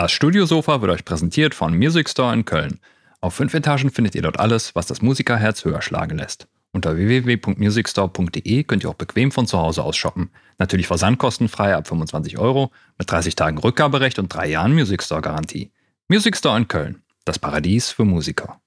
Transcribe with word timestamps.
Das 0.00 0.12
Studiosofa 0.12 0.80
wird 0.80 0.92
euch 0.92 1.04
präsentiert 1.04 1.54
von 1.54 1.76
Music 1.76 2.08
Store 2.08 2.32
in 2.32 2.46
Köln. 2.46 2.80
Auf 3.20 3.34
fünf 3.34 3.52
Etagen 3.52 3.90
findet 3.90 4.14
ihr 4.14 4.22
dort 4.22 4.40
alles, 4.40 4.74
was 4.74 4.86
das 4.86 5.02
Musikerherz 5.02 5.62
höher 5.66 5.82
schlagen 5.82 6.16
lässt. 6.16 6.48
Unter 6.72 6.96
www.musicstore.de 6.96 8.64
könnt 8.64 8.82
ihr 8.82 8.88
auch 8.88 8.94
bequem 8.94 9.30
von 9.30 9.46
zu 9.46 9.58
Hause 9.58 9.82
aus 9.82 9.98
shoppen. 9.98 10.30
Natürlich 10.56 10.86
versandkostenfrei 10.86 11.76
ab 11.76 11.86
25 11.86 12.38
Euro, 12.38 12.72
mit 12.96 13.10
30 13.10 13.34
Tagen 13.34 13.58
Rückgaberecht 13.58 14.18
und 14.18 14.30
drei 14.32 14.48
Jahren 14.48 14.72
Music 14.72 15.02
Store 15.02 15.20
Garantie. 15.20 15.70
Music 16.08 16.34
Store 16.34 16.56
in 16.56 16.66
Köln, 16.66 17.02
das 17.26 17.38
Paradies 17.38 17.90
für 17.90 18.06
Musiker. 18.06 18.58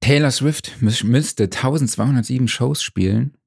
Taylor 0.00 0.30
Swift 0.30 0.76
müsste 0.82 1.44
1207 1.44 2.48
Shows 2.48 2.82
spielen 2.82 3.38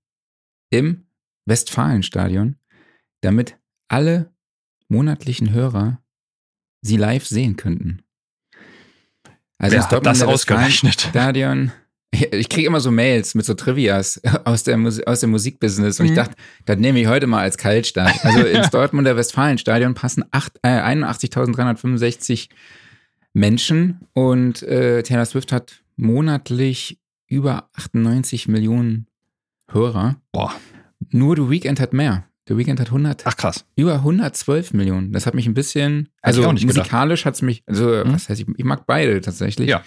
im 0.71 1.05
Westfalenstadion, 1.45 2.55
damit 3.21 3.59
alle 3.87 4.31
monatlichen 4.87 5.51
Hörer 5.51 5.99
sie 6.87 6.97
live 6.97 7.25
sehen 7.27 7.55
könnten. 7.55 8.01
Also 9.59 9.75
Wer 9.75 9.89
hat 9.89 10.05
das 10.05 10.21
ausgerechnet? 10.21 11.01
Stadion. 11.09 11.71
Ich 12.11 12.47
kriege 12.47 12.67
immer 12.67 12.79
so 12.79 12.89
Mails 12.89 13.35
mit 13.35 13.45
so 13.45 13.53
Trivias 13.53 14.21
aus, 14.45 14.63
der 14.63 14.77
Musi 14.77 15.03
aus 15.05 15.19
dem 15.19 15.31
Musikbusiness 15.31 15.99
und 15.99 16.05
mhm. 16.05 16.13
ich 16.13 16.15
dachte, 16.15 16.35
das 16.65 16.77
nehme 16.77 16.99
ich 17.01 17.07
heute 17.07 17.27
mal 17.27 17.41
als 17.41 17.57
Kaltstart. 17.57 18.23
Also 18.23 18.39
ins 18.39 18.69
Dortmunder 18.71 19.17
Westfalenstadion 19.17 19.93
passen 19.93 20.23
äh, 20.31 20.67
81.365 20.67 22.47
Menschen 23.33 24.07
und 24.13 24.63
äh, 24.63 25.03
Taylor 25.03 25.25
Swift 25.25 25.51
hat 25.51 25.83
monatlich 25.97 26.97
über 27.27 27.69
98 27.73 28.47
Millionen 28.47 29.07
Hörer. 29.69 30.15
Boah. 30.31 30.53
Nur 31.11 31.35
The 31.35 31.49
Weekend 31.49 31.79
hat 31.79 31.93
mehr. 31.93 32.23
The 32.47 32.57
Weekend 32.57 32.79
hat 32.79 32.87
100. 32.87 33.23
Ach 33.25 33.35
krass. 33.35 33.65
Über 33.75 33.95
112 33.95 34.73
Millionen. 34.73 35.11
Das 35.11 35.25
hat 35.25 35.33
mich 35.33 35.47
ein 35.47 35.53
bisschen. 35.53 36.09
Also 36.21 36.49
musikalisch 36.51 37.25
hat 37.25 37.35
es 37.35 37.41
mich. 37.41 37.63
Also, 37.65 38.03
hm? 38.03 38.13
was 38.13 38.29
heißt, 38.29 38.41
ich, 38.41 38.47
ich, 38.55 38.65
mag 38.65 38.85
beide 38.85 39.19
tatsächlich. 39.19 39.69
Ja. 39.69 39.83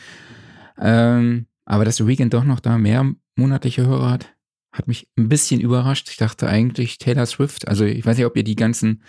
Ähm, 0.78 1.46
aber 1.64 1.84
dass 1.84 1.96
The 1.96 2.06
Weekend 2.06 2.34
doch 2.34 2.44
noch 2.44 2.60
da 2.60 2.76
mehr 2.76 3.10
monatliche 3.36 3.86
Hörer 3.86 4.10
hat, 4.10 4.34
hat 4.72 4.88
mich 4.88 5.08
ein 5.16 5.28
bisschen 5.28 5.60
überrascht. 5.60 6.08
Ich 6.10 6.16
dachte 6.16 6.48
eigentlich 6.48 6.98
Taylor 6.98 7.26
Swift. 7.26 7.66
Also, 7.66 7.84
ich 7.84 8.04
weiß 8.04 8.16
nicht, 8.18 8.26
ob 8.26 8.36
ihr 8.36 8.44
die 8.44 8.56
ganzen 8.56 9.02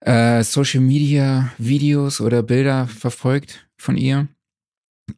äh, 0.00 0.42
Social 0.42 0.80
Media 0.80 1.52
Videos 1.58 2.20
oder 2.20 2.42
Bilder 2.42 2.88
verfolgt 2.88 3.68
von 3.76 3.96
ihr. 3.96 4.28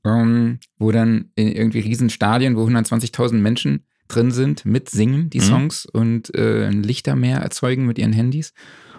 Ähm, 0.05 0.59
wo 0.77 0.93
dann 0.93 1.31
in 1.35 1.49
irgendwie 1.49 1.81
riesen 1.81 2.11
Stadien, 2.11 2.57
wo 2.57 2.67
120.000 2.67 3.37
Menschen 3.37 3.87
drin 4.09 4.31
sind, 4.31 4.65
mitsingen 4.65 5.31
die 5.31 5.41
mhm. 5.41 5.45
Songs 5.45 5.87
und 5.87 6.35
äh, 6.35 6.67
ein 6.67 6.83
Lichtermeer 6.83 7.39
erzeugen 7.39 7.87
mit 7.87 7.99
ihren 7.99 8.13
Handys. 8.13 8.53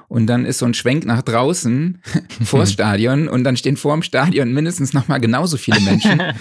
Und 0.08 0.26
dann 0.26 0.46
ist 0.46 0.58
so 0.58 0.66
ein 0.66 0.74
Schwenk 0.74 1.06
nach 1.06 1.22
draußen 1.22 2.02
vors 2.44 2.72
Stadion 2.72 3.28
und 3.28 3.44
dann 3.44 3.58
stehen 3.58 3.78
vor 3.78 3.94
dem 3.94 4.02
Stadion 4.02 4.52
mindestens 4.54 4.94
nochmal 4.94 5.20
genauso 5.20 5.58
viele 5.58 5.80
Menschen. 5.82 6.22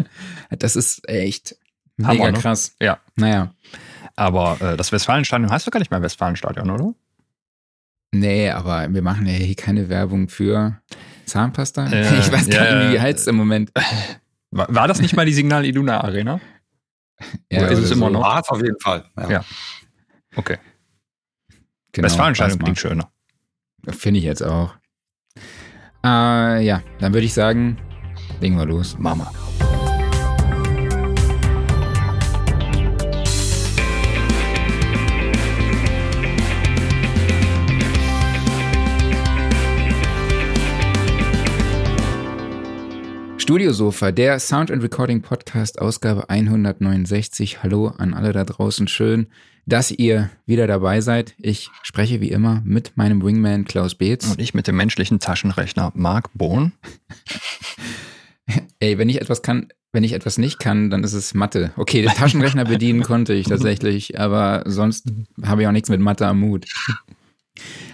das 0.58 0.74
ist 0.74 1.08
echt 1.08 1.56
mega 1.96 2.10
Hammer, 2.10 2.32
ne? 2.32 2.38
krass. 2.38 2.74
Ja. 2.80 2.98
Naja. 3.14 3.54
Aber 4.16 4.60
äh, 4.60 4.76
das 4.76 4.90
Westfalenstadion 4.90 5.50
heißt 5.50 5.66
doch 5.66 5.70
gar 5.70 5.78
nicht 5.78 5.90
mehr 5.90 6.02
Westfalenstadion, 6.02 6.70
oder? 6.70 6.94
Nee, 8.12 8.50
aber 8.50 8.92
wir 8.92 9.02
machen 9.02 9.26
ja 9.26 9.32
hier 9.32 9.54
keine 9.54 9.88
Werbung 9.88 10.28
für 10.28 10.80
Zahnpasta. 11.26 11.86
Äh, 11.86 12.18
ich 12.18 12.32
weiß 12.32 12.48
gar 12.48 12.74
nicht, 12.74 12.88
wie 12.88 12.92
die 12.92 13.00
heizt 13.00 13.28
im 13.28 13.36
Moment. 13.36 13.72
War, 14.50 14.74
war 14.74 14.88
das 14.88 15.00
nicht 15.00 15.14
mal 15.14 15.26
die 15.26 15.34
Signal 15.34 15.64
Iduna 15.64 16.02
Arena? 16.02 16.40
Ja, 17.50 17.60
oder 17.60 17.70
ist 17.70 17.78
es 17.78 17.90
immer 17.90 18.10
noch? 18.10 18.20
War 18.20 18.42
auf 18.46 18.62
jeden 18.62 18.78
Fall. 18.80 19.04
Ja. 19.16 19.30
ja. 19.30 19.44
Okay. 20.36 20.58
Genau, 21.92 22.06
Westfalenstadion 22.06 22.58
klingt 22.58 22.78
schöner. 22.78 23.10
Finde 23.88 24.18
ich 24.18 24.24
jetzt 24.24 24.42
auch. 24.42 24.74
Äh, 26.04 26.64
ja, 26.64 26.82
dann 26.98 27.14
würde 27.14 27.24
ich 27.24 27.32
sagen, 27.32 27.78
legen 28.40 28.58
wir 28.58 28.66
los. 28.66 28.98
Mama. 28.98 29.32
Studiosofa, 43.46 44.10
der 44.10 44.40
Sound 44.40 44.72
and 44.72 44.82
Recording 44.82 45.22
Podcast, 45.22 45.80
Ausgabe 45.80 46.28
169. 46.28 47.62
Hallo 47.62 47.92
an 47.96 48.12
alle 48.12 48.32
da 48.32 48.42
draußen. 48.42 48.88
Schön, 48.88 49.28
dass 49.66 49.92
ihr 49.92 50.30
wieder 50.46 50.66
dabei 50.66 51.00
seid. 51.00 51.36
Ich 51.38 51.70
spreche 51.84 52.20
wie 52.20 52.32
immer 52.32 52.60
mit 52.64 52.96
meinem 52.96 53.22
Wingman 53.22 53.64
Klaus 53.64 53.94
Beetz. 53.94 54.28
Und 54.28 54.40
ich 54.40 54.52
mit 54.52 54.66
dem 54.66 54.74
menschlichen 54.74 55.20
Taschenrechner 55.20 55.92
Marc 55.94 56.30
Bohn. 56.34 56.72
Ey, 58.80 58.98
wenn 58.98 59.08
ich 59.08 59.20
etwas 59.20 59.42
kann, 59.42 59.68
wenn 59.92 60.02
ich 60.02 60.14
etwas 60.14 60.38
nicht 60.38 60.58
kann, 60.58 60.90
dann 60.90 61.04
ist 61.04 61.12
es 61.12 61.32
Mathe. 61.32 61.70
Okay, 61.76 62.02
den 62.02 62.10
Taschenrechner 62.10 62.64
bedienen 62.68 63.04
konnte 63.04 63.32
ich 63.32 63.46
tatsächlich, 63.46 64.18
aber 64.18 64.64
sonst 64.66 65.06
habe 65.44 65.62
ich 65.62 65.68
auch 65.68 65.72
nichts 65.72 65.88
mit 65.88 66.00
Mathe 66.00 66.26
am 66.26 66.40
Mut. 66.40 66.66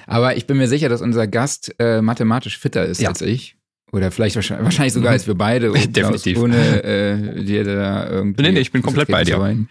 Aber 0.07 0.35
ich 0.35 0.47
bin 0.47 0.57
mir 0.57 0.67
sicher, 0.67 0.89
dass 0.89 1.03
unser 1.03 1.27
Gast 1.27 1.75
äh, 1.79 2.01
mathematisch 2.01 2.57
fitter 2.59 2.87
ist 2.87 3.03
ja. 3.03 3.11
als 3.11 3.21
ich. 3.21 3.59
Oder 3.93 4.11
vielleicht 4.11 4.37
wahrscheinlich, 4.37 4.65
wahrscheinlich 4.65 4.95
sogar 4.95 5.13
als 5.13 5.27
wir 5.27 5.35
beide. 5.35 5.71
Definitiv. 5.89 6.39
Ohne 6.39 6.83
äh, 6.83 7.45
dir 7.45 7.65
da 7.65 8.09
irgendwie. 8.09 8.43
Nee, 8.43 8.53
nee, 8.53 8.61
ich 8.61 8.73
bin 8.73 8.83
komplett 8.83 9.09
bei 9.09 9.23
dir. 9.23 9.67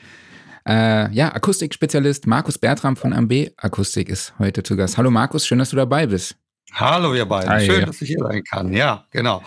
Äh, 0.68 1.12
ja, 1.12 1.34
Akustikspezialist 1.34 2.28
Markus 2.28 2.60
Bertram 2.60 2.96
von 2.96 3.14
MB 3.14 3.50
Akustik 3.58 4.10
ist 4.10 4.34
heute 4.38 4.62
zu 4.62 4.78
Gast. 4.78 4.98
Hallo 4.98 5.10
Markus, 5.10 5.48
schön, 5.48 5.58
dass 5.58 5.72
du 5.72 5.76
dabei 5.76 6.06
bist. 6.06 6.36
Hallo 6.74 7.16
ihr 7.16 7.26
beiden, 7.26 7.50
Hi, 7.50 7.66
schön, 7.66 7.80
ja. 7.80 7.86
dass 7.88 8.00
ich 8.02 8.10
hier 8.10 8.20
sein 8.20 8.44
kann. 8.44 8.72
Ja, 8.72 9.06
genau. 9.10 9.42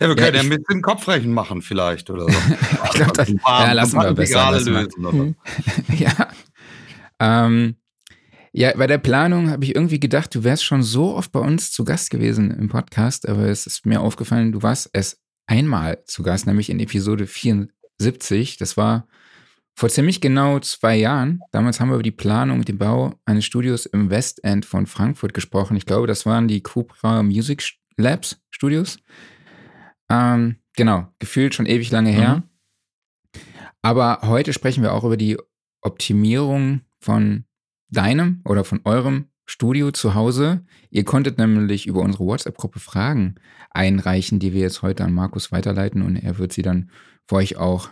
Ja, 0.00 0.08
wir 0.08 0.16
können 0.16 0.34
ja, 0.34 0.42
ja 0.42 0.50
ein 0.50 0.50
bisschen 0.50 0.82
Kopfrechen 0.82 1.32
machen 1.32 1.62
vielleicht 1.62 2.10
oder 2.10 2.24
so. 2.24 2.28
ich 2.84 2.90
glaube, 2.90 3.12
das 3.12 3.28
ja, 3.28 3.72
lassen 3.72 4.00
wir 4.00 4.12
besser. 4.12 4.52
Lösen 4.52 4.76
oder 4.76 5.10
so. 5.16 5.34
ja. 5.96 6.28
Ähm, 7.18 7.76
ja, 8.52 8.76
bei 8.76 8.86
der 8.86 8.98
Planung 8.98 9.50
habe 9.50 9.64
ich 9.64 9.74
irgendwie 9.74 10.00
gedacht, 10.00 10.34
du 10.34 10.42
wärst 10.42 10.64
schon 10.64 10.82
so 10.82 11.14
oft 11.14 11.30
bei 11.30 11.40
uns 11.40 11.70
zu 11.70 11.84
Gast 11.84 12.10
gewesen 12.10 12.50
im 12.50 12.68
Podcast, 12.68 13.28
aber 13.28 13.44
es 13.44 13.66
ist 13.66 13.86
mir 13.86 14.00
aufgefallen, 14.00 14.52
du 14.52 14.62
warst 14.62 14.90
erst 14.92 15.20
einmal 15.46 16.02
zu 16.04 16.22
Gast, 16.22 16.46
nämlich 16.46 16.70
in 16.70 16.80
Episode 16.80 17.26
74. 17.26 18.56
Das 18.56 18.76
war 18.76 19.06
vor 19.76 19.88
ziemlich 19.88 20.20
genau 20.20 20.58
zwei 20.58 20.96
Jahren. 20.96 21.40
Damals 21.52 21.80
haben 21.80 21.88
wir 21.88 21.94
über 21.94 22.02
die 22.02 22.10
Planung 22.10 22.58
und 22.58 22.68
den 22.68 22.78
Bau 22.78 23.14
eines 23.24 23.44
Studios 23.44 23.86
im 23.86 24.10
Westend 24.10 24.66
von 24.66 24.86
Frankfurt 24.86 25.32
gesprochen. 25.32 25.76
Ich 25.76 25.86
glaube, 25.86 26.06
das 26.06 26.26
waren 26.26 26.48
die 26.48 26.62
Cupra 26.62 27.22
Music 27.22 27.62
Labs 27.96 28.42
Studios. 28.50 28.98
Ähm, 30.10 30.56
genau, 30.76 31.06
gefühlt 31.18 31.54
schon 31.54 31.66
ewig 31.66 31.90
lange 31.90 32.10
her. 32.10 32.36
Mhm. 32.36 33.40
Aber 33.82 34.20
heute 34.22 34.52
sprechen 34.52 34.82
wir 34.82 34.92
auch 34.92 35.04
über 35.04 35.16
die 35.16 35.38
Optimierung 35.82 36.82
von 37.00 37.44
deinem 37.90 38.40
oder 38.44 38.64
von 38.64 38.80
eurem 38.84 39.26
Studio 39.46 39.90
zu 39.90 40.14
Hause. 40.14 40.64
Ihr 40.90 41.04
konntet 41.04 41.38
nämlich 41.38 41.86
über 41.86 42.00
unsere 42.00 42.24
WhatsApp-Gruppe 42.24 42.78
Fragen 42.78 43.34
einreichen, 43.70 44.38
die 44.38 44.52
wir 44.52 44.60
jetzt 44.60 44.82
heute 44.82 45.04
an 45.04 45.12
Markus 45.12 45.50
weiterleiten 45.50 46.02
und 46.02 46.16
er 46.16 46.38
wird 46.38 46.52
sie 46.52 46.62
dann 46.62 46.90
für 47.26 47.36
euch 47.36 47.56
auch 47.56 47.90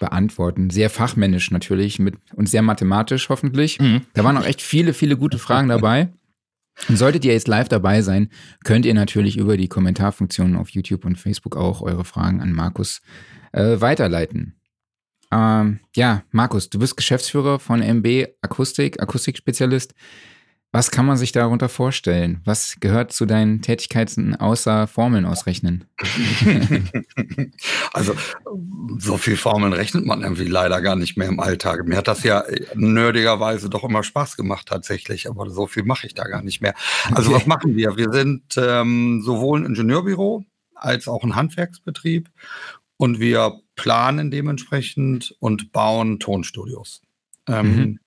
beantworten. 0.00 0.70
Sehr 0.70 0.90
fachmännisch 0.90 1.50
natürlich 1.50 1.98
mit, 1.98 2.14
und 2.34 2.48
sehr 2.48 2.62
mathematisch 2.62 3.28
hoffentlich. 3.28 3.78
Mhm. 3.78 4.02
Da 4.14 4.24
waren 4.24 4.36
auch 4.36 4.46
echt 4.46 4.62
viele, 4.62 4.94
viele 4.94 5.16
gute 5.16 5.38
Fragen 5.38 5.68
dabei. 5.68 6.08
Und 6.88 6.96
solltet 6.96 7.26
ihr 7.26 7.34
jetzt 7.34 7.48
live 7.48 7.68
dabei 7.68 8.00
sein, 8.00 8.30
könnt 8.64 8.86
ihr 8.86 8.94
natürlich 8.94 9.36
über 9.36 9.58
die 9.58 9.68
Kommentarfunktionen 9.68 10.56
auf 10.56 10.70
YouTube 10.70 11.04
und 11.04 11.18
Facebook 11.18 11.56
auch 11.56 11.82
eure 11.82 12.04
Fragen 12.04 12.40
an 12.40 12.52
Markus 12.52 13.02
äh, 13.52 13.80
weiterleiten. 13.80 14.59
Ähm, 15.32 15.80
ja, 15.94 16.22
Markus, 16.30 16.70
du 16.70 16.78
bist 16.78 16.96
Geschäftsführer 16.96 17.58
von 17.58 17.82
MB 17.82 18.28
Akustik, 18.42 19.00
Akustikspezialist. 19.00 19.94
Was 20.72 20.92
kann 20.92 21.04
man 21.04 21.16
sich 21.16 21.32
darunter 21.32 21.68
vorstellen? 21.68 22.42
Was 22.44 22.76
gehört 22.78 23.12
zu 23.12 23.26
deinen 23.26 23.60
Tätigkeiten 23.60 24.36
außer 24.36 24.86
Formeln 24.86 25.26
ausrechnen? 25.26 25.86
also, 27.92 28.14
so 28.98 29.16
viel 29.16 29.36
Formeln 29.36 29.72
rechnet 29.72 30.06
man 30.06 30.22
irgendwie 30.22 30.44
leider 30.44 30.80
gar 30.80 30.94
nicht 30.94 31.16
mehr 31.16 31.26
im 31.26 31.40
Alltag. 31.40 31.88
Mir 31.88 31.96
hat 31.96 32.06
das 32.06 32.22
ja 32.22 32.44
nerdigerweise 32.74 33.68
doch 33.68 33.82
immer 33.82 34.04
Spaß 34.04 34.36
gemacht 34.36 34.68
tatsächlich, 34.68 35.28
aber 35.28 35.50
so 35.50 35.66
viel 35.66 35.82
mache 35.82 36.06
ich 36.06 36.14
da 36.14 36.22
gar 36.22 36.42
nicht 36.42 36.60
mehr. 36.60 36.74
Also, 37.10 37.30
okay. 37.30 37.40
was 37.40 37.46
machen 37.46 37.74
wir? 37.74 37.96
Wir 37.96 38.12
sind 38.12 38.54
ähm, 38.56 39.22
sowohl 39.24 39.60
ein 39.60 39.66
Ingenieurbüro 39.66 40.44
als 40.76 41.08
auch 41.08 41.24
ein 41.24 41.34
Handwerksbetrieb 41.34 42.30
und 42.96 43.18
wir 43.18 43.60
planen 43.80 44.30
dementsprechend 44.30 45.34
und 45.40 45.72
bauen 45.72 46.20
Tonstudios. 46.20 47.00
Ähm, 47.48 47.76
mhm. 47.76 47.98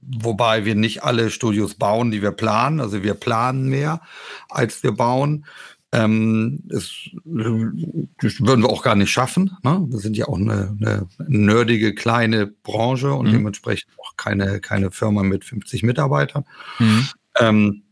Wobei 0.00 0.64
wir 0.64 0.76
nicht 0.76 1.02
alle 1.02 1.28
Studios 1.30 1.74
bauen, 1.74 2.12
die 2.12 2.22
wir 2.22 2.30
planen. 2.30 2.78
Also 2.78 3.02
wir 3.02 3.14
planen 3.14 3.68
mehr, 3.68 4.00
als 4.48 4.84
wir 4.84 4.92
bauen. 4.92 5.44
Ähm, 5.90 6.60
das, 6.66 6.92
das, 7.24 8.40
würden 8.40 8.62
wir 8.62 8.70
auch 8.70 8.84
gar 8.84 8.94
nicht 8.94 9.10
schaffen. 9.10 9.56
Ne? 9.64 9.84
Wir 9.88 9.98
sind 9.98 10.16
ja 10.16 10.28
auch 10.28 10.38
eine, 10.38 10.76
eine 10.80 11.08
nerdige 11.26 11.92
kleine 11.92 12.46
Branche 12.46 13.12
und 13.12 13.26
mhm. 13.26 13.32
dementsprechend 13.32 13.90
auch 13.98 14.16
keine, 14.16 14.60
keine 14.60 14.92
Firma 14.92 15.24
mit 15.24 15.44
50 15.44 15.82
Mitarbeitern. 15.82 16.44
Mhm. 16.78 17.08
Ähm, 17.40 17.82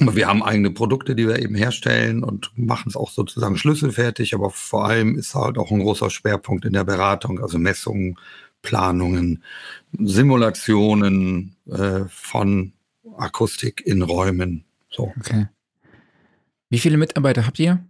wir 0.00 0.26
haben 0.26 0.42
eigene 0.42 0.70
Produkte, 0.70 1.14
die 1.14 1.26
wir 1.26 1.38
eben 1.38 1.54
herstellen 1.54 2.22
und 2.22 2.50
machen 2.56 2.88
es 2.88 2.96
auch 2.96 3.10
sozusagen 3.10 3.56
schlüsselfertig, 3.56 4.34
aber 4.34 4.50
vor 4.50 4.86
allem 4.86 5.16
ist 5.16 5.34
halt 5.34 5.58
auch 5.58 5.70
ein 5.70 5.80
großer 5.80 6.10
Schwerpunkt 6.10 6.64
in 6.64 6.72
der 6.72 6.84
Beratung, 6.84 7.40
also 7.40 7.58
Messungen, 7.58 8.18
Planungen, 8.62 9.42
Simulationen 9.98 11.56
äh, 11.66 12.04
von 12.08 12.72
Akustik 13.16 13.82
in 13.86 14.02
Räumen. 14.02 14.64
So. 14.90 15.12
Okay. 15.18 15.48
Wie 16.70 16.78
viele 16.78 16.96
Mitarbeiter 16.96 17.46
habt 17.46 17.58
ihr? 17.58 17.84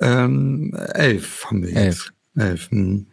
Ähm, 0.00 0.74
elf 0.94 1.44
haben 1.46 1.62
wir 1.62 1.76
elf. 1.76 2.12
jetzt. 2.36 2.46
Elf. 2.46 2.70
Hm. 2.70 3.06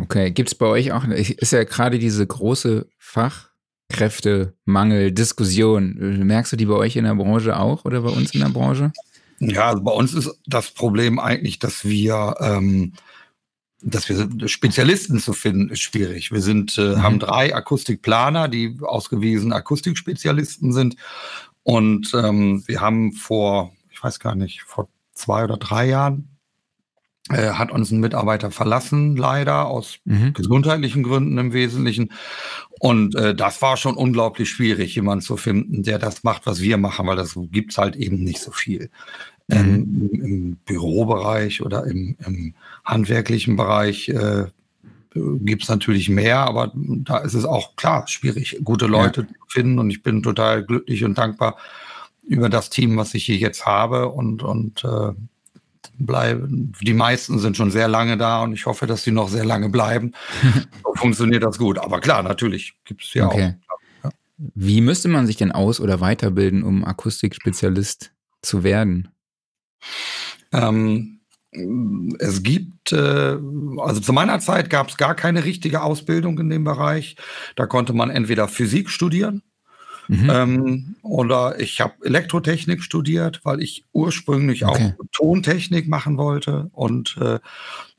Okay, 0.00 0.30
gibt 0.30 0.48
es 0.48 0.54
bei 0.54 0.66
euch 0.66 0.92
auch, 0.92 1.04
ist 1.04 1.52
ja 1.52 1.64
gerade 1.64 1.98
diese 1.98 2.26
große 2.26 2.88
Fachkräftemangel, 3.90 5.12
Diskussion. 5.12 5.94
Merkst 6.26 6.52
du 6.52 6.56
die 6.56 6.66
bei 6.66 6.74
euch 6.74 6.96
in 6.96 7.04
der 7.04 7.14
Branche 7.14 7.58
auch 7.58 7.84
oder 7.84 8.02
bei 8.02 8.10
uns 8.10 8.32
in 8.32 8.40
der 8.40 8.48
Branche? 8.48 8.92
Ja, 9.40 9.68
also 9.68 9.82
bei 9.82 9.92
uns 9.92 10.14
ist 10.14 10.30
das 10.46 10.70
Problem 10.70 11.18
eigentlich, 11.18 11.58
dass 11.58 11.84
wir 11.84 12.36
ähm, 12.40 12.92
dass 13.80 14.08
wir 14.08 14.48
Spezialisten 14.48 15.20
zu 15.20 15.32
finden, 15.32 15.68
ist 15.68 15.80
schwierig. 15.80 16.32
Wir 16.32 16.42
sind, 16.42 16.76
äh, 16.78 16.96
mhm. 16.96 17.02
haben 17.02 17.18
drei 17.20 17.54
Akustikplaner, 17.54 18.48
die 18.48 18.76
ausgewiesen 18.82 19.52
Akustikspezialisten 19.52 20.72
sind. 20.72 20.96
Und 21.62 22.12
ähm, 22.12 22.64
wir 22.66 22.80
haben 22.80 23.12
vor, 23.12 23.72
ich 23.90 24.02
weiß 24.02 24.18
gar 24.18 24.34
nicht, 24.34 24.62
vor 24.62 24.88
zwei 25.12 25.44
oder 25.44 25.56
drei 25.56 25.86
Jahren 25.86 26.27
äh, 27.30 27.50
hat 27.50 27.70
uns 27.70 27.90
ein 27.90 28.00
Mitarbeiter 28.00 28.50
verlassen, 28.50 29.16
leider 29.16 29.66
aus 29.66 29.98
mhm. 30.04 30.32
gesundheitlichen 30.32 31.02
Gründen 31.02 31.38
im 31.38 31.52
Wesentlichen. 31.52 32.12
Und 32.80 33.14
äh, 33.14 33.34
das 33.34 33.60
war 33.62 33.76
schon 33.76 33.96
unglaublich 33.96 34.50
schwierig, 34.50 34.94
jemanden 34.94 35.22
zu 35.22 35.36
finden, 35.36 35.82
der 35.82 35.98
das 35.98 36.24
macht, 36.24 36.46
was 36.46 36.60
wir 36.60 36.76
machen, 36.76 37.06
weil 37.06 37.16
das 37.16 37.38
gibt's 37.50 37.78
halt 37.78 37.96
eben 37.96 38.22
nicht 38.22 38.40
so 38.40 38.50
viel 38.50 38.90
ähm, 39.50 40.10
im, 40.12 40.24
im, 40.24 40.56
Bürobereich 40.66 41.62
oder 41.62 41.84
im, 41.84 42.16
im 42.24 42.54
handwerklichen 42.84 43.56
Bereich 43.56 44.08
äh, 44.10 44.46
gibt 45.14 45.62
es 45.62 45.68
natürlich 45.68 46.08
mehr, 46.08 46.40
aber 46.40 46.72
da 46.74 47.18
ist 47.18 47.34
es 47.34 47.44
auch 47.44 47.76
klar 47.76 48.06
schwierig, 48.08 48.60
gute 48.62 48.86
Leute 48.86 49.22
ja. 49.22 49.26
zu 49.26 49.34
finden. 49.48 49.78
Und 49.78 49.90
ich 49.90 50.02
bin 50.02 50.22
total 50.22 50.64
glücklich 50.64 51.04
und 51.04 51.16
dankbar 51.16 51.56
über 52.22 52.48
das 52.48 52.70
Team, 52.70 52.96
was 52.96 53.14
ich 53.14 53.24
hier 53.24 53.36
jetzt 53.36 53.66
habe. 53.66 54.08
Und, 54.08 54.42
und 54.42 54.84
äh, 54.84 55.12
bleiben. 55.98 56.72
Die 56.80 56.94
meisten 56.94 57.38
sind 57.38 57.56
schon 57.56 57.70
sehr 57.70 57.88
lange 57.88 58.16
da 58.16 58.42
und 58.42 58.52
ich 58.52 58.66
hoffe, 58.66 58.86
dass 58.86 59.02
sie 59.02 59.10
noch 59.10 59.28
sehr 59.28 59.44
lange 59.44 59.68
bleiben. 59.68 60.12
so 60.84 60.94
funktioniert 60.94 61.42
das 61.42 61.58
gut. 61.58 61.78
Aber 61.78 62.00
klar, 62.00 62.22
natürlich 62.22 62.74
gibt 62.84 63.04
es 63.04 63.14
ja 63.14 63.26
okay. 63.26 63.54
auch. 63.68 64.04
Ja. 64.04 64.10
Wie 64.36 64.80
müsste 64.80 65.08
man 65.08 65.26
sich 65.26 65.36
denn 65.36 65.52
aus- 65.52 65.80
oder 65.80 66.00
weiterbilden, 66.00 66.62
um 66.62 66.84
Akustikspezialist 66.84 68.12
zu 68.42 68.62
werden? 68.62 69.08
Ähm, 70.52 71.20
es 72.18 72.42
gibt, 72.42 72.92
äh, 72.92 73.36
also 73.78 74.00
zu 74.00 74.12
meiner 74.12 74.38
Zeit 74.38 74.70
gab 74.70 74.88
es 74.88 74.96
gar 74.96 75.14
keine 75.14 75.44
richtige 75.44 75.82
Ausbildung 75.82 76.38
in 76.38 76.50
dem 76.50 76.64
Bereich. 76.64 77.16
Da 77.56 77.66
konnte 77.66 77.92
man 77.92 78.10
entweder 78.10 78.48
Physik 78.48 78.90
studieren 78.90 79.42
mhm. 80.08 80.30
ähm, 80.30 80.96
oder 81.02 81.60
ich 81.60 81.80
habe 81.80 81.94
Elektrotechnik 82.02 82.82
studiert, 82.82 83.40
weil 83.44 83.62
ich 83.62 83.84
ursprünglich 83.92 84.64
okay. 84.64 84.94
auch 84.98 85.04
Tontechnik 85.12 85.88
machen 85.88 86.16
wollte 86.16 86.70
und 86.72 87.16
äh, 87.20 87.38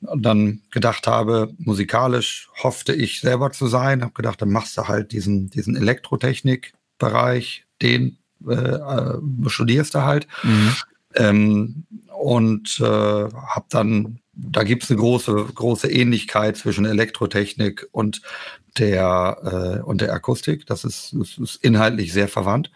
dann 0.01 0.61
gedacht 0.71 1.07
habe, 1.07 1.53
musikalisch 1.57 2.49
hoffte 2.63 2.93
ich 2.93 3.21
selber 3.21 3.51
zu 3.51 3.67
sein. 3.67 4.01
Habe 4.01 4.13
gedacht, 4.13 4.41
dann 4.41 4.51
machst 4.51 4.77
du 4.77 4.87
halt 4.87 5.11
diesen, 5.11 5.49
diesen 5.49 5.75
Elektrotechnik-Bereich, 5.75 7.65
den 7.81 8.17
äh, 8.47 8.53
äh 8.53 9.19
studierst 9.47 9.95
du 9.95 10.01
halt. 10.01 10.27
Mhm. 10.43 10.75
Ähm, 11.15 11.85
und 12.19 12.79
äh, 12.79 12.83
habe 12.83 13.65
dann, 13.69 14.19
da 14.33 14.63
gibt 14.63 14.83
es 14.83 14.91
eine 14.91 14.99
große, 14.99 15.33
große 15.55 15.89
Ähnlichkeit 15.89 16.57
zwischen 16.57 16.85
Elektrotechnik 16.85 17.87
und 17.91 18.21
der, 18.77 19.79
äh, 19.79 19.83
und 19.83 20.01
der 20.01 20.13
Akustik. 20.13 20.65
Das 20.65 20.83
ist, 20.83 21.15
das 21.17 21.37
ist 21.37 21.55
inhaltlich 21.63 22.13
sehr 22.13 22.27
verwandt. 22.27 22.71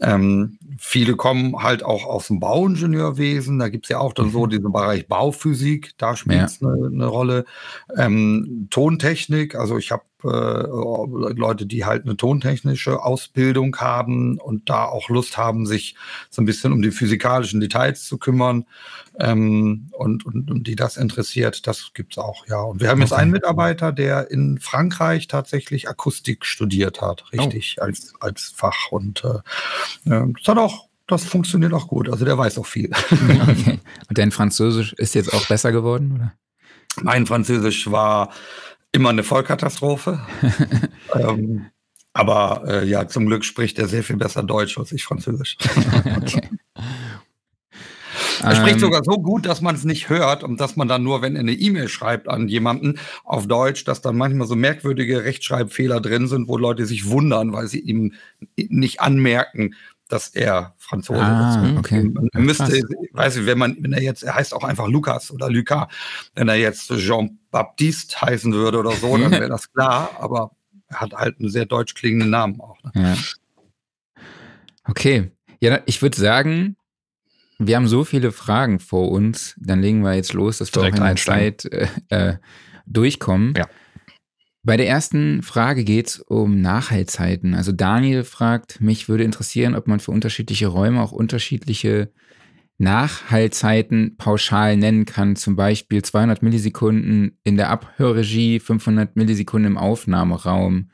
Ähm, 0.00 0.58
viele 0.78 1.16
kommen 1.16 1.62
halt 1.62 1.84
auch 1.84 2.06
aus 2.06 2.28
dem 2.28 2.40
Bauingenieurwesen. 2.40 3.58
Da 3.58 3.68
gibt 3.68 3.86
es 3.86 3.90
ja 3.90 3.98
auch 3.98 4.12
dann 4.12 4.30
so 4.30 4.46
mhm. 4.46 4.50
diesen 4.50 4.72
Bereich 4.72 5.06
Bauphysik, 5.06 5.92
da 5.98 6.16
spielt 6.16 6.44
es 6.44 6.60
ja. 6.60 6.68
eine, 6.68 6.86
eine, 6.86 7.06
Rolle. 7.06 7.44
Ähm, 7.96 8.68
Tontechnik, 8.70 9.54
also 9.54 9.78
ich 9.78 9.92
habe 9.92 10.02
Leute, 10.22 11.66
die 11.66 11.84
halt 11.84 12.04
eine 12.04 12.16
tontechnische 12.16 13.02
Ausbildung 13.02 13.76
haben 13.76 14.38
und 14.38 14.68
da 14.68 14.84
auch 14.84 15.08
Lust 15.08 15.36
haben, 15.36 15.66
sich 15.66 15.96
so 16.30 16.42
ein 16.42 16.44
bisschen 16.44 16.72
um 16.72 16.82
die 16.82 16.90
physikalischen 16.90 17.60
Details 17.60 18.04
zu 18.04 18.18
kümmern 18.18 18.66
ähm, 19.18 19.88
und, 19.92 20.24
und, 20.24 20.50
und 20.50 20.66
die 20.66 20.76
das 20.76 20.96
interessiert, 20.96 21.66
das 21.66 21.92
gibt 21.94 22.14
es 22.14 22.18
auch, 22.18 22.46
ja. 22.46 22.60
Und 22.60 22.80
wir 22.80 22.88
haben 22.88 23.00
jetzt 23.00 23.12
einen 23.12 23.30
Mitarbeiter, 23.30 23.92
der 23.92 24.30
in 24.30 24.58
Frankreich 24.58 25.28
tatsächlich 25.28 25.88
Akustik 25.88 26.46
studiert 26.46 27.00
hat, 27.00 27.32
richtig, 27.32 27.76
oh. 27.78 27.84
als, 27.84 28.14
als 28.20 28.52
Fach. 28.54 28.90
Und 28.90 29.24
äh, 29.24 29.40
das 30.04 30.46
hat 30.46 30.58
auch 30.58 30.88
das 31.08 31.24
funktioniert 31.24 31.74
auch 31.74 31.88
gut. 31.88 32.08
Also 32.08 32.24
der 32.24 32.38
weiß 32.38 32.58
auch 32.58 32.66
viel. 32.66 32.90
Okay. 33.42 33.80
Und 34.08 34.18
dein 34.18 34.30
Französisch 34.30 34.92
ist 34.94 35.14
jetzt 35.14 35.32
auch 35.32 35.46
besser 35.46 35.72
geworden, 35.72 36.12
oder? 36.14 36.32
Mein 37.02 37.26
Französisch 37.26 37.90
war 37.90 38.30
immer 38.92 39.08
eine 39.08 39.22
Vollkatastrophe. 39.22 40.20
ähm, 41.14 41.66
aber 42.12 42.62
äh, 42.66 42.86
ja, 42.86 43.08
zum 43.08 43.26
Glück 43.26 43.44
spricht 43.44 43.78
er 43.78 43.88
sehr 43.88 44.02
viel 44.02 44.16
besser 44.16 44.42
Deutsch 44.42 44.78
als 44.78 44.92
ich 44.92 45.04
Französisch. 45.04 45.56
okay. 46.16 46.48
Er 48.42 48.56
spricht 48.56 48.74
ähm, 48.74 48.80
sogar 48.80 49.04
so 49.04 49.12
gut, 49.12 49.46
dass 49.46 49.60
man 49.60 49.74
es 49.74 49.84
nicht 49.84 50.08
hört 50.08 50.42
und 50.42 50.60
dass 50.60 50.76
man 50.76 50.88
dann 50.88 51.02
nur, 51.02 51.22
wenn 51.22 51.36
er 51.36 51.40
eine 51.40 51.52
E-Mail 51.52 51.88
schreibt 51.88 52.28
an 52.28 52.48
jemanden 52.48 52.98
auf 53.24 53.46
Deutsch, 53.46 53.84
dass 53.84 54.00
dann 54.00 54.16
manchmal 54.16 54.46
so 54.46 54.56
merkwürdige 54.56 55.24
Rechtschreibfehler 55.24 56.00
drin 56.00 56.26
sind, 56.26 56.48
wo 56.48 56.56
Leute 56.56 56.86
sich 56.86 57.08
wundern, 57.08 57.52
weil 57.52 57.68
sie 57.68 57.80
ihm 57.80 58.14
nicht 58.56 59.00
anmerken, 59.00 59.74
dass 60.12 60.28
er 60.28 60.74
Franzose 60.76 61.22
ah, 61.22 61.64
ist. 61.64 61.78
Okay. 61.78 62.04
Man 62.04 62.44
müsste, 62.44 62.82
weiß 63.12 63.36
ich, 63.36 63.46
wenn 63.46 63.56
man, 63.56 63.78
wenn 63.80 63.94
er 63.94 64.02
jetzt, 64.02 64.22
er 64.22 64.34
heißt 64.34 64.52
auch 64.52 64.62
einfach 64.62 64.86
Lukas 64.86 65.30
oder 65.30 65.48
Lucas, 65.48 65.88
wenn 66.34 66.48
er 66.48 66.56
jetzt 66.56 66.88
Jean-Baptiste 66.94 68.20
heißen 68.20 68.52
würde 68.52 68.78
oder 68.78 68.92
so, 68.92 69.16
dann 69.16 69.30
wäre 69.30 69.48
das 69.48 69.72
klar, 69.72 70.10
aber 70.20 70.50
er 70.88 71.00
hat 71.00 71.14
halt 71.14 71.40
einen 71.40 71.48
sehr 71.48 71.64
deutsch 71.64 71.94
klingenden 71.94 72.28
Namen 72.28 72.60
auch. 72.60 72.76
Ne? 72.84 72.92
Ja. 72.94 74.22
Okay. 74.84 75.30
Ja, 75.60 75.80
ich 75.86 76.02
würde 76.02 76.20
sagen, 76.20 76.76
wir 77.58 77.76
haben 77.76 77.88
so 77.88 78.04
viele 78.04 78.30
Fragen 78.32 78.80
vor 78.80 79.10
uns, 79.10 79.54
dann 79.56 79.80
legen 79.80 80.02
wir 80.02 80.12
jetzt 80.12 80.34
los, 80.34 80.58
dass 80.58 80.74
wir 80.74 80.82
Direkt 80.82 80.98
auch 80.98 81.02
in 81.02 81.06
der 81.06 81.16
Zeit 81.16 81.64
äh, 81.64 81.88
äh, 82.10 82.36
durchkommen. 82.84 83.54
Ja. 83.56 83.66
Bei 84.64 84.76
der 84.76 84.88
ersten 84.88 85.42
Frage 85.42 85.82
geht 85.82 86.06
es 86.06 86.18
um 86.20 86.60
Nachhaltzeiten. 86.60 87.54
Also 87.54 87.72
Daniel 87.72 88.22
fragt, 88.22 88.80
mich 88.80 89.08
würde 89.08 89.24
interessieren, 89.24 89.74
ob 89.74 89.88
man 89.88 89.98
für 89.98 90.12
unterschiedliche 90.12 90.68
Räume 90.68 91.02
auch 91.02 91.10
unterschiedliche 91.10 92.12
Nachhaltzeiten 92.78 94.16
pauschal 94.16 94.76
nennen 94.76 95.04
kann. 95.04 95.34
Zum 95.34 95.56
Beispiel 95.56 96.02
200 96.02 96.42
Millisekunden 96.42 97.38
in 97.42 97.56
der 97.56 97.70
Abhörregie, 97.70 98.60
500 98.60 99.16
Millisekunden 99.16 99.72
im 99.72 99.78
Aufnahmeraum. 99.78 100.90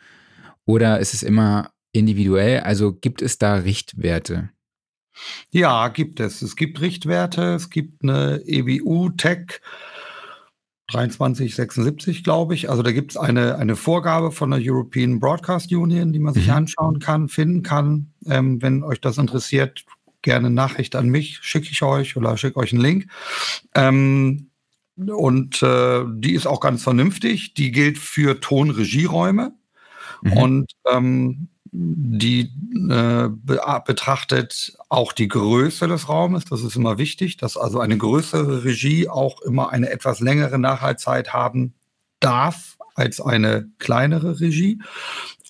Oder 0.64 0.98
ist 1.00 1.12
es 1.12 1.22
immer 1.22 1.70
individuell? 1.92 2.60
Also 2.60 2.94
gibt 2.94 3.20
es 3.20 3.36
da 3.36 3.54
Richtwerte? 3.56 4.48
Ja, 5.50 5.88
gibt 5.88 6.20
es. 6.20 6.40
Es 6.40 6.56
gibt 6.56 6.80
Richtwerte. 6.80 7.54
Es 7.54 7.68
gibt 7.68 8.02
eine 8.02 8.40
EBU-Tech. 8.46 9.60
2376, 10.90 12.24
glaube 12.24 12.54
ich. 12.54 12.70
Also 12.70 12.82
da 12.82 12.92
gibt 12.92 13.12
es 13.12 13.16
eine, 13.16 13.56
eine 13.56 13.76
Vorgabe 13.76 14.32
von 14.32 14.50
der 14.50 14.60
European 14.62 15.20
Broadcast 15.20 15.70
Union, 15.72 16.12
die 16.12 16.18
man 16.18 16.34
sich 16.34 16.46
mhm. 16.46 16.54
anschauen 16.54 16.98
kann, 16.98 17.28
finden 17.28 17.62
kann. 17.62 18.12
Ähm, 18.26 18.62
wenn 18.62 18.82
euch 18.82 19.00
das 19.00 19.18
interessiert, 19.18 19.84
gerne 20.22 20.50
Nachricht 20.50 20.96
an 20.96 21.08
mich, 21.08 21.38
schicke 21.42 21.68
ich 21.70 21.82
euch 21.82 22.16
oder 22.16 22.36
schicke 22.36 22.58
euch 22.58 22.72
einen 22.72 22.82
Link. 22.82 23.06
Ähm, 23.74 24.50
und 24.96 25.62
äh, 25.62 26.04
die 26.08 26.34
ist 26.34 26.46
auch 26.46 26.60
ganz 26.60 26.82
vernünftig. 26.82 27.54
Die 27.54 27.70
gilt 27.70 27.98
für 27.98 28.40
Tonregieräume. 28.40 29.52
Mhm. 30.22 30.32
Und 30.32 30.72
ähm, 30.90 31.48
die 31.72 32.50
äh, 32.90 33.28
betrachtet 33.84 34.76
auch 34.88 35.12
die 35.12 35.28
Größe 35.28 35.88
des 35.88 36.08
Raumes. 36.08 36.44
Das 36.44 36.62
ist 36.62 36.76
immer 36.76 36.98
wichtig, 36.98 37.36
dass 37.36 37.56
also 37.56 37.80
eine 37.80 37.98
größere 37.98 38.64
Regie 38.64 39.08
auch 39.08 39.40
immer 39.42 39.70
eine 39.70 39.90
etwas 39.90 40.20
längere 40.20 40.58
Nachhaltzeit 40.58 41.32
haben 41.32 41.74
darf 42.20 42.76
als 42.94 43.20
eine 43.20 43.70
kleinere 43.78 44.40
Regie. 44.40 44.80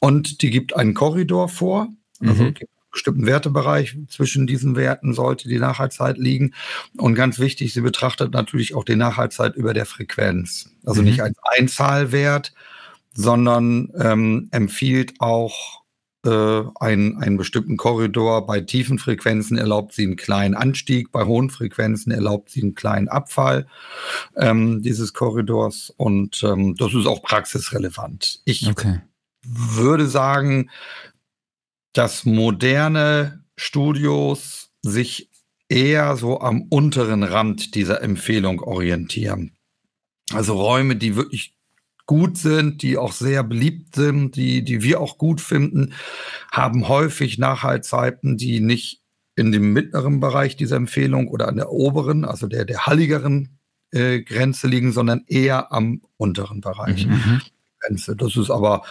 Und 0.01 0.43
die 0.43 0.51
gibt 0.51 0.77
einen 0.77 0.95
Korridor 0.95 1.49
vor. 1.49 1.89
Also 2.21 2.43
mhm. 2.43 2.55
gibt 2.55 2.71
einen 2.71 2.91
bestimmten 2.93 3.27
Wertebereich 3.27 3.97
zwischen 4.09 4.47
diesen 4.47 4.77
Werten 4.77 5.15
sollte 5.15 5.49
die 5.49 5.59
Nachhaltzeit 5.59 6.19
liegen. 6.19 6.55
Und 6.97 7.15
ganz 7.15 7.39
wichtig, 7.39 7.73
sie 7.73 7.81
betrachtet 7.81 8.33
natürlich 8.33 8.75
auch 8.75 8.85
die 8.85 8.97
Nachhaltzeit 8.97 9.57
über 9.57 9.75
der 9.75 9.87
Frequenz. 9.87 10.71
Also 10.85 11.01
mhm. 11.01 11.09
nicht 11.09 11.23
als 11.23 11.37
Einzahlwert, 11.57 12.53
sondern 13.15 13.91
ähm, 13.99 14.49
empfiehlt 14.51 15.15
auch 15.21 15.83
äh, 16.29 16.65
einen, 16.81 17.17
einen 17.19 17.37
bestimmten 17.37 17.77
Korridor. 17.77 18.47
Bei 18.47 18.61
tiefen 18.61 18.99
Frequenzen 18.99 19.57
erlaubt 19.57 19.95
sie 19.95 20.05
einen 20.05 20.17
kleinen 20.17 20.55
Anstieg, 20.55 21.11
bei 21.11 21.25
hohen 21.25 21.51
Frequenzen 21.51 22.13
erlaubt 22.13 22.51
sie 22.51 22.63
einen 22.63 22.75
kleinen 22.75 23.09
Abfall 23.09 23.67
ähm, 24.37 24.83
dieses 24.83 25.15
Korridors. 25.15 25.93
Und 25.97 26.43
ähm, 26.43 26.75
das 26.77 26.95
ist 26.95 27.07
auch 27.07 27.23
praxisrelevant. 27.23 28.41
Ich 28.45 28.69
okay. 28.69 29.01
würde 29.43 30.07
sagen, 30.07 30.71
dass 31.93 32.25
moderne 32.25 33.45
Studios 33.57 34.71
sich 34.83 35.31
eher 35.69 36.17
so 36.17 36.41
am 36.41 36.63
unteren 36.63 37.23
Rand 37.23 37.75
dieser 37.75 38.03
Empfehlung 38.03 38.61
orientieren. 38.61 39.57
Also 40.33 40.55
Räume, 40.61 40.97
die 40.97 41.17
wirklich 41.17 41.55
gut 42.09 42.39
sind, 42.39 42.81
die 42.81 42.97
auch 42.97 43.13
sehr 43.13 43.45
beliebt 43.45 43.95
sind, 43.95 44.35
die, 44.35 44.65
die 44.65 44.83
wir 44.83 44.99
auch 44.99 45.19
gut 45.19 45.43
finden, 45.43 45.93
haben 46.51 46.89
häufig 46.89 47.37
Nachhaltzeiten, 47.37 48.39
die 48.39 48.61
nicht 48.61 49.03
in 49.37 49.53
dem 49.53 49.75
mittleren 49.75 50.19
Bereich 50.19 50.57
dieser 50.57 50.77
Empfehlung 50.77 51.29
oder 51.29 51.49
an 51.49 51.57
der 51.57 51.71
oberen, 51.71 52.25
also 52.25 52.47
der, 52.47 52.65
der 52.65 52.87
halligeren 52.87 53.59
äh, 53.93 54.23
Grenze 54.23 54.69
liegen, 54.69 54.91
sondern 54.93 55.25
eher 55.27 55.71
am 55.71 56.01
unteren 56.17 56.63
Bereich. 56.63 57.07
Mhm. 57.07 57.13
mhm. 57.13 57.41
Grenze. 57.81 58.17
Das 58.17 58.37
ist 58.37 58.51
aber 58.51 58.85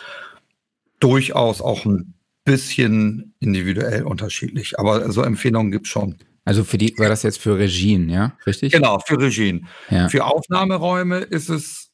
durchaus 0.99 1.59
auch 1.59 1.85
ein 1.85 2.13
bisschen 2.45 3.33
individuell 3.39 4.03
unterschiedlich. 4.03 4.79
Aber 4.79 5.11
so 5.11 5.23
Empfehlungen 5.23 5.71
gibt 5.71 5.87
es 5.87 5.91
schon. 5.91 6.15
Also 6.45 6.63
für 6.63 6.77
die 6.77 6.97
war 6.97 7.09
das 7.09 7.23
jetzt 7.23 7.41
für 7.41 7.57
Regien, 7.57 8.09
ja? 8.09 8.37
Richtig? 8.45 8.71
Genau, 8.71 8.99
für 8.99 9.19
Regien. 9.19 9.67
Ja. 9.89 10.07
Für 10.07 10.23
Aufnahmeräume 10.23 11.17
ist 11.17 11.49
es 11.49 11.86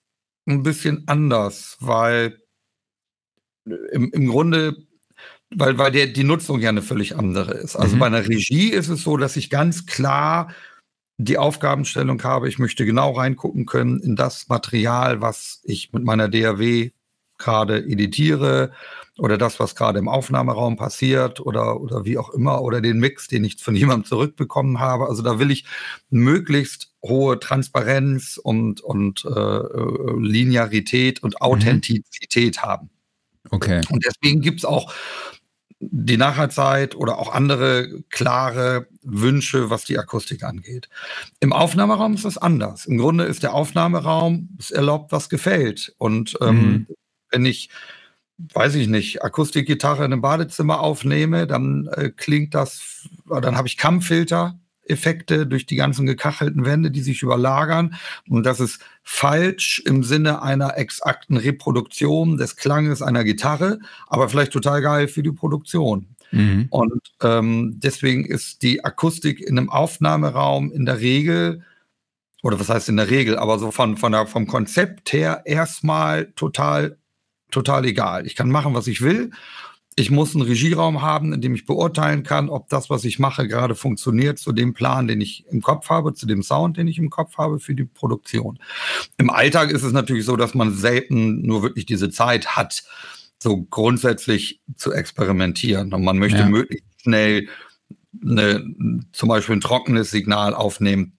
ein 0.46 0.64
bisschen 0.64 1.04
anders, 1.08 1.78
weil 1.80 2.40
im, 3.66 4.12
im 4.12 4.28
Grunde, 4.28 4.76
weil, 5.50 5.78
weil 5.78 5.92
der, 5.92 6.08
die 6.08 6.24
Nutzung 6.24 6.60
ja 6.60 6.70
eine 6.70 6.82
völlig 6.82 7.16
andere 7.16 7.54
ist. 7.54 7.76
Also 7.76 7.96
mhm. 7.96 8.00
bei 8.00 8.08
einer 8.08 8.28
Regie 8.28 8.70
ist 8.70 8.90
es 8.90 9.04
so, 9.04 9.18
dass 9.18 9.36
ich 9.36 9.50
ganz 9.50 9.86
klar 9.86 10.54
die 11.18 11.38
Aufgabenstellung 11.38 12.22
habe, 12.24 12.50
ich 12.50 12.60
möchte 12.60 12.86
genau 12.86 13.12
reingucken 13.12 13.66
können 13.66 14.00
in 14.00 14.16
das 14.16 14.50
Material, 14.50 15.22
was 15.22 15.62
ich 15.64 15.94
mit 15.94 16.04
meiner 16.04 16.28
DAW 16.28 16.92
gerade 17.38 17.78
editiere 17.86 18.72
oder 19.18 19.38
das, 19.38 19.60
was 19.60 19.76
gerade 19.76 20.00
im 20.00 20.08
Aufnahmeraum 20.08 20.76
passiert 20.76 21.40
oder, 21.40 21.80
oder 21.80 22.06
wie 22.06 22.18
auch 22.18 22.32
immer 22.32 22.62
oder 22.62 22.82
den 22.82 23.00
Mix, 23.00 23.28
den 23.28 23.44
ich 23.44 23.62
von 23.62 23.76
jemandem 23.76 24.06
zurückbekommen 24.06 24.80
habe. 24.80 25.08
Also 25.08 25.22
da 25.22 25.40
will 25.40 25.52
ich 25.52 25.66
möglichst 26.10 26.94
hohe 27.04 27.40
Transparenz 27.40 28.40
und, 28.42 28.82
und 28.82 29.26
äh, 29.26 29.60
Linearität 30.20 31.22
und 31.22 31.36
mhm. 31.36 31.42
Authentizität 31.42 32.58
mhm. 32.58 32.62
haben. 32.62 32.90
Okay. 33.50 33.82
Und 33.90 34.06
deswegen 34.06 34.42
gibt 34.42 34.60
es 34.60 34.66
auch 34.66 34.94
die 35.92 36.18
Nachhaltzeit 36.18 36.96
oder 36.96 37.20
auch 37.20 37.34
andere 37.34 38.02
klare 38.10 38.88
Wünsche, 39.02 39.70
was 39.70 39.84
die 39.84 40.00
Akustik 40.00 40.44
angeht. 40.44 40.88
Im 41.42 41.52
Aufnahmeraum 41.52 42.14
ist 42.14 42.24
das 42.24 42.38
anders. 42.38 42.86
Im 42.86 42.98
Grunde 42.98 43.26
ist 43.26 43.44
der 43.44 43.54
Aufnahmeraum, 43.54 44.50
es 44.60 44.72
erlaubt, 44.72 45.12
was 45.12 45.28
gefällt. 45.28 45.94
Und 45.98 46.38
ähm, 46.42 46.56
mhm. 46.56 46.88
wenn 47.32 47.46
ich 47.46 47.70
weiß 48.38 48.76
ich 48.76 48.88
nicht, 48.88 49.24
Akustikgitarre 49.24 50.06
in 50.06 50.14
einem 50.14 50.22
Badezimmer 50.22 50.80
aufnehme, 50.80 51.48
dann 51.48 51.88
äh, 51.92 52.10
klingt 52.10 52.56
das, 52.56 53.08
dann 53.26 53.58
habe 53.58 53.68
ich 53.68 53.78
Kammfilter. 53.78 54.60
Effekte 54.86 55.48
durch 55.48 55.66
die 55.66 55.76
ganzen 55.76 56.06
gekachelten 56.06 56.66
Wände, 56.66 56.92
die 56.92 57.02
sich 57.02 57.22
überlagern. 57.22 57.96
Und 58.28 58.46
das 58.46 58.60
ist 58.60 58.82
falsch 59.02 59.82
im 59.86 60.04
Sinne 60.04 60.42
einer 60.42 60.78
exakten 60.78 61.38
Reproduktion 61.38 62.38
des 62.38 62.58
Klanges 62.58 63.02
einer 63.02 63.24
Gitarre, 63.24 63.80
aber 64.08 64.30
vielleicht 64.30 64.52
total 64.52 64.82
geil 64.82 65.08
für 65.08 65.24
die 65.24 65.32
Produktion. 65.32 66.08
Mhm. 66.32 66.68
Und 66.70 67.02
ähm, 67.22 67.80
deswegen 67.82 68.26
ist 68.26 68.62
die 68.62 68.84
Akustik 68.84 69.40
in 69.40 69.58
einem 69.58 69.70
Aufnahmeraum 69.70 70.72
in 70.72 70.86
der 70.86 71.00
Regel, 71.00 71.64
oder 72.42 72.60
was 72.60 72.70
heißt 72.70 72.90
in 72.90 72.98
der 72.98 73.10
Regel, 73.10 73.38
aber 73.38 73.60
so 73.60 73.72
von, 73.72 73.96
von 73.96 74.12
der, 74.12 74.28
vom 74.28 74.48
Konzept 74.48 75.14
her 75.14 75.44
erstmal 75.46 76.26
total 76.34 76.98
total 77.54 77.86
egal. 77.86 78.26
Ich 78.26 78.36
kann 78.36 78.50
machen, 78.50 78.74
was 78.74 78.88
ich 78.88 79.02
will. 79.02 79.32
Ich 79.96 80.10
muss 80.10 80.34
einen 80.34 80.44
Regieraum 80.44 81.04
haben, 81.04 81.34
in 81.34 81.42
dem 81.42 81.54
ich 81.54 81.66
beurteilen 81.66 82.24
kann, 82.24 82.50
ob 82.50 82.68
das, 82.70 82.90
was 82.90 83.06
ich 83.06 83.20
mache, 83.20 83.48
gerade 83.48 83.76
funktioniert 83.76 84.40
zu 84.40 84.52
dem 84.52 84.74
Plan, 84.74 85.08
den 85.08 85.22
ich 85.22 85.46
im 85.52 85.62
Kopf 85.62 85.90
habe, 85.90 86.14
zu 86.14 86.26
dem 86.26 86.42
Sound, 86.42 86.78
den 86.78 86.88
ich 86.88 86.98
im 86.98 87.12
Kopf 87.12 87.38
habe 87.38 87.60
für 87.60 87.76
die 87.76 87.86
Produktion. 87.86 88.58
Im 89.18 89.30
Alltag 89.30 89.70
ist 89.70 89.84
es 89.84 89.94
natürlich 89.94 90.26
so, 90.26 90.36
dass 90.36 90.56
man 90.56 90.74
selten 90.74 91.46
nur 91.46 91.62
wirklich 91.62 91.86
diese 91.86 92.10
Zeit 92.10 92.56
hat, 92.56 92.84
so 93.38 93.62
grundsätzlich 93.64 94.62
zu 94.76 94.92
experimentieren. 94.92 95.94
Und 95.94 96.04
man 96.04 96.18
möchte 96.18 96.40
ja. 96.40 96.50
möglichst 96.50 97.02
schnell 97.02 97.48
eine, 98.22 98.64
zum 99.12 99.30
Beispiel 99.30 99.58
ein 99.58 99.62
trockenes 99.62 100.10
Signal 100.10 100.56
aufnehmen, 100.56 101.18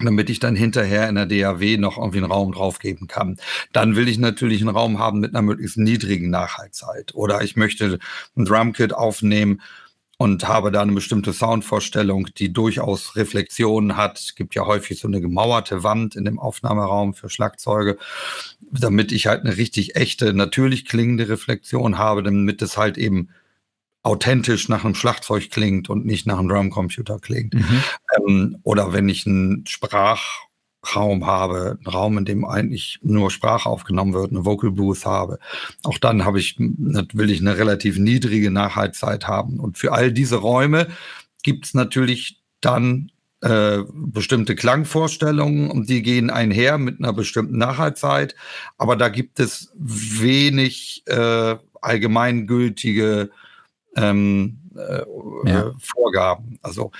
damit 0.00 0.30
ich 0.30 0.38
dann 0.38 0.56
hinterher 0.56 1.08
in 1.08 1.14
der 1.14 1.26
DAW 1.26 1.78
noch 1.78 1.98
irgendwie 1.98 2.18
einen 2.18 2.30
Raum 2.30 2.52
draufgeben 2.52 3.06
kann. 3.06 3.38
Dann 3.72 3.96
will 3.96 4.08
ich 4.08 4.18
natürlich 4.18 4.60
einen 4.60 4.74
Raum 4.74 4.98
haben 4.98 5.20
mit 5.20 5.34
einer 5.34 5.42
möglichst 5.42 5.78
niedrigen 5.78 6.30
Nachhaltzeit. 6.30 7.14
Oder 7.14 7.42
ich 7.42 7.56
möchte 7.56 7.98
ein 8.36 8.44
Drumkit 8.44 8.92
aufnehmen 8.92 9.62
und 10.18 10.48
habe 10.48 10.70
da 10.70 10.80
eine 10.82 10.92
bestimmte 10.92 11.32
Soundvorstellung, 11.32 12.28
die 12.36 12.52
durchaus 12.52 13.16
Reflexionen 13.16 13.96
hat. 13.96 14.18
Es 14.18 14.34
gibt 14.34 14.54
ja 14.54 14.64
häufig 14.66 15.00
so 15.00 15.08
eine 15.08 15.20
gemauerte 15.20 15.82
Wand 15.82 16.16
in 16.16 16.24
dem 16.24 16.38
Aufnahmeraum 16.38 17.14
für 17.14 17.28
Schlagzeuge, 17.28 17.98
damit 18.60 19.12
ich 19.12 19.26
halt 19.26 19.44
eine 19.44 19.56
richtig 19.56 19.96
echte, 19.96 20.32
natürlich 20.32 20.86
klingende 20.86 21.28
Reflexion 21.28 21.98
habe, 21.98 22.22
damit 22.22 22.62
es 22.62 22.78
halt 22.78 22.96
eben 22.96 23.28
authentisch 24.06 24.68
nach 24.68 24.84
einem 24.84 24.94
Schlagzeug 24.94 25.50
klingt 25.50 25.90
und 25.90 26.06
nicht 26.06 26.26
nach 26.26 26.38
einem 26.38 26.48
Drumcomputer 26.48 27.18
klingt. 27.18 27.54
Mhm. 27.54 27.82
Ähm, 28.16 28.58
oder 28.62 28.92
wenn 28.92 29.08
ich 29.08 29.26
einen 29.26 29.66
Sprachraum 29.66 31.26
habe, 31.26 31.76
einen 31.78 31.86
Raum, 31.86 32.18
in 32.18 32.24
dem 32.24 32.44
eigentlich 32.44 33.00
nur 33.02 33.32
Sprache 33.32 33.68
aufgenommen 33.68 34.14
wird, 34.14 34.30
eine 34.30 34.44
Vocal 34.44 34.70
Booth 34.70 35.04
habe, 35.04 35.40
auch 35.82 35.98
dann 35.98 36.24
habe 36.24 36.38
ich, 36.38 36.56
will 36.58 37.30
ich 37.30 37.40
eine 37.40 37.58
relativ 37.58 37.98
niedrige 37.98 38.52
Nachhaltzeit 38.52 39.26
haben. 39.26 39.58
Und 39.58 39.76
für 39.76 39.92
all 39.92 40.12
diese 40.12 40.36
Räume 40.36 40.86
gibt 41.42 41.66
es 41.66 41.74
natürlich 41.74 42.40
dann 42.60 43.10
äh, 43.40 43.82
bestimmte 43.92 44.54
Klangvorstellungen 44.54 45.68
und 45.68 45.88
die 45.88 46.02
gehen 46.02 46.30
einher 46.30 46.78
mit 46.78 47.00
einer 47.00 47.12
bestimmten 47.12 47.58
Nachhaltzeit. 47.58 48.36
Aber 48.78 48.94
da 48.94 49.08
gibt 49.08 49.40
es 49.40 49.72
wenig 49.74 51.02
äh, 51.06 51.56
allgemeingültige 51.80 53.30
ähm, 53.96 54.60
äh, 54.76 55.02
ja. 55.44 55.72
Vorgaben. 55.78 56.58
Also 56.62 56.92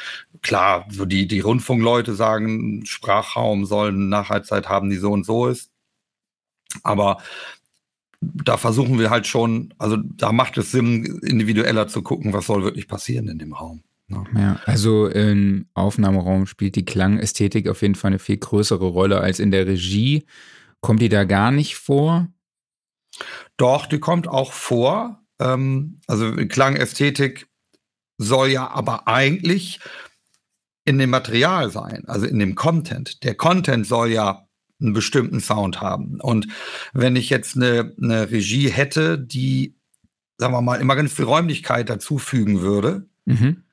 klar, 0.42 0.86
so 0.90 1.04
die, 1.04 1.28
die 1.28 1.40
Rundfunkleute 1.40 2.14
sagen, 2.14 2.84
Sprachraum 2.86 3.66
soll 3.66 3.88
eine 3.88 3.98
Nachhaltzeit 3.98 4.68
haben, 4.68 4.90
die 4.90 4.96
so 4.96 5.12
und 5.12 5.24
so 5.24 5.46
ist. 5.46 5.70
Aber 6.82 7.18
da 8.20 8.56
versuchen 8.56 8.98
wir 8.98 9.10
halt 9.10 9.26
schon, 9.26 9.74
also 9.78 9.96
da 9.96 10.32
macht 10.32 10.58
es 10.58 10.72
Sinn, 10.72 11.20
individueller 11.22 11.86
zu 11.88 12.02
gucken, 12.02 12.32
was 12.32 12.46
soll 12.46 12.64
wirklich 12.64 12.88
passieren 12.88 13.28
in 13.28 13.38
dem 13.38 13.52
Raum. 13.52 13.82
Ne? 14.08 14.24
ja, 14.36 14.60
also 14.66 15.08
im 15.08 15.66
Aufnahmeraum 15.74 16.46
spielt 16.46 16.76
die 16.76 16.84
Klangästhetik 16.84 17.68
auf 17.68 17.82
jeden 17.82 17.96
Fall 17.96 18.10
eine 18.10 18.18
viel 18.20 18.36
größere 18.36 18.86
Rolle 18.86 19.20
als 19.20 19.40
in 19.40 19.50
der 19.50 19.66
Regie. 19.66 20.26
Kommt 20.80 21.02
die 21.02 21.08
da 21.08 21.24
gar 21.24 21.50
nicht 21.50 21.76
vor? 21.76 22.28
Doch, 23.56 23.86
die 23.86 23.98
kommt 23.98 24.28
auch 24.28 24.52
vor. 24.52 25.25
Ähm, 25.38 26.00
also 26.06 26.32
Klangästhetik 26.32 27.48
soll 28.18 28.48
ja 28.48 28.68
aber 28.68 29.08
eigentlich 29.08 29.80
in 30.84 30.98
dem 30.98 31.10
Material 31.10 31.70
sein, 31.70 32.04
also 32.06 32.26
in 32.26 32.38
dem 32.38 32.54
Content. 32.54 33.22
Der 33.24 33.34
Content 33.34 33.86
soll 33.86 34.10
ja 34.10 34.46
einen 34.80 34.92
bestimmten 34.92 35.40
Sound 35.40 35.80
haben. 35.80 36.20
Und 36.20 36.46
wenn 36.92 37.16
ich 37.16 37.30
jetzt 37.30 37.56
eine, 37.56 37.92
eine 38.00 38.30
Regie 38.30 38.68
hätte, 38.68 39.18
die, 39.18 39.74
sagen 40.38 40.52
wir 40.54 40.62
mal, 40.62 40.80
immer 40.80 40.96
ganz 40.96 41.12
viel 41.12 41.24
Räumlichkeit 41.24 41.88
dazufügen 41.88 42.60
würde, 42.60 43.06
mhm. 43.24 43.64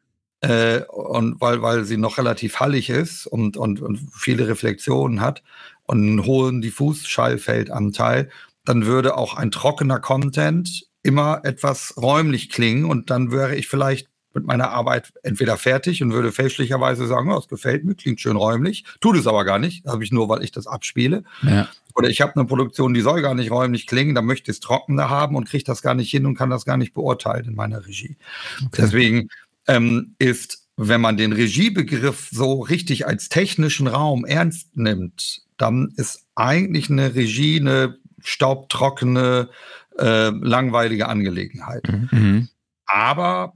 äh, 0.42 0.82
und 0.86 1.40
weil, 1.40 1.62
weil 1.62 1.84
sie 1.86 1.98
noch 1.98 2.18
relativ 2.18 2.60
hallig 2.60 2.90
ist 2.90 3.28
und, 3.28 3.58
und, 3.58 3.82
und 3.82 4.00
viele 4.14 4.48
Reflexionen 4.48 5.22
hat 5.22 5.44
und 5.84 6.00
einen 6.00 6.26
hohen 6.26 6.62
Diffusschallfeldanteil, 6.62 8.30
dann 8.66 8.86
würde 8.86 9.18
auch 9.18 9.36
ein 9.36 9.52
trockener 9.52 10.00
Content 10.00 10.88
immer 11.04 11.42
etwas 11.44 11.96
räumlich 11.98 12.50
klingen 12.50 12.86
und 12.86 13.10
dann 13.10 13.32
wäre 13.32 13.56
ich 13.56 13.68
vielleicht 13.68 14.08
mit 14.34 14.46
meiner 14.46 14.72
Arbeit 14.72 15.14
entweder 15.24 15.58
fertig 15.58 16.02
und 16.02 16.12
würde 16.12 16.32
fälschlicherweise 16.32 17.06
sagen, 17.08 17.32
oh, 17.32 17.36
das 17.36 17.48
gefällt 17.48 17.86
mir, 17.86 17.96
klingt 17.96 18.20
schön 18.20 18.36
räumlich, 18.36 18.84
tut 19.00 19.16
es 19.18 19.28
aber 19.28 19.46
gar 19.46 19.60
nicht, 19.60 19.86
habe 19.86 20.04
ich 20.04 20.12
nur, 20.12 20.28
weil 20.30 20.44
ich 20.44 20.52
das 20.52 20.66
abspiele. 20.66 21.24
Ja. 21.44 21.68
Oder 21.96 22.10
ich 22.10 22.22
habe 22.22 22.36
eine 22.36 22.46
Produktion, 22.46 22.94
die 22.94 23.02
soll 23.02 23.22
gar 23.22 23.36
nicht 23.36 23.52
räumlich 23.52 23.86
klingen, 23.86 24.16
dann 24.16 24.26
möchte 24.26 24.50
ich 24.50 24.58
es 24.58 24.60
trockener 24.60 25.10
haben 25.10 25.36
und 25.36 25.48
kriege 25.48 25.64
das 25.64 25.82
gar 25.82 25.94
nicht 25.94 26.10
hin 26.10 26.26
und 26.26 26.36
kann 26.36 26.50
das 26.50 26.66
gar 26.66 26.78
nicht 26.78 26.94
beurteilen 26.94 27.46
in 27.46 27.56
meiner 27.56 27.86
Regie. 27.86 28.18
Okay. 28.66 28.82
Deswegen 28.82 29.30
ähm, 29.68 30.16
ist, 30.18 30.68
wenn 30.76 31.02
man 31.02 31.18
den 31.18 31.34
Regiebegriff 31.34 32.30
so 32.32 32.62
richtig 32.62 33.06
als 33.06 33.30
technischen 33.30 33.88
Raum 33.88 34.26
ernst 34.26 34.76
nimmt, 34.76 35.44
dann 35.58 35.94
ist 35.96 36.26
eigentlich 36.34 36.90
eine 36.90 37.14
Regie 37.14 37.60
eine 37.60 38.00
staubtrockene, 38.24 39.50
äh, 39.98 40.30
langweilige 40.30 41.08
Angelegenheit. 41.08 41.84
Mhm. 41.88 42.10
mhm. 42.12 42.50
aber 42.86 43.54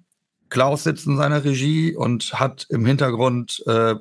Klaus 0.50 0.84
sitzt 0.84 1.08
in 1.08 1.17
seiner 1.17 1.44
Regie 1.44 1.94
und 1.96 2.34
hat 2.34 2.67
im 2.70 2.86
Hintergrund 2.86 3.63
äh, 3.67 3.96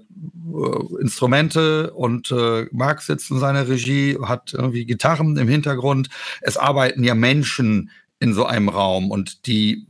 Instrumente 1.00 1.92
und 1.92 2.30
äh, 2.30 2.66
Marc 2.70 3.02
sitzt 3.02 3.30
in 3.30 3.40
seiner 3.40 3.68
Regie, 3.68 4.16
hat 4.22 4.54
irgendwie 4.54 4.86
Gitarren 4.86 5.36
im 5.36 5.48
Hintergrund. 5.48 6.08
Es 6.42 6.56
arbeiten 6.56 7.02
ja 7.02 7.14
Menschen 7.14 7.90
in 8.20 8.32
so 8.32 8.46
einem 8.46 8.68
Raum 8.68 9.10
und 9.10 9.46
die 9.46 9.86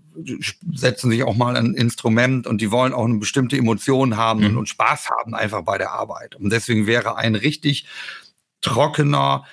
setzen 0.72 1.10
sich 1.10 1.22
auch 1.24 1.36
mal 1.36 1.56
ein 1.56 1.74
Instrument 1.74 2.46
und 2.46 2.60
die 2.60 2.70
wollen 2.70 2.94
auch 2.94 3.04
eine 3.04 3.18
bestimmte 3.18 3.56
Emotion 3.56 4.16
haben 4.16 4.50
mhm. 4.50 4.56
und 4.56 4.68
Spaß 4.68 5.10
haben 5.10 5.34
einfach 5.34 5.62
bei 5.62 5.78
der 5.78 5.92
Arbeit. 5.92 6.36
Und 6.36 6.50
deswegen 6.50 6.86
wäre 6.86 7.16
ein 7.16 7.34
richtig 7.34 7.86
trockener, 8.62 9.44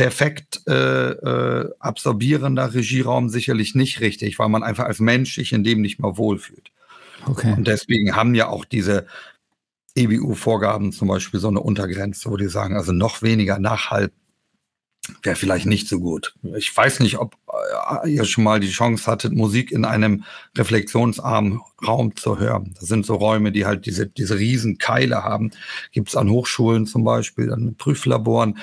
perfekt 0.00 0.62
äh, 0.66 1.10
äh, 1.10 1.70
absorbierender 1.78 2.72
Regieraum 2.72 3.28
sicherlich 3.28 3.74
nicht 3.74 4.00
richtig, 4.00 4.38
weil 4.38 4.48
man 4.48 4.62
einfach 4.62 4.86
als 4.86 4.98
Mensch 4.98 5.34
sich 5.34 5.52
in 5.52 5.62
dem 5.62 5.82
nicht 5.82 6.00
mehr 6.00 6.16
wohlfühlt. 6.16 6.72
Okay. 7.26 7.52
Und 7.54 7.66
deswegen 7.66 8.16
haben 8.16 8.34
ja 8.34 8.48
auch 8.48 8.64
diese 8.64 9.04
EBU-Vorgaben 9.94 10.92
zum 10.92 11.08
Beispiel 11.08 11.38
so 11.38 11.48
eine 11.48 11.60
Untergrenze, 11.60 12.30
wo 12.30 12.38
die 12.38 12.48
sagen, 12.48 12.78
also 12.78 12.92
noch 12.92 13.20
weniger 13.20 13.58
Nachhalt 13.58 14.14
wäre 15.22 15.36
vielleicht 15.36 15.66
nicht 15.66 15.88
so 15.88 16.00
gut. 16.00 16.34
Ich 16.56 16.74
weiß 16.76 17.00
nicht, 17.00 17.18
ob 17.18 17.36
äh, 18.02 18.10
ihr 18.10 18.24
schon 18.24 18.44
mal 18.44 18.60
die 18.60 18.70
Chance 18.70 19.10
hattet, 19.10 19.32
Musik 19.34 19.72
in 19.72 19.84
einem 19.84 20.24
reflexionsarmen 20.56 21.60
Raum 21.86 22.16
zu 22.16 22.38
hören. 22.38 22.74
Das 22.78 22.88
sind 22.88 23.06
so 23.06 23.14
Räume, 23.14 23.52
die 23.52 23.66
halt 23.66 23.86
diese, 23.86 24.06
diese 24.06 24.38
riesen 24.38 24.78
Keile 24.78 25.24
haben. 25.24 25.50
Gibt 25.92 26.08
es 26.08 26.16
an 26.16 26.30
Hochschulen 26.30 26.86
zum 26.86 27.04
Beispiel, 27.04 27.52
an 27.52 27.74
Prüflaboren. 27.76 28.58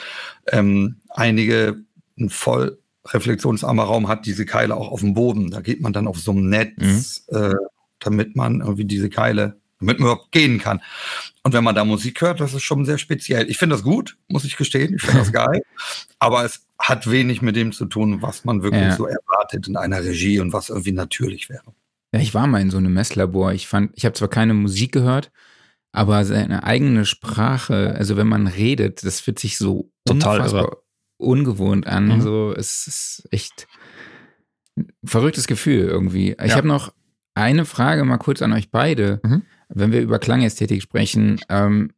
Ähm, 0.52 0.98
einige, 1.10 1.78
ein 2.20 2.30
voll 2.30 2.78
reflexionsarmer 3.06 3.84
Raum 3.84 4.08
hat 4.08 4.26
diese 4.26 4.46
Keile 4.46 4.76
auch 4.76 4.92
auf 4.92 5.00
dem 5.00 5.14
Boden. 5.14 5.50
Da 5.50 5.62
geht 5.62 5.82
man 5.82 5.94
dann 5.94 6.08
auf 6.08 6.20
so 6.20 6.32
einem 6.32 6.50
Netz, 6.50 7.26
mhm. 7.32 7.38
äh, 7.38 7.56
damit 8.00 8.36
man 8.36 8.62
irgendwie 8.62 8.86
diese 8.86 9.10
Keile 9.10 9.60
damit 9.80 10.00
man 10.00 10.10
überhaupt 10.10 10.32
gehen 10.32 10.60
kann. 10.60 10.82
Und 11.44 11.54
wenn 11.54 11.64
man 11.64 11.76
da 11.76 11.86
Musik 11.86 12.22
hört, 12.22 12.40
das 12.40 12.54
ist 12.54 12.64
schon 12.64 12.86
sehr 12.86 12.98
speziell. 12.98 13.50
Ich 13.50 13.58
finde 13.58 13.76
das 13.76 13.84
gut, 13.84 14.18
muss 14.28 14.44
ich 14.44 14.58
gestehen. 14.58 14.96
Ich 14.96 15.02
finde 15.02 15.20
das 15.20 15.32
geil. 15.32 15.62
Aber 16.20 16.44
es 16.44 16.66
hat 16.80 17.10
wenig 17.10 17.42
mit 17.42 17.56
dem 17.56 17.72
zu 17.72 17.86
tun, 17.86 18.22
was 18.22 18.46
man 18.46 18.64
wirklich 18.64 18.82
ja. 18.82 18.96
so 18.96 19.06
erwartet 19.06 19.68
in 19.68 19.78
einer 19.78 20.04
Regie 20.04 20.40
und 20.40 20.54
was 20.54 20.70
irgendwie 20.70 20.92
natürlich 20.92 21.50
wäre. 21.50 21.74
Ja, 22.14 22.20
ich 22.20 22.34
war 22.34 22.48
mal 22.48 22.62
in 22.62 22.70
so 22.70 22.78
einem 22.78 22.94
Messlabor. 22.94 23.54
Ich 23.54 23.68
fand, 23.68 23.92
ich 23.96 24.06
habe 24.06 24.14
zwar 24.14 24.30
keine 24.30 24.54
Musik 24.54 24.92
gehört, 24.92 25.32
aber 25.92 26.26
seine 26.26 26.64
eigene 26.64 27.06
Sprache, 27.06 27.96
also 27.98 28.18
wenn 28.18 28.28
man 28.28 28.48
redet, 28.48 29.06
das 29.06 29.20
fühlt 29.20 29.40
sich 29.40 29.58
so 29.58 29.92
total 30.06 30.70
ungewohnt 31.18 31.88
an. 31.88 32.08
Mhm. 32.08 32.22
So, 32.22 32.54
es 32.56 32.88
ist 32.88 33.28
echt 33.32 33.68
ein 34.78 34.92
verrücktes 35.04 35.48
Gefühl 35.48 35.88
irgendwie. 35.88 36.32
Ich 36.32 36.52
ja. 36.52 36.56
habe 36.56 36.68
noch 36.68 36.94
eine 37.34 37.66
Frage 37.66 38.04
mal 38.04 38.18
kurz 38.18 38.42
an 38.42 38.54
euch 38.54 38.72
beide. 38.72 39.20
Mhm 39.24 39.44
wenn 39.70 39.92
wir 39.92 40.02
über 40.02 40.20
Klangästhetik 40.20 40.82
sprechen, 40.82 41.40
ähm, 41.50 41.94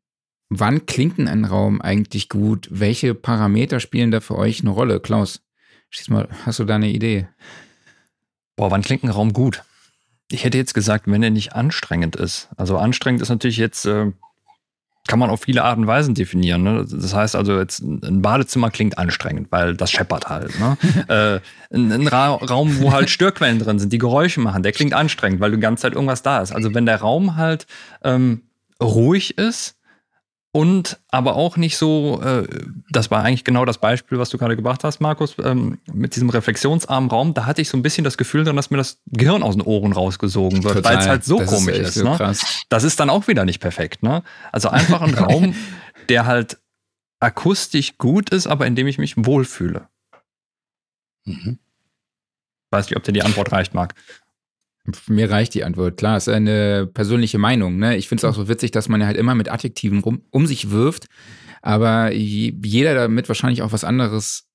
wann 0.50 0.86
klingt 0.86 1.18
denn 1.18 1.28
ein 1.28 1.46
Raum 1.46 1.82
eigentlich 1.82 2.30
gut? 2.30 2.68
Welche 2.72 3.14
Parameter 3.14 3.80
spielen 3.80 4.12
da 4.12 4.20
für 4.20 4.38
euch 4.38 4.62
eine 4.62 4.72
Rolle? 4.72 5.00
Klaus, 5.00 5.42
schieß 5.90 6.10
mal, 6.10 6.28
hast 6.46 6.60
du 6.60 6.66
da 6.66 6.76
eine 6.76 6.90
Idee? 6.90 7.28
Boah, 8.56 8.72
wann 8.72 8.82
klingt 8.82 9.04
ein 9.04 9.10
Raum 9.10 9.34
gut? 9.34 9.64
Ich 10.32 10.44
hätte 10.44 10.58
jetzt 10.58 10.74
gesagt, 10.74 11.06
wenn 11.08 11.24
er 11.24 11.30
nicht 11.32 11.54
anstrengend 11.54 12.16
ist. 12.16 12.50
Also 12.56 12.78
anstrengend 12.78 13.22
ist 13.22 13.30
natürlich 13.30 13.58
jetzt 13.58 13.86
äh, 13.86 14.12
kann 15.10 15.18
man 15.18 15.32
auf 15.32 15.42
viele 15.42 15.64
Arten 15.64 15.82
und 15.82 15.88
Weisen 15.88 16.14
definieren. 16.14 16.62
Ne? 16.62 16.86
Das 16.88 17.16
heißt 17.16 17.36
also, 17.36 17.58
jetzt 17.58 17.80
ein 17.82 18.22
Badezimmer 18.22 18.70
klingt 18.70 19.00
anstrengend, 19.00 19.48
weil 19.52 19.76
das 19.76 19.90
scheppert 19.92 20.30
halt. 20.30 20.52
Ne? 20.60 20.78
äh, 21.72 21.76
ein, 21.76 21.92
ein 21.92 22.08
Ra 22.08 22.36
Raum, 22.36 22.80
wo 22.80 22.94
halt 22.94 23.10
Störquellen 23.10 23.58
drin 23.58 23.80
sind, 23.80 23.92
die 23.92 23.98
Geräusche 23.98 24.40
machen, 24.40 24.62
der 24.62 24.72
klingt 24.72 24.94
anstrengend, 24.94 25.40
weil 25.40 25.52
die 25.52 25.60
ganze 25.60 25.82
Zeit 25.82 25.94
irgendwas 25.94 26.22
da 26.22 26.42
ist. 26.42 26.52
Also 26.52 26.76
wenn 26.76 26.86
der 26.86 26.98
Raum 26.98 27.38
halt 27.38 27.66
ähm, 28.04 28.44
ruhig 28.80 29.36
ist, 29.40 29.79
und 30.52 30.98
aber 31.10 31.36
auch 31.36 31.58
nicht 31.58 31.78
so, 31.78 32.22
äh, 32.24 32.48
das 32.90 33.12
war 33.12 33.24
eigentlich 33.24 33.44
genau 33.44 33.66
das 33.66 33.78
Beispiel, 33.78 34.18
was 34.18 34.30
du 34.30 34.38
gerade 34.40 34.56
gebracht 34.56 34.84
hast, 34.84 35.00
Markus, 35.00 35.36
ähm, 35.44 35.78
mit 35.94 36.16
diesem 36.16 36.30
reflexionsarmen 36.30 37.10
Raum, 37.10 37.36
da 37.36 37.46
hatte 37.46 37.62
ich 37.62 37.70
so 37.70 37.78
ein 37.78 37.84
bisschen 37.84 38.04
das 38.04 38.18
Gefühl 38.18 38.44
drin, 38.44 38.56
dass 38.56 38.72
mir 38.72 38.78
das 38.78 39.00
Gehirn 39.08 39.44
aus 39.44 39.56
den 39.56 39.62
Ohren 39.62 39.94
rausgesogen 39.94 40.64
wird, 40.64 40.84
weil 40.84 40.98
es 40.98 41.08
halt 41.08 41.24
so 41.24 41.38
das 41.38 41.50
komisch 41.50 41.78
ist. 41.78 41.90
ist 41.90 41.94
so 41.96 42.04
ne? 42.04 42.36
Das 42.70 42.84
ist 42.84 43.00
dann 43.00 43.12
auch 43.12 43.28
wieder 43.28 43.46
nicht 43.46 43.60
perfekt. 43.60 44.02
Ne? 44.02 44.24
Also 44.52 44.70
einfach 44.70 45.02
ein 45.02 45.14
Raum, 45.16 45.54
der 46.10 46.26
halt 46.26 46.58
akustisch 47.20 47.98
gut 47.98 48.32
ist, 48.32 48.48
aber 48.48 48.66
in 48.66 48.76
dem 48.76 48.88
ich 48.88 48.98
mich 48.98 49.14
wohlfühle. 49.18 49.88
Mhm. 51.26 51.60
Weiß 52.72 52.86
nicht, 52.88 52.98
ob 52.98 53.04
dir 53.04 53.12
die 53.12 53.24
Antwort 53.24 53.52
reicht, 53.52 53.76
Marc. 53.76 53.94
Mir 55.08 55.30
reicht 55.30 55.54
die 55.54 55.64
Antwort. 55.64 55.98
Klar, 55.98 56.18
ist 56.18 56.30
eine 56.30 56.88
persönliche 56.88 57.38
Meinung. 57.38 57.78
Ne? 57.78 57.98
Ich 57.98 58.08
finde 58.08 58.26
es 58.26 58.32
auch 58.32 58.36
so 58.36 58.48
witzig, 58.48 58.72
dass 58.72 58.90
man 58.90 59.02
ja 59.02 59.08
halt 59.08 59.18
immer 59.18 59.36
mit 59.36 59.50
Adjektiven 59.50 60.00
rum, 60.00 60.22
um 60.32 60.46
sich 60.48 60.72
wirft, 60.72 61.08
aber 61.62 62.12
jeder 62.12 62.94
damit 62.94 63.28
wahrscheinlich 63.28 63.62
auch 63.62 63.72
was 63.72 63.84
anderes 63.84 64.50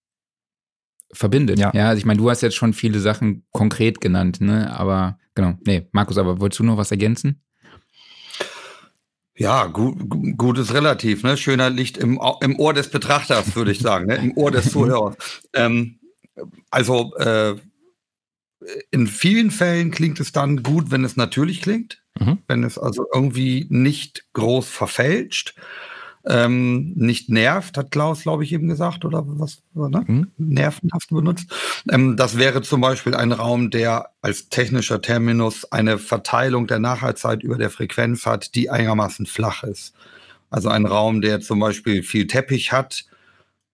verbindet. 1.12 1.58
Ja, 1.58 1.72
ja 1.74 1.88
also 1.88 1.98
ich 1.98 2.06
meine, 2.06 2.18
du 2.18 2.30
hast 2.30 2.42
jetzt 2.42 2.56
schon 2.56 2.72
viele 2.72 3.00
Sachen 3.00 3.44
konkret 3.52 4.00
genannt, 4.00 4.40
ne? 4.40 4.76
Aber 4.76 5.18
genau, 5.34 5.54
nee, 5.64 5.86
Markus, 5.92 6.18
aber 6.18 6.40
wolltest 6.40 6.60
du 6.60 6.64
noch 6.64 6.76
was 6.76 6.90
ergänzen? 6.90 7.40
Ja, 9.36 9.66
gut, 9.66 9.96
gut 10.36 10.58
ist 10.58 10.74
relativ, 10.74 11.22
ne? 11.22 11.36
Schöner 11.36 11.70
Licht 11.70 11.98
im, 11.98 12.20
im 12.40 12.58
Ohr 12.58 12.72
des 12.72 12.88
Betrachters, 12.88 13.56
würde 13.56 13.72
ich 13.72 13.80
sagen, 13.80 14.06
ne? 14.06 14.16
Im 14.16 14.36
Ohr 14.36 14.50
des 14.50 14.70
Zuhörers. 14.72 15.16
ähm, 15.54 15.98
also 16.70 17.14
äh, 17.16 17.54
in 18.90 19.06
vielen 19.06 19.50
Fällen 19.50 19.90
klingt 19.90 20.20
es 20.20 20.32
dann 20.32 20.62
gut, 20.62 20.90
wenn 20.90 21.04
es 21.04 21.16
natürlich 21.16 21.60
klingt, 21.60 22.02
mhm. 22.18 22.38
wenn 22.48 22.64
es 22.64 22.78
also 22.78 23.06
irgendwie 23.12 23.66
nicht 23.68 24.24
groß 24.32 24.68
verfälscht, 24.68 25.54
ähm, 26.26 26.92
nicht 26.94 27.28
nervt, 27.28 27.76
hat 27.76 27.90
Klaus, 27.90 28.22
glaube 28.22 28.44
ich, 28.44 28.52
eben 28.52 28.68
gesagt, 28.68 29.04
oder 29.04 29.24
was, 29.26 29.62
ne? 29.74 30.04
Mhm. 30.06 30.30
Nervenhaft 30.38 31.10
benutzt. 31.10 31.52
Ähm, 31.90 32.16
das 32.16 32.38
wäre 32.38 32.62
zum 32.62 32.80
Beispiel 32.80 33.14
ein 33.14 33.32
Raum, 33.32 33.70
der 33.70 34.10
als 34.22 34.48
technischer 34.48 35.02
Terminus 35.02 35.70
eine 35.70 35.98
Verteilung 35.98 36.66
der 36.66 36.78
Nachhaltzeit 36.78 37.42
über 37.42 37.58
der 37.58 37.70
Frequenz 37.70 38.24
hat, 38.24 38.54
die 38.54 38.70
einigermaßen 38.70 39.26
flach 39.26 39.64
ist. 39.64 39.94
Also 40.48 40.70
ein 40.70 40.86
Raum, 40.86 41.20
der 41.20 41.40
zum 41.40 41.58
Beispiel 41.58 42.02
viel 42.02 42.26
Teppich 42.26 42.72
hat, 42.72 43.04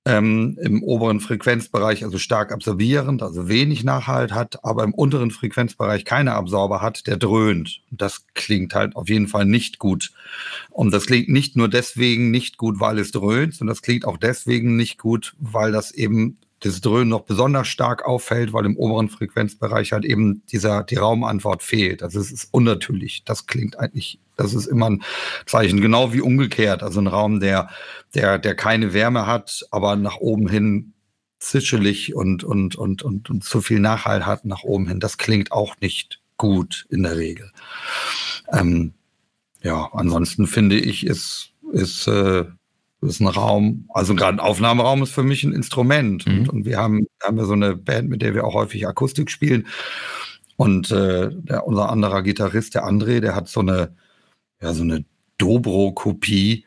ähm, 0.07 0.59
im 0.61 0.83
oberen 0.83 1.21
Frequenzbereich 1.21 2.05
also 2.05 2.19
stark 2.19 2.53
absorbierend, 2.53 3.23
also 3.23 3.49
wenig 3.49 3.85
Nachhalt 3.85 4.33
hat, 4.33 4.65
aber 4.65 4.85
im 4.85 4.95
unteren 4.95 5.31
Frequenzbereich 5.31 6.05
keine 6.05 6.35
Absorber 6.35 6.81
hat, 6.81 7.07
der 7.07 7.17
dröhnt. 7.17 7.83
Das 7.91 8.25
klingt 8.35 8.75
halt 8.75 8.97
auf 8.97 9.09
jeden 9.09 9.29
Fall 9.29 9.45
nicht 9.45 9.79
gut. 9.79 10.13
Und 10.71 10.93
das 10.93 11.07
klingt 11.07 11.29
nicht 11.29 11.57
nur 11.57 11.69
deswegen 11.69 12.31
nicht 12.31 12.57
gut, 12.57 12.81
weil 12.81 12.99
es 12.99 13.13
dröhnt, 13.13 13.55
sondern 13.55 13.75
das 13.75 13.83
klingt 13.83 14.07
auch 14.07 14.17
deswegen 14.17 14.77
nicht 14.77 14.99
gut, 14.99 15.35
weil 15.39 15.71
das 15.73 15.91
eben 15.93 16.39
das 16.61 16.81
Dröhnen 16.81 17.09
noch 17.09 17.23
besonders 17.23 17.69
stark 17.69 18.05
auffällt, 18.07 18.53
weil 18.53 18.67
im 18.67 18.77
oberen 18.77 19.09
Frequenzbereich 19.09 19.93
halt 19.93 20.05
eben 20.05 20.43
dieser, 20.47 20.83
die 20.83 20.97
Raumantwort 20.97 21.63
fehlt. 21.63 22.03
Also 22.03 22.21
es 22.21 22.31
ist 22.31 22.49
unnatürlich. 22.53 23.23
Das 23.25 23.47
klingt 23.47 23.79
eigentlich, 23.79 24.21
das 24.41 24.55
ist 24.55 24.67
immer 24.67 24.91
ein 24.91 25.03
Zeichen. 25.47 25.81
Genau 25.81 26.13
wie 26.13 26.21
umgekehrt. 26.21 26.83
Also 26.83 27.01
ein 27.01 27.07
Raum, 27.07 27.41
der, 27.41 27.69
der, 28.15 28.39
der 28.39 28.55
keine 28.55 28.93
Wärme 28.93 29.27
hat, 29.27 29.67
aber 29.71 29.97
nach 29.97 30.17
oben 30.17 30.49
hin 30.49 30.95
zischelig 31.39 32.15
und, 32.15 32.45
und, 32.45 32.77
und, 32.77 33.03
und, 33.03 33.31
und 33.31 33.45
zu 33.45 33.61
viel 33.61 33.81
Nachhalt 33.81 34.27
hat 34.27 34.45
nach 34.45 34.63
oben 34.63 34.87
hin. 34.87 35.01
Das 35.01 35.19
klingt 35.19 35.53
auch 35.53 35.75
nicht 35.81 36.21
gut 36.37 36.87
in 36.91 37.03
der 37.03 37.17
Regel. 37.17 37.51
Ähm, 38.53 38.95
ja, 39.63 39.91
ansonsten 39.93 40.47
finde 40.47 40.79
ich, 40.79 41.07
ist, 41.07 41.51
ist, 41.73 42.07
äh, 42.07 42.45
ist 43.03 43.21
ein 43.21 43.27
Raum, 43.27 43.89
also 43.93 44.15
gerade 44.15 44.37
ein 44.37 44.41
Aufnahmeraum 44.41 45.03
ist 45.03 45.13
für 45.13 45.23
mich 45.23 45.45
ein 45.45 45.53
Instrument. 45.53 46.27
Mhm. 46.27 46.39
Und, 46.41 46.49
und, 46.49 46.65
wir 46.65 46.79
haben, 46.79 47.07
haben 47.23 47.39
ja 47.39 47.45
so 47.45 47.55
eine 47.55 47.77
Band, 47.77 48.09
mit 48.09 48.23
der 48.23 48.35
wir 48.35 48.45
auch 48.45 48.55
häufig 48.55 48.87
Akustik 48.87 49.31
spielen. 49.31 49.67
Und 50.57 50.91
äh, 50.91 51.31
der, 51.33 51.67
unser 51.67 51.89
anderer 51.89 52.23
Gitarrist, 52.23 52.75
der 52.75 52.87
André, 52.87 53.21
der 53.21 53.35
hat 53.35 53.49
so 53.49 53.61
eine, 53.61 53.95
ja, 54.63 54.73
so 54.75 54.83
eine 54.83 55.05
Dobro-Kopie, 55.39 56.67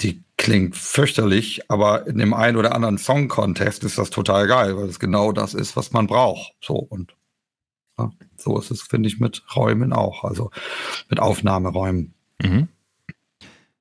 die 0.00 0.22
klingt 0.36 0.76
fürchterlich, 0.76 1.70
aber 1.70 2.06
in 2.06 2.18
dem 2.18 2.34
einen 2.34 2.56
oder 2.56 2.74
anderen 2.74 2.98
Song-Contest 2.98 3.84
ist 3.84 3.98
das 3.98 4.10
total 4.10 4.46
geil, 4.46 4.76
weil 4.76 4.88
es 4.88 4.98
genau 4.98 5.32
das 5.32 5.54
ist, 5.54 5.76
was 5.76 5.92
man 5.92 6.06
braucht. 6.06 6.54
So 6.60 6.74
und 6.74 7.16
ja, 7.98 8.10
so 8.36 8.58
ist 8.58 8.70
es, 8.70 8.82
finde 8.82 9.08
ich, 9.08 9.18
mit 9.18 9.42
Räumen 9.54 9.92
auch, 9.92 10.24
also 10.24 10.50
mit 11.08 11.20
Aufnahmeräumen. 11.20 12.14
Mhm. 12.42 12.68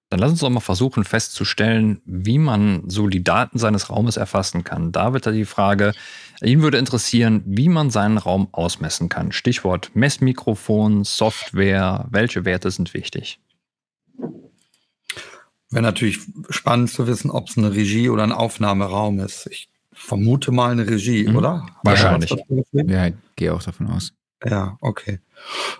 Dann 0.09 0.19
lass 0.19 0.31
uns 0.31 0.39
doch 0.39 0.49
mal 0.49 0.61
versuchen 0.61 1.03
festzustellen, 1.03 2.01
wie 2.05 2.37
man 2.37 2.83
so 2.89 3.07
die 3.07 3.23
Daten 3.23 3.57
seines 3.57 3.89
Raumes 3.89 4.17
erfassen 4.17 4.63
kann. 4.63 4.91
Da 4.91 5.13
wird 5.13 5.25
da 5.25 5.31
die 5.31 5.45
Frage, 5.45 5.93
ihn 6.43 6.61
würde 6.61 6.77
interessieren, 6.77 7.43
wie 7.45 7.69
man 7.69 7.89
seinen 7.89 8.17
Raum 8.17 8.47
ausmessen 8.51 9.09
kann. 9.09 9.31
Stichwort 9.31 9.91
Messmikrofon, 9.93 11.03
Software, 11.03 12.07
welche 12.09 12.45
Werte 12.45 12.71
sind 12.71 12.93
wichtig? 12.93 13.39
Wäre 15.69 15.83
natürlich 15.83 16.19
spannend 16.49 16.91
zu 16.91 17.07
wissen, 17.07 17.31
ob 17.31 17.49
es 17.49 17.57
eine 17.57 17.73
Regie 17.73 18.09
oder 18.09 18.23
ein 18.23 18.31
Aufnahmeraum 18.31 19.19
ist. 19.19 19.47
Ich 19.51 19.69
vermute 19.91 20.51
mal 20.51 20.71
eine 20.71 20.87
Regie, 20.87 21.27
mhm. 21.27 21.35
oder? 21.35 21.65
Wahrscheinlich. 21.83 22.33
Ja, 22.71 23.07
ich 23.07 23.13
gehe 23.35 23.53
auch 23.53 23.63
davon 23.63 23.87
aus. 23.87 24.13
Ja, 24.43 24.77
okay. 24.81 25.19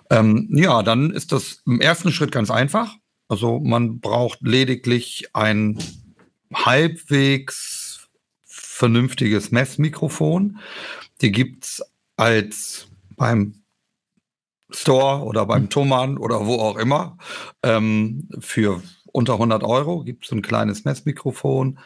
Ähm, 0.09 0.49
ja, 0.51 0.81
dann 0.81 1.11
ist 1.11 1.31
das 1.31 1.61
im 1.65 1.81
ersten 1.81 2.11
Schritt 2.11 2.31
ganz 2.31 2.49
einfach. 2.49 2.95
Also 3.27 3.59
man 3.59 3.99
braucht 3.99 4.39
lediglich 4.41 5.27
ein 5.33 5.77
halbwegs 6.53 7.74
vernünftiges 8.75 9.51
Messmikrofon. 9.51 10.59
Die 11.21 11.31
gibt 11.31 11.63
es 11.63 11.81
als 12.17 12.87
beim 13.15 13.63
Store 14.69 15.23
oder 15.23 15.45
beim 15.45 15.69
Thomann 15.69 16.17
oder 16.17 16.45
wo 16.45 16.55
auch 16.55 16.75
immer 16.75 17.17
ähm, 17.63 18.27
für 18.39 18.83
unter 19.13 19.33
100 19.33 19.63
Euro 19.63 20.03
gibt 20.03 20.25
es 20.25 20.33
ein 20.33 20.41
kleines 20.41 20.83
Messmikrofon. 20.83 21.79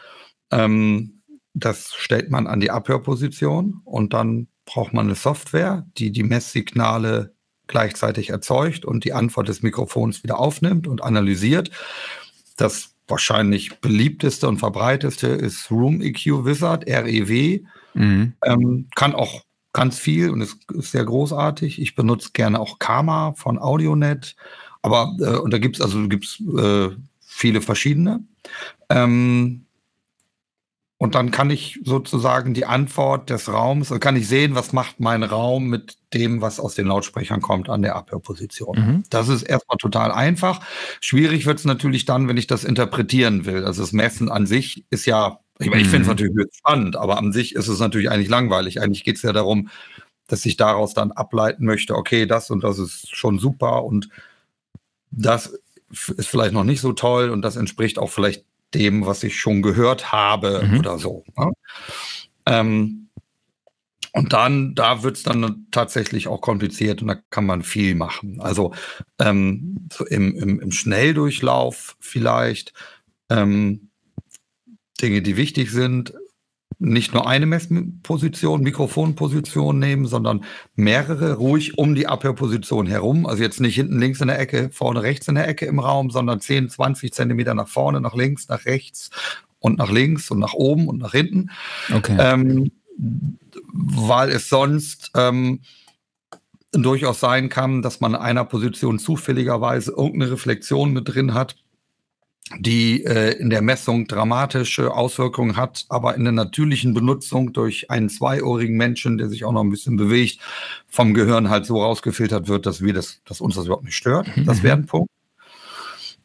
Ähm, 0.50 1.22
das 1.54 1.94
stellt 1.94 2.32
man 2.32 2.48
an 2.48 2.60
die 2.60 2.72
Abhörposition 2.72 3.82
und 3.86 4.14
dann 4.14 4.48
braucht 4.66 4.92
man 4.92 5.06
eine 5.06 5.16
Software, 5.16 5.86
die 5.96 6.12
die 6.12 6.24
Messsignale 6.24 7.36
gleichzeitig 7.68 8.32
erzeugt 8.32 8.84
und 8.84 9.04
die 9.04 9.14
Antwort 9.14 9.48
des 9.48 9.62
Mikrofons 9.62 10.24
wieder 10.24 10.40
aufnimmt 10.40 10.88
und 10.88 11.04
analysiert. 11.04 11.70
Das 12.58 12.89
wahrscheinlich 13.10 13.80
beliebteste 13.80 14.48
und 14.48 14.58
verbreiteste 14.58 15.28
ist 15.28 15.70
Room 15.72 16.02
EQ 16.02 16.46
Wizard, 16.46 16.88
REW. 16.88 17.60
Mhm. 17.94 18.34
Ähm, 18.46 18.88
kann 18.96 19.16
auch 19.16 19.44
ganz 19.74 20.00
viel 20.00 20.30
und 20.30 20.42
ist, 20.42 20.58
ist, 20.74 20.92
sehr 20.92 21.06
großartig. 21.06 21.82
Ich 21.82 21.96
benutze 21.96 22.32
gerne 22.34 22.60
auch 22.60 22.80
Karma 22.80 23.34
von 23.34 23.60
Audionet. 23.60 24.36
Aber, 24.82 25.16
äh, 25.20 25.38
und 25.38 25.52
da 25.52 25.58
gibt 25.58 25.78
es 25.78 25.82
also 25.82 26.08
gibt's, 26.08 26.42
äh, 26.58 26.90
viele 27.20 27.62
verschiedene. 27.62 28.24
Ähm, 28.90 29.66
und 31.02 31.16
dann 31.16 31.32
kann 31.32 31.50
ich 31.50 31.80
sozusagen 31.86 32.54
die 32.54 32.66
Antwort 32.66 33.30
des 33.30 33.48
Raums, 33.48 33.90
kann 34.02 34.18
ich 34.18 34.28
sehen, 34.28 34.54
was 34.54 34.74
macht 34.74 35.00
mein 35.00 35.24
Raum 35.24 35.70
mit 35.70 35.98
dem, 36.14 36.42
was 36.42 36.60
aus 36.60 36.76
den 36.76 36.88
Lautsprechern 36.88 37.42
kommt 37.42 37.70
an 37.70 37.82
der 37.82 37.96
Abhörposition. 37.96 38.78
Mhm. 38.78 39.04
Das 39.10 39.30
ist 39.30 39.44
erstmal 39.44 39.78
total 39.78 40.12
einfach. 40.12 40.60
Schwierig 41.00 41.46
wird 41.46 41.58
es 41.58 41.64
natürlich 41.64 42.04
dann, 42.04 42.28
wenn 42.28 42.36
ich 42.36 42.48
das 42.48 42.66
interpretieren 42.66 43.46
will. 43.46 43.64
Also 43.64 43.82
das 43.82 43.94
Messen 43.94 44.30
an 44.30 44.46
sich 44.46 44.84
ist 44.90 45.06
ja, 45.06 45.40
ich, 45.58 45.68
ich 45.68 45.88
finde 45.88 46.02
es 46.02 46.08
mhm. 46.08 46.10
natürlich 46.10 46.48
spannend, 46.54 46.98
aber 46.98 47.18
an 47.18 47.32
sich 47.32 47.56
ist 47.56 47.70
es 47.70 47.80
natürlich 47.80 48.12
eigentlich 48.12 48.30
langweilig. 48.30 48.82
Eigentlich 48.82 49.06
geht 49.06 49.16
es 49.16 49.22
ja 49.22 49.32
darum, 49.32 49.70
dass 50.28 50.46
ich 50.46 50.58
daraus 50.58 50.94
dann 50.94 51.14
ableiten 51.14 51.64
möchte, 51.64 51.96
okay, 51.96 52.26
das 52.26 52.50
und 52.52 52.62
das 52.62 52.78
ist 52.78 53.16
schon 53.16 53.40
super 53.40 53.86
und 53.86 54.10
das 55.12 55.58
ist 56.18 56.28
vielleicht 56.28 56.54
noch 56.54 56.66
nicht 56.66 56.82
so 56.82 56.92
toll 56.92 57.30
und 57.30 57.42
das 57.42 57.56
entspricht 57.56 57.98
auch 57.98 58.12
vielleicht 58.12 58.44
dem, 58.74 59.06
was 59.06 59.24
ich 59.24 59.40
schon 59.40 59.62
gehört 59.62 60.12
habe 60.12 60.68
mhm. 60.68 60.80
oder 60.80 61.00
so. 61.00 61.24
Ne? 61.38 61.52
Ähm, 62.46 63.10
und 64.14 64.34
dann, 64.34 64.74
da 64.74 65.04
wird 65.04 65.18
es 65.18 65.24
dann 65.24 65.68
tatsächlich 65.72 66.28
auch 66.28 66.42
kompliziert 66.42 67.02
und 67.02 67.10
da 67.10 67.16
kann 67.30 67.46
man 67.46 67.62
viel 67.62 67.94
machen. 67.96 68.42
Also 68.42 68.74
ähm, 69.20 69.88
so 69.94 70.06
im, 70.06 70.36
im, 70.36 70.60
im, 70.60 70.72
Schnelldurchlauf 70.72 71.96
vielleicht 72.00 72.74
ähm, 73.30 73.92
Dinge, 75.00 75.22
die 75.22 75.38
wichtig 75.38 75.72
sind, 75.72 76.14
nicht 76.80 77.14
nur 77.14 77.28
eine 77.28 77.46
Messposition, 77.46 78.62
Mikrofonposition 78.62 79.78
nehmen, 79.78 80.08
sondern 80.08 80.46
mehrere 80.76 81.34
ruhig 81.34 81.78
um 81.78 81.94
die 81.94 82.08
Abhörposition 82.08 82.88
herum. 82.88 83.26
Also 83.26 83.44
jetzt 83.44 83.60
nicht 83.60 83.76
hinten 83.76 84.00
links 84.00 84.22
in 84.22 84.30
der 84.30 84.40
Ecke, 84.40 84.70
vorne 84.72 85.04
rechts 85.04 85.28
in 85.28 85.36
der 85.36 85.48
Ecke 85.48 85.66
im 85.66 85.80
Raum, 85.80 86.10
sondern 86.10 86.40
10, 86.40 86.70
20 86.70 87.14
Zentimeter 87.14 87.54
nach 87.54 87.68
vorne, 87.68 88.00
nach 88.00 88.16
links, 88.16 88.48
nach 88.48 88.66
rechts 88.66 89.10
und 89.60 89.78
nach 89.78 89.92
links 89.92 90.32
und 90.32 90.40
nach 90.40 90.54
oben 90.54 90.88
und 90.88 91.00
nach 91.00 91.12
hinten. 91.12 91.50
Okay. 91.94 92.16
Ähm, 92.18 92.72
weil 92.98 94.30
es 94.30 94.48
sonst 94.48 95.12
ähm, 95.16 95.60
durchaus 96.72 97.20
sein 97.20 97.50
kann, 97.50 97.82
dass 97.82 98.00
man 98.00 98.14
in 98.14 98.22
einer 98.22 98.46
Position 98.46 99.00
zufälligerweise 99.00 99.92
irgendeine 99.92 100.32
Reflexion 100.32 100.94
mit 100.94 101.14
drin 101.14 101.34
hat, 101.34 101.58
die 102.58 103.06
äh, 103.06 103.34
in 103.34 103.50
der 103.50 103.62
Messung 103.62 104.08
dramatische 104.08 104.94
Auswirkungen 104.94 105.56
hat, 105.56 105.86
aber 105.90 106.16
in 106.16 106.24
der 106.24 106.34
natürlichen 106.34 106.94
Benutzung 106.94 107.54
durch 107.54 107.92
einen 107.92 108.10
zweiohrigen 108.10 108.76
Menschen, 108.76 109.18
der 109.18 109.30
sich 109.30 109.46
auch 109.46 109.52
noch 109.52 109.64
ein 109.64 109.70
bisschen 109.70 109.98
bewegt, 109.98 110.40
vom 110.88 111.14
Gehirn 111.14 111.50
halt 111.50 111.66
so 111.66 111.82
rausgefiltert 111.82 112.48
wird, 112.48 112.66
dass 112.66 112.82
wir 112.82 112.94
das, 112.94 113.22
dass 113.26 113.42
uns 113.42 113.56
das 113.56 113.66
überhaupt 113.66 113.86
nicht 113.86 113.96
stört. 113.96 114.36
Mhm. 114.36 114.46
Das 114.46 114.64
wäre 114.64 114.78
ein 114.78 114.88
Punkt. 114.88 115.12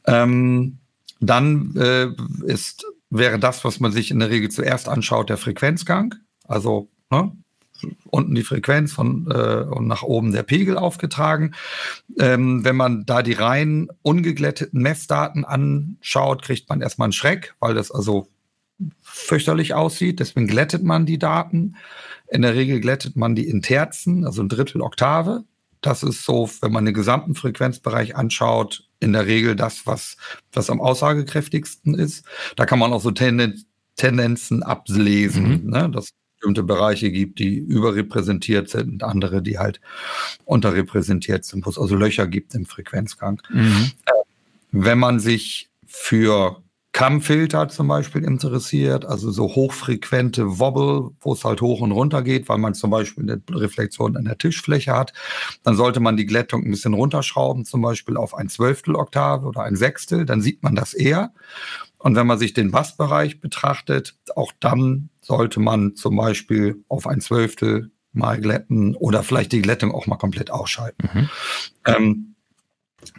Ähm, 0.06 0.78
dann 1.20 1.74
äh, 1.76 2.08
ist, 2.46 2.86
wäre 3.10 3.38
das, 3.38 3.64
was 3.64 3.80
man 3.80 3.92
sich 3.92 4.10
in 4.10 4.18
der 4.18 4.30
Regel 4.30 4.50
zuerst 4.50 4.88
anschaut, 4.88 5.28
der 5.30 5.36
Frequenzgang. 5.36 6.14
Also 6.46 6.88
ne, 7.10 7.32
unten 8.10 8.34
die 8.34 8.42
Frequenz 8.42 8.92
von, 8.92 9.28
äh, 9.30 9.64
und 9.64 9.86
nach 9.86 10.02
oben 10.02 10.32
der 10.32 10.42
Pegel 10.42 10.76
aufgetragen. 10.76 11.54
Ähm, 12.18 12.64
wenn 12.64 12.76
man 12.76 13.06
da 13.06 13.22
die 13.22 13.32
rein 13.32 13.88
ungeglätteten 14.02 14.80
Messdaten 14.80 15.44
anschaut, 15.44 16.42
kriegt 16.42 16.68
man 16.68 16.80
erstmal 16.80 17.06
einen 17.06 17.12
Schreck, 17.12 17.54
weil 17.60 17.74
das 17.74 17.90
also 17.90 18.28
fürchterlich 19.02 19.74
aussieht. 19.74 20.20
Deswegen 20.20 20.46
glättet 20.46 20.82
man 20.82 21.06
die 21.06 21.18
Daten. 21.18 21.76
In 22.28 22.42
der 22.42 22.54
Regel 22.54 22.80
glättet 22.80 23.16
man 23.16 23.34
die 23.34 23.48
in 23.48 23.62
Terzen, 23.62 24.26
also 24.26 24.42
ein 24.42 24.48
Drittel 24.48 24.80
Oktave. 24.80 25.44
Das 25.80 26.02
ist 26.02 26.24
so, 26.24 26.50
wenn 26.60 26.72
man 26.72 26.84
den 26.86 26.94
gesamten 26.94 27.34
Frequenzbereich 27.34 28.16
anschaut, 28.16 28.88
in 29.00 29.12
der 29.12 29.26
Regel 29.26 29.54
das, 29.54 29.86
was, 29.86 30.16
was 30.52 30.70
am 30.70 30.80
aussagekräftigsten 30.80 31.94
ist. 31.94 32.24
Da 32.56 32.64
kann 32.64 32.78
man 32.78 32.92
auch 32.92 33.02
so 33.02 33.10
Tendenzen 33.10 33.66
Tendenzen 33.96 34.62
ablesen. 34.62 35.64
Mhm. 35.64 35.70
Ne? 35.70 35.90
Das 35.90 36.10
bestimmte 36.44 36.62
Bereiche 36.62 37.10
gibt, 37.10 37.38
die 37.38 37.56
überrepräsentiert 37.56 38.68
sind 38.68 38.92
und 38.92 39.02
andere, 39.02 39.40
die 39.40 39.58
halt 39.58 39.80
unterrepräsentiert 40.44 41.46
sind, 41.46 41.64
wo 41.64 41.70
es 41.70 41.78
also 41.78 41.96
Löcher 41.96 42.26
gibt 42.26 42.54
im 42.54 42.66
Frequenzgang. 42.66 43.40
Mhm. 43.48 43.92
Äh, 44.04 44.12
wenn 44.72 44.98
man 44.98 45.20
sich 45.20 45.70
für 45.86 46.62
Kammfilter 46.92 47.68
zum 47.68 47.88
Beispiel 47.88 48.24
interessiert, 48.24 49.06
also 49.06 49.30
so 49.30 49.46
hochfrequente 49.46 50.58
Wobble, 50.60 51.12
wo 51.20 51.32
es 51.32 51.44
halt 51.44 51.62
hoch 51.62 51.80
und 51.80 51.92
runter 51.92 52.22
geht, 52.22 52.48
weil 52.50 52.58
man 52.58 52.74
zum 52.74 52.90
Beispiel 52.90 53.24
eine 53.24 53.42
Reflexion 53.50 54.14
an 54.16 54.26
der 54.26 54.36
Tischfläche 54.36 54.92
hat, 54.92 55.14
dann 55.62 55.76
sollte 55.76 56.00
man 56.00 56.18
die 56.18 56.26
Glättung 56.26 56.62
ein 56.62 56.70
bisschen 56.70 56.92
runterschrauben, 56.92 57.64
zum 57.64 57.80
Beispiel 57.80 58.18
auf 58.18 58.34
ein 58.34 58.50
Zwölftel 58.50 58.96
Oktave 58.96 59.46
oder 59.46 59.62
ein 59.62 59.76
Sechstel, 59.76 60.26
dann 60.26 60.42
sieht 60.42 60.62
man 60.62 60.74
das 60.74 60.92
eher. 60.92 61.32
Und 61.98 62.16
wenn 62.16 62.26
man 62.26 62.38
sich 62.38 62.52
den 62.52 62.70
Bassbereich 62.70 63.40
betrachtet, 63.40 64.14
auch 64.36 64.52
dann 64.60 65.08
sollte 65.24 65.60
man 65.60 65.94
zum 65.94 66.16
Beispiel 66.16 66.84
auf 66.88 67.06
ein 67.06 67.20
Zwölftel 67.20 67.90
mal 68.12 68.40
glätten 68.40 68.94
oder 68.94 69.22
vielleicht 69.22 69.52
die 69.52 69.62
Glättung 69.62 69.92
auch 69.92 70.06
mal 70.06 70.16
komplett 70.16 70.50
ausschalten. 70.50 71.08
Mhm. 71.12 71.28
Ähm, 71.86 72.34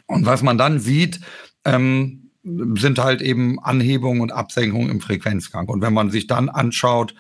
und 0.07 0.25
was 0.25 0.41
man 0.41 0.57
dann 0.57 0.79
sieht, 0.79 1.19
ähm, 1.65 2.31
sind 2.43 2.99
halt 2.99 3.21
eben 3.21 3.59
Anhebungen 3.59 4.21
und 4.21 4.31
Absenkungen 4.31 4.89
im 4.89 5.01
Frequenzgang. 5.01 5.67
Und 5.67 5.81
wenn 5.81 5.93
man 5.93 6.11
sich 6.11 6.27
dann 6.27 6.49
anschaut, 6.49 7.15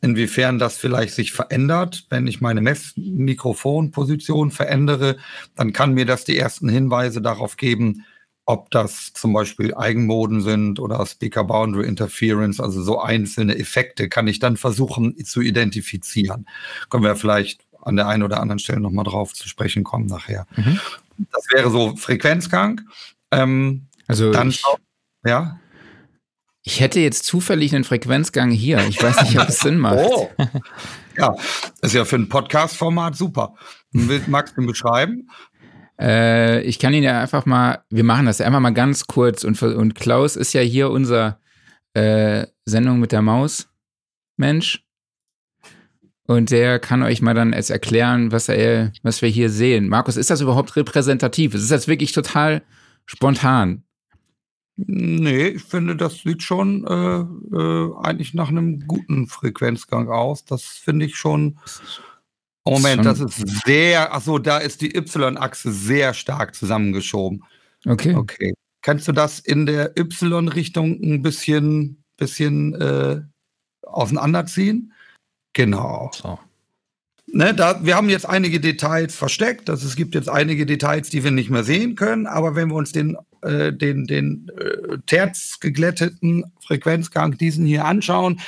inwiefern 0.00 0.58
das 0.58 0.76
vielleicht 0.76 1.14
sich 1.14 1.32
verändert, 1.32 2.06
wenn 2.10 2.26
ich 2.26 2.40
meine 2.40 2.60
Messmikrofonposition 2.60 4.52
verändere, 4.52 5.16
dann 5.56 5.72
kann 5.72 5.94
mir 5.94 6.06
das 6.06 6.24
die 6.24 6.38
ersten 6.38 6.68
Hinweise 6.68 7.20
darauf 7.20 7.56
geben, 7.56 8.04
ob 8.48 8.70
das 8.70 9.12
zum 9.12 9.34
Beispiel 9.34 9.74
Eigenmoden 9.74 10.40
sind 10.40 10.80
oder 10.80 11.04
Speaker 11.04 11.44
Boundary 11.44 11.86
Interference, 11.86 12.60
also 12.60 12.82
so 12.82 12.98
einzelne 12.98 13.58
Effekte, 13.58 14.08
kann 14.08 14.26
ich 14.26 14.38
dann 14.38 14.56
versuchen 14.56 15.22
zu 15.22 15.42
identifizieren. 15.42 16.48
Können 16.88 17.04
wir 17.04 17.14
vielleicht 17.14 17.66
an 17.82 17.96
der 17.96 18.08
einen 18.08 18.22
oder 18.22 18.40
anderen 18.40 18.58
Stelle 18.58 18.80
nochmal 18.80 19.04
drauf 19.04 19.34
zu 19.34 19.46
sprechen 19.50 19.84
kommen 19.84 20.06
nachher. 20.06 20.46
Mhm. 20.56 20.80
Das 21.30 21.44
wäre 21.52 21.70
so 21.70 21.94
Frequenzgang. 21.96 22.80
Ähm, 23.32 23.86
also 24.06 24.32
dann, 24.32 24.48
ich, 24.48 24.62
ja. 25.26 25.60
Ich 26.62 26.80
hätte 26.80 27.00
jetzt 27.00 27.26
zufällig 27.26 27.74
einen 27.74 27.84
Frequenzgang 27.84 28.50
hier. 28.50 28.78
Ich 28.88 29.02
weiß 29.02 29.24
nicht, 29.24 29.38
ob 29.38 29.50
es 29.50 29.58
Sinn 29.60 29.78
macht. 29.78 29.98
Oh. 29.98 30.30
Ja, 31.18 31.34
ist 31.82 31.94
ja 31.94 32.04
für 32.04 32.14
ein 32.14 32.28
Podcast-Format 32.28 33.16
super. 33.16 33.54
Magst 34.28 34.56
du 34.56 34.64
beschreiben? 34.64 35.28
Äh, 36.00 36.62
ich 36.62 36.78
kann 36.78 36.94
ihn 36.94 37.02
ja 37.02 37.20
einfach 37.20 37.46
mal, 37.46 37.82
wir 37.90 38.04
machen 38.04 38.26
das 38.26 38.40
einfach 38.40 38.60
mal 38.60 38.70
ganz 38.70 39.06
kurz 39.06 39.44
und, 39.44 39.60
und 39.62 39.94
Klaus 39.94 40.36
ist 40.36 40.52
ja 40.52 40.60
hier 40.60 40.90
unser 40.90 41.40
äh, 41.94 42.46
Sendung 42.64 43.00
mit 43.00 43.12
der 43.12 43.22
Maus 43.22 43.68
Mensch. 44.36 44.84
Und 46.26 46.50
der 46.50 46.78
kann 46.78 47.02
euch 47.02 47.22
mal 47.22 47.32
dann 47.32 47.54
jetzt 47.54 47.70
erklären, 47.70 48.32
was 48.32 48.50
er, 48.50 48.92
was 49.02 49.22
wir 49.22 49.30
hier 49.30 49.48
sehen. 49.48 49.88
Markus, 49.88 50.18
ist 50.18 50.28
das 50.28 50.42
überhaupt 50.42 50.76
repräsentativ? 50.76 51.54
Es 51.54 51.62
ist 51.62 51.70
jetzt 51.70 51.88
wirklich 51.88 52.12
total 52.12 52.62
spontan. 53.06 53.82
Nee, 54.76 55.48
ich 55.48 55.64
finde, 55.64 55.96
das 55.96 56.18
sieht 56.18 56.42
schon 56.42 56.86
äh, 56.86 57.56
äh, 57.56 57.92
eigentlich 58.02 58.34
nach 58.34 58.48
einem 58.48 58.86
guten 58.86 59.26
Frequenzgang 59.26 60.08
aus. 60.08 60.44
Das 60.44 60.62
finde 60.62 61.06
ich 61.06 61.16
schon 61.16 61.58
Moment, 62.70 63.04
das 63.04 63.20
ist 63.20 63.64
sehr, 63.64 64.14
achso, 64.14 64.38
da 64.38 64.58
ist 64.58 64.80
die 64.80 64.94
Y-Achse 64.96 65.72
sehr 65.72 66.14
stark 66.14 66.54
zusammengeschoben. 66.54 67.44
Okay. 67.86 68.14
Okay. 68.14 68.54
Kannst 68.82 69.08
du 69.08 69.12
das 69.12 69.40
in 69.40 69.66
der 69.66 69.98
Y-Richtung 69.98 71.00
ein 71.02 71.22
bisschen, 71.22 72.02
bisschen 72.16 72.74
äh, 72.74 73.20
auseinanderziehen? 73.82 74.92
Genau. 75.52 76.10
So. 76.14 76.38
Ne, 77.30 77.52
da, 77.52 77.84
wir 77.84 77.94
haben 77.94 78.08
jetzt 78.08 78.26
einige 78.26 78.58
Details 78.58 79.14
versteckt, 79.14 79.68
also 79.68 79.86
es 79.86 79.96
gibt 79.96 80.14
jetzt 80.14 80.30
einige 80.30 80.64
Details, 80.64 81.10
die 81.10 81.24
wir 81.24 81.30
nicht 81.30 81.50
mehr 81.50 81.64
sehen 81.64 81.94
können, 81.94 82.26
aber 82.26 82.54
wenn 82.54 82.68
wir 82.68 82.76
uns 82.76 82.92
den, 82.92 83.18
äh, 83.42 83.70
den, 83.70 84.06
den 84.06 84.50
äh, 84.56 84.96
Terz 85.04 85.60
geglätteten 85.60 86.50
Frequenzgang 86.66 87.36
diesen 87.36 87.66
hier 87.66 87.84
anschauen, 87.84 88.40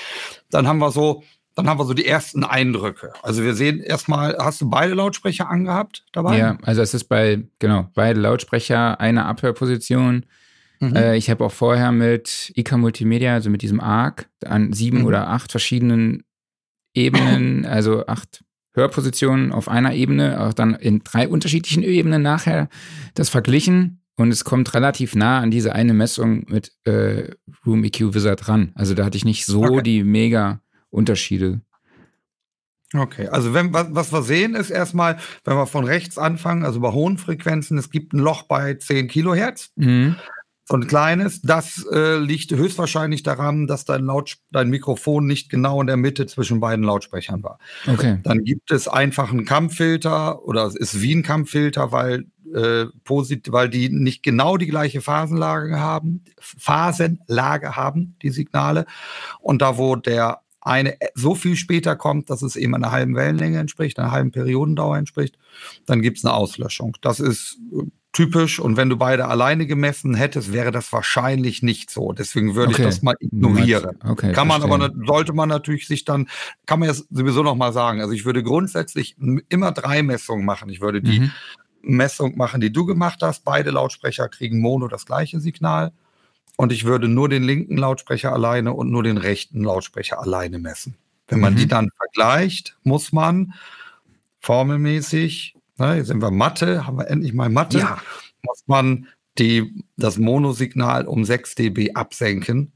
dann 0.50 0.66
haben 0.66 0.78
wir 0.78 0.92
so, 0.92 1.22
dann 1.62 1.70
haben 1.70 1.78
wir 1.78 1.84
so 1.84 1.94
die 1.94 2.06
ersten 2.06 2.44
Eindrücke. 2.44 3.12
Also 3.22 3.42
wir 3.42 3.54
sehen 3.54 3.80
erstmal, 3.80 4.36
hast 4.38 4.60
du 4.60 4.68
beide 4.68 4.94
Lautsprecher 4.94 5.48
angehabt 5.48 6.04
dabei? 6.12 6.38
Ja, 6.38 6.58
also 6.62 6.82
es 6.82 6.94
ist 6.94 7.04
bei, 7.04 7.42
genau, 7.58 7.88
beide 7.94 8.20
Lautsprecher, 8.20 9.00
eine 9.00 9.24
Abhörposition. 9.26 10.26
Mhm. 10.80 10.96
Äh, 10.96 11.16
ich 11.16 11.30
habe 11.30 11.44
auch 11.44 11.52
vorher 11.52 11.92
mit 11.92 12.52
IK 12.54 12.72
Multimedia, 12.72 13.34
also 13.34 13.50
mit 13.50 13.62
diesem 13.62 13.80
ARC, 13.80 14.28
an 14.44 14.72
sieben 14.72 15.00
mhm. 15.00 15.06
oder 15.06 15.28
acht 15.28 15.50
verschiedenen 15.50 16.24
Ebenen, 16.94 17.64
also 17.66 18.06
acht 18.06 18.44
Hörpositionen 18.74 19.52
auf 19.52 19.68
einer 19.68 19.94
Ebene, 19.94 20.40
auch 20.40 20.54
dann 20.54 20.74
in 20.74 21.02
drei 21.04 21.28
unterschiedlichen 21.28 21.82
Ebenen 21.82 22.22
nachher 22.22 22.68
das 23.14 23.28
verglichen 23.28 24.00
und 24.20 24.30
es 24.30 24.44
kommt 24.44 24.74
relativ 24.74 25.14
nah 25.14 25.40
an 25.40 25.50
diese 25.50 25.74
eine 25.74 25.94
Messung 25.94 26.44
mit 26.48 26.72
äh, 26.84 27.30
Room 27.64 27.84
EQ 27.84 28.14
Wizard 28.14 28.48
ran. 28.48 28.70
Also 28.74 28.92
da 28.92 29.06
hatte 29.06 29.16
ich 29.16 29.24
nicht 29.24 29.46
so 29.46 29.62
okay. 29.62 29.82
die 29.82 30.04
mega 30.04 30.60
Unterschiede. 30.90 31.60
Okay, 32.92 33.28
also 33.28 33.54
wenn, 33.54 33.72
was, 33.72 33.88
was 33.90 34.12
wir 34.12 34.22
sehen 34.22 34.56
ist 34.56 34.70
erstmal, 34.70 35.18
wenn 35.44 35.56
wir 35.56 35.66
von 35.66 35.84
rechts 35.84 36.18
anfangen, 36.18 36.64
also 36.64 36.80
bei 36.80 36.90
hohen 36.90 37.18
Frequenzen, 37.18 37.78
es 37.78 37.90
gibt 37.90 38.12
ein 38.12 38.18
Loch 38.18 38.42
bei 38.42 38.74
10 38.74 39.06
Kilohertz. 39.06 39.70
Mhm 39.76 40.16
so 40.70 40.76
ein 40.76 40.86
kleines. 40.86 41.42
Das 41.42 41.84
äh, 41.92 42.16
liegt 42.16 42.52
höchstwahrscheinlich 42.52 43.24
daran, 43.24 43.66
dass 43.66 43.84
dein, 43.84 44.08
dein 44.52 44.70
Mikrofon 44.70 45.26
nicht 45.26 45.50
genau 45.50 45.80
in 45.80 45.88
der 45.88 45.96
Mitte 45.96 46.26
zwischen 46.26 46.60
beiden 46.60 46.84
Lautsprechern 46.84 47.42
war. 47.42 47.58
Okay. 47.88 48.20
Dann 48.22 48.44
gibt 48.44 48.70
es 48.70 48.86
einfach 48.86 49.32
einen 49.32 49.44
Kammfilter 49.44 50.44
oder 50.44 50.66
es 50.66 50.76
ist 50.76 51.02
wie 51.02 51.12
ein 51.12 51.24
Kammfilter, 51.24 51.90
weil, 51.90 52.26
äh, 52.54 52.86
posit 53.02 53.50
weil 53.50 53.68
die 53.68 53.88
nicht 53.88 54.22
genau 54.22 54.56
die 54.56 54.68
gleiche 54.68 55.00
Phasenlage 55.00 55.80
haben, 55.80 56.24
Phasenlage 56.38 57.74
haben, 57.74 58.16
die 58.22 58.30
Signale. 58.30 58.86
Und 59.40 59.62
da, 59.62 59.76
wo 59.76 59.96
der 59.96 60.40
eine 60.60 60.96
so 61.14 61.34
viel 61.34 61.56
später 61.56 61.96
kommt, 61.96 62.30
dass 62.30 62.42
es 62.42 62.56
eben 62.56 62.74
einer 62.74 62.90
halben 62.90 63.14
Wellenlänge 63.14 63.58
entspricht, 63.58 63.98
einer 63.98 64.12
halben 64.12 64.30
Periodendauer 64.30 64.98
entspricht, 64.98 65.38
dann 65.86 66.02
gibt 66.02 66.18
es 66.18 66.24
eine 66.24 66.34
Auslöschung. 66.34 66.96
Das 67.00 67.20
ist 67.20 67.58
äh, 67.72 67.84
typisch. 68.12 68.60
Und 68.60 68.76
wenn 68.76 68.88
du 68.88 68.96
beide 68.96 69.26
alleine 69.28 69.66
gemessen 69.66 70.14
hättest, 70.14 70.52
wäre 70.52 70.70
das 70.70 70.92
wahrscheinlich 70.92 71.62
nicht 71.62 71.90
so. 71.90 72.12
Deswegen 72.12 72.54
würde 72.54 72.72
okay. 72.72 72.82
ich 72.82 72.88
das 72.88 73.02
mal 73.02 73.14
ignorieren. 73.20 73.98
Okay, 74.04 74.32
kann 74.32 74.48
man 74.48 74.60
verstehe. 74.60 74.84
aber, 74.86 75.06
sollte 75.06 75.32
man 75.32 75.48
natürlich 75.48 75.86
sich 75.86 76.04
dann, 76.04 76.28
kann 76.66 76.80
man 76.80 76.88
jetzt 76.88 77.06
sowieso 77.10 77.42
noch 77.42 77.56
mal 77.56 77.72
sagen. 77.72 78.00
Also 78.00 78.12
ich 78.12 78.24
würde 78.24 78.42
grundsätzlich 78.42 79.16
immer 79.48 79.72
drei 79.72 80.02
Messungen 80.02 80.44
machen. 80.44 80.68
Ich 80.68 80.80
würde 80.80 81.00
die 81.00 81.20
mhm. 81.20 81.30
Messung 81.82 82.36
machen, 82.36 82.60
die 82.60 82.72
du 82.72 82.84
gemacht 82.84 83.20
hast. 83.22 83.44
Beide 83.44 83.70
Lautsprecher 83.70 84.28
kriegen 84.28 84.60
Mono 84.60 84.88
das 84.88 85.06
gleiche 85.06 85.40
Signal. 85.40 85.92
Und 86.60 86.72
ich 86.72 86.84
würde 86.84 87.08
nur 87.08 87.28
den 87.28 87.42
linken 87.42 87.76
Lautsprecher 87.76 88.32
alleine 88.32 88.74
und 88.74 88.90
nur 88.90 89.02
den 89.02 89.16
rechten 89.16 89.64
Lautsprecher 89.64 90.20
alleine 90.20 90.58
messen. 90.58 90.96
Wenn 91.28 91.40
man 91.40 91.54
mhm. 91.54 91.58
die 91.58 91.68
dann 91.68 91.90
vergleicht, 91.96 92.76
muss 92.82 93.12
man 93.12 93.54
formelmäßig 94.40 95.56
Ne, 95.80 95.96
jetzt 95.96 96.08
sind 96.08 96.20
wir 96.20 96.30
Mathe, 96.30 96.86
haben 96.86 96.98
wir 96.98 97.08
endlich 97.08 97.32
mal 97.32 97.48
Mathe. 97.48 97.78
Ja. 97.78 98.02
Muss 98.42 98.64
man 98.66 99.06
die, 99.38 99.82
das 99.96 100.18
Monosignal 100.18 101.06
um 101.06 101.24
6 101.24 101.54
dB 101.54 101.94
absenken 101.94 102.72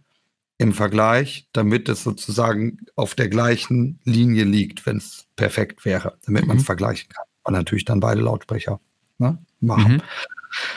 im 0.56 0.72
Vergleich, 0.72 1.46
damit 1.52 1.90
es 1.90 2.02
sozusagen 2.02 2.78
auf 2.96 3.14
der 3.14 3.28
gleichen 3.28 4.00
Linie 4.04 4.44
liegt, 4.44 4.86
wenn 4.86 4.96
es 4.96 5.26
perfekt 5.36 5.84
wäre, 5.84 6.16
damit 6.24 6.44
mhm. 6.44 6.48
man 6.48 6.56
es 6.56 6.64
vergleichen 6.64 7.10
kann. 7.10 7.26
Und 7.42 7.52
natürlich 7.52 7.84
dann 7.84 8.00
beide 8.00 8.22
Lautsprecher 8.22 8.80
ne, 9.18 9.36
machen. 9.60 9.96
Mhm. 9.96 10.02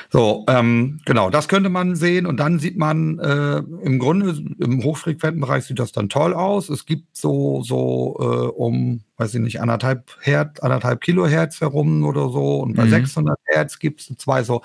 So, 0.10 0.46
ähm, 0.48 1.00
genau, 1.06 1.30
das 1.30 1.48
könnte 1.48 1.70
man 1.70 1.96
sehen 1.96 2.26
und 2.26 2.38
dann 2.38 2.60
sieht 2.60 2.78
man 2.78 3.20
äh, 3.20 3.58
im 3.58 4.00
Grunde 4.00 4.38
im 4.60 4.84
hochfrequenten 4.84 5.42
Bereich 5.42 5.66
sieht 5.66 5.80
das 5.80 5.92
dann 5.92 6.10
toll 6.10 6.34
aus. 6.34 6.70
Es 6.70 6.86
gibt 6.86 7.16
so 7.16 7.62
so 7.64 8.18
äh, 8.20 8.48
um 8.58 9.02
weiß 9.18 9.34
ich 9.34 9.42
nicht, 9.42 9.62
anderthalb 9.62 10.16
Hertz, 10.22 10.60
anderthalb 10.60 11.02
Kilohertz 11.02 11.60
herum 11.60 12.06
oder 12.06 12.30
so. 12.30 12.60
Und 12.60 12.76
bei 12.76 12.86
mhm. 12.86 12.92
600 12.92 13.40
Hertz 13.46 13.80
gibt 13.80 14.00
es 14.02 14.16
zwei 14.18 14.44
so 14.44 14.62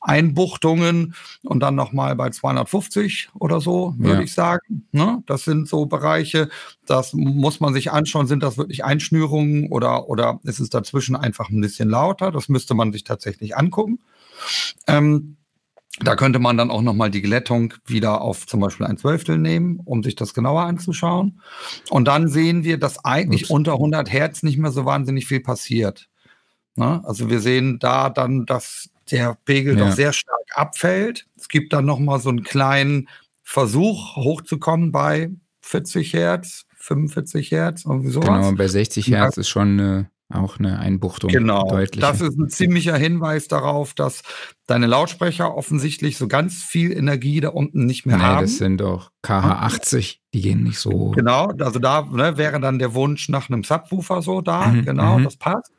Einbuchtungen 0.00 1.14
und 1.42 1.60
dann 1.60 1.74
nochmal 1.74 2.14
bei 2.14 2.30
250 2.30 3.30
oder 3.34 3.60
so, 3.60 3.94
würde 3.98 4.18
ja. 4.18 4.20
ich 4.20 4.32
sagen. 4.32 4.86
Ne? 4.92 5.22
Das 5.26 5.44
sind 5.44 5.68
so 5.68 5.86
Bereiche, 5.86 6.48
das 6.86 7.12
muss 7.12 7.58
man 7.58 7.74
sich 7.74 7.90
anschauen. 7.90 8.28
Sind 8.28 8.44
das 8.44 8.56
wirklich 8.56 8.84
Einschnürungen 8.84 9.68
oder, 9.70 10.08
oder 10.08 10.38
ist 10.44 10.60
es 10.60 10.70
dazwischen 10.70 11.16
einfach 11.16 11.50
ein 11.50 11.60
bisschen 11.60 11.88
lauter? 11.88 12.30
Das 12.30 12.48
müsste 12.48 12.74
man 12.74 12.92
sich 12.92 13.02
tatsächlich 13.02 13.56
angucken. 13.56 13.98
Ähm, 14.86 15.36
da 16.00 16.14
könnte 16.16 16.38
man 16.38 16.56
dann 16.56 16.70
auch 16.70 16.82
nochmal 16.82 17.10
die 17.10 17.22
Glättung 17.22 17.74
wieder 17.86 18.20
auf 18.20 18.46
zum 18.46 18.60
Beispiel 18.60 18.86
ein 18.86 18.98
Zwölftel 18.98 19.38
nehmen, 19.38 19.80
um 19.84 20.02
sich 20.02 20.14
das 20.14 20.34
genauer 20.34 20.62
anzuschauen. 20.62 21.40
Und 21.90 22.06
dann 22.06 22.28
sehen 22.28 22.64
wir, 22.64 22.78
dass 22.78 23.04
eigentlich 23.04 23.44
Ups. 23.44 23.50
unter 23.50 23.72
100 23.72 24.12
Hertz 24.12 24.42
nicht 24.42 24.58
mehr 24.58 24.70
so 24.70 24.84
wahnsinnig 24.84 25.26
viel 25.26 25.40
passiert. 25.40 26.08
Ne? 26.76 27.02
Also 27.04 27.28
wir 27.28 27.40
sehen 27.40 27.78
da 27.80 28.10
dann, 28.10 28.46
dass 28.46 28.90
der 29.10 29.36
Pegel 29.44 29.76
ja. 29.78 29.86
doch 29.86 29.94
sehr 29.94 30.12
stark 30.12 30.38
abfällt. 30.54 31.26
Es 31.36 31.48
gibt 31.48 31.72
dann 31.72 31.84
nochmal 31.84 32.20
so 32.20 32.28
einen 32.28 32.44
kleinen 32.44 33.08
Versuch 33.42 34.16
hochzukommen 34.16 34.92
bei 34.92 35.30
40 35.62 36.12
Hertz, 36.12 36.66
45 36.76 37.50
Hertz, 37.50 37.84
irgendwie 37.84 38.10
sowas. 38.10 38.28
Genau, 38.28 38.52
bei 38.52 38.68
60 38.68 39.08
Hertz 39.08 39.36
ja. 39.36 39.40
ist 39.40 39.48
schon 39.48 39.80
eine 39.80 40.10
auch 40.28 40.58
eine 40.58 40.78
Einbuchtung. 40.78 41.30
Genau. 41.30 41.80
Das 41.92 42.20
ist 42.20 42.38
ein 42.38 42.48
ziemlicher 42.48 42.96
Hinweis 42.96 43.48
darauf, 43.48 43.94
dass 43.94 44.22
deine 44.68 44.86
Lautsprecher 44.86 45.56
offensichtlich 45.56 46.18
so 46.18 46.28
ganz 46.28 46.62
viel 46.62 46.92
Energie 46.92 47.40
da 47.40 47.48
unten 47.48 47.86
nicht 47.86 48.04
mehr 48.04 48.18
nee, 48.18 48.22
haben. 48.22 48.42
Das 48.42 48.58
sind 48.58 48.82
doch 48.82 49.10
KH80, 49.24 50.18
die 50.34 50.42
gehen 50.42 50.62
nicht 50.62 50.78
so. 50.78 51.12
Genau, 51.12 51.50
also 51.58 51.78
da 51.78 52.02
ne, 52.02 52.36
wäre 52.36 52.60
dann 52.60 52.78
der 52.78 52.92
Wunsch 52.92 53.30
nach 53.30 53.48
einem 53.48 53.64
Subwoofer 53.64 54.20
so 54.20 54.42
da, 54.42 54.66
mhm, 54.66 54.84
genau, 54.84 55.18
mhm. 55.18 55.24
das 55.24 55.38
passt. 55.38 55.72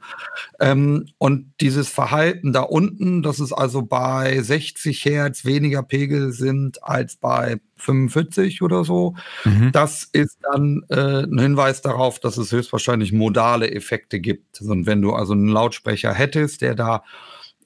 Ähm, 0.60 1.06
und 1.20 1.54
dieses 1.62 1.88
Verhalten 1.88 2.52
da 2.52 2.62
unten, 2.62 3.22
dass 3.22 3.38
es 3.38 3.54
also 3.54 3.84
bei 3.84 4.42
60 4.42 5.06
Hertz 5.06 5.46
weniger 5.46 5.84
Pegel 5.84 6.32
sind 6.32 6.84
als 6.84 7.16
bei 7.16 7.62
45 7.78 8.64
oder 8.64 8.84
so, 8.84 9.14
mhm. 9.46 9.72
das 9.72 10.04
ist 10.04 10.40
dann 10.52 10.82
äh, 10.90 11.26
ein 11.26 11.38
Hinweis 11.38 11.84
darauf, 11.84 12.20
dass 12.20 12.38
es 12.38 12.52
höchstwahrscheinlich 12.52 13.14
modale 13.14 13.72
Effekte 13.72 14.20
gibt. 14.20 14.62
Und 14.62 14.88
wenn 14.88 15.04
du 15.04 15.14
also 15.14 15.34
einen 15.34 15.48
Lautsprecher 15.48 16.12
hättest, 16.12 16.62
der 16.62 16.74
da 16.74 17.04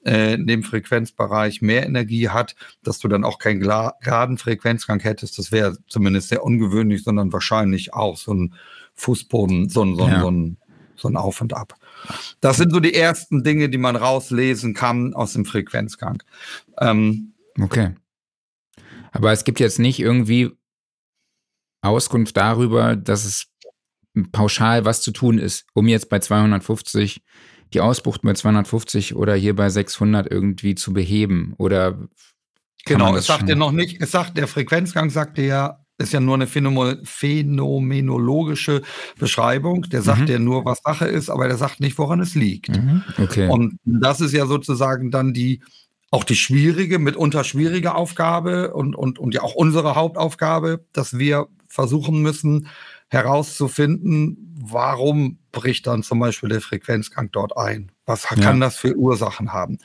äh, 0.04 0.34
in 0.34 0.46
dem 0.46 0.62
Frequenzbereich 0.62 1.62
mehr 1.62 1.84
Energie 1.84 2.28
hat, 2.28 2.54
dass 2.82 2.98
du 2.98 3.08
dann 3.08 3.24
auch 3.24 3.38
keinen 3.38 3.60
geraden 3.60 4.38
Frequenzgang 4.38 5.00
hättest. 5.00 5.38
Das 5.38 5.52
wäre 5.52 5.78
zumindest 5.88 6.28
sehr 6.28 6.44
ungewöhnlich, 6.44 7.04
sondern 7.04 7.32
wahrscheinlich 7.32 7.94
auch 7.94 8.16
so 8.16 8.34
ein 8.34 8.54
Fußboden, 8.94 9.68
so 9.68 9.82
ein, 9.82 9.96
so 9.96 10.04
ein, 10.04 10.10
ja. 10.10 10.20
so 10.20 10.30
ein, 10.30 10.56
so 10.96 11.08
ein 11.08 11.16
Auf 11.16 11.40
und 11.40 11.54
Ab. 11.54 11.74
Das 12.40 12.56
sind 12.58 12.72
so 12.72 12.80
die 12.80 12.94
ersten 12.94 13.42
Dinge, 13.42 13.68
die 13.68 13.78
man 13.78 13.96
rauslesen 13.96 14.74
kann 14.74 15.14
aus 15.14 15.32
dem 15.32 15.44
Frequenzgang. 15.44 16.22
Ähm, 16.78 17.34
okay. 17.60 17.94
Aber 19.12 19.32
es 19.32 19.44
gibt 19.44 19.60
jetzt 19.60 19.78
nicht 19.78 20.00
irgendwie 20.00 20.50
Auskunft 21.82 22.36
darüber, 22.36 22.96
dass 22.96 23.24
es 23.24 23.46
pauschal 24.32 24.84
was 24.84 25.02
zu 25.02 25.10
tun 25.12 25.38
ist, 25.38 25.66
um 25.74 25.88
jetzt 25.88 26.08
bei 26.08 26.18
250 26.18 27.22
die 27.74 27.80
Ausbuchten 27.80 28.26
bei 28.26 28.34
250 28.34 29.16
oder 29.16 29.34
hier 29.34 29.56
bei 29.56 29.68
600 29.68 30.30
irgendwie 30.30 30.74
zu 30.74 30.92
beheben? 30.92 31.54
Oder 31.58 31.98
genau, 32.84 33.16
es 33.16 33.26
sagt 33.26 33.48
ja 33.48 33.54
noch 33.54 33.72
nicht, 33.72 34.00
es 34.00 34.12
sagt, 34.12 34.38
der 34.38 34.48
Frequenzgang 34.48 35.10
sagte 35.10 35.42
ja, 35.42 35.84
ist 35.98 36.12
ja 36.12 36.20
nur 36.20 36.34
eine 36.34 36.48
phänomenologische 36.48 38.82
Beschreibung. 39.18 39.82
Der 39.82 40.02
sagt 40.02 40.22
mhm. 40.22 40.26
ja 40.26 40.38
nur, 40.38 40.64
was 40.64 40.80
Sache 40.82 41.06
ist, 41.06 41.30
aber 41.30 41.46
der 41.46 41.56
sagt 41.56 41.78
nicht, 41.80 41.96
woran 41.98 42.18
es 42.20 42.34
liegt. 42.34 42.70
Mhm. 42.70 43.04
Okay. 43.18 43.48
Und 43.48 43.78
das 43.84 44.20
ist 44.20 44.32
ja 44.32 44.46
sozusagen 44.46 45.12
dann 45.12 45.32
die, 45.32 45.62
auch 46.10 46.24
die 46.24 46.36
schwierige, 46.36 46.98
mitunter 46.98 47.44
schwierige 47.44 47.94
Aufgabe 47.94 48.74
und, 48.74 48.96
und, 48.96 49.20
und 49.20 49.34
ja 49.34 49.42
auch 49.42 49.54
unsere 49.54 49.94
Hauptaufgabe, 49.94 50.84
dass 50.92 51.18
wir 51.18 51.46
versuchen 51.68 52.22
müssen, 52.22 52.66
herauszufinden, 53.08 54.53
warum 54.72 55.38
bricht 55.52 55.86
dann 55.86 56.02
zum 56.02 56.18
Beispiel 56.18 56.48
der 56.48 56.60
Frequenzgang 56.60 57.30
dort 57.30 57.56
ein? 57.56 57.92
Was 58.06 58.24
kann 58.24 58.40
ja. 58.40 58.56
das 58.56 58.76
für 58.76 58.94
Ursachen 58.96 59.52
haben? 59.52 59.78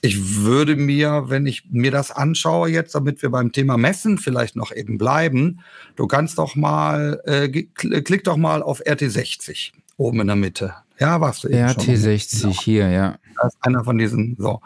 Ich 0.00 0.36
würde 0.36 0.76
mir, 0.76 1.24
wenn 1.26 1.46
ich 1.46 1.64
mir 1.70 1.90
das 1.90 2.10
anschaue 2.10 2.70
jetzt, 2.70 2.94
damit 2.94 3.22
wir 3.22 3.30
beim 3.30 3.52
Thema 3.52 3.76
Messen 3.76 4.18
vielleicht 4.18 4.56
noch 4.56 4.72
eben 4.72 4.98
bleiben, 4.98 5.60
du 5.96 6.06
kannst 6.06 6.38
doch 6.38 6.54
mal, 6.54 7.20
äh, 7.24 7.48
klick 7.48 8.24
doch 8.24 8.36
mal 8.36 8.62
auf 8.62 8.80
RT60 8.80 9.72
oben 9.96 10.20
in 10.20 10.26
der 10.28 10.36
Mitte. 10.36 10.74
Ja, 10.98 11.20
was 11.20 11.40
du 11.40 11.48
eben 11.48 11.58
RT60 11.58 12.40
schon. 12.40 12.50
hier, 12.52 12.88
ja. 12.88 13.18
Das 13.36 13.54
ist 13.54 13.58
einer 13.60 13.84
von 13.84 13.98
diesen, 13.98 14.36
so. 14.38 14.60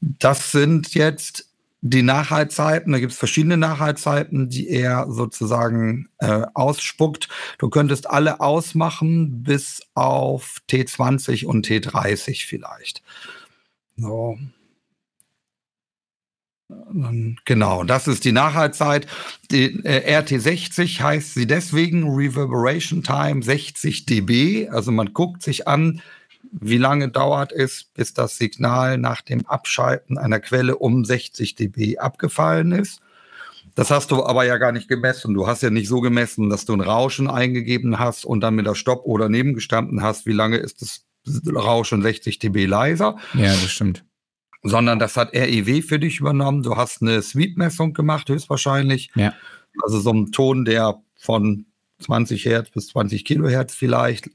Das 0.00 0.52
sind 0.52 0.94
jetzt 0.94 1.47
die 1.80 2.02
Nachhaltzeiten, 2.02 2.92
da 2.92 2.98
gibt 2.98 3.12
es 3.12 3.18
verschiedene 3.18 3.56
Nachhaltzeiten, 3.56 4.48
die 4.48 4.68
er 4.68 5.06
sozusagen 5.10 6.08
äh, 6.18 6.42
ausspuckt. 6.54 7.28
Du 7.58 7.68
könntest 7.68 8.10
alle 8.10 8.40
ausmachen 8.40 9.42
bis 9.42 9.82
auf 9.94 10.58
T20 10.68 11.46
und 11.46 11.66
T30 11.66 12.46
vielleicht. 12.46 13.02
So. 13.96 14.38
Genau, 17.46 17.84
das 17.84 18.08
ist 18.08 18.24
die 18.24 18.32
Nachhaltzeit. 18.32 19.06
Die 19.50 19.82
äh, 19.84 20.18
RT60 20.18 21.00
heißt 21.00 21.32
sie 21.32 21.46
deswegen 21.46 22.14
Reverberation 22.14 23.02
Time 23.02 23.42
60 23.42 24.04
dB. 24.04 24.68
Also 24.68 24.92
man 24.92 25.14
guckt 25.14 25.42
sich 25.42 25.66
an, 25.66 26.02
wie 26.52 26.78
lange 26.78 27.08
dauert 27.08 27.52
es, 27.52 27.84
bis 27.94 28.14
das 28.14 28.36
Signal 28.36 28.98
nach 28.98 29.22
dem 29.22 29.46
Abschalten 29.46 30.18
einer 30.18 30.40
Quelle 30.40 30.76
um 30.76 31.04
60 31.04 31.54
dB 31.54 31.98
abgefallen 31.98 32.72
ist. 32.72 33.00
Das 33.74 33.90
hast 33.90 34.10
du 34.10 34.24
aber 34.24 34.44
ja 34.44 34.56
gar 34.56 34.72
nicht 34.72 34.88
gemessen. 34.88 35.34
Du 35.34 35.46
hast 35.46 35.62
ja 35.62 35.70
nicht 35.70 35.88
so 35.88 36.00
gemessen, 36.00 36.50
dass 36.50 36.64
du 36.64 36.72
ein 36.72 36.80
Rauschen 36.80 37.28
eingegeben 37.30 37.98
hast 37.98 38.24
und 38.24 38.40
dann 38.40 38.54
mit 38.54 38.66
der 38.66 38.74
Stopp 38.74 39.04
oder 39.04 39.28
nebengestanden 39.28 40.02
hast, 40.02 40.26
wie 40.26 40.32
lange 40.32 40.56
ist 40.56 40.82
das 40.82 41.04
Rauschen 41.54 42.02
60 42.02 42.38
dB 42.38 42.66
leiser. 42.66 43.16
Ja, 43.34 43.52
das 43.52 43.70
stimmt 43.70 44.04
sondern 44.62 44.98
das 44.98 45.16
hat 45.16 45.34
REW 45.34 45.82
für 45.82 45.98
dich 45.98 46.20
übernommen. 46.20 46.62
Du 46.62 46.76
hast 46.76 47.02
eine 47.02 47.22
Sweep-Messung 47.22 47.92
gemacht, 47.92 48.28
höchstwahrscheinlich. 48.28 49.10
Ja. 49.14 49.34
Also 49.82 50.00
so 50.00 50.12
ein 50.12 50.32
Ton, 50.32 50.64
der 50.64 51.00
von 51.16 51.66
20 52.00 52.44
Hertz 52.44 52.70
bis 52.70 52.88
20 52.88 53.24
Kilohertz 53.24 53.74
vielleicht 53.74 54.30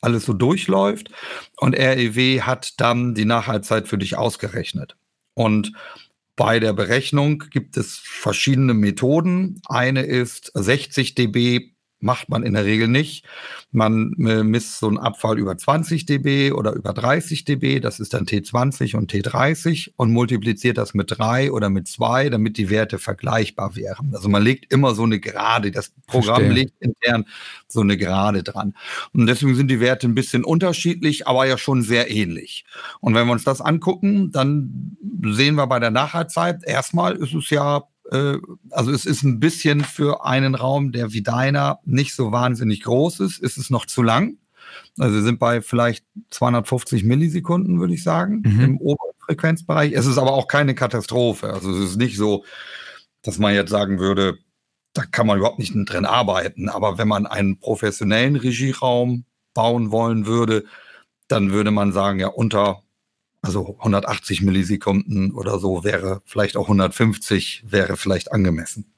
alles 0.00 0.24
so 0.24 0.32
durchläuft. 0.32 1.10
Und 1.56 1.74
REW 1.74 2.42
hat 2.42 2.80
dann 2.80 3.14
die 3.14 3.24
Nachhaltzeit 3.24 3.88
für 3.88 3.98
dich 3.98 4.16
ausgerechnet. 4.16 4.96
Und 5.34 5.72
bei 6.36 6.60
der 6.60 6.72
Berechnung 6.72 7.44
gibt 7.50 7.76
es 7.76 7.98
verschiedene 7.98 8.74
Methoden. 8.74 9.60
Eine 9.68 10.02
ist 10.02 10.52
60 10.54 11.14
dB 11.14 11.72
macht 12.00 12.28
man 12.28 12.42
in 12.42 12.54
der 12.54 12.64
Regel 12.64 12.88
nicht. 12.88 13.24
Man 13.72 14.12
äh, 14.18 14.44
misst 14.44 14.78
so 14.78 14.88
einen 14.88 14.98
Abfall 14.98 15.38
über 15.38 15.56
20 15.56 16.06
dB 16.06 16.52
oder 16.52 16.72
über 16.72 16.92
30 16.92 17.44
dB, 17.44 17.80
das 17.80 18.00
ist 18.00 18.14
dann 18.14 18.24
T20 18.24 18.96
und 18.96 19.12
T30 19.12 19.92
und 19.96 20.12
multipliziert 20.12 20.78
das 20.78 20.94
mit 20.94 21.18
3 21.18 21.52
oder 21.52 21.70
mit 21.70 21.88
2, 21.88 22.30
damit 22.30 22.56
die 22.56 22.70
Werte 22.70 22.98
vergleichbar 22.98 23.76
wären. 23.76 24.14
Also 24.14 24.28
man 24.28 24.42
legt 24.42 24.72
immer 24.72 24.94
so 24.94 25.02
eine 25.02 25.18
Gerade, 25.18 25.70
das 25.70 25.92
Programm 26.06 26.42
Verstehe. 26.42 26.64
legt 26.64 26.74
intern 26.80 27.24
so 27.66 27.80
eine 27.80 27.96
Gerade 27.96 28.42
dran. 28.42 28.74
Und 29.12 29.26
deswegen 29.26 29.54
sind 29.54 29.68
die 29.68 29.80
Werte 29.80 30.06
ein 30.06 30.14
bisschen 30.14 30.44
unterschiedlich, 30.44 31.26
aber 31.26 31.46
ja 31.46 31.58
schon 31.58 31.82
sehr 31.82 32.10
ähnlich. 32.10 32.64
Und 33.00 33.14
wenn 33.14 33.26
wir 33.26 33.32
uns 33.32 33.44
das 33.44 33.60
angucken, 33.60 34.30
dann 34.30 34.96
sehen 35.24 35.56
wir 35.56 35.66
bei 35.66 35.80
der 35.80 35.90
Nachhaltzeit, 35.90 36.64
erstmal 36.64 37.16
ist 37.16 37.34
es 37.34 37.50
ja 37.50 37.84
also 38.10 38.90
es 38.90 39.04
ist 39.04 39.22
ein 39.22 39.38
bisschen 39.38 39.82
für 39.82 40.24
einen 40.24 40.54
Raum, 40.54 40.92
der 40.92 41.12
wie 41.12 41.22
deiner 41.22 41.78
nicht 41.84 42.14
so 42.14 42.32
wahnsinnig 42.32 42.82
groß 42.82 43.20
ist, 43.20 43.38
ist 43.38 43.58
es 43.58 43.70
noch 43.70 43.86
zu 43.86 44.02
lang. 44.02 44.38
Also 44.98 45.16
wir 45.16 45.22
sind 45.22 45.38
bei 45.38 45.60
vielleicht 45.60 46.04
250 46.30 47.04
Millisekunden, 47.04 47.80
würde 47.80 47.94
ich 47.94 48.02
sagen, 48.02 48.42
mhm. 48.44 48.60
im 48.60 48.78
oberen 48.78 49.14
Frequenzbereich. 49.26 49.92
Es 49.92 50.06
ist 50.06 50.18
aber 50.18 50.32
auch 50.32 50.48
keine 50.48 50.74
Katastrophe. 50.74 51.52
Also 51.52 51.70
es 51.70 51.90
ist 51.90 51.96
nicht 51.96 52.16
so, 52.16 52.44
dass 53.22 53.38
man 53.38 53.54
jetzt 53.54 53.70
sagen 53.70 53.98
würde, 53.98 54.38
da 54.94 55.04
kann 55.04 55.26
man 55.26 55.38
überhaupt 55.38 55.58
nicht 55.58 55.74
drin 55.74 56.06
arbeiten. 56.06 56.68
Aber 56.68 56.98
wenn 56.98 57.08
man 57.08 57.26
einen 57.26 57.58
professionellen 57.58 58.36
Regieraum 58.36 59.24
bauen 59.54 59.90
wollen 59.90 60.26
würde, 60.26 60.64
dann 61.28 61.52
würde 61.52 61.70
man 61.70 61.92
sagen, 61.92 62.20
ja, 62.20 62.28
unter 62.28 62.82
also 63.40 63.76
180 63.78 64.42
Millisekunden 64.42 65.32
oder 65.32 65.58
so 65.58 65.84
wäre 65.84 66.22
vielleicht 66.24 66.56
auch 66.56 66.64
150 66.64 67.64
wäre 67.66 67.96
vielleicht 67.96 68.32
angemessen. 68.32 68.92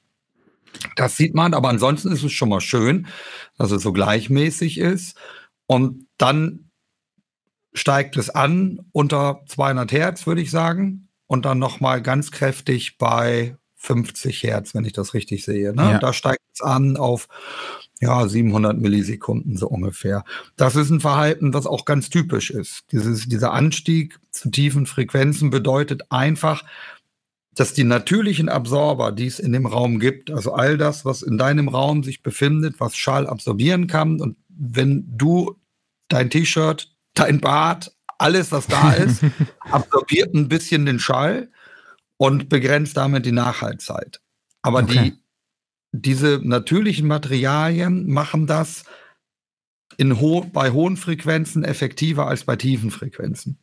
Das 0.95 1.17
sieht 1.17 1.35
man, 1.35 1.53
aber 1.53 1.69
ansonsten 1.69 2.11
ist 2.11 2.23
es 2.23 2.31
schon 2.31 2.49
mal 2.49 2.61
schön, 2.61 3.07
dass 3.57 3.71
es 3.71 3.83
so 3.83 3.91
gleichmäßig 3.91 4.77
ist. 4.77 5.17
Und 5.67 6.07
dann 6.17 6.71
steigt 7.73 8.17
es 8.17 8.29
an 8.29 8.79
unter 8.91 9.41
200 9.47 9.91
Hertz, 9.91 10.25
würde 10.25 10.41
ich 10.41 10.51
sagen. 10.51 11.09
Und 11.27 11.45
dann 11.45 11.59
nochmal 11.59 12.01
ganz 12.01 12.31
kräftig 12.31 12.97
bei 12.97 13.55
50 13.81 14.43
Hertz, 14.43 14.75
wenn 14.75 14.85
ich 14.85 14.93
das 14.93 15.15
richtig 15.15 15.43
sehe. 15.43 15.73
Ne? 15.73 15.93
Ja. 15.93 15.99
Da 15.99 16.13
steigt 16.13 16.43
es 16.53 16.61
an 16.61 16.97
auf 16.97 17.27
ja, 17.99 18.27
700 18.27 18.77
Millisekunden 18.77 19.57
so 19.57 19.67
ungefähr. 19.67 20.23
Das 20.55 20.75
ist 20.75 20.91
ein 20.91 20.99
Verhalten, 20.99 21.53
was 21.53 21.65
auch 21.65 21.85
ganz 21.85 22.09
typisch 22.09 22.51
ist. 22.51 22.83
Dieses, 22.91 23.27
dieser 23.27 23.53
Anstieg 23.53 24.19
zu 24.29 24.51
tiefen 24.51 24.85
Frequenzen 24.85 25.49
bedeutet 25.49 26.11
einfach, 26.11 26.63
dass 27.55 27.73
die 27.73 27.83
natürlichen 27.83 28.49
Absorber, 28.49 29.11
die 29.11 29.27
es 29.27 29.39
in 29.39 29.51
dem 29.51 29.65
Raum 29.65 29.99
gibt, 29.99 30.29
also 30.29 30.53
all 30.53 30.77
das, 30.77 31.03
was 31.03 31.23
in 31.23 31.39
deinem 31.39 31.67
Raum 31.67 32.03
sich 32.03 32.21
befindet, 32.21 32.79
was 32.79 32.95
Schall 32.95 33.27
absorbieren 33.27 33.87
kann, 33.87 34.21
und 34.21 34.37
wenn 34.47 35.05
du 35.17 35.59
dein 36.07 36.29
T-Shirt, 36.29 36.93
dein 37.15 37.41
Bart, 37.41 37.95
alles, 38.19 38.51
was 38.51 38.67
da 38.67 38.91
ist, 38.93 39.23
absorbiert 39.59 40.35
ein 40.35 40.49
bisschen 40.49 40.85
den 40.85 40.99
Schall 40.99 41.49
und 42.21 42.49
begrenzt 42.49 42.97
damit 42.97 43.25
die 43.25 43.31
Nachhaltzeit. 43.31 44.21
Aber 44.61 44.83
okay. 44.83 44.93
die 44.93 45.21
diese 45.91 46.39
natürlichen 46.43 47.07
Materialien 47.07 48.07
machen 48.07 48.45
das 48.45 48.83
in 49.97 50.21
ho 50.21 50.45
bei 50.53 50.69
hohen 50.69 50.97
Frequenzen 50.97 51.63
effektiver 51.63 52.27
als 52.27 52.43
bei 52.43 52.55
tiefen 52.57 52.91
Frequenzen. 52.91 53.57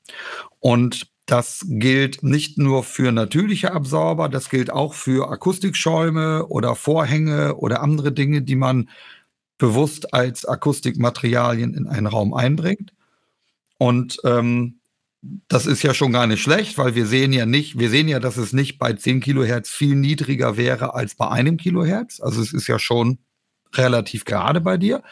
Und 0.59 1.07
das 1.27 1.65
gilt 1.69 2.25
nicht 2.25 2.59
nur 2.59 2.83
für 2.83 3.13
natürliche 3.13 3.71
Absorber, 3.71 4.29
das 4.29 4.51
gilt 4.51 4.73
auch 4.73 4.93
für 4.93 5.31
Akustikschäume 5.31 6.49
oder 6.49 6.75
Vorhänge 6.75 7.55
oder 7.59 7.81
andere 7.81 8.11
Dinge, 8.11 8.43
die 8.43 8.57
man 8.57 8.89
bewusst 9.57 10.13
als 10.13 10.45
Akustikmaterialien 10.45 11.75
in 11.75 11.87
einen 11.87 12.09
Raum 12.09 12.35
einbringt. 12.35 12.93
Und 13.79 14.19
ähm, 14.25 14.78
das 15.21 15.67
ist 15.67 15.83
ja 15.83 15.95
schon 15.95 16.13
gar 16.13 16.27
nicht 16.27 16.43
schlecht, 16.43 16.79
weil 16.79 16.95
wir 16.95 17.07
sehen 17.07 17.33
ja 17.33 17.45
nicht, 17.45 17.79
wir 17.79 17.91
sehen 17.91 18.09
ja, 18.09 18.21
dass 18.21 18.37
es 18.37 18.53
nicht 18.53 18.79
bei 18.79 18.93
10 18.93 19.21
Kilohertz 19.21 19.71
viel 19.71 19.97
niedriger 19.97 20.57
wäre 20.57 20.95
als 20.95 21.17
bei 21.17 21.29
einem 21.29 21.57
Kilohertz. 21.57 22.21
Also 22.21 22.41
es 22.41 22.53
ist 22.53 22.69
ja 22.69 22.79
schon 22.79 23.19
relativ 23.75 24.25
gerade 24.25 24.61
bei 24.61 24.77
dir. 24.77 25.03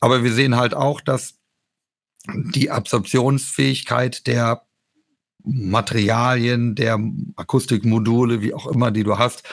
Aber 0.00 0.22
wir 0.24 0.32
sehen 0.32 0.56
halt 0.56 0.74
auch, 0.74 1.00
dass 1.00 1.38
die 2.26 2.70
Absorptionsfähigkeit 2.70 4.26
der 4.26 4.66
Materialien, 5.42 6.74
der 6.74 6.98
Akustikmodule, 7.36 8.42
wie 8.42 8.52
auch 8.52 8.66
immer, 8.66 8.90
die 8.90 9.04
du 9.04 9.18
hast, 9.18 9.48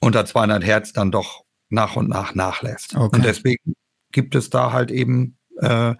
unter 0.00 0.24
200 0.24 0.64
Hertz 0.64 0.92
dann 0.92 1.12
doch 1.12 1.44
nach 1.68 1.96
und 1.96 2.08
nach 2.08 2.34
nachlässt. 2.34 2.96
Okay. 2.96 3.16
Und 3.16 3.24
deswegen 3.24 3.74
gibt 4.10 4.34
es 4.34 4.50
da 4.50 4.72
halt 4.72 4.90
eben 4.90 5.38
äh, 5.60 5.94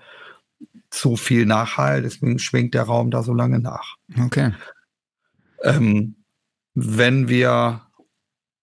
zu 0.91 1.17
viel 1.17 1.47
Nachhall, 1.47 2.03
deswegen 2.03 2.39
schwingt 2.39 2.75
der 2.75 2.85
Raum 2.85 3.11
da 3.11 3.23
so 3.23 3.35
lange 3.35 3.59
nach. 3.59 3.97
Okay. 4.19 4.53
Ähm, 5.63 6.17
wenn 6.75 7.29
wir 7.29 7.83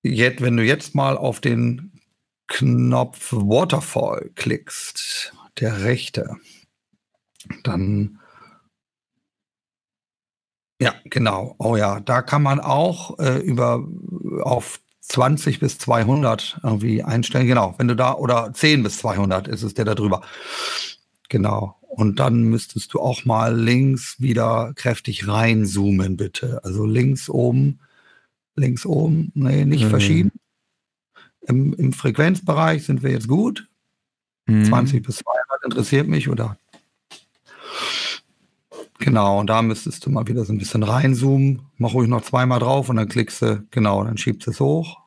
jetzt, 0.02 0.42
wenn 0.42 0.58
du 0.58 0.64
jetzt 0.64 0.96
mal 0.96 1.18
auf 1.18 1.40
den 1.40 2.02
Knopf 2.48 3.34
Waterfall 3.34 4.32
klickst, 4.36 5.34
der 5.60 5.84
rechte, 5.84 6.36
dann 7.64 8.20
ja, 10.82 10.94
genau. 11.06 11.56
Oh 11.58 11.78
ja, 11.78 12.02
da 12.02 12.22
kann 12.22 12.44
man 12.44 12.60
auch 12.60 13.18
äh, 13.20 13.38
über 13.38 13.88
auf 14.42 14.82
20 15.02 15.60
bis 15.60 15.78
200 15.78 16.60
irgendwie 16.64 17.02
einstellen. 17.02 17.48
Genau, 17.48 17.76
wenn 17.78 17.88
du 17.88 17.96
da 17.96 18.14
oder 18.14 18.52
10 18.54 18.84
bis 18.84 18.98
200 18.98 19.48
ist 19.48 19.64
es 19.64 19.74
der 19.74 19.86
da 19.86 19.96
drüber. 19.96 20.22
Genau. 21.30 21.80
Und 21.96 22.20
dann 22.20 22.44
müsstest 22.44 22.94
du 22.94 23.00
auch 23.00 23.24
mal 23.24 23.58
links 23.58 24.20
wieder 24.20 24.74
kräftig 24.76 25.30
reinzoomen, 25.30 26.18
bitte. 26.18 26.62
Also 26.66 26.86
links 26.86 27.30
oben, 27.30 27.80
links 28.58 28.86
oben, 28.86 29.32
nee, 29.34 29.64
nicht 29.64 29.86
mhm. 29.86 29.90
verschieben. 29.92 30.32
Im, 31.48 31.74
Im, 31.74 31.94
Frequenzbereich 31.94 32.84
sind 32.84 33.02
wir 33.02 33.12
jetzt 33.12 33.30
gut. 33.30 33.70
Mhm. 34.46 34.66
20 34.66 35.06
bis 35.06 35.16
200 35.20 35.64
interessiert 35.64 36.10
mich, 36.10 36.28
oder? 36.28 36.58
Genau, 39.00 39.40
und 39.40 39.48
da 39.48 39.62
müsstest 39.62 40.06
du 40.06 40.10
mal 40.10 40.28
wieder 40.28 40.44
so 40.44 40.52
ein 40.52 40.58
bisschen 40.58 40.84
reinzoomen. 40.84 41.62
Mach 41.78 41.94
ruhig 41.94 42.10
noch 42.10 42.24
zweimal 42.24 42.60
drauf 42.60 42.90
und 42.90 42.98
dann 42.98 43.08
klickst 43.08 43.42
du, 43.42 43.66
genau, 43.72 44.04
dann 44.04 44.18
schiebst 44.18 44.48
du 44.48 44.52
es 44.52 44.60
hoch. 44.60 44.98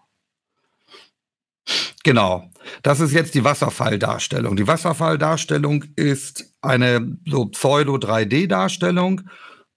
Genau. 2.09 2.51
Das 2.83 3.01
ist 3.01 3.13
jetzt 3.13 3.35
die 3.35 3.45
Wasserfalldarstellung. 3.45 4.57
Die 4.57 4.67
Wasserfalldarstellung 4.67 5.85
ist 5.95 6.55
eine 6.63 7.19
so 7.27 7.45
Pseudo-3D-Darstellung, 7.45 9.21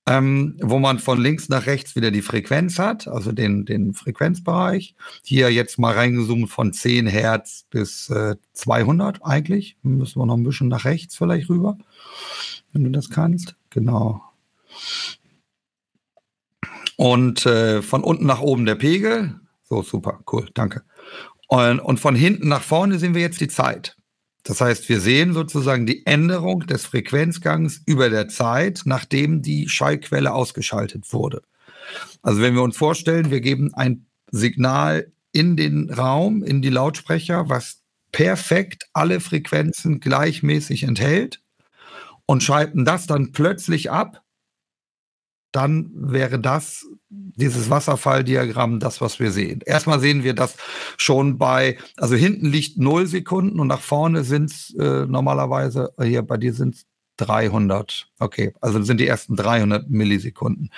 ähm, 0.08 0.56
wo 0.62 0.80
man 0.80 1.00
von 1.00 1.20
links 1.20 1.50
nach 1.50 1.66
rechts 1.66 1.94
wieder 1.98 2.10
die 2.10 2.22
Frequenz 2.22 2.80
hat, 2.80 3.06
also 3.06 3.34
den, 3.34 3.66
den 3.66 3.94
Frequenzbereich. 3.94 4.96
Hier 5.26 5.52
jetzt 5.52 5.78
mal 5.78 5.94
reingezoomt 5.94 6.50
von 6.50 6.72
10 6.72 7.06
Hertz 7.06 7.66
bis 7.70 8.10
äh, 8.10 8.38
200 8.54 9.26
eigentlich. 9.26 9.76
Müssen 9.84 10.22
wir 10.22 10.26
noch 10.26 10.38
ein 10.38 10.44
bisschen 10.44 10.70
nach 10.70 10.86
rechts 10.86 11.18
vielleicht 11.18 11.50
rüber, 11.50 11.78
wenn 12.72 12.86
du 12.86 12.92
das 12.92 13.10
kannst. 13.10 13.58
Genau. 13.72 14.24
Und 16.96 17.46
äh, 17.46 17.82
von 17.82 18.06
unten 18.06 18.26
nach 18.26 18.40
oben 18.40 18.66
der 18.66 18.76
Pegel. 18.76 19.36
So, 19.64 19.84
super, 19.84 20.22
cool, 20.32 20.50
danke. 20.54 20.84
Und, 21.52 21.82
und 21.82 22.00
von 22.00 22.16
hinten 22.16 22.48
nach 22.48 22.62
vorne 22.62 22.98
sehen 22.98 23.14
wir 23.14 23.20
jetzt 23.20 23.42
die 23.42 23.50
Zeit. 23.50 23.98
Das 24.44 24.62
heißt, 24.62 24.88
wir 24.88 25.02
sehen 25.02 25.34
sozusagen 25.34 25.86
die 25.86 26.06
Änderung 26.06 26.66
des 26.66 26.86
Frequenzgangs 26.86 27.82
über 27.86 28.10
der 28.10 28.30
Zeit, 28.30 28.84
nachdem 28.86 29.42
die 29.42 29.68
Schallquelle 29.68 30.34
ausgeschaltet 30.34 31.12
wurde. 31.12 31.42
Also 32.22 32.42
wenn 32.42 32.56
wir 32.56 32.62
uns 32.62 32.78
vorstellen, 32.78 33.32
wir 33.32 33.42
geben 33.42 33.74
ein 33.74 34.06
Signal 34.32 35.12
in 35.34 35.58
den 35.58 35.90
Raum, 35.90 36.42
in 36.42 36.62
die 36.62 36.70
Lautsprecher, 36.70 37.50
was 37.50 37.82
perfekt 38.14 38.88
alle 38.94 39.20
Frequenzen 39.20 40.00
gleichmäßig 40.00 40.84
enthält 40.84 41.42
und 42.26 42.44
schalten 42.44 42.86
das 42.86 43.08
dann 43.08 43.34
plötzlich 43.34 43.92
ab, 43.92 44.24
dann 45.52 45.92
wäre 45.94 46.40
das, 46.40 46.86
dieses 47.10 47.70
Wasserfalldiagramm, 47.70 48.80
das, 48.80 49.02
was 49.02 49.20
wir 49.20 49.32
sehen. 49.32 49.62
Erstmal 49.66 50.00
sehen 50.00 50.24
wir 50.24 50.34
das 50.34 50.56
schon 50.98 51.38
bei, 51.38 51.78
also 51.98 52.16
hinten 52.16 52.46
liegt 52.46 52.78
0 52.78 53.08
Sekunden 53.08 53.60
und 53.60 53.68
nach 53.68 53.82
vorne 53.82 54.24
sind 54.24 54.52
es 54.52 54.74
äh, 54.76 55.06
normalerweise, 55.06 55.94
hier 56.02 56.22
bei 56.22 56.38
dir 56.38 56.54
sind 56.54 56.76
es 56.76 56.86
300. 57.18 58.10
Okay, 58.20 58.54
also 58.62 58.82
sind 58.82 59.00
die 59.00 59.08
ersten 59.08 59.36
300 59.36 59.90
Millisekunden. 59.90 60.72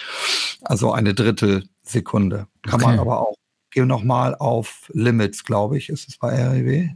Also 0.61 0.91
eine 0.91 1.13
Drittelsekunde. 1.13 2.47
Kann 2.63 2.75
okay. 2.75 2.85
man 2.85 2.99
aber 2.99 3.21
auch. 3.21 3.35
Geh 3.71 3.85
nochmal 3.85 4.35
auf 4.35 4.91
Limits, 4.93 5.43
glaube 5.43 5.77
ich, 5.77 5.89
ist 5.89 6.07
es 6.07 6.17
bei 6.17 6.29
REW. 6.29 6.89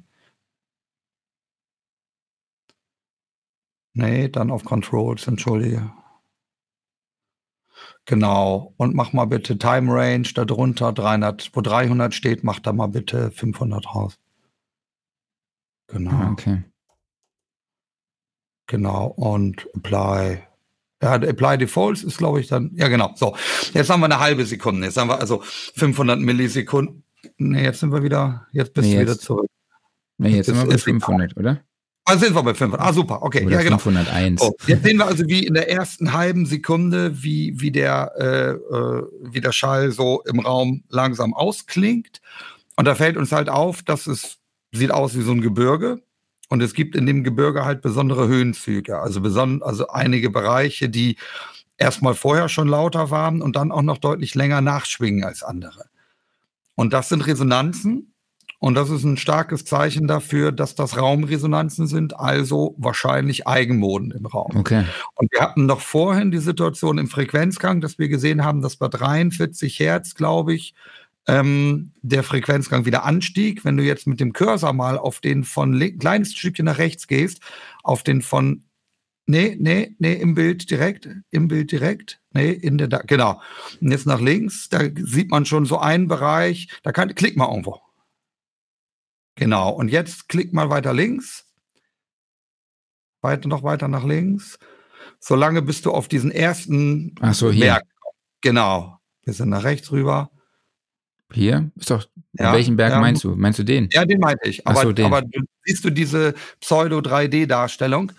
Nee, 3.94 4.30
dann 4.30 4.52
auf 4.52 4.64
Controls, 4.64 5.26
entschuldige. 5.26 5.92
Genau. 8.08 8.74
Und 8.78 8.96
mach 8.96 9.12
mal 9.12 9.26
bitte 9.26 9.58
Time 9.58 9.94
Range 9.94 10.28
darunter 10.34 10.94
300, 10.94 11.52
wo 11.54 11.62
300 11.62 12.14
steht, 12.14 12.44
mach 12.44 12.60
da 12.60 12.72
mal 12.72 12.88
bitte 12.88 13.32
500 13.32 13.94
raus. 13.94 14.18
Genau. 15.88 16.12
Ah, 16.12 16.32
okay. 16.32 16.64
Genau. 18.68 19.08
Und 19.08 19.68
Apply. 19.76 20.42
Ja, 21.04 21.16
Apply 21.16 21.58
Defaults 21.58 22.04
ist, 22.04 22.18
glaube 22.18 22.40
ich, 22.40 22.48
dann. 22.48 22.72
Ja, 22.76 22.88
genau. 22.88 23.12
So. 23.16 23.36
Jetzt 23.74 23.90
haben 23.90 24.00
wir 24.00 24.06
eine 24.06 24.20
halbe 24.20 24.46
Sekunde. 24.46 24.88
Jetzt 24.88 24.98
haben 24.98 25.10
wir 25.10 25.20
also 25.20 25.42
500 25.44 26.18
Millisekunden. 26.18 27.04
Nee, 27.38 27.66
jetzt 27.66 27.82
sind 27.82 27.92
wir 27.92 28.04
wieder. 28.04 28.48
Jetzt 28.54 28.74
bist 28.74 28.88
nee, 28.88 28.96
du 28.96 29.02
wieder 29.02 29.20
zurück. 29.20 29.50
Nee, 30.18 30.30
jetzt, 30.30 30.48
jetzt 30.48 30.58
sind 30.58 30.58
wir 30.60 30.68
bei 30.68 30.78
500, 30.78 31.36
oder? 31.36 31.62
Ah, 32.10 32.18
sind 32.18 32.34
wir 32.34 32.42
bei 32.42 32.54
500. 32.54 32.80
Ah, 32.80 32.94
super, 32.94 33.22
okay. 33.22 33.46
Oder 33.46 33.58
ja, 33.58 33.64
genau. 33.64 33.78
501. 33.78 34.42
Oh, 34.42 34.56
jetzt 34.66 34.86
sehen 34.86 34.98
wir 34.98 35.08
also, 35.08 35.28
wie 35.28 35.46
in 35.46 35.54
der 35.54 35.70
ersten 35.70 36.14
halben 36.14 36.46
Sekunde, 36.46 37.22
wie, 37.22 37.60
wie, 37.60 37.70
der, 37.70 38.14
äh, 38.18 38.52
äh, 38.52 39.04
wie 39.24 39.42
der 39.42 39.52
Schall 39.52 39.92
so 39.92 40.24
im 40.26 40.40
Raum 40.40 40.84
langsam 40.88 41.34
ausklingt. 41.34 42.22
Und 42.78 42.86
da 42.86 42.96
fällt 42.96 43.18
uns 43.18 43.34
halt 43.34 43.50
auf, 43.50 43.84
dass 43.84 44.08
es 44.08 44.38
sieht 44.72 44.92
aus 44.92 45.18
wie 45.18 45.22
so 45.22 45.34
ein 45.34 45.42
Gebirge. 45.42 46.02
Und 46.48 46.64
es 46.64 46.74
gibt 46.74 46.96
in 46.96 47.06
dem 47.06 47.26
Gebirge 47.26 47.66
halt 47.66 47.82
besondere 47.82 48.30
Höhenzüge. 48.30 49.00
Also, 49.00 49.20
beson 49.20 49.62
also 49.62 49.90
einige 49.90 50.30
Bereiche, 50.30 50.88
die 50.88 51.18
erstmal 51.78 52.14
vorher 52.14 52.48
schon 52.48 52.70
lauter 52.70 53.12
waren 53.12 53.42
und 53.42 53.58
dann 53.58 53.70
auch 53.70 53.82
noch 53.82 53.98
deutlich 53.98 54.34
länger 54.34 54.62
nachschwingen 54.62 55.26
als 55.26 55.44
andere. 55.44 55.90
Und 56.76 56.94
das 56.94 57.10
sind 57.10 57.28
Resonanzen, 57.28 58.14
und 58.60 58.74
das 58.74 58.90
ist 58.90 59.04
ein 59.04 59.18
starkes 59.18 59.66
Zeichen 59.66 60.08
dafür, 60.08 60.52
dass 60.52 60.74
das 60.74 60.98
Raumresonanzen 60.98 61.86
sind, 61.86 62.20
also 62.20 62.76
wahrscheinlich 62.78 63.48
Eigenmoden 63.48 64.12
im 64.12 64.26
Raum. 64.26 64.56
Okay. 64.56 64.84
Und 65.16 65.32
wir 65.32 65.42
hatten 65.42 65.68
noch 65.68 65.82
vorhin 65.82 66.32
die 66.32 66.40
Situation 66.40 66.98
im 66.98 67.08
Frequenzgang, 67.08 67.82
dass 67.82 68.00
wir 68.00 68.10
gesehen 68.10 68.44
haben, 68.44 68.62
dass 68.62 68.78
bei 68.78 68.88
43 68.88 69.80
Hertz, 69.80 70.16
glaube 70.16 70.56
ich, 70.56 70.74
ähm, 71.28 71.92
der 72.02 72.24
Frequenzgang 72.24 72.86
wieder 72.86 73.04
anstieg. 73.04 73.64
Wenn 73.64 73.78
du 73.78 73.84
jetzt 73.84 74.08
mit 74.08 74.20
dem 74.20 74.34
Cursor 74.34 74.74
mal 74.74 74.98
auf 74.98 75.20
den 75.20 75.44
von 75.44 75.78
kleines 76.00 76.34
Stückchen 76.34 76.66
nach 76.66 76.80
rechts 76.80 77.08
gehst, 77.08 77.42
auf 77.84 78.02
den 78.02 78.22
von 78.22 78.64
Nee, 79.30 79.58
nee, 79.60 79.94
nee, 80.00 80.14
im 80.14 80.36
Bild 80.36 80.72
direkt, 80.72 81.10
im 81.32 81.50
Bild 81.50 81.74
direkt, 81.74 82.22
nee, 82.32 82.52
in 82.52 82.78
der, 82.78 82.88
genau. 82.88 83.42
Und 83.82 83.92
jetzt 83.92 84.06
nach 84.06 84.22
links, 84.22 84.70
da 84.70 84.80
sieht 84.96 85.32
man 85.32 85.46
schon 85.46 85.66
so 85.66 85.80
einen 85.80 86.08
Bereich, 86.08 86.70
da 86.84 86.94
kann, 86.94 87.14
klick 87.14 87.36
mal 87.36 87.50
irgendwo. 87.50 87.82
Genau. 89.38 89.70
Und 89.70 89.90
jetzt 89.90 90.28
klick 90.28 90.52
mal 90.52 90.70
weiter 90.70 90.94
links. 90.94 91.46
Weiter, 93.22 93.48
noch 93.48 93.64
weiter 93.64 93.88
nach 93.88 94.04
links. 94.04 94.60
Solange 95.20 95.62
bist 95.62 95.86
du 95.86 95.92
auf 95.92 96.08
diesen 96.08 96.32
ersten 96.32 97.16
Ach 97.22 97.34
so, 97.34 97.52
hier. 97.52 97.66
Berg. 97.66 97.84
Genau. 98.42 99.00
Wir 99.24 99.34
sind 99.34 99.50
nach 99.50 99.64
rechts 99.64 99.92
rüber. 99.92 100.32
Hier? 101.32 101.72
Ist 101.76 101.92
doch. 101.92 102.08
Ja, 102.34 102.54
welchen 102.54 102.78
Berg 102.78 102.94
ja, 102.94 103.00
meinst 103.00 103.24
du? 103.24 103.36
Meinst 103.36 103.60
du 103.60 103.64
den? 103.64 103.90
Ja, 103.92 104.06
den 104.06 104.20
meinte 104.20 104.48
ich. 104.48 104.66
Aber, 104.66 104.82
so, 104.82 105.04
aber 105.04 105.22
du, 105.22 105.42
siehst 105.66 105.84
du 105.84 105.90
diese 105.90 106.34
Pseudo-3D-Darstellung? 106.60 108.12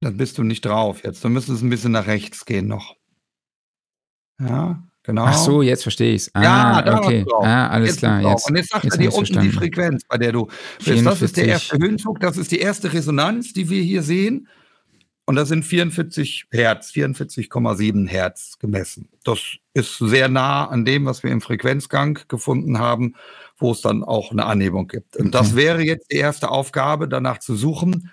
Dann 0.00 0.16
bist 0.16 0.38
du 0.38 0.42
nicht 0.42 0.64
drauf 0.64 1.02
jetzt. 1.04 1.24
Du 1.24 1.28
müsstest 1.28 1.62
ein 1.62 1.70
bisschen 1.70 1.92
nach 1.92 2.06
rechts 2.06 2.44
gehen 2.44 2.66
noch. 2.66 2.96
Ja, 4.38 4.82
Genau. 5.04 5.24
Ach 5.24 5.36
so, 5.36 5.62
jetzt 5.62 5.82
verstehe 5.82 6.14
ich 6.14 6.22
es. 6.22 6.34
Ah, 6.34 6.42
ja, 6.42 6.98
okay. 6.98 7.24
Ah, 7.40 7.68
alles 7.68 7.90
jetzt 7.90 7.98
klar. 7.98 8.20
Jetzt, 8.22 8.48
und 8.48 8.56
jetzt 8.56 8.70
sagt 8.70 8.84
jetzt 8.84 8.94
er 8.94 8.98
dir 8.98 9.08
unten 9.08 9.26
verstanden. 9.26 9.50
die 9.50 9.56
Frequenz, 9.56 10.04
bei 10.08 10.16
der 10.16 10.32
du 10.32 10.48
bist. 10.84 11.04
Das 11.04 11.22
ist 11.22 11.36
der 11.36 11.46
erste 11.48 11.78
Höhenzug, 11.78 12.20
das 12.20 12.36
ist 12.36 12.52
die 12.52 12.60
erste 12.60 12.92
Resonanz, 12.92 13.52
die 13.52 13.68
wir 13.68 13.82
hier 13.82 14.02
sehen. 14.02 14.48
Und 15.24 15.36
das 15.36 15.48
sind 15.48 15.64
44 15.64 16.46
Hertz, 16.50 16.90
44,7 16.90 18.08
Hertz 18.08 18.58
gemessen. 18.58 19.08
Das 19.24 19.40
ist 19.72 19.98
sehr 19.98 20.28
nah 20.28 20.66
an 20.66 20.84
dem, 20.84 21.06
was 21.06 21.22
wir 21.22 21.30
im 21.30 21.40
Frequenzgang 21.40 22.18
gefunden 22.28 22.78
haben, 22.78 23.14
wo 23.56 23.70
es 23.70 23.80
dann 23.80 24.02
auch 24.02 24.32
eine 24.32 24.46
Anhebung 24.46 24.88
gibt. 24.88 25.16
Und 25.16 25.34
das 25.34 25.54
wäre 25.54 25.82
jetzt 25.82 26.10
die 26.10 26.16
erste 26.16 26.50
Aufgabe, 26.50 27.08
danach 27.08 27.38
zu 27.38 27.54
suchen, 27.54 28.10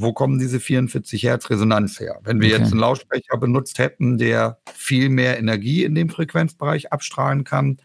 wo 0.00 0.12
kommen 0.12 0.38
diese 0.38 0.60
44 0.60 1.24
Hertz 1.24 1.50
Resonanz 1.50 1.98
her? 1.98 2.20
Wenn 2.22 2.40
wir 2.40 2.50
okay. 2.50 2.62
jetzt 2.62 2.70
einen 2.70 2.80
Lautsprecher 2.80 3.36
benutzt 3.36 3.80
hätten, 3.80 4.16
der 4.16 4.58
viel 4.72 5.08
mehr 5.08 5.38
Energie 5.38 5.82
in 5.82 5.96
dem 5.96 6.08
Frequenzbereich 6.08 6.92
abstrahlen 6.92 7.42
kann, 7.42 7.78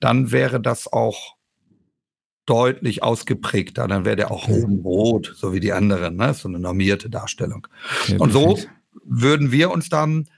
dann 0.00 0.32
wäre 0.32 0.60
das 0.60 0.92
auch 0.92 1.36
deutlich 2.44 3.04
ausgeprägter. 3.04 3.86
Dann 3.86 4.04
wäre 4.04 4.16
der 4.16 4.32
auch 4.32 4.48
okay. 4.48 4.62
oben 4.64 4.80
rot, 4.80 5.32
so 5.36 5.52
wie 5.52 5.60
die 5.60 5.72
anderen. 5.72 6.16
Ne? 6.16 6.34
So 6.34 6.48
eine 6.48 6.58
normierte 6.58 7.08
Darstellung. 7.08 7.68
Okay, 8.02 8.16
Und 8.18 8.32
so 8.32 8.58
würden 9.04 9.52
wir 9.52 9.70
uns 9.70 9.88
dann 9.88 10.28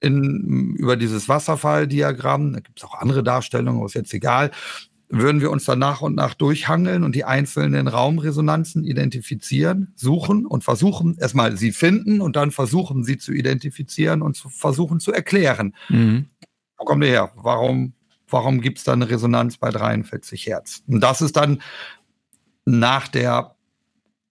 in, 0.00 0.74
über 0.76 0.96
dieses 0.96 1.28
Wasserfalldiagramm, 1.28 2.52
da 2.52 2.60
gibt 2.60 2.80
es 2.80 2.84
auch 2.84 2.98
andere 2.98 3.22
Darstellungen, 3.22 3.86
ist 3.86 3.94
jetzt 3.94 4.12
egal, 4.12 4.50
würden 5.08 5.40
wir 5.40 5.50
uns 5.50 5.64
dann 5.64 5.78
nach 5.78 6.00
und 6.00 6.14
nach 6.14 6.34
durchhangeln 6.34 7.04
und 7.04 7.14
die 7.14 7.24
einzelnen 7.24 7.88
Raumresonanzen 7.88 8.84
identifizieren, 8.84 9.92
suchen 9.94 10.46
und 10.46 10.64
versuchen, 10.64 11.16
erstmal 11.18 11.56
sie 11.56 11.72
finden 11.72 12.20
und 12.20 12.36
dann 12.36 12.50
versuchen, 12.50 13.04
sie 13.04 13.18
zu 13.18 13.32
identifizieren 13.32 14.22
und 14.22 14.36
zu 14.36 14.48
versuchen 14.48 15.00
zu 15.00 15.12
erklären. 15.12 15.74
Mhm. 15.88 16.26
Wo 16.78 16.84
kommt 16.84 17.04
ihr 17.04 17.10
her? 17.10 17.32
Warum, 17.36 17.92
warum 18.28 18.60
gibt 18.60 18.78
es 18.78 18.84
da 18.84 18.92
eine 18.92 19.08
Resonanz 19.08 19.58
bei 19.58 19.70
43 19.70 20.46
Hertz? 20.46 20.82
Und 20.86 21.00
das 21.00 21.20
ist 21.22 21.36
dann 21.36 21.62
nach 22.64 23.08
der 23.08 23.54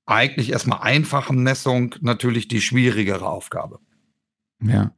eigentlich 0.05 0.51
erstmal 0.51 0.81
einfachen 0.81 1.41
Messung 1.43 1.95
natürlich 2.01 2.47
die 2.47 2.61
schwierigere 2.61 3.27
Aufgabe. 3.27 3.79
Ja. 4.61 4.91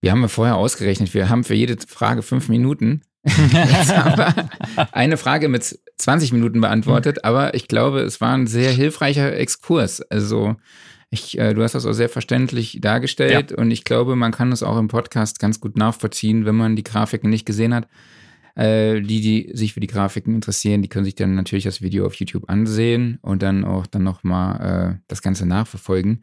Wir 0.00 0.12
haben 0.12 0.22
ja 0.22 0.28
vorher 0.28 0.56
ausgerechnet, 0.56 1.12
wir 1.14 1.28
haben 1.28 1.44
für 1.44 1.54
jede 1.54 1.76
Frage 1.86 2.22
fünf 2.22 2.48
Minuten. 2.48 3.02
Jetzt 3.24 3.96
haben 3.96 4.18
wir 4.18 4.50
eine 4.92 5.16
Frage 5.16 5.48
mit 5.48 5.78
20 5.98 6.32
Minuten 6.32 6.60
beantwortet, 6.60 7.24
aber 7.24 7.54
ich 7.54 7.68
glaube, 7.68 8.00
es 8.00 8.20
war 8.20 8.34
ein 8.34 8.46
sehr 8.46 8.72
hilfreicher 8.72 9.36
Exkurs. 9.36 10.00
Also 10.00 10.56
ich, 11.10 11.38
äh, 11.38 11.54
du 11.54 11.62
hast 11.62 11.74
das 11.74 11.86
auch 11.86 11.92
sehr 11.92 12.08
verständlich 12.08 12.78
dargestellt 12.80 13.50
ja. 13.50 13.56
und 13.58 13.70
ich 13.70 13.84
glaube, 13.84 14.16
man 14.16 14.32
kann 14.32 14.52
es 14.52 14.62
auch 14.62 14.78
im 14.78 14.88
Podcast 14.88 15.38
ganz 15.38 15.60
gut 15.60 15.76
nachvollziehen, 15.76 16.46
wenn 16.46 16.54
man 16.54 16.76
die 16.76 16.84
Grafiken 16.84 17.28
nicht 17.28 17.46
gesehen 17.46 17.74
hat. 17.74 17.88
Äh, 18.54 19.00
die, 19.00 19.20
die 19.20 19.50
sich 19.54 19.74
für 19.74 19.80
die 19.80 19.86
Grafiken 19.86 20.34
interessieren, 20.34 20.82
die 20.82 20.88
können 20.88 21.04
sich 21.04 21.14
dann 21.14 21.34
natürlich 21.34 21.64
das 21.64 21.82
Video 21.82 22.06
auf 22.06 22.14
YouTube 22.14 22.48
ansehen 22.48 23.18
und 23.22 23.42
dann 23.42 23.64
auch 23.64 23.86
dann 23.86 24.02
nochmal 24.02 24.96
äh, 24.96 25.00
das 25.08 25.22
Ganze 25.22 25.46
nachverfolgen. 25.46 26.22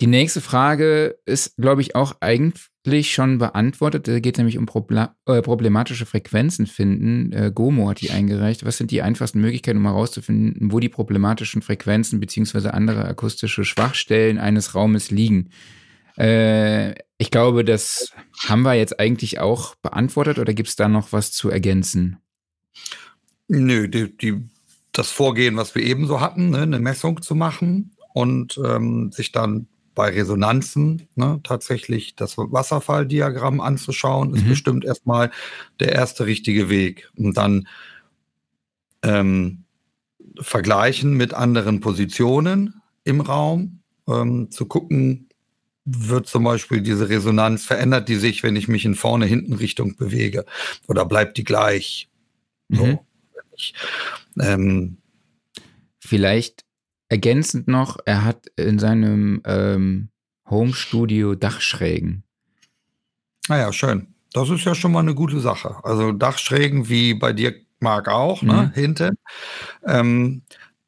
Die 0.00 0.06
nächste 0.06 0.40
Frage 0.40 1.18
ist, 1.26 1.56
glaube 1.56 1.82
ich, 1.82 1.94
auch 1.94 2.14
eigentlich 2.20 2.69
schon 3.02 3.38
beantwortet. 3.38 4.08
Da 4.08 4.20
geht 4.20 4.36
es 4.36 4.38
nämlich 4.38 4.58
um 4.58 4.66
äh, 4.66 5.42
problematische 5.42 6.06
Frequenzen 6.06 6.66
finden. 6.66 7.32
Äh, 7.32 7.52
Gomo 7.54 7.88
hat 7.88 8.00
die 8.00 8.10
eingereicht. 8.10 8.64
Was 8.64 8.78
sind 8.78 8.90
die 8.90 9.02
einfachsten 9.02 9.40
Möglichkeiten, 9.40 9.78
um 9.78 9.86
herauszufinden, 9.86 10.72
wo 10.72 10.80
die 10.80 10.88
problematischen 10.88 11.62
Frequenzen 11.62 12.20
beziehungsweise 12.20 12.72
andere 12.74 13.04
akustische 13.04 13.64
Schwachstellen 13.64 14.38
eines 14.38 14.74
Raumes 14.74 15.10
liegen? 15.10 15.50
Äh, 16.16 16.94
ich 17.18 17.30
glaube, 17.30 17.64
das 17.64 18.12
haben 18.46 18.62
wir 18.62 18.74
jetzt 18.74 18.98
eigentlich 18.98 19.40
auch 19.40 19.74
beantwortet 19.76 20.38
oder 20.38 20.54
gibt 20.54 20.70
es 20.70 20.76
da 20.76 20.88
noch 20.88 21.12
was 21.12 21.32
zu 21.32 21.50
ergänzen? 21.50 22.16
Nö, 23.48 23.88
die, 23.88 24.16
die, 24.16 24.42
das 24.92 25.10
Vorgehen, 25.10 25.56
was 25.56 25.74
wir 25.74 25.82
eben 25.82 26.06
so 26.06 26.20
hatten, 26.20 26.50
ne, 26.50 26.62
eine 26.62 26.78
Messung 26.78 27.20
zu 27.20 27.34
machen 27.34 27.92
und 28.14 28.58
ähm, 28.64 29.12
sich 29.12 29.32
dann 29.32 29.66
bei 30.00 30.08
Resonanzen 30.08 31.08
ne, 31.14 31.40
tatsächlich 31.42 32.16
das 32.16 32.38
Wasserfalldiagramm 32.38 33.60
anzuschauen, 33.60 34.34
ist 34.34 34.46
mhm. 34.46 34.48
bestimmt 34.48 34.84
erstmal 34.86 35.30
der 35.78 35.92
erste 35.92 36.24
richtige 36.24 36.70
Weg. 36.70 37.10
Und 37.18 37.36
dann 37.36 37.68
ähm, 39.02 39.64
vergleichen 40.40 41.18
mit 41.18 41.34
anderen 41.34 41.80
Positionen 41.80 42.80
im 43.04 43.20
Raum, 43.20 43.80
ähm, 44.08 44.50
zu 44.50 44.64
gucken, 44.64 45.28
wird 45.84 46.26
zum 46.26 46.44
Beispiel 46.44 46.80
diese 46.80 47.10
Resonanz, 47.10 47.66
verändert 47.66 48.08
die 48.08 48.16
sich, 48.16 48.42
wenn 48.42 48.56
ich 48.56 48.68
mich 48.68 48.86
in 48.86 48.94
vorne, 48.94 49.26
hinten 49.26 49.52
Richtung 49.52 49.96
bewege? 49.96 50.46
Oder 50.88 51.04
bleibt 51.04 51.36
die 51.36 51.44
gleich? 51.44 52.08
So, 52.70 52.86
mhm. 52.86 52.98
ähm, 54.40 54.96
Vielleicht 56.02 56.64
ergänzend 57.10 57.68
noch, 57.68 57.98
er 58.06 58.24
hat 58.24 58.46
in 58.56 58.78
seinem 58.78 59.42
ähm, 59.44 60.08
Home-Studio 60.48 61.34
Dachschrägen. 61.34 62.24
Naja, 63.48 63.68
ah 63.68 63.72
schön. 63.72 64.14
Das 64.32 64.48
ist 64.48 64.64
ja 64.64 64.74
schon 64.74 64.92
mal 64.92 65.00
eine 65.00 65.14
gute 65.14 65.40
Sache. 65.40 65.76
Also 65.82 66.12
Dachschrägen 66.12 66.88
wie 66.88 67.14
bei 67.14 67.32
dir, 67.32 67.54
Marc, 67.80 68.08
auch, 68.08 68.42
ne, 68.42 68.70
mhm. 68.70 68.80
hinten. 68.80 69.18
Ähm, 69.84 70.42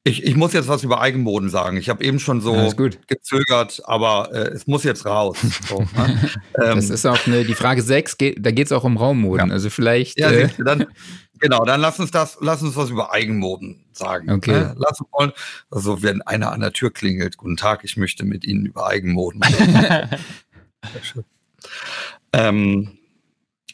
ich, 0.05 0.25
ich 0.25 0.37
muss 0.37 0.53
jetzt 0.53 0.69
was 0.69 0.83
über 0.83 1.01
Eigenboden 1.01 1.49
sagen. 1.49 1.77
Ich 1.77 1.89
habe 1.89 2.05
eben 2.05 2.19
schon 2.19 2.41
so 2.41 2.73
gezögert, 3.07 3.83
aber 3.85 4.31
äh, 4.33 4.49
es 4.49 4.67
muss 4.67 4.83
jetzt 4.83 5.07
raus. 5.07 5.39
So, 5.69 5.79
ne? 5.81 5.87
ähm, 6.63 6.77
das 6.77 6.91
ist 6.91 7.07
auch 7.07 7.25
eine, 7.27 7.45
die 7.45 7.55
Frage 7.55 7.83
6, 7.83 8.19
geht, 8.19 8.45
da 8.45 8.51
geht 8.51 8.67
es 8.67 8.73
auch 8.73 8.85
um 8.85 8.97
Raummoden. 8.97 9.49
Ja. 9.49 9.53
Also 9.53 9.71
vielleicht. 9.71 10.19
Ja, 10.19 10.31
äh, 10.31 10.49
dann, 10.59 10.87
genau, 11.43 11.65
dann 11.65 11.81
lass 11.81 12.01
uns 12.01 12.11
das, 12.11 12.39
lass 12.41 12.63
uns 12.63 12.77
was 12.77 12.89
über 12.89 13.13
Eigenmoden 13.13 13.85
sagen. 13.93 14.31
Okay. 14.31 14.53
Ne? 14.53 14.75
Lass 14.79 15.01
uns 15.01 15.11
mal, 15.19 15.35
also 15.71 16.03
wenn 16.03 16.23
einer 16.23 16.53
an 16.53 16.61
der 16.61 16.73
Tür 16.73 16.91
klingelt, 16.91 17.37
guten 17.37 17.59
Tag, 17.59 17.85
ich 17.85 17.99
möchte 17.99 18.25
mit 18.25 18.47
Ihnen 18.47 18.65
über 18.65 18.87
Eigenmoden 18.87 19.43
ähm, 22.33 22.99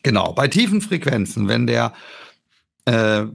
genau, 0.03 0.33
bei 0.33 0.49
tiefen 0.49 0.81
Frequenzen, 0.81 1.47
wenn 1.47 1.67
der 1.67 1.93
äh, 2.87 3.27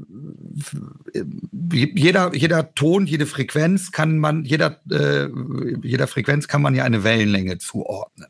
jeder, 1.71 2.33
jeder 2.33 2.73
Ton, 2.73 3.05
jede 3.05 3.27
Frequenz 3.27 3.91
kann 3.91 4.17
man, 4.17 4.45
jeder, 4.45 4.81
äh, 4.89 5.29
jeder 5.83 6.07
Frequenz 6.07 6.47
kann 6.47 6.61
man 6.61 6.73
ja 6.73 6.83
eine 6.83 7.03
Wellenlänge 7.03 7.59
zuordnen. 7.59 8.29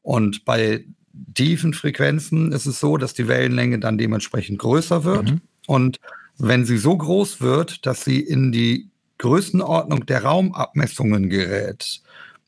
Und 0.00 0.46
bei 0.46 0.86
tiefen 1.34 1.74
Frequenzen 1.74 2.52
ist 2.52 2.66
es 2.66 2.80
so, 2.80 2.96
dass 2.96 3.14
die 3.14 3.28
Wellenlänge 3.28 3.78
dann 3.78 3.98
dementsprechend 3.98 4.58
größer 4.58 5.04
wird. 5.04 5.30
Mhm. 5.30 5.40
Und 5.66 6.00
wenn 6.38 6.64
sie 6.64 6.78
so 6.78 6.96
groß 6.96 7.40
wird, 7.40 7.86
dass 7.86 8.04
sie 8.04 8.20
in 8.20 8.52
die 8.52 8.90
Größenordnung 9.18 10.06
der 10.06 10.24
Raumabmessungen 10.24 11.28
gerät, 11.28 12.00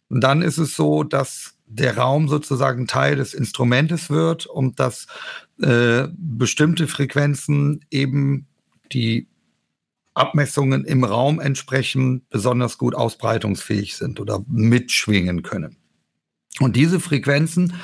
dann 0.09 0.43
ist 0.43 0.59
es 0.59 0.77
so, 0.77 1.03
dass 1.05 1.55
der 1.67 1.97
Raum 1.97 2.29
sozusagen 2.29 2.87
Teil 2.87 3.17
des 3.17 3.33
Instrumentes 3.33 4.11
wird 4.11 4.47
und 4.47 4.81
dass 4.81 5.07
äh, 5.63 6.09
bestimmte 6.13 6.89
Frequenzen 6.89 7.85
eben 7.91 8.47
die 8.93 9.29
Abmessungen 10.15 10.85
im 10.85 11.05
Raum 11.05 11.39
entsprechend 11.39 12.29
besonders 12.29 12.77
gut 12.77 12.95
ausbreitungsfähig 12.95 13.97
sind 13.97 14.19
oder 14.19 14.45
mitschwingen 14.49 15.43
können. 15.43 15.77
Und 16.59 16.75
diese 16.75 16.99
Frequenzen 16.99 17.75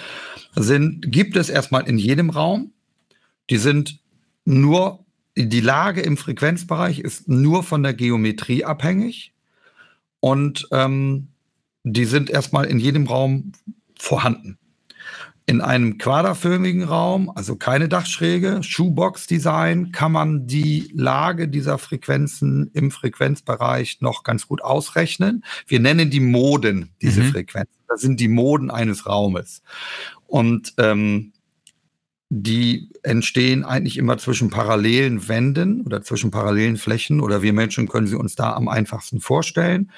sind, 0.56 1.12
gibt 1.12 1.36
es 1.36 1.48
erstmal 1.48 1.86
in 1.88 1.98
jedem 1.98 2.30
Raum. 2.30 2.72
Die 3.50 3.58
sind 3.58 4.00
nur, 4.44 5.04
die 5.36 5.60
Lage 5.60 6.00
im 6.00 6.16
Frequenzbereich 6.16 6.98
ist 6.98 7.28
nur 7.28 7.62
von 7.62 7.82
der 7.82 7.94
Geometrie 7.94 8.64
abhängig. 8.64 9.34
Und 10.20 10.66
ähm, 10.72 11.28
die 11.84 12.04
sind 12.04 12.30
erstmal 12.30 12.64
in 12.66 12.80
jedem 12.80 13.06
Raum 13.06 13.52
vorhanden. 13.98 14.58
In 15.48 15.60
einem 15.60 15.98
quaderförmigen 15.98 16.82
Raum, 16.82 17.30
also 17.32 17.54
keine 17.54 17.88
Dachschräge, 17.88 18.64
Shoebox-Design, 18.64 19.92
kann 19.92 20.10
man 20.10 20.48
die 20.48 20.90
Lage 20.92 21.46
dieser 21.46 21.78
Frequenzen 21.78 22.68
im 22.72 22.90
Frequenzbereich 22.90 23.98
noch 24.00 24.24
ganz 24.24 24.48
gut 24.48 24.62
ausrechnen. 24.62 25.44
Wir 25.68 25.78
nennen 25.78 26.10
die 26.10 26.18
Moden, 26.18 26.90
diese 27.00 27.22
mhm. 27.22 27.30
Frequenzen. 27.30 27.76
Das 27.86 28.00
sind 28.00 28.18
die 28.18 28.26
Moden 28.26 28.72
eines 28.72 29.06
Raumes. 29.06 29.62
Und 30.26 30.74
ähm, 30.78 31.32
die 32.28 32.90
entstehen 33.04 33.64
eigentlich 33.64 33.96
immer 33.96 34.18
zwischen 34.18 34.50
parallelen 34.50 35.28
Wänden 35.28 35.82
oder 35.82 36.02
zwischen 36.02 36.32
parallelen 36.32 36.76
Flächen 36.76 37.20
oder 37.20 37.40
wir 37.40 37.52
Menschen 37.52 37.86
können 37.86 38.08
sie 38.08 38.16
uns 38.16 38.34
da 38.34 38.52
am 38.54 38.68
einfachsten 38.68 39.20
vorstellen. 39.20 39.92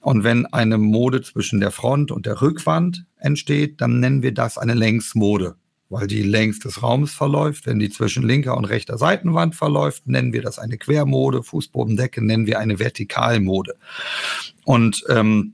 Und 0.00 0.24
wenn 0.24 0.46
eine 0.46 0.78
Mode 0.78 1.20
zwischen 1.20 1.60
der 1.60 1.70
Front 1.70 2.10
und 2.10 2.24
der 2.24 2.40
Rückwand 2.40 3.04
entsteht, 3.18 3.80
dann 3.82 4.00
nennen 4.00 4.22
wir 4.22 4.32
das 4.32 4.56
eine 4.56 4.72
Längsmode, 4.72 5.56
weil 5.90 6.06
die 6.06 6.22
längs 6.22 6.60
des 6.60 6.82
Raums 6.82 7.12
verläuft. 7.12 7.66
Wenn 7.66 7.78
die 7.78 7.90
zwischen 7.90 8.22
linker 8.22 8.56
und 8.56 8.64
rechter 8.64 8.96
Seitenwand 8.96 9.54
verläuft, 9.54 10.06
nennen 10.06 10.32
wir 10.32 10.40
das 10.40 10.58
eine 10.58 10.78
Quermode. 10.78 11.42
Fußbodendecke 11.42 12.24
nennen 12.24 12.46
wir 12.46 12.58
eine 12.58 12.78
Vertikalmode. 12.78 13.74
Und 14.64 15.04
ähm, 15.10 15.52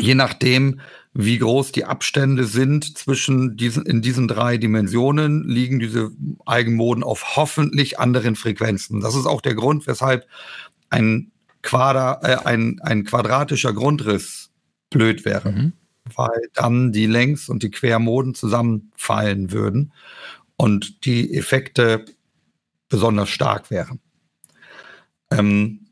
je 0.00 0.16
nachdem, 0.16 0.80
wie 1.20 1.38
groß 1.38 1.72
die 1.72 1.84
Abstände 1.84 2.44
sind 2.44 2.96
zwischen 2.96 3.56
diesen, 3.56 3.84
in 3.86 4.02
diesen 4.02 4.28
drei 4.28 4.56
Dimensionen, 4.56 5.48
liegen 5.48 5.80
diese 5.80 6.12
Eigenmoden 6.46 7.02
auf 7.02 7.34
hoffentlich 7.34 7.98
anderen 7.98 8.36
Frequenzen. 8.36 9.00
Das 9.00 9.16
ist 9.16 9.26
auch 9.26 9.40
der 9.40 9.56
Grund, 9.56 9.88
weshalb 9.88 10.28
ein, 10.90 11.32
Quader, 11.62 12.20
äh, 12.22 12.46
ein, 12.46 12.78
ein 12.82 13.02
quadratischer 13.02 13.72
Grundriss 13.72 14.50
blöd 14.90 15.24
wäre. 15.24 15.50
Mhm. 15.50 15.72
Weil 16.14 16.50
dann 16.54 16.92
die 16.92 17.06
Längs- 17.06 17.48
und 17.48 17.64
die 17.64 17.72
Quermoden 17.72 18.36
zusammenfallen 18.36 19.50
würden 19.50 19.92
und 20.56 21.04
die 21.04 21.34
Effekte 21.34 22.04
besonders 22.88 23.28
stark 23.28 23.72
wären. 23.72 23.98
Ähm, 25.32 25.87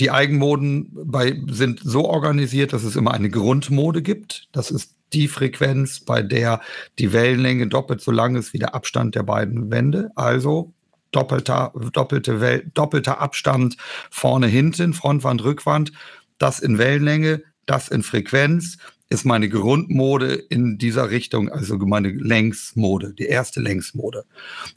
die 0.00 0.10
Eigenmoden 0.10 0.90
bei, 0.92 1.38
sind 1.48 1.80
so 1.84 2.06
organisiert, 2.06 2.72
dass 2.72 2.84
es 2.84 2.96
immer 2.96 3.12
eine 3.12 3.30
Grundmode 3.30 4.02
gibt. 4.02 4.48
Das 4.52 4.70
ist 4.70 4.94
die 5.12 5.28
Frequenz, 5.28 6.00
bei 6.00 6.22
der 6.22 6.60
die 6.98 7.12
Wellenlänge 7.12 7.66
doppelt 7.66 8.00
so 8.00 8.10
lang 8.10 8.36
ist 8.36 8.52
wie 8.52 8.58
der 8.58 8.74
Abstand 8.74 9.14
der 9.14 9.24
beiden 9.24 9.70
Wände. 9.70 10.10
Also 10.14 10.72
doppelter, 11.12 11.72
doppelte 11.92 12.40
Wel 12.40 12.70
doppelter 12.72 13.20
Abstand 13.20 13.76
vorne, 14.10 14.46
hinten, 14.46 14.94
Frontwand, 14.94 15.44
Rückwand. 15.44 15.92
Das 16.38 16.60
in 16.60 16.78
Wellenlänge, 16.78 17.42
das 17.66 17.88
in 17.88 18.02
Frequenz 18.02 18.78
ist 19.10 19.26
meine 19.26 19.48
Grundmode 19.48 20.34
in 20.34 20.78
dieser 20.78 21.10
Richtung, 21.10 21.50
also 21.50 21.76
meine 21.78 22.10
Längsmode, 22.10 23.12
die 23.12 23.26
erste 23.26 23.60
Längsmode. 23.60 24.24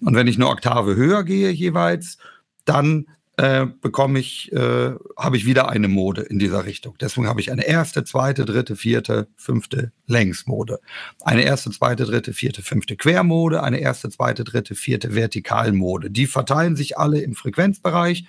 Und 0.01 0.15
wenn 0.15 0.27
ich 0.27 0.35
eine 0.35 0.47
Oktave 0.47 0.95
höher 0.95 1.23
gehe 1.23 1.51
jeweils, 1.51 2.17
dann 2.65 3.05
äh, 3.37 3.65
bekomme 3.65 4.19
ich, 4.19 4.51
äh, 4.51 4.91
habe 5.17 5.37
ich 5.37 5.45
wieder 5.45 5.69
eine 5.69 5.87
Mode 5.87 6.21
in 6.21 6.37
dieser 6.37 6.65
Richtung. 6.65 6.95
Deswegen 7.01 7.27
habe 7.27 7.41
ich 7.41 7.51
eine 7.51 7.65
erste, 7.65 8.03
zweite, 8.03 8.45
dritte, 8.45 8.75
vierte, 8.75 9.27
fünfte 9.35 9.91
Längsmode. 10.05 10.79
Eine 11.23 11.41
erste, 11.41 11.71
zweite, 11.71 12.05
dritte, 12.05 12.33
vierte, 12.33 12.61
fünfte 12.61 12.95
Quermode, 12.95 13.63
eine 13.63 13.79
erste, 13.79 14.09
zweite, 14.09 14.43
dritte, 14.43 14.75
vierte 14.75 15.15
Vertikalmode. 15.15 16.11
Die 16.11 16.27
verteilen 16.27 16.75
sich 16.75 16.97
alle 16.97 17.21
im 17.21 17.33
Frequenzbereich, 17.33 18.25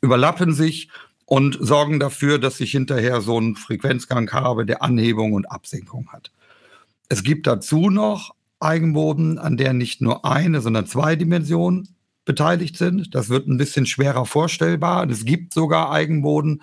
überlappen 0.00 0.52
sich 0.52 0.88
und 1.26 1.56
sorgen 1.60 2.00
dafür, 2.00 2.40
dass 2.40 2.58
ich 2.58 2.72
hinterher 2.72 3.20
so 3.20 3.36
einen 3.36 3.54
Frequenzgang 3.54 4.32
habe, 4.32 4.66
der 4.66 4.82
Anhebung 4.82 5.32
und 5.32 5.48
Absenkung 5.48 6.08
hat. 6.12 6.32
Es 7.08 7.22
gibt 7.22 7.46
dazu 7.46 7.88
noch 7.88 8.34
Eigenmoden, 8.58 9.38
an 9.38 9.56
der 9.56 9.72
nicht 9.74 10.00
nur 10.00 10.24
eine, 10.24 10.60
sondern 10.60 10.86
zwei 10.86 11.14
Dimensionen 11.14 11.94
beteiligt 12.30 12.76
sind. 12.76 13.12
Das 13.16 13.28
wird 13.28 13.48
ein 13.48 13.56
bisschen 13.56 13.86
schwerer 13.86 14.24
vorstellbar. 14.24 15.10
Es 15.10 15.24
gibt 15.24 15.52
sogar 15.52 15.90
Eigenboden, 15.90 16.62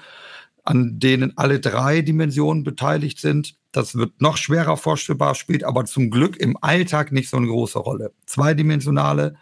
an 0.63 0.97
denen 0.97 1.37
alle 1.37 1.59
drei 1.59 2.01
Dimensionen 2.01 2.63
beteiligt 2.63 3.19
sind. 3.19 3.55
Das 3.73 3.95
wird 3.95 4.21
noch 4.21 4.37
schwerer 4.37 4.77
vorstellbar, 4.77 5.35
spielt 5.35 5.65
aber 5.65 5.83
zum 5.83 6.09
Glück 6.09 6.37
im 6.37 6.55
Alltag 6.61 7.11
nicht 7.11 7.27
so 7.29 7.35
eine 7.35 7.47
große 7.47 7.79
Rolle. 7.79 8.13
Zweidimensionale, 8.25 9.35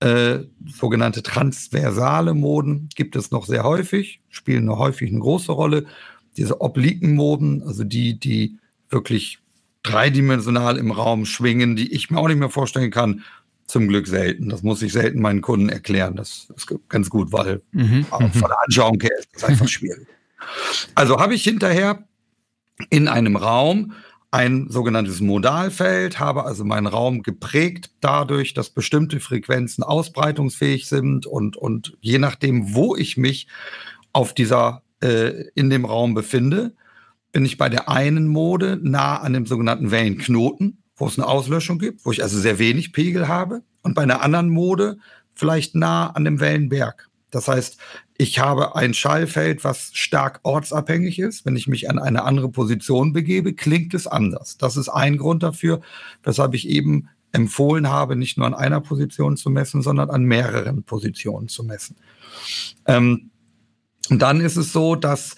äh, 0.00 0.40
sogenannte 0.66 1.22
transversale 1.22 2.34
Moden 2.34 2.88
gibt 2.96 3.14
es 3.14 3.30
noch 3.30 3.46
sehr 3.46 3.62
häufig, 3.62 4.20
spielen 4.30 4.64
noch 4.64 4.80
häufig 4.80 5.10
eine 5.10 5.20
große 5.20 5.52
Rolle. 5.52 5.86
Diese 6.36 6.60
obliken 6.60 7.14
Moden, 7.14 7.62
also 7.62 7.84
die, 7.84 8.18
die 8.18 8.58
wirklich 8.88 9.38
dreidimensional 9.84 10.76
im 10.76 10.90
Raum 10.90 11.24
schwingen, 11.24 11.76
die 11.76 11.92
ich 11.92 12.10
mir 12.10 12.18
auch 12.18 12.26
nicht 12.26 12.40
mehr 12.40 12.50
vorstellen 12.50 12.90
kann, 12.90 13.22
zum 13.72 13.88
Glück 13.88 14.06
selten. 14.06 14.50
Das 14.50 14.62
muss 14.62 14.82
ich 14.82 14.92
selten 14.92 15.22
meinen 15.22 15.40
Kunden 15.40 15.70
erklären. 15.70 16.14
Das 16.14 16.52
ist 16.54 16.72
ganz 16.90 17.08
gut, 17.08 17.32
weil 17.32 17.62
mhm. 17.72 18.04
von 18.04 18.30
der 18.30 18.62
Anschauung 18.62 19.00
her 19.00 19.18
ist 19.18 19.30
das 19.32 19.44
einfach 19.44 19.66
schwierig. 19.66 20.06
Also 20.94 21.18
habe 21.18 21.34
ich 21.34 21.42
hinterher 21.42 22.06
in 22.90 23.08
einem 23.08 23.36
Raum 23.36 23.94
ein 24.30 24.68
sogenanntes 24.68 25.20
Modalfeld, 25.20 26.18
habe 26.18 26.44
also 26.44 26.64
meinen 26.64 26.86
Raum 26.86 27.22
geprägt 27.22 27.90
dadurch, 28.00 28.52
dass 28.52 28.68
bestimmte 28.68 29.20
Frequenzen 29.20 29.82
ausbreitungsfähig 29.82 30.86
sind 30.86 31.24
und, 31.26 31.56
und 31.56 31.96
je 32.00 32.18
nachdem, 32.18 32.74
wo 32.74 32.94
ich 32.94 33.16
mich 33.16 33.46
auf 34.12 34.34
dieser, 34.34 34.82
äh, 35.02 35.44
in 35.54 35.70
dem 35.70 35.86
Raum 35.86 36.12
befinde, 36.12 36.74
bin 37.32 37.46
ich 37.46 37.56
bei 37.56 37.70
der 37.70 37.88
einen 37.88 38.26
Mode 38.26 38.78
nah 38.82 39.18
an 39.18 39.32
dem 39.32 39.46
sogenannten 39.46 39.90
Wellenknoten, 39.90 40.81
wo 40.96 41.06
es 41.06 41.18
eine 41.18 41.26
Auslöschung 41.26 41.78
gibt, 41.78 42.04
wo 42.04 42.12
ich 42.12 42.22
also 42.22 42.38
sehr 42.38 42.58
wenig 42.58 42.92
Pegel 42.92 43.28
habe. 43.28 43.62
Und 43.82 43.94
bei 43.94 44.02
einer 44.02 44.22
anderen 44.22 44.50
Mode 44.50 44.98
vielleicht 45.34 45.74
nah 45.74 46.08
an 46.10 46.24
dem 46.24 46.40
Wellenberg. 46.40 47.08
Das 47.30 47.48
heißt, 47.48 47.78
ich 48.18 48.38
habe 48.38 48.76
ein 48.76 48.94
Schallfeld, 48.94 49.64
was 49.64 49.90
stark 49.94 50.40
ortsabhängig 50.42 51.18
ist. 51.18 51.44
Wenn 51.46 51.56
ich 51.56 51.66
mich 51.66 51.90
an 51.90 51.98
eine 51.98 52.24
andere 52.24 52.50
Position 52.50 53.12
begebe, 53.12 53.54
klingt 53.54 53.94
es 53.94 54.06
anders. 54.06 54.58
Das 54.58 54.76
ist 54.76 54.88
ein 54.88 55.16
Grund 55.16 55.42
dafür, 55.42 55.80
weshalb 56.22 56.54
ich 56.54 56.68
eben 56.68 57.08
empfohlen 57.32 57.88
habe, 57.88 58.14
nicht 58.14 58.36
nur 58.36 58.46
an 58.46 58.54
einer 58.54 58.80
Position 58.82 59.36
zu 59.36 59.48
messen, 59.48 59.80
sondern 59.82 60.10
an 60.10 60.24
mehreren 60.24 60.82
Positionen 60.84 61.48
zu 61.48 61.64
messen. 61.64 61.96
Ähm, 62.86 63.30
und 64.10 64.20
dann 64.20 64.40
ist 64.40 64.56
es 64.56 64.72
so, 64.72 64.94
dass 64.94 65.36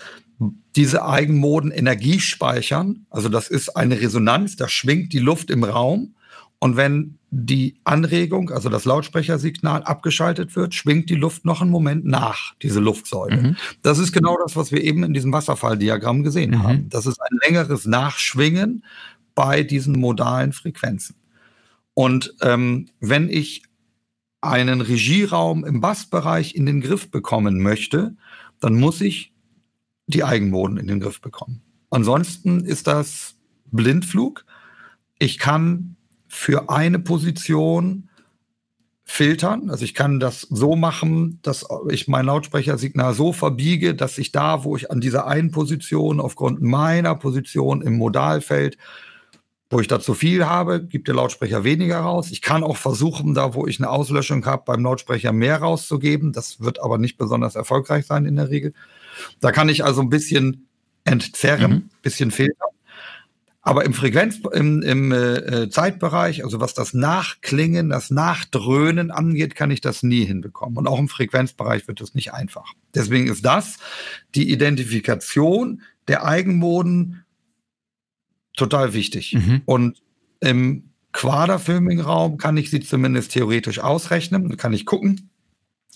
diese 0.76 1.04
Eigenmoden 1.04 1.70
Energie 1.70 2.20
speichern. 2.20 3.06
Also 3.10 3.28
das 3.28 3.48
ist 3.48 3.76
eine 3.76 4.00
Resonanz, 4.00 4.56
da 4.56 4.68
schwingt 4.68 5.12
die 5.12 5.20
Luft 5.20 5.50
im 5.50 5.64
Raum. 5.64 6.14
Und 6.58 6.76
wenn 6.76 7.18
die 7.30 7.76
Anregung, 7.84 8.50
also 8.50 8.68
das 8.68 8.84
Lautsprechersignal 8.84 9.82
abgeschaltet 9.82 10.56
wird, 10.56 10.74
schwingt 10.74 11.10
die 11.10 11.14
Luft 11.14 11.44
noch 11.44 11.60
einen 11.60 11.70
Moment 11.70 12.06
nach, 12.06 12.54
diese 12.62 12.80
Luftsäule. 12.80 13.36
Mhm. 13.36 13.56
Das 13.82 13.98
ist 13.98 14.12
genau 14.12 14.38
das, 14.42 14.56
was 14.56 14.72
wir 14.72 14.82
eben 14.82 15.02
in 15.02 15.12
diesem 15.12 15.32
Wasserfalldiagramm 15.32 16.22
gesehen 16.22 16.52
mhm. 16.52 16.62
haben. 16.62 16.88
Das 16.88 17.06
ist 17.06 17.20
ein 17.20 17.38
längeres 17.44 17.86
Nachschwingen 17.86 18.84
bei 19.34 19.62
diesen 19.62 19.98
modalen 19.98 20.52
Frequenzen. 20.52 21.16
Und 21.92 22.34
ähm, 22.40 22.88
wenn 23.00 23.28
ich 23.28 23.62
einen 24.40 24.80
Regieraum 24.80 25.64
im 25.64 25.80
Bassbereich 25.80 26.54
in 26.54 26.66
den 26.66 26.80
Griff 26.80 27.10
bekommen 27.10 27.60
möchte, 27.62 28.16
dann 28.60 28.74
muss 28.74 29.00
ich 29.00 29.33
die 30.06 30.24
Eigenmoden 30.24 30.76
in 30.76 30.86
den 30.86 31.00
Griff 31.00 31.20
bekommen. 31.20 31.62
Ansonsten 31.90 32.64
ist 32.64 32.86
das 32.86 33.36
Blindflug. 33.70 34.44
Ich 35.18 35.38
kann 35.38 35.96
für 36.28 36.68
eine 36.68 36.98
Position 36.98 38.08
filtern. 39.04 39.70
Also 39.70 39.84
ich 39.84 39.94
kann 39.94 40.18
das 40.18 40.42
so 40.42 40.76
machen, 40.76 41.38
dass 41.42 41.66
ich 41.90 42.08
mein 42.08 42.26
Lautsprechersignal 42.26 43.14
so 43.14 43.32
verbiege, 43.32 43.94
dass 43.94 44.18
ich 44.18 44.32
da, 44.32 44.64
wo 44.64 44.76
ich 44.76 44.90
an 44.90 45.00
dieser 45.00 45.26
einen 45.26 45.50
Position 45.50 46.20
aufgrund 46.20 46.62
meiner 46.62 47.14
Position 47.14 47.82
im 47.82 47.96
Modalfeld, 47.96 48.78
wo 49.70 49.80
ich 49.80 49.88
da 49.88 50.00
zu 50.00 50.14
viel 50.14 50.46
habe, 50.46 50.84
gibt 50.84 51.08
der 51.08 51.14
Lautsprecher 51.14 51.64
weniger 51.64 51.98
raus. 52.00 52.30
Ich 52.30 52.42
kann 52.42 52.64
auch 52.64 52.76
versuchen, 52.76 53.34
da 53.34 53.54
wo 53.54 53.66
ich 53.66 53.78
eine 53.78 53.90
Auslöschung 53.90 54.44
habe, 54.46 54.62
beim 54.66 54.82
Lautsprecher 54.82 55.32
mehr 55.32 55.58
rauszugeben. 55.58 56.32
Das 56.32 56.60
wird 56.60 56.80
aber 56.80 56.98
nicht 56.98 57.18
besonders 57.18 57.56
erfolgreich 57.56 58.06
sein 58.06 58.24
in 58.24 58.36
der 58.36 58.50
Regel. 58.50 58.72
Da 59.40 59.52
kann 59.52 59.68
ich 59.68 59.84
also 59.84 60.00
ein 60.00 60.10
bisschen 60.10 60.66
entzerren, 61.04 61.70
mhm. 61.70 61.90
bisschen 62.02 62.30
filtern. 62.30 62.68
Aber 63.66 63.86
im 63.86 63.94
Frequenz, 63.94 64.40
im, 64.52 64.82
im 64.82 65.10
äh, 65.10 65.70
Zeitbereich, 65.70 66.44
also 66.44 66.60
was 66.60 66.74
das 66.74 66.92
Nachklingen, 66.92 67.88
das 67.88 68.10
Nachdröhnen 68.10 69.10
angeht, 69.10 69.54
kann 69.54 69.70
ich 69.70 69.80
das 69.80 70.02
nie 70.02 70.26
hinbekommen. 70.26 70.76
Und 70.76 70.86
auch 70.86 70.98
im 70.98 71.08
Frequenzbereich 71.08 71.88
wird 71.88 72.02
das 72.02 72.14
nicht 72.14 72.34
einfach. 72.34 72.74
Deswegen 72.94 73.26
ist 73.26 73.42
das 73.42 73.78
die 74.34 74.52
Identifikation 74.52 75.80
der 76.08 76.26
Eigenmoden 76.26 77.24
total 78.54 78.92
wichtig. 78.92 79.32
Mhm. 79.32 79.62
Und 79.64 80.02
im 80.40 80.90
quaderfilmigen 81.12 82.04
Raum 82.04 82.36
kann 82.36 82.58
ich 82.58 82.70
sie 82.70 82.80
zumindest 82.80 83.32
theoretisch 83.32 83.78
ausrechnen. 83.78 84.58
Kann 84.58 84.74
ich 84.74 84.84
gucken, 84.84 85.30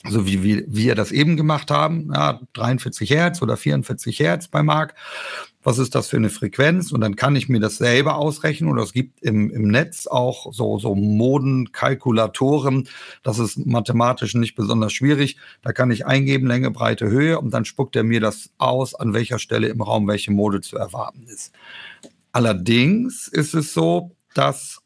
so 0.07 0.26
wie, 0.26 0.42
wie 0.44 0.64
wir 0.68 0.94
das 0.94 1.11
eben 1.11 1.36
gemacht 1.36 1.70
haben, 1.70 2.11
ja, 2.14 2.40
43 2.53 3.11
Hertz 3.11 3.42
oder 3.42 3.57
44 3.57 4.18
Hertz 4.20 4.49
bei 4.49 4.62
Mark. 4.62 4.94
Was 5.62 5.78
ist 5.78 5.94
das 5.94 6.09
für 6.09 6.16
eine 6.16 6.30
Frequenz? 6.30 6.92
Und 6.92 7.01
dann 7.01 7.16
kann 7.16 7.34
ich 7.34 7.49
mir 7.49 7.59
das 7.59 7.78
selber 7.78 8.16
ausrechnen. 8.16 8.70
Und 8.70 8.78
es 8.78 8.92
gibt 8.92 9.20
im, 9.22 9.51
im 9.51 9.68
Netz 9.68 10.07
auch 10.07 10.53
so, 10.53 10.78
so 10.78 10.94
Modenkalkulatoren. 10.94 12.88
Das 13.24 13.40
ist 13.40 13.66
mathematisch 13.66 14.34
nicht 14.34 14.55
besonders 14.55 14.92
schwierig. 14.92 15.36
Da 15.62 15.72
kann 15.72 15.90
ich 15.90 16.07
eingeben, 16.07 16.46
Länge, 16.46 16.70
Breite, 16.70 17.09
Höhe. 17.09 17.40
Und 17.40 17.53
dann 17.53 17.64
spuckt 17.64 17.96
er 17.96 18.05
mir 18.05 18.20
das 18.20 18.51
aus, 18.57 18.94
an 18.94 19.14
welcher 19.14 19.40
Stelle 19.40 19.68
im 19.68 19.82
Raum 19.82 20.07
welche 20.07 20.30
Mode 20.30 20.61
zu 20.61 20.76
erwarten 20.76 21.24
ist. 21.26 21.53
Allerdings 22.30 23.26
ist 23.26 23.55
es 23.55 23.74
so, 23.74 24.12
dass 24.34 24.80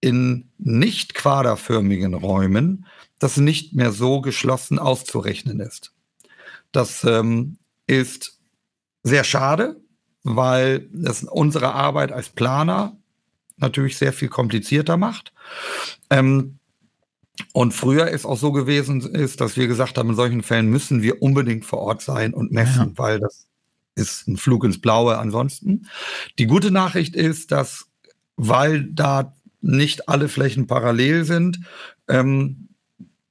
in 0.00 0.50
nicht 0.58 1.14
quaderförmigen 1.14 2.14
Räumen 2.14 2.86
das 3.24 3.38
nicht 3.38 3.72
mehr 3.72 3.90
so 3.90 4.20
geschlossen 4.20 4.78
auszurechnen 4.78 5.58
ist. 5.58 5.94
Das 6.72 7.04
ähm, 7.04 7.56
ist 7.86 8.38
sehr 9.02 9.24
schade, 9.24 9.80
weil 10.24 10.90
es 11.06 11.24
unsere 11.24 11.72
Arbeit 11.72 12.12
als 12.12 12.28
Planer 12.28 12.94
natürlich 13.56 13.96
sehr 13.96 14.12
viel 14.12 14.28
komplizierter 14.28 14.98
macht. 14.98 15.32
Ähm, 16.10 16.58
und 17.54 17.72
früher 17.72 18.08
ist 18.08 18.26
auch 18.26 18.36
so 18.36 18.52
gewesen, 18.52 19.00
ist, 19.00 19.40
dass 19.40 19.56
wir 19.56 19.68
gesagt 19.68 19.96
haben, 19.96 20.10
in 20.10 20.16
solchen 20.16 20.42
Fällen 20.42 20.68
müssen 20.68 21.00
wir 21.00 21.22
unbedingt 21.22 21.64
vor 21.64 21.78
Ort 21.78 22.02
sein 22.02 22.34
und 22.34 22.52
messen, 22.52 22.90
ja. 22.90 22.98
weil 22.98 23.20
das 23.20 23.46
ist 23.94 24.28
ein 24.28 24.36
Flug 24.36 24.64
ins 24.64 24.82
Blaue 24.82 25.16
ansonsten. 25.16 25.88
Die 26.38 26.46
gute 26.46 26.70
Nachricht 26.70 27.16
ist, 27.16 27.52
dass, 27.52 27.86
weil 28.36 28.84
da 28.84 29.34
nicht 29.62 30.10
alle 30.10 30.28
Flächen 30.28 30.66
parallel 30.66 31.24
sind, 31.24 31.60
ähm, 32.06 32.68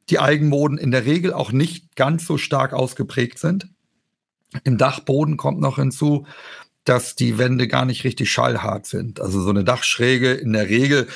die 0.10 0.20
Eigenmoden 0.20 0.78
in 0.78 0.92
der 0.92 1.06
Regel 1.06 1.34
auch 1.34 1.52
nicht 1.52 1.96
ganz 1.96 2.26
so 2.26 2.38
stark 2.38 2.74
ausgeprägt 2.74 3.40
sind. 3.40 3.70
Im 4.64 4.78
Dachboden 4.78 5.38
kommt 5.38 5.60
noch 5.60 5.78
hinzu, 5.78 6.26
dass 6.84 7.16
die 7.16 7.38
Wände 7.38 7.68
gar 7.68 7.86
nicht 7.86 8.04
richtig 8.04 8.32
schallhart 8.32 8.86
sind. 8.86 9.22
Also 9.22 9.42
so 9.42 9.50
eine 9.50 9.64
Dachschräge 9.64 10.34
in 10.34 10.54
der 10.54 10.70
Regel, 10.70 11.08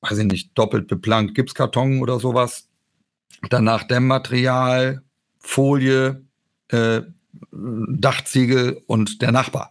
weiß 0.00 0.18
ich 0.18 0.26
nicht, 0.26 0.56
doppelt 0.56 0.88
beplankt 0.88 1.34
Gipskarton 1.34 2.00
oder 2.00 2.18
sowas. 2.18 2.68
Danach 3.50 3.84
Dämmmaterial, 3.84 5.02
Folie, 5.38 6.24
äh, 6.68 7.02
Dachziegel 7.52 8.82
und 8.86 9.22
der 9.22 9.32
Nachbar. 9.32 9.70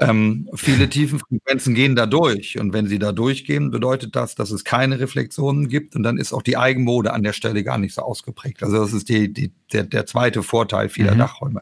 Ähm, 0.00 0.48
viele 0.54 0.88
Tiefenfrequenzen 0.90 1.74
gehen 1.74 1.96
da 1.96 2.06
durch 2.06 2.58
und 2.58 2.72
wenn 2.72 2.86
sie 2.86 2.98
da 2.98 3.12
durchgehen, 3.12 3.70
bedeutet 3.70 4.16
das, 4.16 4.34
dass 4.34 4.50
es 4.50 4.64
keine 4.64 5.00
Reflexionen 5.00 5.68
gibt 5.68 5.96
und 5.96 6.02
dann 6.02 6.18
ist 6.18 6.32
auch 6.32 6.42
die 6.42 6.56
Eigenmode 6.56 7.12
an 7.12 7.22
der 7.22 7.32
Stelle 7.32 7.64
gar 7.64 7.78
nicht 7.78 7.94
so 7.94 8.02
ausgeprägt. 8.02 8.62
Also 8.62 8.78
das 8.78 8.92
ist 8.92 9.08
die, 9.08 9.32
die, 9.32 9.52
der, 9.72 9.84
der 9.84 10.06
zweite 10.06 10.42
Vorteil 10.42 10.88
vieler 10.88 11.14
mhm. 11.14 11.18
Dachräume. 11.18 11.60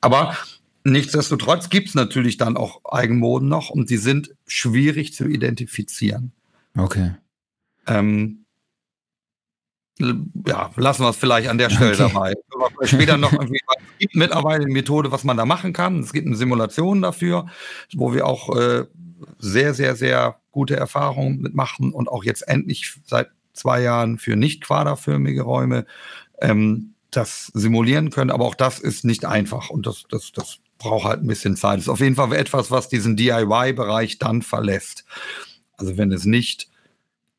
Aber 0.00 0.36
nichtsdestotrotz 0.84 1.70
gibt 1.70 1.88
es 1.88 1.94
natürlich 1.94 2.36
dann 2.36 2.56
auch 2.56 2.80
Eigenmoden 2.84 3.48
noch 3.48 3.70
und 3.70 3.90
die 3.90 3.96
sind 3.96 4.34
schwierig 4.46 5.14
zu 5.14 5.26
identifizieren. 5.26 6.32
Okay. 6.76 7.14
Ähm, 7.86 8.44
ja, 9.98 10.70
lassen 10.76 11.02
wir 11.02 11.10
es 11.10 11.16
vielleicht 11.16 11.48
an 11.48 11.58
der 11.58 11.70
Stelle 11.70 11.92
okay. 11.92 12.12
dabei. 12.12 12.34
Später 12.82 13.16
noch 13.16 13.32
irgendwie, 13.32 13.60
es 13.66 13.98
gibt 13.98 14.14
mittlerweile 14.14 14.64
eine 14.64 14.72
Methode, 14.72 15.10
was 15.10 15.24
man 15.24 15.36
da 15.36 15.44
machen 15.44 15.72
kann. 15.72 16.00
Es 16.00 16.12
gibt 16.12 16.26
eine 16.26 16.36
Simulation 16.36 17.02
dafür, 17.02 17.46
wo 17.94 18.12
wir 18.14 18.26
auch 18.26 18.56
äh, 18.56 18.84
sehr, 19.38 19.74
sehr, 19.74 19.96
sehr 19.96 20.36
gute 20.52 20.76
Erfahrungen 20.76 21.40
mitmachen 21.40 21.92
und 21.92 22.08
auch 22.08 22.24
jetzt 22.24 22.46
endlich 22.46 22.94
seit 23.04 23.30
zwei 23.52 23.82
Jahren 23.82 24.18
für 24.18 24.36
nicht 24.36 24.62
quaderförmige 24.62 25.42
Räume 25.42 25.84
ähm, 26.40 26.94
das 27.10 27.46
simulieren 27.54 28.10
können. 28.10 28.30
Aber 28.30 28.44
auch 28.44 28.54
das 28.54 28.78
ist 28.78 29.04
nicht 29.04 29.24
einfach 29.24 29.70
und 29.70 29.86
das, 29.86 30.04
das, 30.10 30.32
das 30.32 30.58
braucht 30.78 31.04
halt 31.04 31.22
ein 31.22 31.26
bisschen 31.26 31.56
Zeit. 31.56 31.78
Das 31.78 31.84
ist 31.84 31.88
auf 31.88 32.00
jeden 32.00 32.14
Fall 32.14 32.32
etwas, 32.32 32.70
was 32.70 32.88
diesen 32.88 33.16
DIY-Bereich 33.16 34.18
dann 34.18 34.42
verlässt. 34.42 35.04
Also 35.76 35.96
wenn 35.96 36.12
es 36.12 36.24
nicht 36.24 36.68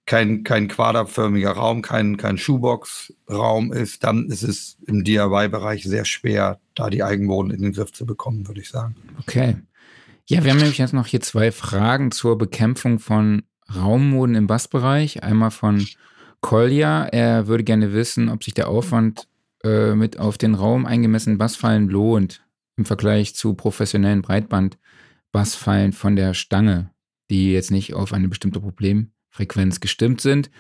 kein, 0.09 0.43
kein 0.43 0.67
quaderförmiger 0.67 1.51
Raum, 1.51 1.83
kein, 1.83 2.17
kein 2.17 2.39
Schuhbox-Raum 2.39 3.71
ist, 3.71 4.03
dann 4.03 4.25
ist 4.25 4.41
es 4.41 4.79
im 4.87 5.03
DIY-Bereich 5.03 5.83
sehr 5.83 6.03
schwer, 6.03 6.59
da 6.73 6.89
die 6.89 7.03
Eigenmoden 7.03 7.51
in 7.51 7.61
den 7.61 7.73
Griff 7.73 7.93
zu 7.93 8.07
bekommen, 8.07 8.47
würde 8.47 8.59
ich 8.59 8.69
sagen. 8.69 8.95
Okay. 9.19 9.57
Ja, 10.25 10.43
wir 10.43 10.49
haben 10.49 10.57
nämlich 10.57 10.79
jetzt 10.79 10.95
noch 10.95 11.05
hier 11.05 11.21
zwei 11.21 11.51
Fragen 11.51 12.09
zur 12.09 12.39
Bekämpfung 12.39 12.97
von 12.97 13.43
Raummoden 13.73 14.33
im 14.33 14.47
Bassbereich. 14.47 15.21
Einmal 15.21 15.51
von 15.51 15.85
Kolja. 16.41 17.05
Er 17.05 17.45
würde 17.45 17.63
gerne 17.63 17.93
wissen, 17.93 18.29
ob 18.29 18.43
sich 18.43 18.55
der 18.55 18.67
Aufwand 18.67 19.27
äh, 19.63 19.93
mit 19.93 20.17
auf 20.17 20.39
den 20.39 20.55
Raum 20.55 20.87
eingemessenen 20.87 21.37
Bassfallen 21.37 21.87
lohnt 21.87 22.43
im 22.77 22.85
Vergleich 22.85 23.35
zu 23.35 23.53
professionellen 23.53 24.23
Breitband-Bassfallen 24.23 25.93
von 25.93 26.15
der 26.15 26.33
Stange, 26.33 26.89
die 27.29 27.53
jetzt 27.53 27.69
nicht 27.69 27.93
auf 27.93 28.11
eine 28.11 28.27
bestimmte 28.27 28.59
Problem 28.59 29.11
Frequenz 29.39 29.79
gestimmt 29.79 30.19
sind. 30.19 30.51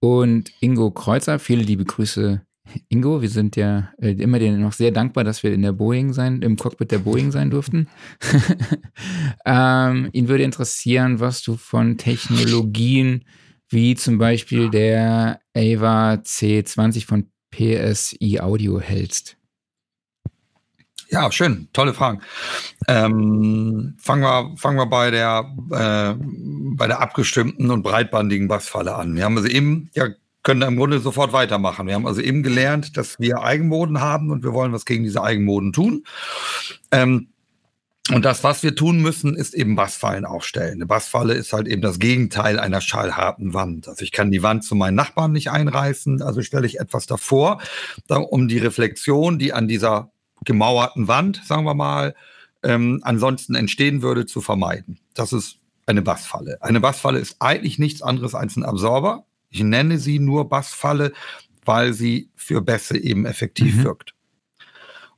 Und 0.00 0.52
Ingo 0.60 0.90
Kreuzer, 0.90 1.38
viele 1.38 1.62
liebe 1.62 1.84
Grüße, 1.84 2.42
Ingo. 2.90 3.22
Wir 3.22 3.30
sind 3.30 3.56
ja 3.56 3.90
äh, 3.98 4.10
immer 4.10 4.38
dir 4.38 4.52
noch 4.52 4.74
sehr 4.74 4.90
dankbar, 4.90 5.24
dass 5.24 5.42
wir 5.42 5.52
in 5.52 5.62
der 5.62 5.72
Boeing 5.72 6.12
sein, 6.12 6.42
im 6.42 6.56
Cockpit 6.56 6.90
der 6.90 6.98
Boeing 6.98 7.32
sein 7.32 7.48
durften. 7.48 7.88
ähm, 9.46 10.10
ihn 10.12 10.28
würde 10.28 10.44
interessieren, 10.44 11.20
was 11.20 11.42
du 11.42 11.56
von 11.56 11.96
Technologien 11.96 13.24
wie 13.70 13.94
zum 13.94 14.18
Beispiel 14.18 14.70
der 14.70 15.40
AVA 15.54 16.14
C20 16.14 17.06
von 17.06 17.30
PSI 17.50 18.40
Audio 18.40 18.80
hältst. 18.80 19.37
Ja, 21.10 21.32
schön, 21.32 21.68
tolle 21.72 21.94
Fragen. 21.94 22.20
Ähm, 22.86 23.96
fangen, 23.98 24.22
wir, 24.22 24.54
fangen 24.58 24.76
wir 24.76 24.86
bei 24.86 25.10
der, 25.10 25.50
äh, 25.70 26.14
bei 26.76 26.86
der 26.86 27.00
abgestimmten 27.00 27.70
und 27.70 27.82
breitbandigen 27.82 28.46
Bassfalle 28.46 28.94
an. 28.94 29.16
Wir 29.16 29.24
haben 29.24 29.36
also 29.36 29.48
eben, 29.48 29.90
ja, 29.94 30.08
können 30.42 30.62
im 30.62 30.76
Grunde 30.76 30.98
sofort 31.00 31.32
weitermachen. 31.32 31.86
Wir 31.86 31.94
haben 31.94 32.06
also 32.06 32.20
eben 32.20 32.42
gelernt, 32.42 32.96
dass 32.98 33.18
wir 33.18 33.42
Eigenmoden 33.42 34.00
haben 34.00 34.30
und 34.30 34.42
wir 34.44 34.52
wollen 34.52 34.72
was 34.72 34.84
gegen 34.84 35.04
diese 35.04 35.22
Eigenmoden 35.22 35.72
tun. 35.72 36.04
Ähm, 36.90 37.28
und 38.10 38.24
das, 38.24 38.44
was 38.44 38.62
wir 38.62 38.74
tun 38.74 39.02
müssen, 39.02 39.34
ist 39.34 39.54
eben 39.54 39.76
Bassfallen 39.76 40.24
aufstellen. 40.24 40.74
Eine 40.74 40.86
Bassfalle 40.86 41.34
ist 41.34 41.52
halt 41.52 41.68
eben 41.68 41.82
das 41.82 41.98
Gegenteil 41.98 42.58
einer 42.58 42.80
schallharten 42.80 43.52
Wand. 43.52 43.88
Also 43.88 44.02
ich 44.02 44.12
kann 44.12 44.30
die 44.30 44.42
Wand 44.42 44.64
zu 44.64 44.74
meinen 44.74 44.94
Nachbarn 44.94 45.32
nicht 45.32 45.50
einreißen, 45.50 46.22
also 46.22 46.42
stelle 46.42 46.66
ich 46.66 46.80
etwas 46.80 47.06
davor, 47.06 47.60
um 48.08 48.48
die 48.48 48.58
Reflexion, 48.58 49.38
die 49.38 49.52
an 49.52 49.68
dieser 49.68 50.10
gemauerten 50.44 51.08
Wand, 51.08 51.42
sagen 51.44 51.64
wir 51.64 51.74
mal, 51.74 52.14
ähm, 52.62 53.00
ansonsten 53.02 53.54
entstehen 53.54 54.02
würde, 54.02 54.26
zu 54.26 54.40
vermeiden. 54.40 54.98
Das 55.14 55.32
ist 55.32 55.58
eine 55.86 56.02
Bassfalle. 56.02 56.58
Eine 56.60 56.80
Bassfalle 56.80 57.18
ist 57.18 57.36
eigentlich 57.40 57.78
nichts 57.78 58.02
anderes 58.02 58.34
als 58.34 58.56
ein 58.56 58.64
Absorber. 58.64 59.24
Ich 59.50 59.62
nenne 59.62 59.98
sie 59.98 60.18
nur 60.18 60.48
Bassfalle, 60.48 61.12
weil 61.64 61.92
sie 61.92 62.30
für 62.36 62.60
Bässe 62.60 62.98
eben 62.98 63.26
effektiv 63.26 63.76
mhm. 63.76 63.84
wirkt. 63.84 64.14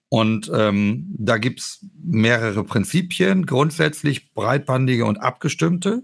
Und 0.09 0.51
ähm, 0.53 1.15
da 1.19 1.39
gibt's 1.39 1.87
mehrere 2.03 2.65
Prinzipien, 2.65 3.47
grundsätzlich 3.47 4.33
breitbandige 4.35 5.05
und 5.05 5.19
abgestimmte. 5.19 6.03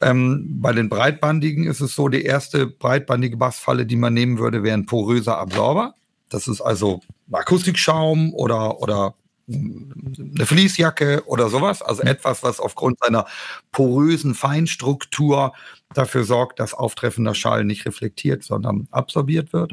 Ähm, 0.00 0.60
bei 0.60 0.72
den 0.72 0.88
breitbandigen 0.88 1.66
ist 1.66 1.80
es 1.80 1.96
so, 1.96 2.08
die 2.08 2.22
erste 2.22 2.68
breitbandige 2.68 3.36
Bassfalle, 3.36 3.86
die 3.86 3.96
man 3.96 4.14
nehmen 4.14 4.38
würde, 4.38 4.62
wäre 4.62 4.76
ein 4.76 4.86
poröser 4.86 5.38
Absorber. 5.38 5.94
Das 6.30 6.48
ist 6.48 6.60
also 6.60 7.00
Akustikschaum 7.30 8.32
oder, 8.34 8.80
oder 8.80 9.14
eine 9.48 10.46
Fließjacke 10.46 11.24
oder 11.26 11.48
sowas. 11.48 11.82
Also 11.82 12.02
etwas, 12.02 12.42
was 12.42 12.60
aufgrund 12.60 12.98
seiner 13.00 13.26
porösen 13.72 14.34
Feinstruktur 14.34 15.52
dafür 15.92 16.24
sorgt, 16.24 16.60
dass 16.60 16.72
auftreffender 16.74 17.34
Schall 17.34 17.64
nicht 17.64 17.84
reflektiert, 17.84 18.44
sondern 18.44 18.88
absorbiert 18.90 19.52
wird. 19.52 19.72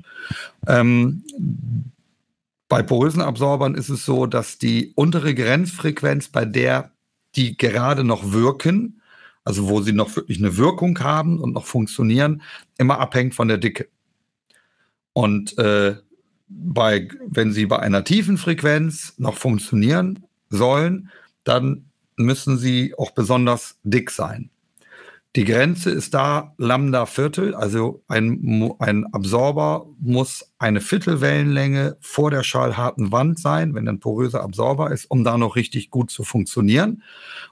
Ähm, 0.67 1.23
bei 2.67 2.83
porösen 2.83 3.21
Absorbern 3.21 3.75
ist 3.75 3.89
es 3.89 4.05
so, 4.05 4.25
dass 4.25 4.57
die 4.57 4.91
untere 4.95 5.33
Grenzfrequenz, 5.33 6.29
bei 6.29 6.43
der 6.45 6.91
die 7.35 7.55
gerade 7.55 8.03
noch 8.03 8.31
wirken, 8.31 9.01
also 9.43 9.69
wo 9.69 9.81
sie 9.81 9.93
noch 9.93 10.15
wirklich 10.15 10.39
eine 10.39 10.57
Wirkung 10.57 10.99
haben 10.99 11.39
und 11.39 11.53
noch 11.53 11.65
funktionieren, 11.65 12.41
immer 12.77 12.99
abhängt 12.99 13.35
von 13.35 13.47
der 13.47 13.57
Dicke. 13.57 13.87
Und 15.13 15.57
äh, 15.57 15.95
bei, 16.47 17.07
wenn 17.27 17.51
sie 17.51 17.65
bei 17.65 17.79
einer 17.79 18.03
tiefen 18.03 18.37
Frequenz 18.37 19.13
noch 19.17 19.35
funktionieren 19.35 20.23
sollen, 20.49 21.09
dann 21.43 21.85
müssen 22.15 22.57
sie 22.57 22.93
auch 22.97 23.11
besonders 23.11 23.77
dick 23.83 24.11
sein. 24.11 24.49
Die 25.35 25.45
Grenze 25.45 25.91
ist 25.91 26.15
da 26.15 26.55
Lambda 26.57 27.05
Viertel, 27.05 27.53
also 27.53 28.01
ein, 28.07 28.73
ein 28.79 29.05
Absorber 29.13 29.85
muss 29.99 30.51
eine 30.57 30.81
Viertelwellenlänge 30.81 31.97
vor 31.99 32.31
der 32.31 32.41
schallharten 32.41 33.11
Wand 33.11 33.37
sein, 33.37 33.75
wenn 33.75 33.87
ein 33.87 33.99
poröser 33.99 34.41
Absorber 34.41 34.91
ist, 34.91 35.05
um 35.11 35.23
da 35.23 35.37
noch 35.37 35.55
richtig 35.55 35.91
gut 35.91 36.09
zu 36.09 36.23
funktionieren. 36.23 37.03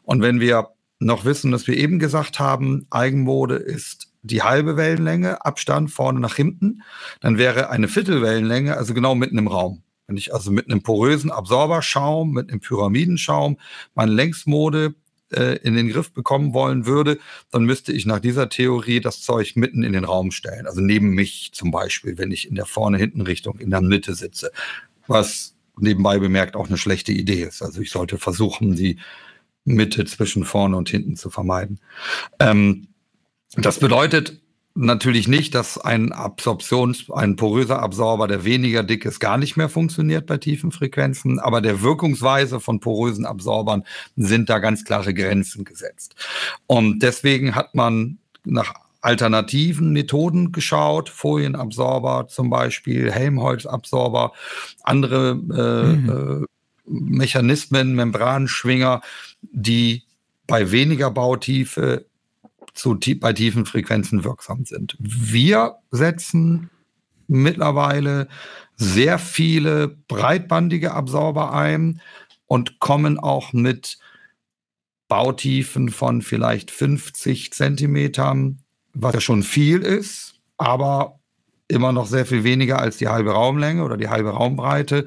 Und 0.02 0.24
wenn 0.24 0.40
wir 0.40 0.70
noch 0.98 1.26
wissen, 1.26 1.52
dass 1.52 1.68
wir 1.68 1.78
eben 1.78 2.00
gesagt 2.00 2.40
haben, 2.40 2.88
Eigenmode 2.90 3.56
ist 3.58 4.12
die 4.26 4.42
halbe 4.42 4.78
Wellenlänge, 4.78 5.46
Abstand 5.46 5.92
vorne 5.92 6.20
nach 6.20 6.36
hinten, 6.36 6.82
dann 7.22 7.38
wäre 7.38 7.70
eine 7.70 7.88
Viertelwellenlänge 7.88 8.76
also 8.78 8.94
genau 8.94 9.16
mitten 9.16 9.38
im 9.38 9.48
Raum. 9.48 9.84
Wenn 10.08 10.18
ich 10.18 10.34
also 10.34 10.52
mit 10.52 10.70
einem 10.70 10.84
porösen 10.84 11.32
Absorberschaum, 11.32 12.32
mit 12.32 12.50
einem 12.50 12.60
Pyramidenschaum 12.60 13.58
meine 13.96 14.12
Längsmode 14.12 14.96
äh, 15.32 15.58
in 15.58 15.76
den 15.76 15.90
Griff 15.90 16.14
bekommen 16.14 16.54
wollen 16.54 16.86
würde, 16.86 17.18
dann 17.52 17.66
müsste 17.66 17.92
ich 17.92 18.06
nach 18.06 18.20
dieser 18.20 18.50
Theorie 18.50 19.00
das 19.00 19.22
Zeug 19.22 19.56
mitten 19.56 19.84
in 19.84 19.94
den 19.94 20.06
Raum 20.06 20.32
stellen. 20.32 20.68
Also 20.68 20.82
neben 20.82 21.10
mich 21.10 21.52
zum 21.54 21.72
Beispiel, 21.72 22.18
wenn 22.18 22.32
ich 22.32 22.48
in 22.48 22.56
der 22.56 22.66
Vorne-Hinten-Richtung 22.66 23.58
in 23.60 23.72
der 23.72 23.82
Mitte 23.82 24.14
sitze. 24.14 24.52
Was 25.08 25.56
nebenbei 25.80 26.20
bemerkt 26.20 26.56
auch 26.56 26.68
eine 26.68 26.78
schlechte 26.78 27.12
Idee 27.12 27.44
ist. 27.44 27.62
Also 27.62 27.82
ich 27.82 27.90
sollte 27.90 28.18
versuchen, 28.18 28.76
die 28.76 29.00
Mitte 29.66 30.06
zwischen 30.06 30.46
vorne 30.46 30.78
und 30.78 30.90
hinten 30.90 31.16
zu 31.16 31.30
vermeiden. 31.30 31.80
Ähm, 32.40 32.88
das 33.58 33.80
bedeutet, 33.80 34.40
natürlich 34.76 35.28
nicht, 35.28 35.56
dass 35.56 35.78
ein 35.78 36.12
Absorptions-, 36.12 37.10
ein 37.12 37.36
poröser 37.38 37.82
Absorber, 37.82 38.28
der 38.28 38.44
weniger 38.44 38.84
dick 38.84 39.06
ist, 39.06 39.20
gar 39.20 39.38
nicht 39.38 39.56
mehr 39.56 39.70
funktioniert 39.70 40.26
bei 40.26 40.38
tiefen 40.38 40.72
Frequenzen. 40.72 41.40
Aber 41.40 41.62
der 41.62 41.82
Wirkungsweise 41.82 42.60
von 42.60 42.80
porösen 42.80 43.26
Absorbern 43.26 43.84
sind 44.16 44.50
da 44.50 44.60
ganz 44.60 44.84
klare 44.84 45.14
Grenzen 45.14 45.64
gesetzt. 45.64 46.16
Und 46.68 47.00
deswegen 47.00 47.56
hat 47.56 47.74
man 47.74 48.18
nach 48.44 48.74
alternativen 49.02 49.94
Methoden 49.94 50.52
geschaut, 50.52 51.10
Folienabsorber 51.10 52.28
zum 52.28 52.50
Beispiel, 52.50 53.12
Helmholtzabsorber, 53.12 54.34
andere 54.84 55.30
äh, 55.30 55.96
mhm. 55.96 56.44
äh, 56.44 56.46
Mechanismen, 56.88 57.96
Membranschwinger, 57.96 59.02
die 59.42 60.04
bei 60.48 60.72
weniger 60.72 61.12
Bautiefe 61.12 62.06
zu, 62.76 62.98
bei 63.20 63.34
tiefen 63.34 63.66
Frequenzen 63.66 64.24
wirksam 64.24 64.66
sind. 64.66 64.96
Wir 65.00 65.78
setzen 65.92 66.70
mittlerweile 67.28 68.28
sehr 68.76 69.18
viele 69.20 69.88
breitbandige 70.08 70.94
Absorber 70.94 71.54
ein 71.54 72.02
und 72.48 72.80
kommen 72.80 73.18
auch 73.20 73.54
mit 73.54 73.98
Bautiefen 75.08 75.90
von 75.90 76.22
vielleicht 76.22 76.72
50 76.72 77.54
Zentimetern, 77.54 78.60
was 78.94 79.14
ja 79.16 79.22
schon 79.22 79.44
viel 79.44 79.82
ist, 79.82 80.36
aber 80.58 81.20
immer 81.68 81.92
noch 81.92 82.06
sehr 82.06 82.26
viel 82.26 82.44
weniger 82.44 82.80
als 82.80 82.98
die 82.98 83.08
halbe 83.08 83.32
Raumlänge 83.32 83.84
oder 83.84 83.98
die 83.98 84.10
halbe 84.10 84.30
Raumbreite, 84.30 85.06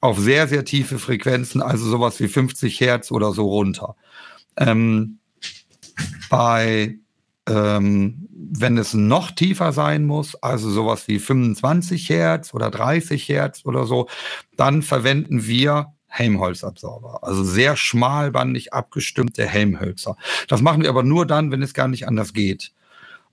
auf 0.00 0.18
sehr, 0.18 0.48
sehr 0.48 0.64
tiefe 0.64 0.98
Frequenzen, 0.98 1.62
also 1.62 1.86
sowas 1.86 2.20
wie 2.20 2.28
50 2.28 2.78
Hertz 2.80 3.10
oder 3.10 3.32
so 3.32 3.48
runter. 3.48 3.96
Ähm, 4.56 5.18
bei 6.28 6.98
ähm, 7.48 8.28
wenn 8.30 8.78
es 8.78 8.94
noch 8.94 9.30
tiefer 9.30 9.72
sein 9.72 10.04
muss, 10.04 10.34
also 10.36 10.70
sowas 10.70 11.08
wie 11.08 11.18
25 11.18 12.08
Hertz 12.08 12.54
oder 12.54 12.70
30 12.70 13.28
Hertz 13.28 13.62
oder 13.64 13.84
so, 13.84 14.08
dann 14.56 14.82
verwenden 14.82 15.46
wir 15.46 15.92
Helmholtz-Absorber, 16.06 17.24
also 17.24 17.42
sehr 17.42 17.76
schmalbandig 17.76 18.72
abgestimmte 18.72 19.46
Helmhölzer. 19.46 20.16
Das 20.48 20.62
machen 20.62 20.82
wir 20.82 20.88
aber 20.88 21.02
nur 21.02 21.26
dann, 21.26 21.50
wenn 21.50 21.62
es 21.62 21.74
gar 21.74 21.88
nicht 21.88 22.06
anders 22.06 22.32
geht. 22.32 22.72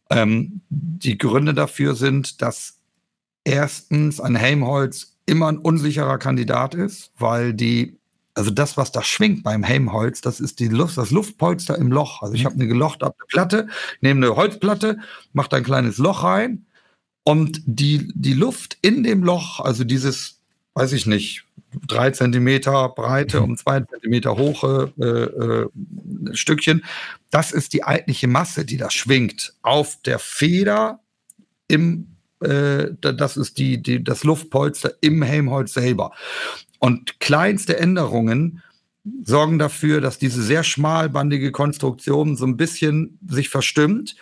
Ähm, 0.09 0.61
die 0.69 1.17
Gründe 1.17 1.53
dafür 1.53 1.95
sind, 1.95 2.41
dass 2.41 2.79
erstens 3.43 4.19
ein 4.19 4.35
Helmholtz 4.35 5.17
immer 5.25 5.47
ein 5.47 5.59
unsicherer 5.59 6.17
Kandidat 6.17 6.73
ist, 6.73 7.11
weil 7.17 7.53
die 7.53 8.00
also 8.33 8.51
das, 8.51 8.77
was 8.77 8.91
da 8.91 9.03
schwingt 9.03 9.43
beim 9.43 9.63
Helmholtz, 9.63 10.21
das 10.21 10.39
ist 10.39 10.59
die 10.59 10.67
Luft, 10.67 10.97
das 10.97 11.11
Luftpolster 11.11 11.77
im 11.77 11.91
Loch. 11.91 12.21
Also 12.21 12.33
ich 12.33 12.41
mhm. 12.41 12.45
habe 12.45 12.55
eine 12.55 12.67
gelochte 12.67 13.13
Platte, 13.27 13.67
nehme 14.01 14.25
eine 14.25 14.35
Holzplatte, 14.35 14.99
mache 15.33 15.49
da 15.49 15.57
ein 15.57 15.63
kleines 15.63 15.97
Loch 15.97 16.23
rein 16.23 16.65
und 17.23 17.61
die, 17.65 18.11
die 18.15 18.33
Luft 18.33 18.77
in 18.81 19.03
dem 19.03 19.23
Loch, 19.23 19.59
also 19.59 19.83
dieses, 19.83 20.39
weiß 20.73 20.93
ich 20.93 21.05
nicht, 21.05 21.45
drei 21.87 22.11
Zentimeter 22.11 22.89
breite 22.89 23.39
mhm. 23.39 23.51
und 23.51 23.59
zwei 23.59 23.81
Zentimeter 23.81 24.37
hohe 24.37 24.91
äh, 24.99 26.31
äh, 26.31 26.35
Stückchen, 26.35 26.83
das 27.29 27.51
ist 27.51 27.73
die 27.73 27.83
eigentliche 27.83 28.27
Masse, 28.27 28.65
die 28.65 28.77
da 28.77 28.89
schwingt 28.89 29.53
auf 29.61 29.97
der 30.03 30.19
Feder 30.19 30.99
im 31.67 32.10
äh, 32.41 32.91
das 32.99 33.37
ist 33.37 33.57
die, 33.57 33.81
die, 33.81 34.03
das 34.03 34.23
Luftpolster 34.23 34.93
im 35.01 35.21
Helmholtz 35.21 35.73
selber. 35.73 36.11
Und 36.79 37.19
kleinste 37.19 37.77
Änderungen 37.77 38.61
sorgen 39.23 39.59
dafür, 39.59 40.01
dass 40.01 40.19
diese 40.19 40.41
sehr 40.41 40.63
schmalbandige 40.63 41.51
Konstruktion 41.51 42.35
so 42.35 42.45
ein 42.45 42.57
bisschen 42.57 43.19
sich 43.27 43.49
verstimmt. 43.49 44.15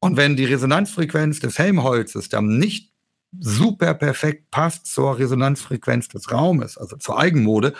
Und 0.00 0.16
wenn 0.16 0.36
die 0.36 0.44
Resonanzfrequenz 0.44 1.40
des 1.40 1.58
Helmholtzes 1.58 2.28
dann 2.28 2.58
nicht 2.58 2.92
super 3.38 3.94
perfekt 3.94 4.50
passt 4.50 4.86
zur 4.86 5.18
Resonanzfrequenz 5.18 6.08
des 6.08 6.30
Raumes, 6.30 6.78
also 6.78 6.96
zur 6.96 7.18
Eigenmode, 7.18 7.74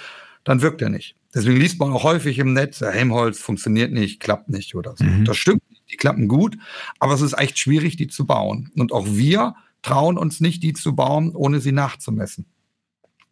dann 0.44 0.62
wirkt 0.62 0.82
er 0.82 0.88
nicht. 0.88 1.16
Deswegen 1.34 1.58
liest 1.58 1.78
man 1.78 1.92
auch 1.92 2.04
häufig 2.04 2.38
im 2.38 2.54
Netz, 2.54 2.80
Helmholtz 2.80 3.40
funktioniert 3.40 3.92
nicht, 3.92 4.20
klappt 4.20 4.48
nicht 4.48 4.74
oder 4.74 4.94
so. 4.96 5.04
Mhm. 5.04 5.24
Das 5.24 5.36
stimmt, 5.36 5.62
die 5.90 5.96
klappen 5.96 6.28
gut, 6.28 6.56
aber 6.98 7.14
es 7.14 7.20
ist 7.20 7.38
echt 7.38 7.58
schwierig, 7.58 7.96
die 7.96 8.08
zu 8.08 8.26
bauen. 8.26 8.70
Und 8.76 8.92
auch 8.92 9.06
wir 9.06 9.54
trauen 9.82 10.18
uns 10.18 10.40
nicht, 10.40 10.62
die 10.62 10.72
zu 10.72 10.94
bauen, 10.94 11.34
ohne 11.34 11.60
sie 11.60 11.72
nachzumessen. 11.72 12.46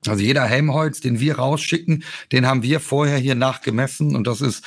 Also 0.06 0.22
jeder 0.22 0.44
Helmholtz, 0.44 1.00
den 1.00 1.20
wir 1.20 1.38
rausschicken, 1.38 2.04
den 2.32 2.46
haben 2.46 2.62
wir 2.62 2.80
vorher 2.80 3.18
hier 3.18 3.34
nachgemessen 3.34 4.14
und 4.14 4.26
das 4.26 4.40
ist 4.40 4.64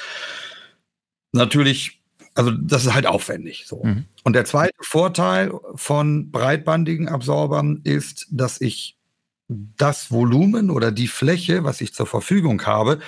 natürlich, 1.31 2.01
also 2.35 2.51
das 2.51 2.85
ist 2.85 2.93
halt 2.93 3.05
aufwendig. 3.05 3.65
So. 3.65 3.83
Mhm. 3.83 4.05
Und 4.23 4.33
der 4.33 4.45
zweite 4.45 4.75
Vorteil 4.81 5.51
von 5.75 6.31
breitbandigen 6.31 7.07
Absorbern 7.07 7.81
ist, 7.83 8.27
dass 8.31 8.59
ich 8.59 8.97
das 9.47 10.11
Volumen 10.11 10.69
oder 10.69 10.91
die 10.91 11.07
Fläche, 11.07 11.63
was 11.63 11.81
ich 11.81 11.93
zur 11.93 12.05
Verfügung 12.05 12.65
habe, 12.65 12.99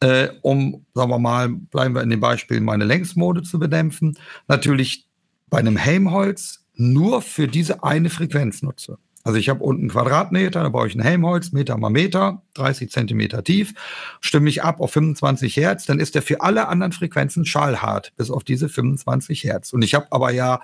äh, 0.00 0.28
um, 0.42 0.86
sagen 0.94 1.10
wir 1.10 1.18
mal, 1.18 1.48
bleiben 1.48 1.94
wir 1.94 2.02
in 2.02 2.10
dem 2.10 2.20
Beispiel, 2.20 2.60
meine 2.60 2.84
Längsmode 2.84 3.42
zu 3.42 3.58
bedämpfen, 3.58 4.18
natürlich 4.48 5.06
bei 5.48 5.58
einem 5.58 5.76
Helmholtz 5.76 6.65
nur 6.76 7.22
für 7.22 7.48
diese 7.48 7.82
eine 7.82 8.10
Frequenz 8.10 8.62
nutze. 8.62 8.98
Also 9.26 9.40
ich 9.40 9.48
habe 9.48 9.64
unten 9.64 9.88
Quadratmeter, 9.88 10.62
da 10.62 10.68
baue 10.68 10.86
ich 10.86 10.94
ein 10.94 11.00
Helmholtz, 11.00 11.50
Meter 11.50 11.76
mal 11.76 11.90
Meter, 11.90 12.42
30 12.54 12.92
Zentimeter 12.92 13.42
tief, 13.42 13.74
stimme 14.20 14.48
ich 14.48 14.62
ab 14.62 14.80
auf 14.80 14.92
25 14.92 15.56
Hertz, 15.56 15.84
dann 15.84 15.98
ist 15.98 16.14
der 16.14 16.22
für 16.22 16.42
alle 16.42 16.68
anderen 16.68 16.92
Frequenzen 16.92 17.44
schallhart, 17.44 18.12
bis 18.16 18.30
auf 18.30 18.44
diese 18.44 18.68
25 18.68 19.42
Hertz. 19.42 19.72
Und 19.72 19.82
ich 19.82 19.94
habe 19.94 20.06
aber 20.10 20.30
ja 20.30 20.60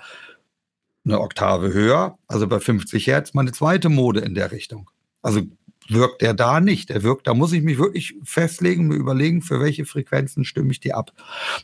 eine 1.03 1.19
Oktave 1.19 1.73
höher, 1.73 2.17
also 2.27 2.47
bei 2.47 2.61
50 2.61 3.05
Hertz, 3.05 3.33
meine 3.33 3.51
zweite 3.51 3.89
Mode 3.89 4.21
in 4.21 4.33
der 4.33 4.53
Richtung. 4.53 4.89
Also 5.21 5.41
wirkt 5.89 6.21
der 6.21 6.33
da 6.33 6.59
nicht. 6.59 6.89
Der 6.89 7.03
wirkt, 7.03 7.27
da 7.27 7.33
muss 7.33 7.51
ich 7.53 7.61
mich 7.61 7.77
wirklich 7.77 8.15
festlegen, 8.23 8.87
mir 8.87 8.95
überlegen, 8.95 9.41
für 9.41 9.59
welche 9.59 9.85
Frequenzen 9.85 10.45
stimme 10.45 10.71
ich 10.71 10.79
die 10.79 10.93
ab. 10.93 11.11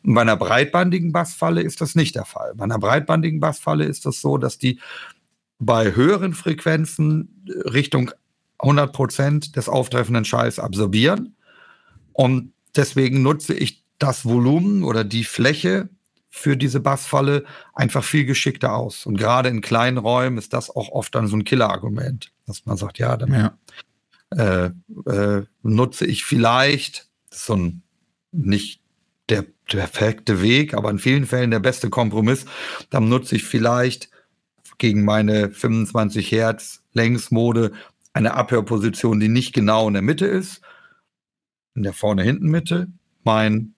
Und 0.03 0.13
bei 0.13 0.21
einer 0.21 0.37
breitbandigen 0.37 1.11
Bassfalle 1.11 1.61
ist 1.61 1.81
das 1.81 1.95
nicht 1.95 2.15
der 2.15 2.25
Fall. 2.25 2.53
Bei 2.55 2.63
einer 2.63 2.79
breitbandigen 2.79 3.39
Bassfalle 3.39 3.85
ist 3.85 4.05
das 4.05 4.21
so, 4.21 4.37
dass 4.37 4.57
die 4.57 4.79
bei 5.59 5.93
höheren 5.93 6.33
Frequenzen 6.33 7.43
Richtung 7.65 8.11
100 8.59 8.93
Prozent 8.93 9.55
des 9.55 9.69
auftreffenden 9.69 10.25
Schalls 10.25 10.59
absorbieren. 10.59 11.35
Und 12.13 12.53
deswegen 12.75 13.21
nutze 13.21 13.53
ich 13.53 13.83
das 13.97 14.25
Volumen 14.25 14.83
oder 14.83 15.03
die 15.03 15.23
Fläche 15.23 15.89
für 16.29 16.55
diese 16.55 16.79
Bassfalle 16.79 17.43
einfach 17.73 18.03
viel 18.03 18.25
geschickter 18.25 18.75
aus. 18.75 19.05
Und 19.05 19.17
gerade 19.17 19.49
in 19.49 19.61
kleinen 19.61 19.97
Räumen 19.97 20.37
ist 20.37 20.53
das 20.53 20.69
auch 20.69 20.89
oft 20.89 21.15
dann 21.15 21.27
so 21.27 21.35
ein 21.35 21.43
Killerargument, 21.43 22.31
dass 22.45 22.65
man 22.65 22.77
sagt, 22.77 22.99
ja, 22.99 23.17
dann 23.17 23.33
ja. 23.33 23.57
Äh, 24.31 24.71
äh, 25.05 25.43
nutze 25.63 26.05
ich 26.05 26.23
vielleicht, 26.23 27.07
so 27.31 27.55
ein 27.55 27.83
nicht 28.31 28.81
der 29.29 29.45
perfekte 29.65 30.41
Weg, 30.41 30.73
aber 30.73 30.89
in 30.89 30.99
vielen 30.99 31.25
Fällen 31.25 31.51
der 31.51 31.59
beste 31.59 31.89
Kompromiss, 31.89 32.45
dann 32.89 33.09
nutze 33.09 33.35
ich 33.35 33.43
vielleicht 33.43 34.09
gegen 34.77 35.03
meine 35.03 35.51
25 35.51 36.31
Hertz 36.31 36.83
Längsmode 36.93 37.73
eine 38.13 38.33
Abhörposition, 38.33 39.19
die 39.19 39.29
nicht 39.29 39.53
genau 39.53 39.87
in 39.87 39.93
der 39.93 40.01
Mitte 40.01 40.25
ist, 40.25 40.61
in 41.75 41.83
der 41.83 41.93
vorne-hinten-Mitte. 41.93 42.87
Mein 43.23 43.75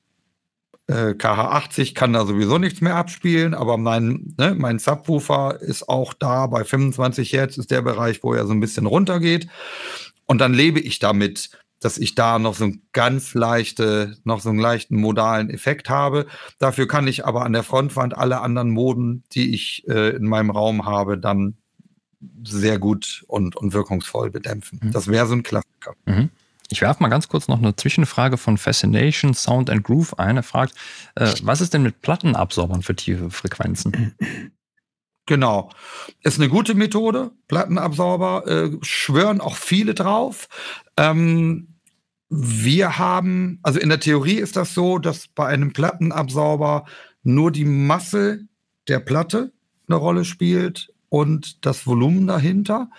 äh, 0.88 1.12
KH80 1.12 1.94
kann 1.94 2.14
da 2.14 2.26
sowieso 2.26 2.58
nichts 2.58 2.82
mehr 2.82 2.96
abspielen, 2.96 3.54
aber 3.54 3.78
mein, 3.78 4.34
ne, 4.38 4.56
mein 4.58 4.80
Subwoofer 4.80 5.60
ist 5.62 5.90
auch 5.90 6.14
da 6.14 6.48
bei 6.48 6.64
25 6.64 7.34
Hertz, 7.34 7.58
ist 7.58 7.72
der 7.72 7.82
Bereich, 7.82 8.24
wo 8.24 8.34
er 8.34 8.46
so 8.46 8.54
ein 8.54 8.60
bisschen 8.60 8.86
runtergeht. 8.86 9.48
Und 10.32 10.38
dann 10.38 10.54
lebe 10.54 10.80
ich 10.80 11.00
damit, 11.00 11.50
dass 11.82 11.98
ich 11.98 12.16
da 12.16 12.40
noch 12.40 12.56
so 12.56 12.64
ein 12.64 12.84
ganz 12.94 13.34
leichte, 13.34 14.16
noch 14.24 14.40
so 14.40 14.48
einen 14.48 14.60
leichten 14.60 14.96
modalen 14.96 15.50
Effekt 15.50 15.90
habe. 15.90 16.26
Dafür 16.58 16.88
kann 16.88 17.06
ich 17.06 17.26
aber 17.26 17.44
an 17.44 17.52
der 17.52 17.64
Frontwand 17.64 18.18
alle 18.18 18.40
anderen 18.40 18.70
Moden, 18.70 19.26
die 19.34 19.54
ich 19.54 19.86
äh, 19.90 20.16
in 20.16 20.24
meinem 20.24 20.50
Raum 20.50 20.86
habe, 20.86 21.18
dann 21.18 21.58
sehr 22.46 22.80
gut 22.80 23.26
und, 23.28 23.58
und 23.58 23.74
wirkungsvoll 23.74 24.32
bedämpfen. 24.32 24.80
Mhm. 24.82 24.92
Das 24.94 25.10
wäre 25.10 25.28
so 25.28 25.34
ein 25.34 25.44
Klassiker. 25.44 25.96
Mhm. 26.06 26.30
Ich 26.70 26.80
werfe 26.80 27.04
mal 27.04 27.10
ganz 27.10 27.28
kurz 27.28 27.50
noch 27.50 27.58
eine 27.58 27.76
Zwischenfrage 27.76 28.38
von 28.38 28.58
Fascination 28.58 29.34
Sound 29.34 29.70
and 29.70 29.84
Groove 29.84 30.18
ein. 30.18 30.38
Er 30.38 30.44
fragt, 30.44 30.76
äh, 31.16 31.34
was 31.44 31.60
ist 31.60 31.74
denn 31.74 31.84
mit 31.84 32.02
Plattenabsorbern 32.02 32.84
für 32.84 32.96
tiefe 32.96 33.32
Frequenzen? 33.32 34.16
Genau. 35.26 35.70
Ist 36.22 36.40
eine 36.40 36.50
gute 36.50 36.76
Methode. 36.76 37.32
Plattenabsorber 37.48 38.48
äh, 38.48 38.78
schwören 38.82 39.42
auch 39.42 39.56
viele 39.56 39.94
drauf. 39.94 40.48
Ähm, 40.98 41.76
wir 42.30 42.98
haben, 42.98 43.60
also 43.62 43.80
in 43.80 43.90
der 43.90 44.00
Theorie 44.00 44.36
ist 44.36 44.56
das 44.56 44.74
so, 44.74 45.00
dass 45.00 45.28
bei 45.28 45.48
einem 45.48 45.74
Plattenabsorber 45.74 46.86
nur 47.24 47.52
die 47.52 47.66
Masse 47.66 48.48
der 48.88 49.00
Platte 49.00 49.52
eine 49.88 49.98
Rolle 49.98 50.26
spielt 50.26 50.94
und 51.10 51.66
das 51.66 51.86
Volumen 51.86 52.28
dahinter. 52.28 52.90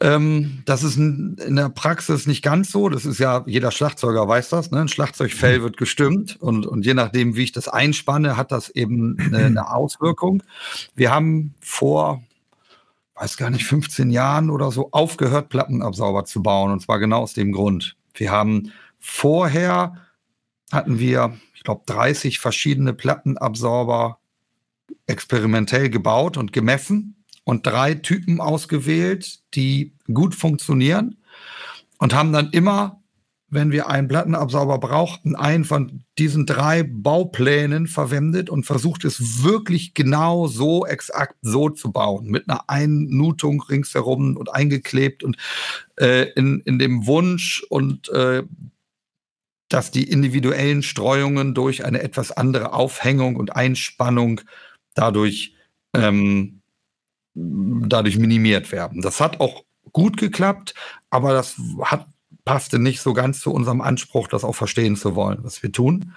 Ähm, 0.00 0.62
das 0.64 0.82
ist 0.82 0.96
in 0.96 1.56
der 1.56 1.70
Praxis 1.70 2.26
nicht 2.26 2.42
ganz 2.42 2.70
so. 2.70 2.88
Das 2.88 3.04
ist 3.04 3.18
ja, 3.18 3.42
jeder 3.46 3.70
Schlagzeuger 3.70 4.28
weiß 4.28 4.50
das. 4.50 4.70
Ne? 4.70 4.80
Ein 4.80 4.88
Schlagzeugfell 4.88 5.62
wird 5.62 5.76
gestimmt 5.76 6.36
und, 6.40 6.66
und 6.66 6.86
je 6.86 6.94
nachdem, 6.94 7.34
wie 7.36 7.42
ich 7.42 7.52
das 7.52 7.68
einspanne, 7.68 8.36
hat 8.36 8.52
das 8.52 8.70
eben 8.70 9.16
eine, 9.18 9.46
eine 9.46 9.70
Auswirkung. 9.74 10.42
Wir 10.94 11.10
haben 11.10 11.54
vor, 11.60 12.22
weiß 13.16 13.36
gar 13.36 13.50
nicht, 13.50 13.64
15 13.64 14.10
Jahren 14.10 14.50
oder 14.50 14.70
so 14.70 14.90
aufgehört, 14.92 15.48
Plattenabsauber 15.48 16.24
zu 16.24 16.42
bauen. 16.42 16.70
Und 16.70 16.80
zwar 16.80 16.98
genau 17.00 17.22
aus 17.22 17.34
dem 17.34 17.52
Grund. 17.52 17.96
Wir 18.14 18.30
haben 18.30 18.72
vorher 19.00 19.94
hatten 20.70 20.98
wir, 20.98 21.36
ich 21.54 21.64
glaube, 21.64 21.82
30 21.86 22.38
verschiedene 22.38 22.92
Plattenabsorber 22.92 24.18
experimentell 25.06 25.90
gebaut 25.90 26.36
und 26.36 26.52
gemessen 26.52 27.17
und 27.48 27.66
drei 27.66 27.94
Typen 27.94 28.42
ausgewählt, 28.42 29.38
die 29.54 29.94
gut 30.12 30.34
funktionieren 30.34 31.16
und 31.96 32.14
haben 32.14 32.30
dann 32.30 32.50
immer, 32.50 33.02
wenn 33.48 33.72
wir 33.72 33.88
einen 33.88 34.06
Plattenabsauber 34.06 34.76
brauchten, 34.76 35.34
einen 35.34 35.64
von 35.64 36.04
diesen 36.18 36.44
drei 36.44 36.82
Bauplänen 36.82 37.86
verwendet 37.86 38.50
und 38.50 38.64
versucht 38.64 39.06
es 39.06 39.42
wirklich 39.44 39.94
genau 39.94 40.46
so 40.46 40.84
exakt 40.84 41.36
so 41.40 41.70
zu 41.70 41.90
bauen, 41.90 42.26
mit 42.26 42.50
einer 42.50 42.68
Einnutung 42.68 43.62
ringsherum 43.62 44.36
und 44.36 44.54
eingeklebt 44.54 45.24
und 45.24 45.38
äh, 45.98 46.30
in, 46.32 46.60
in 46.66 46.78
dem 46.78 47.06
Wunsch 47.06 47.64
und 47.70 48.10
äh, 48.10 48.42
dass 49.70 49.90
die 49.90 50.04
individuellen 50.04 50.82
Streuungen 50.82 51.54
durch 51.54 51.86
eine 51.86 52.02
etwas 52.02 52.30
andere 52.30 52.74
Aufhängung 52.74 53.36
und 53.36 53.56
Einspannung 53.56 54.42
dadurch 54.92 55.54
ähm, 55.94 56.57
dadurch 57.88 58.18
minimiert 58.18 58.72
werden. 58.72 59.02
Das 59.02 59.20
hat 59.20 59.40
auch 59.40 59.64
gut 59.92 60.16
geklappt, 60.16 60.74
aber 61.10 61.32
das 61.32 61.56
hat, 61.82 62.06
passte 62.44 62.78
nicht 62.78 63.00
so 63.00 63.12
ganz 63.12 63.40
zu 63.40 63.52
unserem 63.52 63.80
Anspruch, 63.80 64.28
das 64.28 64.44
auch 64.44 64.54
verstehen 64.54 64.96
zu 64.96 65.14
wollen, 65.14 65.38
was 65.42 65.62
wir 65.62 65.72
tun. 65.72 66.12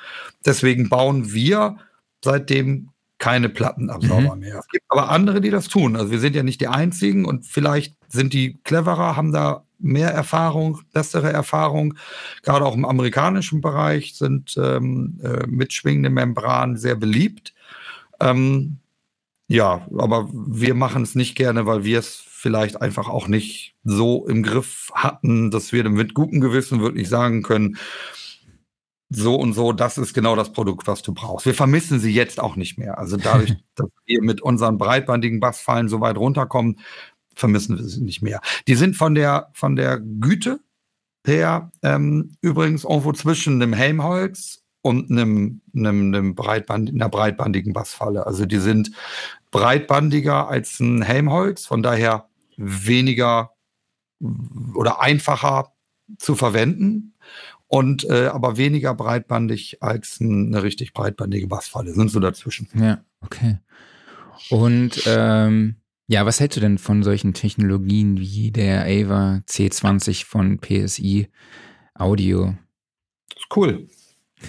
Deswegen 0.45 0.89
bauen 0.89 1.33
wir 1.33 1.77
seitdem 2.23 2.89
keine 3.17 3.49
Plattenabsauber 3.49 4.35
mhm. 4.35 4.41
mehr. 4.41 4.57
Es 4.57 4.67
gibt 4.67 4.85
aber 4.89 5.09
andere, 5.09 5.41
die 5.41 5.51
das 5.51 5.67
tun. 5.67 5.95
Also 5.95 6.09
wir 6.09 6.19
sind 6.19 6.35
ja 6.35 6.43
nicht 6.43 6.59
die 6.59 6.67
Einzigen 6.67 7.25
und 7.25 7.45
vielleicht 7.45 7.95
sind 8.07 8.33
die 8.33 8.59
cleverer, 8.63 9.15
haben 9.15 9.31
da 9.31 9.63
mehr 9.77 10.09
Erfahrung, 10.09 10.79
bessere 10.91 11.31
Erfahrung. 11.31 11.95
Gerade 12.43 12.65
auch 12.65 12.75
im 12.75 12.85
amerikanischen 12.85 13.61
Bereich 13.61 14.15
sind 14.15 14.55
ähm, 14.57 15.19
äh, 15.23 15.45
mitschwingende 15.47 16.09
Membranen 16.09 16.77
sehr 16.77 16.95
beliebt. 16.95 17.53
Ähm, 18.19 18.77
ja, 19.51 19.85
aber 19.97 20.29
wir 20.31 20.73
machen 20.75 21.03
es 21.03 21.13
nicht 21.13 21.35
gerne, 21.35 21.65
weil 21.65 21.83
wir 21.83 21.99
es 21.99 22.23
vielleicht 22.25 22.81
einfach 22.81 23.09
auch 23.09 23.27
nicht 23.27 23.75
so 23.83 24.25
im 24.25 24.43
Griff 24.43 24.91
hatten, 24.95 25.51
dass 25.51 25.73
wir 25.73 25.87
mit 25.89 26.13
gutem 26.13 26.39
Gewissen 26.39 26.81
wirklich 26.81 27.09
sagen 27.09 27.43
können, 27.43 27.77
so 29.09 29.35
und 29.35 29.51
so, 29.51 29.73
das 29.73 29.97
ist 29.97 30.13
genau 30.13 30.37
das 30.37 30.53
Produkt, 30.53 30.87
was 30.87 31.01
du 31.01 31.13
brauchst. 31.13 31.45
Wir 31.45 31.53
vermissen 31.53 31.99
sie 31.99 32.13
jetzt 32.13 32.39
auch 32.39 32.55
nicht 32.55 32.77
mehr. 32.77 32.97
Also 32.97 33.17
dadurch, 33.17 33.53
dass 33.75 33.89
wir 34.05 34.23
mit 34.23 34.41
unseren 34.41 34.77
breitbandigen 34.77 35.41
Bassfallen 35.41 35.89
so 35.89 35.99
weit 35.99 36.15
runterkommen, 36.15 36.79
vermissen 37.35 37.77
wir 37.77 37.83
sie 37.83 38.01
nicht 38.01 38.21
mehr. 38.21 38.39
Die 38.69 38.75
sind 38.75 38.95
von 38.95 39.15
der, 39.15 39.49
von 39.51 39.75
der 39.75 39.99
Güte 39.99 40.61
her 41.27 41.71
ähm, 41.83 42.31
übrigens 42.39 42.85
irgendwo 42.85 43.11
zwischen 43.11 43.59
dem 43.59 43.73
Helmholtz 43.73 44.61
und 44.81 45.11
einem, 45.11 45.61
einem, 45.75 46.13
einem 46.13 46.35
Breitband, 46.35 46.89
einer 46.89 47.09
breitbandigen 47.09 47.73
Bassfalle. 47.73 48.25
Also 48.25 48.45
die 48.45 48.59
sind 48.59 48.91
breitbandiger 49.51 50.47
als 50.47 50.79
ein 50.79 51.01
Helmholtz, 51.01 51.65
von 51.65 51.83
daher 51.83 52.27
weniger 52.57 53.51
oder 54.75 55.01
einfacher 55.01 55.73
zu 56.17 56.35
verwenden 56.35 57.13
und 57.67 58.03
äh, 58.09 58.27
aber 58.27 58.57
weniger 58.57 58.93
breitbandig 58.93 59.81
als 59.81 60.19
eine 60.19 60.63
richtig 60.63 60.93
breitbandige 60.93 61.47
Bassfalle. 61.47 61.93
Sind 61.93 62.11
so 62.11 62.19
dazwischen. 62.19 62.67
Ja, 62.75 63.03
okay. 63.21 63.59
Und 64.49 65.03
ähm, 65.05 65.75
ja, 66.07 66.25
was 66.25 66.39
hältst 66.39 66.57
du 66.57 66.61
denn 66.61 66.77
von 66.77 67.03
solchen 67.03 67.33
Technologien 67.33 68.19
wie 68.19 68.51
der 68.51 68.83
Ava 68.83 69.41
C20 69.47 70.25
von 70.25 70.59
PSI 70.59 71.29
Audio? 71.93 72.55
Das 73.29 73.43
ist 73.43 73.55
cool. 73.55 73.87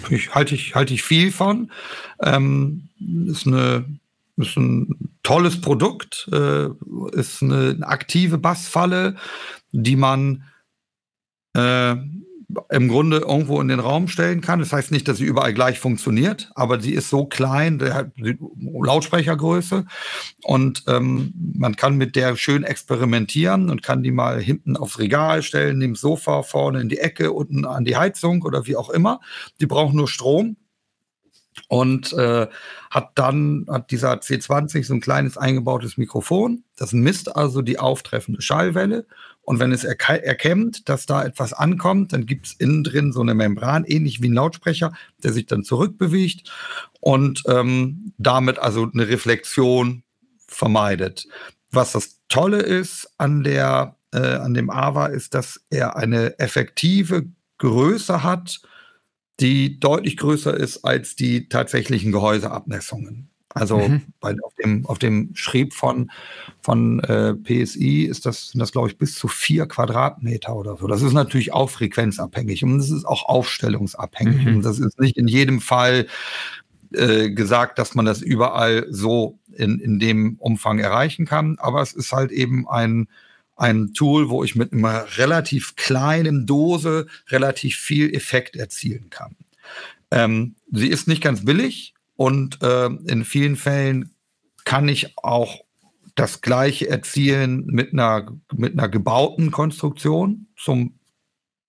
Ich, 0.09 0.35
halte 0.35 0.55
ich, 0.55 0.75
halte 0.75 0.93
ich 0.93 1.03
viel 1.03 1.31
von. 1.31 1.71
Ähm, 2.21 2.89
ist, 3.27 3.47
eine, 3.47 3.85
ist 4.37 4.57
ein 4.57 5.17
tolles 5.23 5.61
Produkt, 5.61 6.29
äh, 6.31 6.67
ist 7.11 7.41
eine, 7.41 7.77
aktive 7.81 8.37
Bassfalle, 8.37 9.15
die 9.71 9.95
man 9.95 10.43
äh, 11.55 11.95
im 12.69 12.87
Grunde 12.87 13.17
irgendwo 13.17 13.59
in 13.61 13.67
den 13.67 13.79
Raum 13.79 14.07
stellen 14.07 14.41
kann. 14.41 14.59
Das 14.59 14.73
heißt 14.73 14.91
nicht, 14.91 15.07
dass 15.07 15.17
sie 15.17 15.25
überall 15.25 15.53
gleich 15.53 15.79
funktioniert, 15.79 16.51
aber 16.55 16.79
sie 16.79 16.93
ist 16.93 17.09
so 17.09 17.25
klein, 17.25 17.79
der 17.79 17.93
hat 17.93 18.11
Lautsprechergröße 18.17 19.85
und 20.43 20.83
ähm, 20.87 21.33
man 21.55 21.75
kann 21.75 21.97
mit 21.97 22.15
der 22.15 22.35
schön 22.35 22.63
experimentieren 22.63 23.69
und 23.69 23.81
kann 23.81 24.03
die 24.03 24.11
mal 24.11 24.39
hinten 24.39 24.77
aufs 24.77 24.99
Regal 24.99 25.41
stellen, 25.41 25.79
neben 25.79 25.95
Sofa, 25.95 26.43
vorne 26.43 26.81
in 26.81 26.89
die 26.89 26.99
Ecke, 26.99 27.31
unten 27.31 27.65
an 27.65 27.85
die 27.85 27.95
Heizung 27.97 28.43
oder 28.43 28.67
wie 28.67 28.75
auch 28.75 28.89
immer. 28.89 29.19
Die 29.59 29.67
brauchen 29.67 29.95
nur 29.95 30.07
Strom 30.07 30.57
und 31.67 32.13
äh, 32.13 32.47
hat 32.89 33.11
dann 33.15 33.65
hat 33.69 33.91
dieser 33.91 34.13
C20 34.13 34.83
so 34.85 34.93
ein 34.93 35.01
kleines 35.01 35.37
eingebautes 35.37 35.97
Mikrofon. 35.97 36.63
Das 36.77 36.93
misst 36.93 37.35
also 37.35 37.61
die 37.61 37.79
auftreffende 37.79 38.41
Schallwelle 38.41 39.05
und 39.45 39.59
wenn 39.59 39.73
es 39.73 39.83
erkennt, 39.83 40.87
dass 40.87 41.05
da 41.05 41.23
etwas 41.23 41.51
ankommt, 41.51 42.13
dann 42.13 42.25
gibt 42.25 42.47
es 42.47 42.53
innen 42.53 42.83
drin 42.83 43.11
so 43.11 43.19
eine 43.19 43.33
Membran, 43.33 43.83
ähnlich 43.83 44.21
wie 44.21 44.29
ein 44.29 44.33
Lautsprecher, 44.33 44.93
der 45.21 45.33
sich 45.33 45.45
dann 45.47 45.65
zurückbewegt 45.65 46.49
und 47.01 47.43
ähm, 47.47 48.13
damit 48.17 48.57
also 48.57 48.89
eine 48.91 49.09
Reflexion 49.09 50.03
vermeidet. 50.47 51.27
Was 51.71 51.91
das 51.91 52.21
Tolle 52.29 52.59
ist 52.59 53.11
an, 53.17 53.43
der, 53.43 53.97
äh, 54.13 54.35
an 54.35 54.53
dem 54.53 54.69
AVA, 54.69 55.07
ist, 55.07 55.33
dass 55.33 55.61
er 55.69 55.97
eine 55.97 56.39
effektive 56.39 57.25
Größe 57.57 58.23
hat, 58.23 58.61
die 59.39 59.79
deutlich 59.79 60.17
größer 60.17 60.55
ist 60.55 60.83
als 60.85 61.15
die 61.15 61.49
tatsächlichen 61.49 62.11
Gehäuseabmessungen. 62.11 63.29
Also 63.53 63.77
mhm. 63.77 64.01
bei, 64.19 64.35
auf, 64.43 64.53
dem, 64.55 64.85
auf 64.87 64.97
dem 64.97 65.29
Schrieb 65.35 65.73
von, 65.73 66.09
von 66.61 66.99
äh, 67.01 67.35
PSI 67.35 68.03
ist 68.03 68.25
das, 68.25 68.49
sind 68.49 68.59
das, 68.59 68.71
glaube 68.71 68.87
ich, 68.87 68.97
bis 68.97 69.15
zu 69.15 69.27
vier 69.27 69.67
Quadratmeter 69.67 70.55
oder 70.55 70.75
so. 70.77 70.87
Das 70.87 71.03
ist 71.03 71.13
natürlich 71.13 71.53
auch 71.53 71.69
frequenzabhängig 71.69 72.63
und 72.63 72.79
es 72.79 72.89
ist 72.89 73.05
auch 73.05 73.25
aufstellungsabhängig. 73.25 74.45
Mhm. 74.45 74.55
Und 74.55 74.65
das 74.65 74.79
ist 74.79 74.99
nicht 74.99 75.17
in 75.17 75.27
jedem 75.27 75.61
Fall 75.61 76.07
äh, 76.93 77.29
gesagt, 77.29 77.77
dass 77.77 77.93
man 77.93 78.05
das 78.05 78.21
überall 78.21 78.87
so 78.89 79.37
in, 79.51 79.79
in 79.79 79.99
dem 79.99 80.35
Umfang 80.39 80.79
erreichen 80.79 81.25
kann. 81.25 81.57
Aber 81.59 81.81
es 81.81 81.93
ist 81.93 82.11
halt 82.11 82.31
eben 82.31 82.67
ein, 82.67 83.07
ein 83.63 83.93
Tool, 83.93 84.29
wo 84.29 84.43
ich 84.43 84.55
mit 84.55 84.73
einer 84.73 85.05
relativ 85.17 85.75
kleinen 85.75 86.45
Dose 86.45 87.07
relativ 87.29 87.77
viel 87.77 88.13
Effekt 88.13 88.55
erzielen 88.55 89.09
kann. 89.09 89.35
Ähm, 90.11 90.55
sie 90.71 90.89
ist 90.89 91.07
nicht 91.07 91.23
ganz 91.23 91.43
billig, 91.43 91.93
und 92.15 92.61
äh, 92.61 92.85
in 92.85 93.25
vielen 93.25 93.55
Fällen 93.55 94.15
kann 94.65 94.87
ich 94.87 95.17
auch 95.17 95.61
das 96.15 96.41
Gleiche 96.41 96.89
erzielen 96.89 97.65
mit 97.65 97.93
einer, 97.93 98.27
mit 98.53 98.73
einer 98.73 98.87
gebauten 98.87 99.51
Konstruktion 99.51 100.47
zum, 100.55 100.99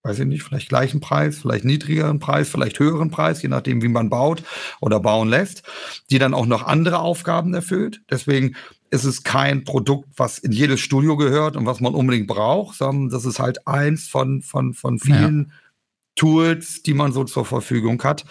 weiß 0.02 0.18
ich 0.18 0.26
nicht, 0.26 0.42
vielleicht 0.42 0.68
gleichen 0.68 1.00
Preis, 1.00 1.38
vielleicht 1.38 1.64
niedrigeren 1.64 2.18
Preis, 2.18 2.50
vielleicht 2.50 2.78
höheren 2.78 3.10
Preis, 3.10 3.40
je 3.40 3.48
nachdem, 3.48 3.82
wie 3.82 3.88
man 3.88 4.10
baut 4.10 4.42
oder 4.80 5.00
bauen 5.00 5.30
lässt, 5.30 5.62
die 6.10 6.18
dann 6.18 6.34
auch 6.34 6.46
noch 6.46 6.62
andere 6.66 6.98
Aufgaben 6.98 7.54
erfüllt. 7.54 8.02
Deswegen 8.10 8.54
ist 8.94 9.04
es 9.04 9.24
kein 9.24 9.64
Produkt, 9.64 10.08
was 10.16 10.38
in 10.38 10.52
jedes 10.52 10.80
Studio 10.80 11.16
gehört 11.16 11.56
und 11.56 11.66
was 11.66 11.80
man 11.80 11.94
unbedingt 11.94 12.28
braucht, 12.28 12.78
sondern 12.78 13.10
das 13.10 13.24
ist 13.24 13.40
halt 13.40 13.66
eins 13.66 14.08
von, 14.08 14.40
von, 14.40 14.72
von 14.72 15.00
vielen 15.00 15.46
ja. 15.48 15.54
Tools, 16.14 16.82
die 16.82 16.94
man 16.94 17.12
so 17.12 17.24
zur 17.24 17.44
Verfügung 17.44 18.02
hat. 18.04 18.24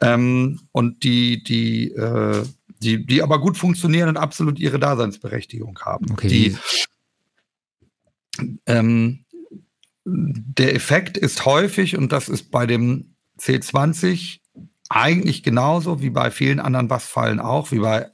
Ähm, 0.00 0.60
und 0.70 1.02
die, 1.02 1.42
die, 1.42 1.92
äh, 1.92 2.44
die, 2.82 3.06
die 3.06 3.22
aber 3.22 3.40
gut 3.40 3.56
funktionieren 3.56 4.10
und 4.10 4.18
absolut 4.18 4.58
ihre 4.58 4.78
Daseinsberechtigung 4.78 5.78
haben. 5.80 6.06
Okay. 6.12 6.28
Die, 6.28 6.56
ähm, 8.66 9.24
der 10.04 10.74
Effekt 10.74 11.16
ist 11.16 11.46
häufig, 11.46 11.96
und 11.96 12.12
das 12.12 12.28
ist 12.28 12.50
bei 12.50 12.66
dem 12.66 13.14
C20 13.38 14.40
eigentlich 14.90 15.42
genauso 15.42 16.02
wie 16.02 16.10
bei 16.10 16.30
vielen 16.30 16.60
anderen 16.60 16.88
Bassfallen 16.88 17.40
auch, 17.40 17.72
wie 17.72 17.78
bei 17.78 18.10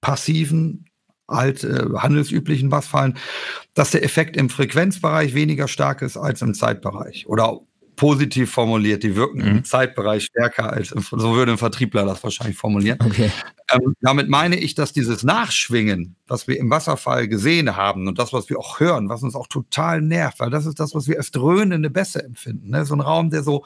passiven, 0.00 0.84
alt, 1.26 1.64
äh, 1.64 1.84
handelsüblichen 1.96 2.68
Bassfallen, 2.68 3.16
dass 3.74 3.90
der 3.90 4.04
Effekt 4.04 4.36
im 4.36 4.50
Frequenzbereich 4.50 5.34
weniger 5.34 5.68
stark 5.68 6.02
ist 6.02 6.16
als 6.16 6.42
im 6.42 6.54
Zeitbereich 6.54 7.26
oder 7.26 7.60
positiv 7.96 8.50
formuliert. 8.50 9.02
Die 9.02 9.16
wirken 9.16 9.40
mhm. 9.40 9.48
im 9.48 9.64
Zeitbereich 9.64 10.24
stärker 10.24 10.72
als, 10.72 10.92
im, 10.92 11.02
so 11.02 11.34
würde 11.34 11.52
ein 11.52 11.58
Vertriebler 11.58 12.04
das 12.04 12.22
wahrscheinlich 12.22 12.56
formulieren. 12.56 12.98
Okay. 13.04 13.30
Ähm, 13.72 13.94
damit 14.00 14.28
meine 14.28 14.56
ich, 14.56 14.74
dass 14.74 14.92
dieses 14.92 15.22
Nachschwingen, 15.22 16.16
was 16.26 16.46
wir 16.46 16.58
im 16.58 16.70
Wasserfall 16.70 17.28
gesehen 17.28 17.76
haben 17.76 18.06
und 18.06 18.18
das, 18.18 18.32
was 18.32 18.50
wir 18.50 18.58
auch 18.58 18.80
hören, 18.80 19.08
was 19.08 19.22
uns 19.22 19.34
auch 19.34 19.46
total 19.46 20.02
nervt, 20.02 20.40
weil 20.40 20.50
das 20.50 20.66
ist 20.66 20.80
das, 20.80 20.94
was 20.94 21.08
wir 21.08 21.16
als 21.16 21.30
dröhnende 21.30 21.90
Bässe 21.90 22.22
empfinden. 22.22 22.70
Ne? 22.70 22.84
So 22.84 22.94
ein 22.94 23.00
Raum, 23.00 23.30
der 23.30 23.42
so, 23.42 23.64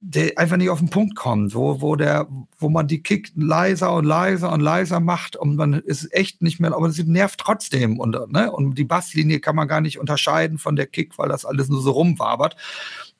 der 0.00 0.38
einfach 0.38 0.56
nicht 0.56 0.70
auf 0.70 0.78
den 0.78 0.90
Punkt 0.90 1.16
kommt, 1.16 1.54
wo, 1.54 1.80
wo 1.80 1.96
der, 1.96 2.28
wo 2.58 2.68
man 2.68 2.86
die 2.86 3.02
Kick 3.02 3.32
leiser 3.34 3.92
und 3.94 4.04
leiser 4.04 4.52
und 4.52 4.60
leiser 4.60 5.00
macht 5.00 5.34
und 5.34 5.56
man 5.56 5.72
ist 5.72 6.12
echt 6.14 6.40
nicht 6.40 6.60
mehr, 6.60 6.72
aber 6.72 6.86
es 6.86 6.98
nervt 7.04 7.40
trotzdem 7.40 7.98
und, 7.98 8.16
ne? 8.30 8.52
und 8.52 8.76
die 8.76 8.84
Basslinie 8.84 9.40
kann 9.40 9.56
man 9.56 9.66
gar 9.66 9.80
nicht 9.80 9.98
unterscheiden 9.98 10.58
von 10.58 10.76
der 10.76 10.86
Kick, 10.86 11.18
weil 11.18 11.28
das 11.28 11.44
alles 11.44 11.68
nur 11.68 11.82
so 11.82 11.90
rumwabert. 11.90 12.56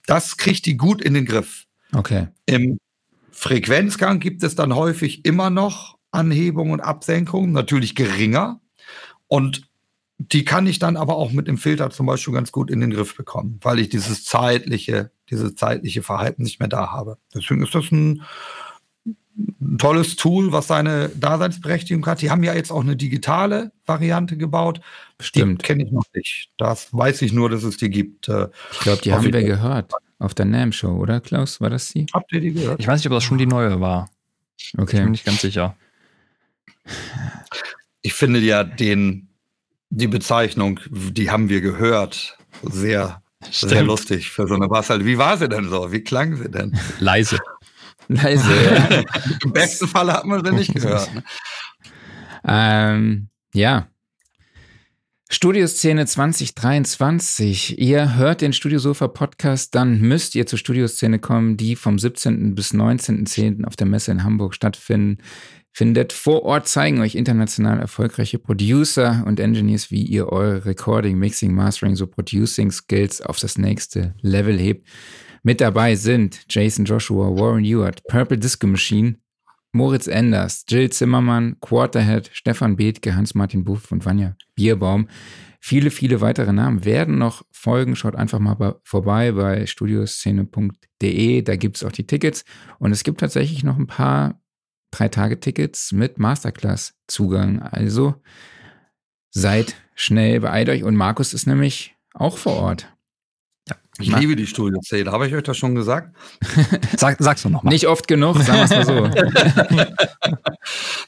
Das 0.07 0.37
kriegt 0.37 0.67
die 0.67 0.77
gut 0.77 1.03
in 1.03 1.15
den 1.15 1.27
Griff. 1.27 1.67
Okay. 1.93 2.29
Im 2.47 2.79
Frequenzgang 3.33 4.21
gibt 4.21 4.43
es 4.43 4.55
dann 4.55 4.75
häufig 4.75 5.25
immer 5.25 5.51
noch 5.51 5.99
Anhebungen 6.13 6.73
und 6.73 6.81
Absenkungen, 6.81 7.53
natürlich 7.53 7.95
geringer. 7.95 8.61
Und 9.27 9.68
die 10.19 10.45
kann 10.45 10.67
ich 10.67 10.79
dann 10.79 10.97
aber 10.97 11.17
auch 11.17 11.33
mit 11.33 11.47
dem 11.47 11.59
Filter 11.59 11.91
zum 11.91 12.07
Beispiel 12.07 12.35
ganz 12.35 12.53
gut 12.53 12.71
in 12.71 12.81
den 12.81 12.91
Griff 12.91 13.17
bekommen, 13.17 13.59
weil 13.63 13.79
ich 13.79 13.89
dieses 13.89 14.25
zeitliche, 14.25 15.11
dieses 15.31 15.55
zeitliche 15.55 16.03
Verhalten 16.03 16.43
nicht 16.43 16.59
mehr 16.59 16.69
da 16.69 16.91
habe. 16.91 17.19
Deswegen 17.35 17.63
ist 17.63 17.75
das 17.75 17.91
ein, 17.93 18.23
ein 19.07 19.79
tolles 19.79 20.17
Tool, 20.17 20.51
was 20.51 20.67
seine 20.67 21.09
Daseinsberechtigung 21.11 22.05
hat. 22.07 22.21
Die 22.21 22.31
haben 22.31 22.43
ja 22.43 22.53
jetzt 22.53 22.73
auch 22.73 22.83
eine 22.83 22.97
digitale 22.97 23.71
Variante 23.87 24.37
gebaut. 24.37 24.81
Stimmt. 25.21 25.63
Kenne 25.63 25.85
ich 25.85 25.93
noch 25.93 26.07
nicht. 26.13 26.51
Das 26.59 26.93
weiß 26.93 27.23
ich 27.23 27.33
nur, 27.33 27.49
dass 27.49 27.63
es 27.63 27.77
die 27.77 27.89
gibt. 27.89 28.29
Äh, 28.29 28.49
ich 28.73 28.81
glaube, 28.81 29.03
die 29.03 29.13
haben 29.13 29.25
wir 29.25 29.45
gehört 29.45 29.93
auf 30.19 30.35
der 30.35 30.47
NAM 30.47 30.73
Show, 30.73 30.97
oder 30.97 31.21
Klaus? 31.21 31.61
War 31.61 31.71
das 31.71 31.89
die? 31.91 32.07
Habt 32.13 32.33
ihr 32.33 32.41
die 32.41 32.53
gehört? 32.53 32.81
Ich 32.81 32.89
weiß 32.89 33.01
nicht, 33.01 33.07
ob 33.07 33.13
das 33.13 33.25
schon 33.25 33.39
die 33.39 33.47
neue 33.47 33.81
war. 33.81 34.11
Okay. 34.77 34.97
Ich 34.97 35.03
bin 35.03 35.13
nicht 35.13 35.25
ganz 35.25 35.41
sicher. 35.41 35.77
Ich 38.03 38.15
finde 38.15 38.41
ja 38.41 38.65
den, 38.65 39.28
die 39.91 40.09
Bezeichnung, 40.09 40.81
die 40.91 41.31
haben 41.31 41.49
wir 41.49 41.61
gehört, 41.61 42.39
sehr, 42.63 43.23
Stimmt. 43.51 43.71
sehr 43.71 43.83
lustig 43.83 44.31
für 44.31 44.47
so 44.47 44.55
eine 44.55 44.69
Bassal. 44.69 45.05
Wie 45.05 45.19
war 45.19 45.37
sie 45.37 45.49
denn 45.49 45.69
so? 45.69 45.93
Wie 45.93 46.03
klang 46.03 46.37
sie 46.37 46.51
denn? 46.51 46.79
Leise. 46.99 47.39
Leise, 48.09 48.51
ja. 48.65 49.03
Im 49.45 49.53
besten 49.53 49.87
Fall 49.87 50.13
hat 50.13 50.25
man 50.25 50.45
sie 50.45 50.53
nicht 50.53 50.75
gehört. 50.75 51.15
Ne? 51.15 51.23
Ähm, 52.45 53.29
ja, 53.53 53.89
Studioszene 55.31 56.07
2023. 56.07 57.79
Ihr 57.79 58.17
hört 58.17 58.41
den 58.41 58.55
Studiosofa 58.55 59.09
Podcast, 59.09 59.75
dann 59.75 60.01
müsst 60.01 60.35
ihr 60.35 60.47
zur 60.47 60.59
Studioszene 60.59 61.19
kommen, 61.19 61.59
die 61.59 61.77
vom 61.77 61.99
17. 61.99 62.55
bis 62.55 62.73
19.10. 62.73 63.67
auf 63.67 63.77
der 63.77 63.87
Messe 63.87 64.11
in 64.11 64.25
Hamburg 64.25 64.55
stattfinden. 64.55 65.19
Findet 65.79 66.13
vor 66.13 66.43
Ort 66.43 66.67
zeigen 66.67 67.01
euch 67.01 67.15
international 67.15 67.79
erfolgreiche 67.79 68.41
Producer 68.41 69.23
und 69.29 69.39
Engineers, 69.39 69.93
wie 69.93 70.03
ihr 70.03 70.27
eure 70.27 70.65
Recording, 70.65 71.17
Mixing, 71.17 71.55
Mastering, 71.55 71.95
so 71.95 72.09
Producing 72.09 72.73
Skills 72.73 73.21
auf 73.21 73.39
das 73.39 73.59
nächste 73.59 74.13
Level 74.21 74.59
hebt. 74.59 74.89
Mit 75.45 75.61
dabei 75.61 75.95
sind 75.95 76.41
Jason 76.51 76.85
Joshua, 76.85 77.29
Warren 77.29 77.65
Ewart, 77.65 78.03
Purple 78.09 78.39
Disco 78.39 78.67
Machine, 78.67 79.19
Moritz 79.71 80.09
Enders, 80.09 80.65
Jill 80.69 80.91
Zimmermann, 80.91 81.55
Quarterhead, 81.61 82.29
Stefan 82.33 82.75
Bethke, 82.75 83.15
Hans-Martin 83.15 83.63
Buff 83.63 83.93
und 83.93 84.05
Vanja 84.05 84.35
Bierbaum. 84.57 85.07
Viele, 85.61 85.93
viele 85.93 86.21
weitere 86.21 86.53
Namen 86.53 86.85
werden 86.85 87.19
noch 87.19 87.45
folgen. 87.53 87.95
Schaut 87.95 88.17
einfach 88.17 88.41
mal 88.41 88.55
bei, 88.55 88.75
vorbei 88.83 89.31
bei 89.31 89.65
studioszene.de. 89.65 91.43
Da 91.43 91.55
gibt 91.55 91.77
es 91.77 91.85
auch 91.85 91.93
die 91.93 92.09
Tickets. 92.09 92.45
Und 92.81 92.91
es 92.91 93.05
gibt 93.05 93.21
tatsächlich 93.21 93.63
noch 93.63 93.79
ein 93.79 93.87
paar 93.87 94.41
Drei-Tage-Tickets 94.91 95.93
mit 95.93 96.19
Masterclass-Zugang. 96.19 97.63
Also 97.63 98.15
seid 99.31 99.77
schnell, 99.95 100.41
beeilt 100.41 100.69
euch. 100.69 100.83
Und 100.83 100.97
Markus 100.97 101.35
ist 101.35 101.47
nämlich 101.47 101.95
auch 102.15 102.39
vor 102.39 102.57
Ort. 102.57 102.89
Ich 104.01 104.17
liebe 104.17 104.37
die 104.37 104.47
Studioszene. 104.47 105.11
Habe 105.11 105.27
ich 105.27 105.35
euch 105.35 105.43
das 105.43 105.57
schon 105.57 105.75
gesagt? 105.75 106.17
Sag, 106.97 107.17
sag's 107.19 107.43
doch 107.43 107.51
nochmal. 107.51 107.73
Nicht 107.73 107.89
oft 107.89 108.07
genug, 108.07 108.41
sagen 108.43 108.71
wir 108.71 108.85
so. 108.85 109.09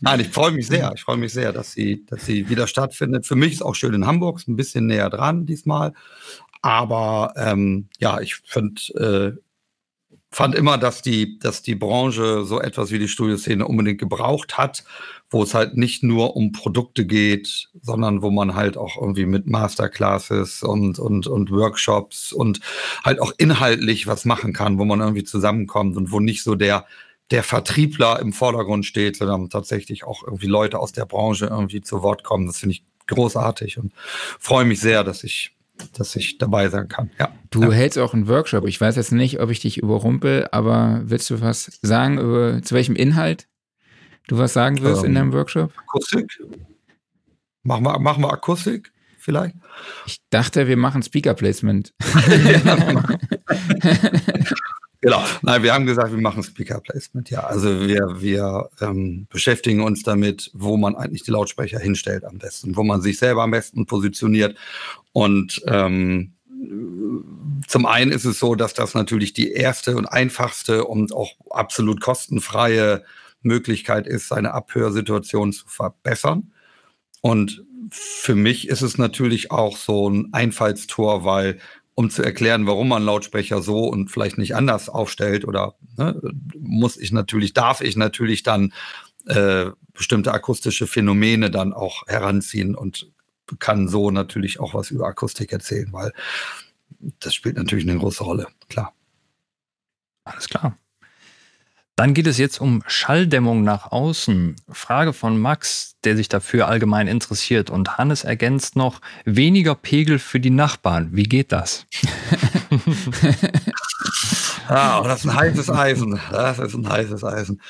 Nein, 0.01 0.21
ich 0.21 0.29
freue 0.29 0.51
mich 0.51 0.67
sehr. 0.67 0.93
Ich 0.95 1.03
freue 1.03 1.17
mich 1.17 1.33
sehr, 1.33 1.53
dass 1.53 1.73
sie, 1.73 2.05
dass 2.07 2.27
sie 2.27 2.49
wieder 2.49 2.67
stattfindet. 2.67 3.27
Für 3.27 3.37
mich 3.37 3.53
ist 3.53 3.63
auch 3.63 3.77
schön 3.77 3.95
in 3.95 4.07
Hamburg, 4.07 4.39
ist 4.39 4.49
ein 4.49 4.57
bisschen 4.57 4.87
näher 4.87 5.09
dran 5.09 5.47
diesmal. 5.47 5.93
Aber 6.63 7.33
ähm, 7.37 7.89
ja, 7.99 8.21
ich 8.21 8.37
finde, 8.45 9.37
äh, 9.37 9.41
fand 10.31 10.55
immer, 10.55 10.79
dass 10.79 11.03
die, 11.03 11.39
dass 11.39 11.63
die 11.63 11.75
Branche 11.75 12.45
so 12.45 12.61
etwas 12.61 12.93
wie 12.93 12.99
die 12.99 13.09
Studioszene 13.09 13.67
unbedingt 13.67 13.99
gebraucht 13.99 14.59
hat, 14.59 14.85
wo 15.29 15.43
es 15.43 15.55
halt 15.55 15.77
nicht 15.77 16.03
nur 16.03 16.37
um 16.37 16.53
Produkte 16.53 17.05
geht, 17.05 17.69
sondern 17.83 18.23
wo 18.23 18.31
man 18.31 18.55
halt 18.55 18.77
auch 18.77 18.97
irgendwie 18.97 19.27
mit 19.27 19.47
Masterclasses 19.49 20.63
und, 20.63 20.99
und, 20.99 21.27
und 21.27 21.51
Workshops 21.51 22.33
und 22.33 22.61
halt 23.05 23.21
auch 23.21 23.33
inhaltlich 23.39 24.07
was 24.07 24.25
machen 24.25 24.53
kann, 24.53 24.79
wo 24.79 24.85
man 24.85 25.01
irgendwie 25.01 25.25
zusammenkommt 25.25 25.97
und 25.97 26.13
wo 26.13 26.21
nicht 26.21 26.45
so 26.45 26.55
der, 26.55 26.87
der 27.33 27.43
Vertriebler 27.43 28.21
im 28.21 28.33
Vordergrund 28.33 28.87
steht, 28.87 29.17
sondern 29.17 29.51
tatsächlich 29.51 30.05
auch 30.05 30.23
irgendwie 30.25 30.47
Leute 30.47 30.79
aus 30.79 30.93
der 30.93 31.07
Branche 31.07 31.47
irgendwie 31.47 31.81
zu 31.81 32.03
Wort 32.03 32.23
kommen. 32.23 32.47
Das 32.47 32.59
finde 32.59 32.75
ich 32.75 32.85
großartig 33.09 33.79
und 33.79 33.93
freue 34.39 34.65
mich 34.65 34.81
sehr, 34.81 35.03
dass 35.03 35.25
ich 35.25 35.53
dass 35.93 36.17
ich 36.17 36.39
dabei 36.39 36.69
sein 36.69 36.89
kann. 36.89 37.11
Ja. 37.19 37.33
Du 37.51 37.63
ja. 37.63 37.71
hältst 37.71 37.99
auch 37.99 38.15
einen 38.15 38.29
Workshop. 38.29 38.67
Ich 38.67 38.81
weiß 38.81 38.97
jetzt 38.97 39.13
nicht, 39.13 39.41
ob 39.41 39.51
ich 39.51 39.61
dich 39.61 39.79
überrumpel, 39.79 40.49
aber 40.53 41.03
willst 41.05 41.31
du 41.31 41.41
was 41.41 41.79
sagen 41.83 42.19
über 42.19 42.63
zu 42.63 42.75
welchem 42.75 42.97
Inhalt 42.97 43.49
du 44.29 44.39
was 44.39 44.53
sagen 44.53 44.81
wirst 44.83 45.03
ähm, 45.03 45.11
in 45.11 45.15
deinem 45.15 45.33
Workshop? 45.33 45.73
Akustik. 45.77 46.41
Machen 47.63 47.85
wir, 47.85 47.99
machen 47.99 48.23
wir 48.23 48.33
Akustik 48.33 48.93
vielleicht? 49.19 49.55
Ich 50.07 50.19
dachte, 50.31 50.67
wir 50.67 50.77
machen 50.77 51.03
Speaker 51.03 51.35
Placement. 51.35 51.93
Genau. 55.03 55.25
Nein, 55.41 55.63
wir 55.63 55.73
haben 55.73 55.87
gesagt, 55.87 56.13
wir 56.13 56.21
machen 56.21 56.43
Speaker 56.43 56.81
Placement. 56.81 57.31
Ja, 57.31 57.45
also 57.45 57.81
wir, 57.87 58.21
wir 58.21 58.69
ähm, 58.83 59.27
beschäftigen 59.31 59.83
uns 59.83 60.03
damit, 60.03 60.51
wo 60.53 60.77
man 60.77 60.95
eigentlich 60.95 61.23
die 61.23 61.31
Lautsprecher 61.31 61.79
hinstellt 61.79 62.25
am 62.25 62.39
besten, 62.39 62.77
wo 62.77 62.83
man 62.83 63.01
sich 63.01 63.19
selber 63.19 63.43
am 63.43 63.51
besten 63.51 63.87
positioniert. 63.87 64.59
Und 65.13 65.63
ähm, 65.67 66.35
zum 67.67 67.87
einen 67.87 68.13
ist 68.13 68.27
es 68.27 68.39
so, 68.39 68.55
dass 68.55 68.75
das 68.75 68.95
natürlich 68.95 69.33
die 69.33 69.53
erste 69.53 69.97
und 69.97 70.07
einfachste 70.07 70.85
und 70.85 71.15
auch 71.15 71.33
absolut 71.49 72.03
kostenfreie 72.03 73.03
Möglichkeit 73.43 74.07
ist, 74.07 74.29
seine 74.29 74.53
Abhörsituation 74.53 75.53
zu 75.55 75.67
verbessern. 75.67 76.53
Und 77.23 77.65
für 77.91 78.35
mich 78.35 78.69
ist 78.69 78.83
es 78.83 78.99
natürlich 78.99 79.51
auch 79.51 79.77
so 79.77 80.09
ein 80.11 80.29
Einfallstor, 80.33 81.25
weil 81.25 81.59
um 82.01 82.09
zu 82.09 82.23
erklären, 82.23 82.67
warum 82.67 82.89
man 82.89 83.05
Lautsprecher 83.05 83.61
so 83.61 83.85
und 83.85 84.11
vielleicht 84.11 84.39
nicht 84.39 84.57
anders 84.57 84.89
aufstellt 84.89 85.45
oder 85.45 85.75
ne, 85.99 86.19
muss 86.59 86.97
ich 86.97 87.13
natürlich, 87.13 87.53
darf 87.53 87.83
ich 87.83 87.95
natürlich 87.95 88.43
dann 88.43 88.73
äh, 89.27 89.67
bestimmte 89.93 90.33
akustische 90.33 90.87
Phänomene 90.87 91.51
dann 91.51 91.75
auch 91.75 92.07
heranziehen 92.07 92.75
und 92.75 93.13
kann 93.59 93.87
so 93.87 94.11
natürlich 94.11 94.61
auch 94.61 94.73
was 94.73 94.91
über 94.91 95.09
Akustik 95.09 95.53
erzählen, 95.53 95.93
weil 95.93 96.15
das 97.19 97.35
spielt 97.35 97.59
natürlich 97.59 97.87
eine 97.87 97.99
große 97.99 98.25
Rolle, 98.25 98.47
klar. 98.71 98.95
Alles 100.25 100.49
klar. 100.49 100.79
Dann 102.01 102.15
geht 102.15 102.27
es 102.27 102.39
jetzt 102.39 102.63
um 102.63 102.83
Schalldämmung 102.87 103.63
nach 103.63 103.93
außen. 103.93 104.57
Frage 104.71 105.13
von 105.13 105.39
Max, 105.39 105.97
der 106.03 106.17
sich 106.17 106.31
dafür 106.31 106.67
allgemein 106.67 107.07
interessiert. 107.07 107.69
Und 107.69 107.99
Hannes 107.99 108.25
ergänzt 108.25 108.75
noch, 108.75 109.03
weniger 109.27 109.75
Pegel 109.75 110.19
für 110.19 110.41
die 110.41 110.49
Nachbarn. 110.49 111.11
Wie 111.13 111.25
geht 111.25 111.53
das? 111.53 111.85
ah, 114.69 115.03
das 115.03 115.21
ist 115.21 115.27
ein 115.27 115.37
heißes 115.37 115.69
Eisen. 115.69 116.19
Das 116.31 116.59
ist 116.59 116.75
ein 116.75 116.89
heißes 116.89 117.23
Eisen. 117.23 117.61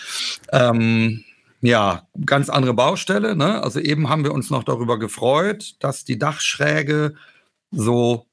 Ähm, 0.53 1.25
ja, 1.61 2.07
ganz 2.25 2.51
andere 2.51 2.75
Baustelle. 2.75 3.35
Ne? 3.35 3.61
Also 3.61 3.81
eben 3.81 4.09
haben 4.09 4.23
wir 4.23 4.31
uns 4.31 4.49
noch 4.49 4.63
darüber 4.63 5.01
gefreut, 5.01 5.75
dass 5.81 6.05
die 6.05 6.21
Dachschräge 6.21 7.15
so 7.73 8.27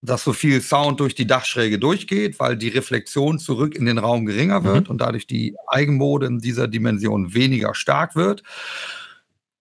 dass 0.00 0.22
so 0.22 0.32
viel 0.32 0.60
Sound 0.60 1.00
durch 1.00 1.14
die 1.14 1.26
Dachschräge 1.26 1.78
durchgeht, 1.78 2.38
weil 2.38 2.56
die 2.56 2.68
Reflexion 2.68 3.38
zurück 3.38 3.74
in 3.74 3.84
den 3.84 3.98
Raum 3.98 4.26
geringer 4.26 4.64
wird 4.64 4.84
mhm. 4.84 4.90
und 4.90 5.00
dadurch 5.00 5.26
die 5.26 5.56
Eigenmode 5.66 6.26
in 6.26 6.38
dieser 6.38 6.68
Dimension 6.68 7.34
weniger 7.34 7.74
stark 7.74 8.14
wird. 8.14 8.42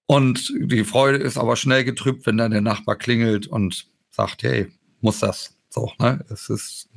Und 0.06 0.54
die 0.58 0.84
Freude 0.84 1.18
ist 1.18 1.38
aber 1.38 1.56
schnell 1.56 1.84
getrübt, 1.84 2.26
wenn 2.26 2.38
dann 2.38 2.52
der 2.52 2.62
Nachbar 2.62 2.96
klingelt 2.96 3.48
und 3.48 3.88
sagt, 4.10 4.44
hey, 4.44 4.68
muss 5.02 5.20
das 5.20 5.58
so, 5.70 5.92
ne? 6.00 6.24
Es 6.30 6.50
ist, 6.50 6.90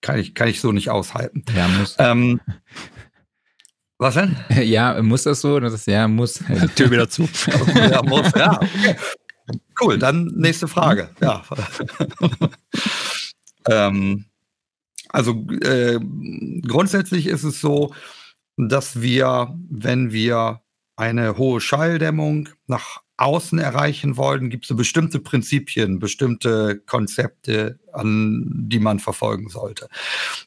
kann 0.00 0.18
ich, 0.18 0.34
kann 0.34 0.48
ich 0.48 0.60
so 0.60 0.72
nicht 0.72 0.88
aushalten. 0.88 1.44
Ja, 1.54 1.68
muss. 1.68 1.96
Ähm, 1.98 2.40
was 3.98 4.14
denn? 4.14 4.36
Ja, 4.64 5.02
muss 5.02 5.24
das 5.24 5.40
so? 5.40 5.60
Das 5.60 5.74
ist, 5.74 5.86
ja, 5.86 6.08
muss. 6.08 6.42
Tür 6.76 6.90
wieder 6.90 7.08
zu. 7.08 7.28
ja, 7.74 8.02
muss, 8.02 8.32
ja. 8.34 8.60
Okay. 8.60 8.96
Cool, 9.80 9.98
dann 9.98 10.26
nächste 10.36 10.68
Frage. 10.68 11.10
Ja. 11.20 11.42
ähm, 13.68 14.24
also 15.10 15.46
äh, 15.62 16.00
grundsätzlich 16.66 17.26
ist 17.26 17.44
es 17.44 17.60
so, 17.60 17.94
dass 18.56 19.00
wir, 19.00 19.54
wenn 19.68 20.12
wir 20.12 20.62
eine 20.96 21.36
hohe 21.36 21.60
Schalldämmung 21.60 22.48
nach 22.66 23.02
außen 23.16 23.58
erreichen 23.58 24.16
wollen, 24.16 24.50
gibt 24.50 24.68
es 24.68 24.76
bestimmte 24.76 25.20
Prinzipien, 25.20 25.98
bestimmte 25.98 26.82
Konzepte, 26.86 27.78
an 27.92 28.44
die 28.68 28.80
man 28.80 28.98
verfolgen 28.98 29.48
sollte. 29.48 29.88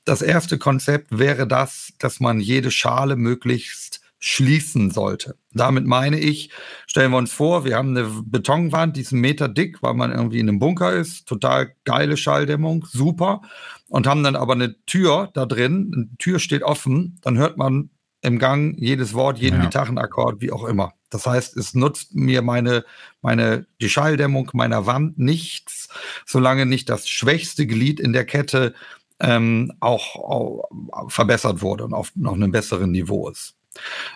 Das 0.04 0.22
erste 0.22 0.58
Konzept 0.58 1.18
wäre 1.18 1.48
das, 1.48 1.94
dass 2.00 2.20
man 2.20 2.40
jede 2.40 2.72
Schale 2.72 3.16
möglichst 3.16 4.02
schließen 4.20 4.92
sollte. 4.92 5.36
Damit 5.54 5.86
meine 5.86 6.20
ich, 6.20 6.50
stellen 6.88 7.12
wir 7.12 7.18
uns 7.18 7.32
vor, 7.32 7.66
wir 7.66 7.76
haben 7.76 7.96
eine 7.96 8.10
Betonwand, 8.26 8.98
die 8.98 9.02
ist 9.02 9.12
einen 9.12 9.22
Meter 9.22 9.48
dick, 9.48 9.84
weil 9.84 9.94
man 9.94 10.12
irgendwie 10.12 10.40
in 10.40 10.50
einem 10.50 10.60
Bunker 10.60 10.94
ist, 10.94 11.28
total 11.28 11.74
geile 11.86 12.18
Schalldämmung, 12.18 12.86
super, 12.90 13.42
und 13.90 14.08
haben 14.08 14.24
dann 14.24 14.36
aber 14.36 14.54
eine 14.54 14.84
Tür 14.86 15.30
da 15.34 15.46
drin, 15.46 15.92
eine 15.94 16.18
Tür 16.18 16.40
steht 16.40 16.64
offen, 16.64 17.20
dann 17.22 17.38
hört 17.38 17.58
man 17.58 17.90
im 18.22 18.40
Gang 18.40 18.76
jedes 18.78 19.14
Wort, 19.14 19.38
jeden 19.38 19.58
ja. 19.58 19.66
Gitarrenakkord, 19.66 20.42
wie 20.42 20.52
auch 20.52 20.66
immer. 20.66 20.94
Das 21.10 21.26
heißt, 21.26 21.56
es 21.56 21.74
nutzt 21.74 22.16
mir 22.16 22.42
meine, 22.42 22.84
meine, 23.22 23.68
die 23.80 23.90
Schalldämmung 23.90 24.50
meiner 24.54 24.86
Wand 24.86 25.18
nichts, 25.18 25.88
solange 26.26 26.66
nicht 26.66 26.90
das 26.90 27.08
schwächste 27.08 27.66
Glied 27.68 28.00
in 28.00 28.14
der 28.14 28.26
Kette 28.26 28.74
ähm, 29.20 29.72
auch, 29.80 30.16
auch 30.16 31.12
verbessert 31.12 31.62
wurde 31.62 31.86
und 31.86 31.94
auf 31.94 32.12
noch 32.16 32.34
einem 32.34 32.52
besseren 32.52 32.92
Niveau 32.92 33.30
ist. 33.30 33.57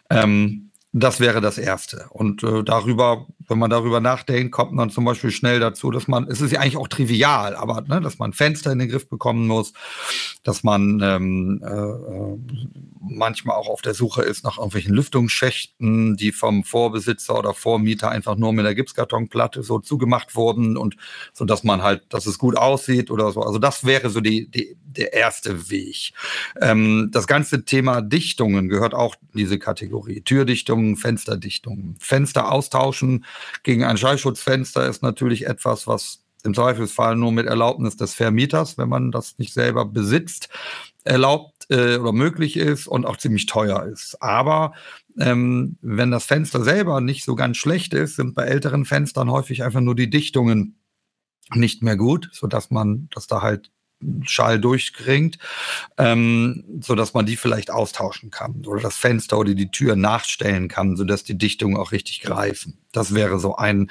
Ähm, 0.10 0.72
das 0.94 1.20
wäre 1.20 1.42
das 1.42 1.58
Erste. 1.58 2.08
Und 2.10 2.44
äh, 2.44 2.64
darüber, 2.64 3.28
wenn 3.52 3.60
man 3.60 3.70
darüber 3.70 4.00
nachdenkt, 4.00 4.52
kommt 4.52 4.72
man 4.72 4.90
zum 4.90 5.06
Beispiel 5.06 5.30
schnell 5.30 5.60
dazu, 5.60 5.92
dass 5.92 6.08
man, 6.08 6.28
es 6.28 6.42
ist 6.42 6.52
ja 6.52 6.60
eigentlich 6.60 6.78
auch 6.78 6.88
trivial, 6.88 7.56
aber 7.56 7.82
ne, 7.82 8.02
dass 8.02 8.18
man 8.18 8.34
Fenster 8.34 8.72
in 8.72 8.80
den 8.80 8.90
Griff 8.90 9.08
bekommen 9.08 9.46
muss, 9.46 9.74
dass 10.44 10.64
man 10.64 11.00
ähm, 11.04 11.62
äh, 11.64 12.58
manchmal 13.00 13.56
auch 13.58 13.68
auf 13.68 13.82
der 13.82 13.94
Suche 13.94 14.24
ist 14.24 14.44
nach 14.44 14.58
irgendwelchen 14.58 14.96
Lüftungsschächten, 14.96 16.18
die 16.18 16.32
vom 16.32 16.64
Vorbesitzer 16.64 17.38
oder 17.38 17.54
Vormieter 17.54 18.10
einfach 18.10 18.36
nur 18.36 18.54
mit 18.54 18.66
der 18.66 18.74
Gipskartonplatte 18.74 19.62
so 19.62 19.80
zugemacht 19.80 20.36
wurden 20.36 20.78
und 20.78 20.96
so, 21.34 21.46
dass 21.46 21.64
man 21.64 21.84
halt, 21.84 22.04
dass 22.10 22.26
es 22.26 22.40
gut 22.40 22.58
aussieht 22.58 23.12
oder 23.12 23.32
so. 23.32 23.42
Also 23.44 23.60
das 23.60 23.86
wäre 23.86 24.10
so 24.10 24.20
die, 24.20 24.50
die 24.50 24.76
der 24.84 25.14
erste 25.14 25.70
Weg. 25.70 26.12
Ähm, 26.60 27.10
das 27.12 27.28
ganze 27.28 27.64
Thema 27.64 28.02
Dichtungen 28.02 28.68
gehört 28.68 28.94
auch 28.94 29.16
in 29.34 29.38
diese 29.38 29.58
Kategorie. 29.58 30.22
Türdichtung 30.22 30.72
Dichtungen, 30.82 30.96
Fensterdichtungen. 30.96 31.96
Fenster 32.00 32.52
austauschen 32.52 33.26
gegen 33.64 33.84
ein 33.84 33.98
Schallschutzfenster 33.98 34.88
ist 34.88 35.04
natürlich 35.04 35.48
etwas, 35.48 35.88
was 35.88 36.24
im 36.44 36.54
Zweifelsfall 36.54 37.16
nur 37.16 37.32
mit 37.32 37.46
Erlaubnis 37.46 37.98
des 37.98 38.14
Vermieters, 38.14 38.78
wenn 38.78 38.90
man 38.90 39.12
das 39.12 39.38
nicht 39.38 39.54
selber 39.54 39.86
besitzt, 39.86 40.50
erlaubt 41.04 41.66
äh, 41.70 41.98
oder 41.98 42.12
möglich 42.12 42.58
ist 42.58 42.88
und 42.88 43.06
auch 43.06 43.18
ziemlich 43.18 43.46
teuer 43.46 43.84
ist. 43.86 44.22
Aber 44.22 44.74
ähm, 45.20 45.78
wenn 45.82 46.12
das 46.12 46.26
Fenster 46.26 46.64
selber 46.64 47.02
nicht 47.02 47.24
so 47.24 47.36
ganz 47.36 47.58
schlecht 47.58 47.94
ist, 47.94 48.16
sind 48.16 48.34
bei 48.34 48.44
älteren 48.44 48.86
Fenstern 48.86 49.30
häufig 49.32 49.64
einfach 49.64 49.82
nur 49.82 49.96
die 49.96 50.10
Dichtungen 50.10 50.80
nicht 51.54 51.84
mehr 51.84 51.98
gut, 51.98 52.30
sodass 52.32 52.72
man, 52.72 53.10
dass 53.14 53.28
da 53.28 53.42
halt 53.42 53.72
Schall 54.24 54.60
durchkringt, 54.60 55.38
ähm, 55.98 56.64
so 56.82 56.96
dass 56.96 57.14
man 57.14 57.26
die 57.26 57.36
vielleicht 57.36 57.72
austauschen 57.72 58.32
kann 58.32 58.66
oder 58.66 58.82
das 58.82 58.98
Fenster 58.98 59.38
oder 59.38 59.54
die 59.54 59.72
Tür 59.72 59.96
nachstellen 59.96 60.68
kann, 60.68 60.96
so 60.96 61.04
dass 61.04 61.24
die 61.24 61.38
Dichtungen 61.38 61.78
auch 61.78 61.92
richtig 61.92 62.22
greifen. 62.22 62.78
Das 62.92 63.14
wäre 63.14 63.40
so 63.40 63.56
ein 63.56 63.90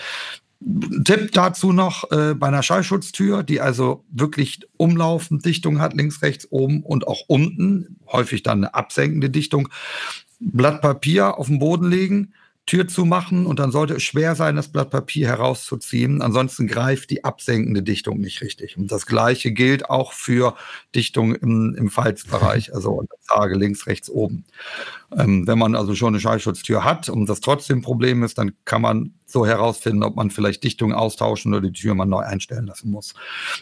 Tipp 1.05 1.33
dazu 1.33 1.73
noch 1.73 2.11
äh, 2.11 2.35
bei 2.35 2.49
einer 2.49 2.63
Schallschutztür, 2.63 3.43
die 3.43 3.63
also 3.63 4.05
wirklich 4.11 4.61
umlaufend 4.77 5.45
Dichtung 5.47 5.81
hat, 5.81 5.95
links, 5.95 6.21
rechts, 6.21 6.47
oben 6.51 6.83
und 6.83 7.07
auch 7.07 7.23
unten, 7.29 7.97
häufig 8.07 8.43
dann 8.43 8.59
eine 8.59 8.75
absenkende 8.75 9.31
Dichtung. 9.31 9.71
Blatt 10.39 10.83
Papier 10.83 11.39
auf 11.39 11.47
den 11.47 11.61
Boden 11.61 11.89
legen, 11.89 12.35
Tür 12.71 12.87
zu 12.87 13.05
machen 13.05 13.47
und 13.47 13.59
dann 13.59 13.73
sollte 13.73 13.95
es 13.95 14.05
schwer 14.05 14.37
sein, 14.37 14.55
das 14.55 14.69
Blatt 14.69 14.91
Papier 14.91 15.27
herauszuziehen. 15.27 16.23
Ansonsten 16.23 16.69
greift 16.69 17.11
die 17.11 17.25
absenkende 17.25 17.83
Dichtung 17.83 18.21
nicht 18.21 18.43
richtig. 18.43 18.77
Und 18.77 18.93
das 18.93 19.07
Gleiche 19.07 19.51
gilt 19.51 19.91
auch 19.91 20.13
für 20.13 20.55
Dichtung 20.95 21.35
im, 21.35 21.75
im 21.75 21.91
Falzbereich, 21.91 22.73
also 22.75 22.93
unter 22.93 23.17
Tage 23.27 23.57
links, 23.57 23.89
rechts, 23.89 24.09
oben. 24.09 24.45
Ähm, 25.19 25.49
wenn 25.49 25.59
man 25.59 25.75
also 25.75 25.97
schon 25.97 26.15
eine 26.15 26.21
Schallschutztür 26.21 26.85
hat 26.85 27.09
und 27.09 27.29
das 27.29 27.41
trotzdem 27.41 27.79
ein 27.79 27.83
Problem 27.83 28.23
ist, 28.23 28.39
dann 28.39 28.53
kann 28.65 28.83
man 28.83 29.15
so 29.27 29.45
herausfinden, 29.45 30.05
ob 30.05 30.15
man 30.15 30.31
vielleicht 30.31 30.63
Dichtung 30.63 30.93
austauschen 30.93 31.53
oder 31.53 31.69
die 31.69 31.73
Tür 31.73 31.97
mal 31.97 32.05
neu 32.05 32.21
einstellen 32.21 32.69
lassen 32.69 32.93
muss. 32.93 33.15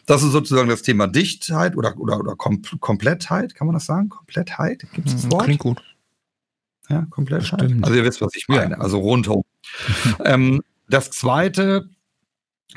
Das 0.05 0.23
ist 0.23 0.33
sozusagen 0.33 0.69
das 0.69 0.83
Thema 0.83 1.07
Dichtheit 1.07 1.79
oder, 1.79 1.97
oder, 1.97 2.21
oder 2.21 2.37
Kom 2.37 2.61
Komplettheit, 2.81 3.55
kann 3.55 3.69
man 3.69 3.73
das 3.73 3.87
sagen? 3.87 4.11
Komplettheit? 4.11 4.87
Gibt 4.93 5.09
es 5.09 5.15
das 5.15 5.23
hm, 5.23 5.33
Wort? 5.33 5.45
Klingt 5.45 5.61
gut. 5.61 5.83
Ja, 6.89 7.07
komplett. 7.11 7.45
Stimmt. 7.45 7.85
Also 7.85 7.97
ihr 7.97 8.05
wisst, 8.05 8.21
was 8.21 8.35
ich 8.35 8.49
meine. 8.49 8.73
Ja. 8.73 8.81
Also 8.81 8.99
rundum. 8.99 9.45
ähm, 10.25 10.63
das 10.89 11.11
zweite, 11.11 11.91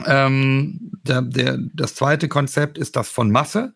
ähm, 0.06 0.92
der, 1.04 1.22
der, 1.22 1.58
das 1.74 1.96
zweite 1.96 2.28
Konzept 2.28 2.78
ist 2.78 2.96
das 2.96 3.10
von 3.10 3.32
Masse. 3.32 3.74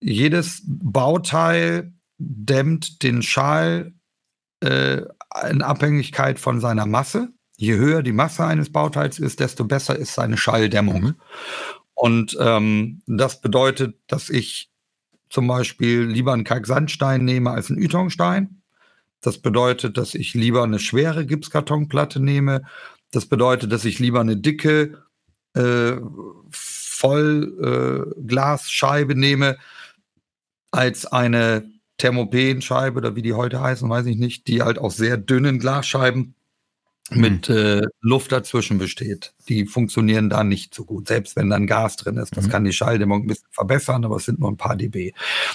Jedes 0.00 0.62
Bauteil 0.64 1.92
dämmt 2.18 3.02
den 3.02 3.22
Schall 3.22 3.92
äh, 4.60 5.02
in 5.50 5.62
Abhängigkeit 5.62 6.38
von 6.38 6.60
seiner 6.60 6.86
Masse. 6.86 7.28
Je 7.56 7.76
höher 7.76 8.02
die 8.02 8.12
Masse 8.12 8.44
eines 8.44 8.70
Bauteils 8.70 9.18
ist, 9.18 9.40
desto 9.40 9.64
besser 9.64 9.96
ist 9.96 10.14
seine 10.14 10.36
Schalldämmung. 10.36 11.02
Mhm. 11.02 11.14
Und 11.94 12.36
ähm, 12.40 13.02
das 13.06 13.40
bedeutet, 13.40 13.98
dass 14.06 14.30
ich 14.30 14.70
zum 15.28 15.46
Beispiel 15.46 16.02
lieber 16.02 16.32
einen 16.32 16.44
Kalksandstein 16.44 17.24
nehme 17.24 17.50
als 17.50 17.70
einen 17.70 17.82
Ytongstein 17.82 18.59
das 19.20 19.38
bedeutet, 19.38 19.96
dass 19.96 20.14
ich 20.14 20.34
lieber 20.34 20.62
eine 20.62 20.78
schwere 20.78 21.26
Gipskartonplatte 21.26 22.20
nehme. 22.20 22.62
Das 23.10 23.26
bedeutet, 23.26 23.72
dass 23.72 23.84
ich 23.84 23.98
lieber 23.98 24.20
eine 24.20 24.36
dicke 24.36 25.02
äh, 25.54 25.96
Vollglasscheibe 26.50 29.12
äh, 29.12 29.16
nehme 29.16 29.58
als 30.70 31.06
eine 31.06 31.68
Thermopenscheibe 31.98 32.98
oder 32.98 33.16
wie 33.16 33.22
die 33.22 33.34
heute 33.34 33.60
heißen, 33.60 33.88
weiß 33.88 34.06
ich 34.06 34.16
nicht, 34.16 34.46
die 34.46 34.62
halt 34.62 34.78
aus 34.78 34.96
sehr 34.96 35.16
dünnen 35.16 35.58
Glasscheiben 35.58 36.34
mit 37.10 37.48
mhm. 37.48 37.56
äh, 37.56 37.82
Luft 38.00 38.32
dazwischen 38.32 38.78
besteht. 38.78 39.32
Die 39.48 39.66
funktionieren 39.66 40.30
da 40.30 40.44
nicht 40.44 40.74
so 40.74 40.84
gut, 40.84 41.08
selbst 41.08 41.36
wenn 41.36 41.50
dann 41.50 41.66
Gas 41.66 41.96
drin 41.96 42.16
ist. 42.16 42.36
Das 42.36 42.46
mhm. 42.46 42.50
kann 42.50 42.64
die 42.64 42.72
Schalldämmung 42.72 43.22
ein 43.22 43.26
bisschen 43.26 43.48
verbessern, 43.50 44.04
aber 44.04 44.16
es 44.16 44.24
sind 44.24 44.38
nur 44.38 44.50
ein 44.50 44.56
paar 44.56 44.76
dB. 44.76 45.12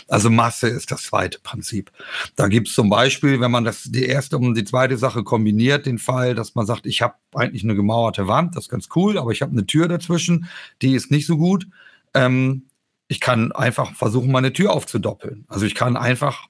Also 0.08 0.30
Masse 0.30 0.68
ist 0.68 0.92
das 0.92 1.04
zweite 1.04 1.40
Prinzip. 1.40 1.92
Da 2.36 2.48
gibt 2.48 2.68
es 2.68 2.74
zum 2.74 2.90
Beispiel, 2.90 3.40
wenn 3.40 3.52
man 3.52 3.64
das 3.64 3.84
die 3.84 4.06
erste 4.06 4.38
und 4.38 4.56
die 4.56 4.64
zweite 4.64 4.98
Sache 4.98 5.24
kombiniert, 5.24 5.86
den 5.86 5.98
Fall, 5.98 6.36
dass 6.36 6.56
man 6.56 6.66
sagt, 6.66 6.86
ich 6.86 7.02
habe 7.02 7.16
eigentlich 7.34 7.64
eine 7.64 7.76
gemauerte 7.76 8.28
Wand, 8.28 8.56
das 8.56 8.66
ist 8.66 8.70
ganz 8.70 8.90
cool, 8.96 9.18
aber 9.18 9.32
ich 9.32 9.42
habe 9.42 9.52
eine 9.52 9.66
Tür 9.66 9.88
dazwischen, 9.88 10.48
die 10.82 10.96
ist 10.96 11.12
nicht 11.12 11.26
so 11.26 11.38
gut. 11.38 11.68
Ähm, 12.14 12.64
ich 13.08 13.20
kann 13.20 13.52
einfach 13.52 13.94
versuchen, 13.94 14.32
meine 14.32 14.52
Tür 14.52 14.74
aufzudoppeln. 14.74 15.46
Also 15.48 15.66
ich 15.66 15.76
kann 15.76 15.96
einfach 15.96 16.48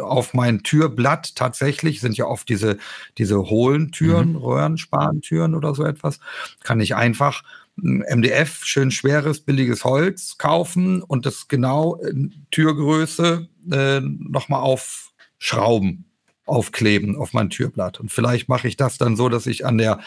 auf 0.00 0.34
mein 0.34 0.62
Türblatt 0.62 1.36
tatsächlich 1.36 2.00
sind 2.00 2.16
ja 2.16 2.26
oft 2.26 2.48
diese, 2.48 2.78
diese 3.18 3.38
hohlen 3.38 3.92
Türen, 3.92 4.30
mhm. 4.30 4.36
Röhrenspanentüren 4.36 5.54
oder 5.54 5.74
so 5.74 5.84
etwas, 5.84 6.18
kann 6.62 6.80
ich 6.80 6.94
einfach 6.94 7.42
MDF, 7.76 8.64
schön 8.64 8.90
schweres, 8.90 9.40
billiges 9.40 9.84
Holz 9.84 10.38
kaufen 10.38 11.02
und 11.02 11.26
das 11.26 11.46
genau 11.48 11.96
in 11.96 12.46
Türgröße 12.50 13.48
äh, 13.70 14.00
nochmal 14.00 14.60
aufschrauben 14.60 16.05
aufkleben 16.46 17.16
auf 17.16 17.32
mein 17.32 17.50
Türblatt. 17.50 18.00
Und 18.00 18.10
vielleicht 18.10 18.48
mache 18.48 18.68
ich 18.68 18.76
das 18.76 18.98
dann 18.98 19.16
so, 19.16 19.28
dass 19.28 19.46
ich 19.46 19.66
an 19.66 19.78
der 19.78 20.00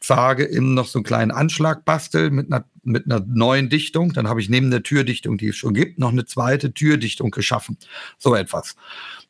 Zage 0.00 0.46
eben 0.48 0.74
noch 0.74 0.86
so 0.86 0.98
einen 0.98 1.04
kleinen 1.04 1.30
Anschlag 1.30 1.84
bastel 1.84 2.30
mit 2.30 2.52
einer, 2.52 2.64
mit 2.82 3.06
einer 3.06 3.24
neuen 3.26 3.68
Dichtung. 3.68 4.12
Dann 4.12 4.28
habe 4.28 4.40
ich 4.40 4.48
neben 4.48 4.70
der 4.70 4.82
Türdichtung, 4.82 5.38
die 5.38 5.48
es 5.48 5.56
schon 5.56 5.74
gibt, 5.74 5.98
noch 5.98 6.10
eine 6.10 6.26
zweite 6.26 6.74
Türdichtung 6.74 7.30
geschaffen. 7.30 7.78
So 8.18 8.34
etwas. 8.34 8.76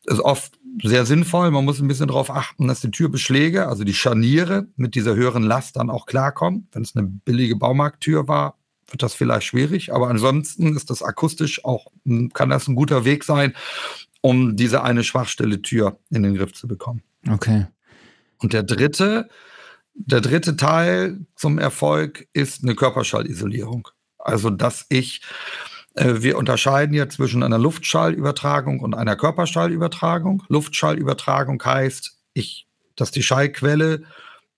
Ist 0.07 0.20
oft 0.20 0.59
sehr 0.83 1.05
sinnvoll. 1.05 1.51
Man 1.51 1.65
muss 1.65 1.81
ein 1.81 1.89
bisschen 1.89 2.09
darauf 2.09 2.31
achten, 2.31 2.69
dass 2.69 2.81
die 2.81 2.91
Türbeschläge, 2.91 3.69
also 3.69 3.85
die 3.85 3.95
Scharniere 3.95 4.66
mit 4.77 4.95
dieser 4.95 5.15
höheren 5.15 5.43
Last 5.43 5.77
dann 5.77 5.91
auch 5.91 6.07
klarkommen. 6.07 6.69
Wenn 6.73 6.83
es 6.83 6.97
eine 6.97 7.07
billige 7.07 7.57
Baumarkttür 7.57 8.28
war, 8.28 8.57
wird 8.89 9.03
das 9.03 9.15
vielleicht 9.15 9.47
schwierig. 9.47 9.93
Aber 9.93 10.09
ansonsten 10.09 10.77
ist 10.77 10.91
das 10.91 11.03
akustisch 11.03 11.65
auch, 11.65 11.89
kann 12.35 12.51
das 12.51 12.69
ein 12.69 12.77
guter 12.77 13.05
Weg 13.05 13.24
sein, 13.24 13.55
um 14.27 14.57
diese 14.57 14.82
eine 14.82 15.05
Schwachstelle 15.05 15.62
Tür 15.62 16.01
in 16.11 16.24
den 16.24 16.35
Griff 16.35 16.53
zu 16.53 16.66
bekommen. 16.66 17.01
Okay. 17.31 17.66
Und 18.39 18.55
der 18.55 18.65
dritte, 18.65 19.28
der 19.94 20.20
dritte 20.20 20.57
Teil 20.57 21.20
zum 21.36 21.61
Erfolg 21.61 22.27
ist 22.32 22.65
eine 22.65 22.74
Körperschallisolierung. 22.74 23.86
Also, 24.19 24.51
dass 24.51 24.85
ich, 24.89 25.23
äh, 25.94 26.15
wir 26.23 26.39
unterscheiden 26.39 26.93
ja 26.93 27.09
zwischen 27.09 27.44
einer 27.44 27.59
Luftschallübertragung 27.59 28.81
und 28.81 28.97
einer 28.97 29.15
Körperschallübertragung. 29.15 30.43
Luftschallübertragung 30.48 31.62
heißt, 31.65 32.19
ich, 32.35 32.66
dass 32.97 33.12
die 33.12 33.23
Schallquelle 33.23 34.03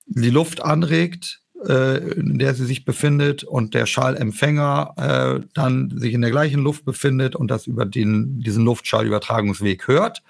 die 0.07 0.31
Luft 0.31 0.63
anregt, 0.63 1.43
in 1.65 2.39
der 2.39 2.55
sie 2.55 2.65
sich 2.65 2.85
befindet 2.85 3.43
und 3.45 3.75
der 3.75 3.87
Schallempfänger 3.87 4.95
äh, 4.97 5.47
dann 5.55 5.93
sich 5.99 6.15
in 6.15 6.21
der 6.21 6.31
gleichen 6.31 6.63
Luft 6.63 6.85
befindet 6.85 7.35
und 7.35 7.51
das 7.51 7.67
über 7.67 7.85
den, 7.85 8.41
diesen 8.41 8.65
Luftschallübertragungsweg 8.65 9.89
hört. 9.89 10.23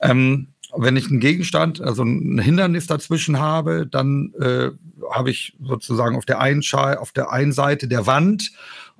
Ähm, 0.00 0.48
wenn 0.76 0.96
ich 0.96 1.08
einen 1.08 1.20
Gegenstand, 1.20 1.80
also 1.80 2.02
ein 2.02 2.38
Hindernis 2.38 2.86
dazwischen 2.86 3.38
habe, 3.38 3.86
dann 3.86 4.32
äh, 4.40 4.70
habe 5.10 5.30
ich 5.30 5.56
sozusagen 5.62 6.16
auf 6.16 6.24
der 6.24 6.40
einen 6.40 6.62
Schall, 6.62 6.96
auf 6.98 7.12
der 7.12 7.30
einen 7.30 7.52
Seite 7.52 7.88
der 7.88 8.06
Wand 8.06 8.52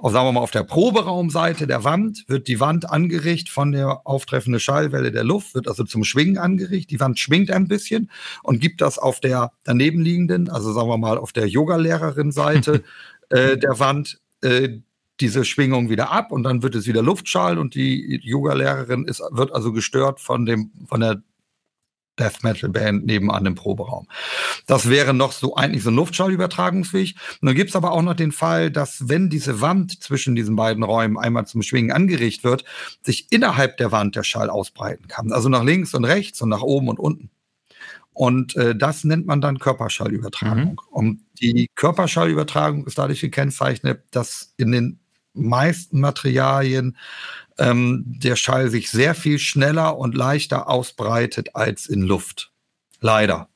auf, 0.05 0.13
sagen 0.13 0.27
wir 0.27 0.33
mal, 0.33 0.41
auf 0.41 0.51
der 0.51 0.65
Proberaumseite 0.65 1.67
der 1.67 1.83
Wand 1.83 2.25
wird 2.29 2.47
die 2.47 2.61
Wand 2.61 2.91
angeregt 2.91 3.49
von 3.49 3.73
der 3.73 4.07
auftreffenden 4.07 4.61
Schallwelle 4.61 5.11
der 5.11 5.25
Luft, 5.25 5.55
wird 5.55 5.67
also 5.67 5.83
zum 5.83 6.05
Schwingen 6.05 6.37
angeregt. 6.37 6.91
Die 6.91 7.01
Wand 7.01 7.19
schwingt 7.19 7.51
ein 7.51 7.69
bisschen 7.69 8.11
und 8.43 8.61
gibt 8.61 8.83
das 8.83 8.99
auf 8.99 9.21
der 9.21 9.53
danebenliegenden, 9.65 10.51
also 10.51 10.75
sagen 10.75 10.89
wir 10.89 10.99
mal 10.99 11.17
auf 11.17 11.33
der 11.33 11.49
Yogalehrerin-Seite 11.49 12.85
äh, 13.31 13.57
der 13.57 13.79
Wand, 13.79 14.21
äh, 14.43 14.81
diese 15.21 15.47
Schwingung 15.47 15.89
wieder 15.89 16.11
ab 16.11 16.33
und 16.33 16.43
dann 16.43 16.63
wird 16.63 16.75
es 16.75 16.87
wieder 16.87 17.01
Luftschall 17.01 17.57
und 17.57 17.75
die 17.75 18.21
Yogalehrerin 18.23 19.07
ist, 19.07 19.23
wird 19.31 19.55
also 19.55 19.73
gestört 19.73 20.21
von 20.21 20.45
dem, 20.45 20.71
von 20.87 21.01
der 21.01 21.23
Death 22.19 22.43
Metal 22.43 22.70
Band 22.70 23.07
nebenan 23.07 23.47
im 23.47 23.55
Proberaum. 23.55 24.07
Das 24.66 24.89
wäre 24.89 25.15
noch 25.15 25.32
so 25.32 25.57
eigentlich 25.57 25.82
so 25.82 25.91
ein 25.91 25.97
Luftschallübertragungsweg. 25.97 27.16
Und 27.41 27.47
dann 27.47 27.55
gibt's 27.55 27.77
aber 27.77 27.93
auch 27.93 28.03
noch 28.03 28.15
den 28.15 28.32
Fall, 28.32 28.70
dass 28.70 29.09
wenn 29.09 29.31
diese 29.31 29.61
Wand 29.61 30.03
zwischen 30.03 30.35
diesen 30.35 30.57
beiden 30.57 30.82
Räumen 30.82 31.19
einmal 31.19 31.47
zum 31.47 31.62
Schwingen 31.62 31.93
angeregt 31.93 32.45
wird, 32.45 32.65
sich 33.03 33.31
innerhalb 33.31 33.77
der 33.78 33.93
Wand 33.93 34.16
der 34.16 34.23
Schall 34.23 34.51
ausbreiten 34.51 35.09
kann. 35.09 35.32
Also 35.32 35.49
nach 35.49 35.65
links 35.65 35.95
und 35.95 36.05
rechts 36.05 36.41
und 36.41 36.49
nach 36.49 36.62
oben 36.62 36.89
und 36.89 36.99
unten. 36.99 37.31
Und 38.12 38.55
äh, 38.55 38.77
das 38.77 39.03
nennt 39.03 39.27
man 39.27 39.41
dann 39.41 39.59
Körperschallübertragung. 39.59 40.70
Mhm. 40.70 40.78
Und 40.91 41.20
die 41.41 41.69
Körperschallübertragung 41.74 42.86
ist 42.86 42.97
dadurch 42.97 43.20
gekennzeichnet, 43.20 44.05
dass 44.12 44.55
in 44.57 44.70
den 44.70 45.01
meisten 45.35 46.01
Materialien 46.01 46.97
ähm, 47.59 48.05
der 48.07 48.37
Schall 48.37 48.71
sich 48.71 48.91
sehr 48.91 49.15
viel 49.15 49.39
schneller 49.39 49.97
und 49.97 50.15
leichter 50.15 50.69
ausbreitet 50.69 51.55
als 51.55 51.87
in 51.87 52.03
Luft. 52.03 52.53
Leider. 53.01 53.49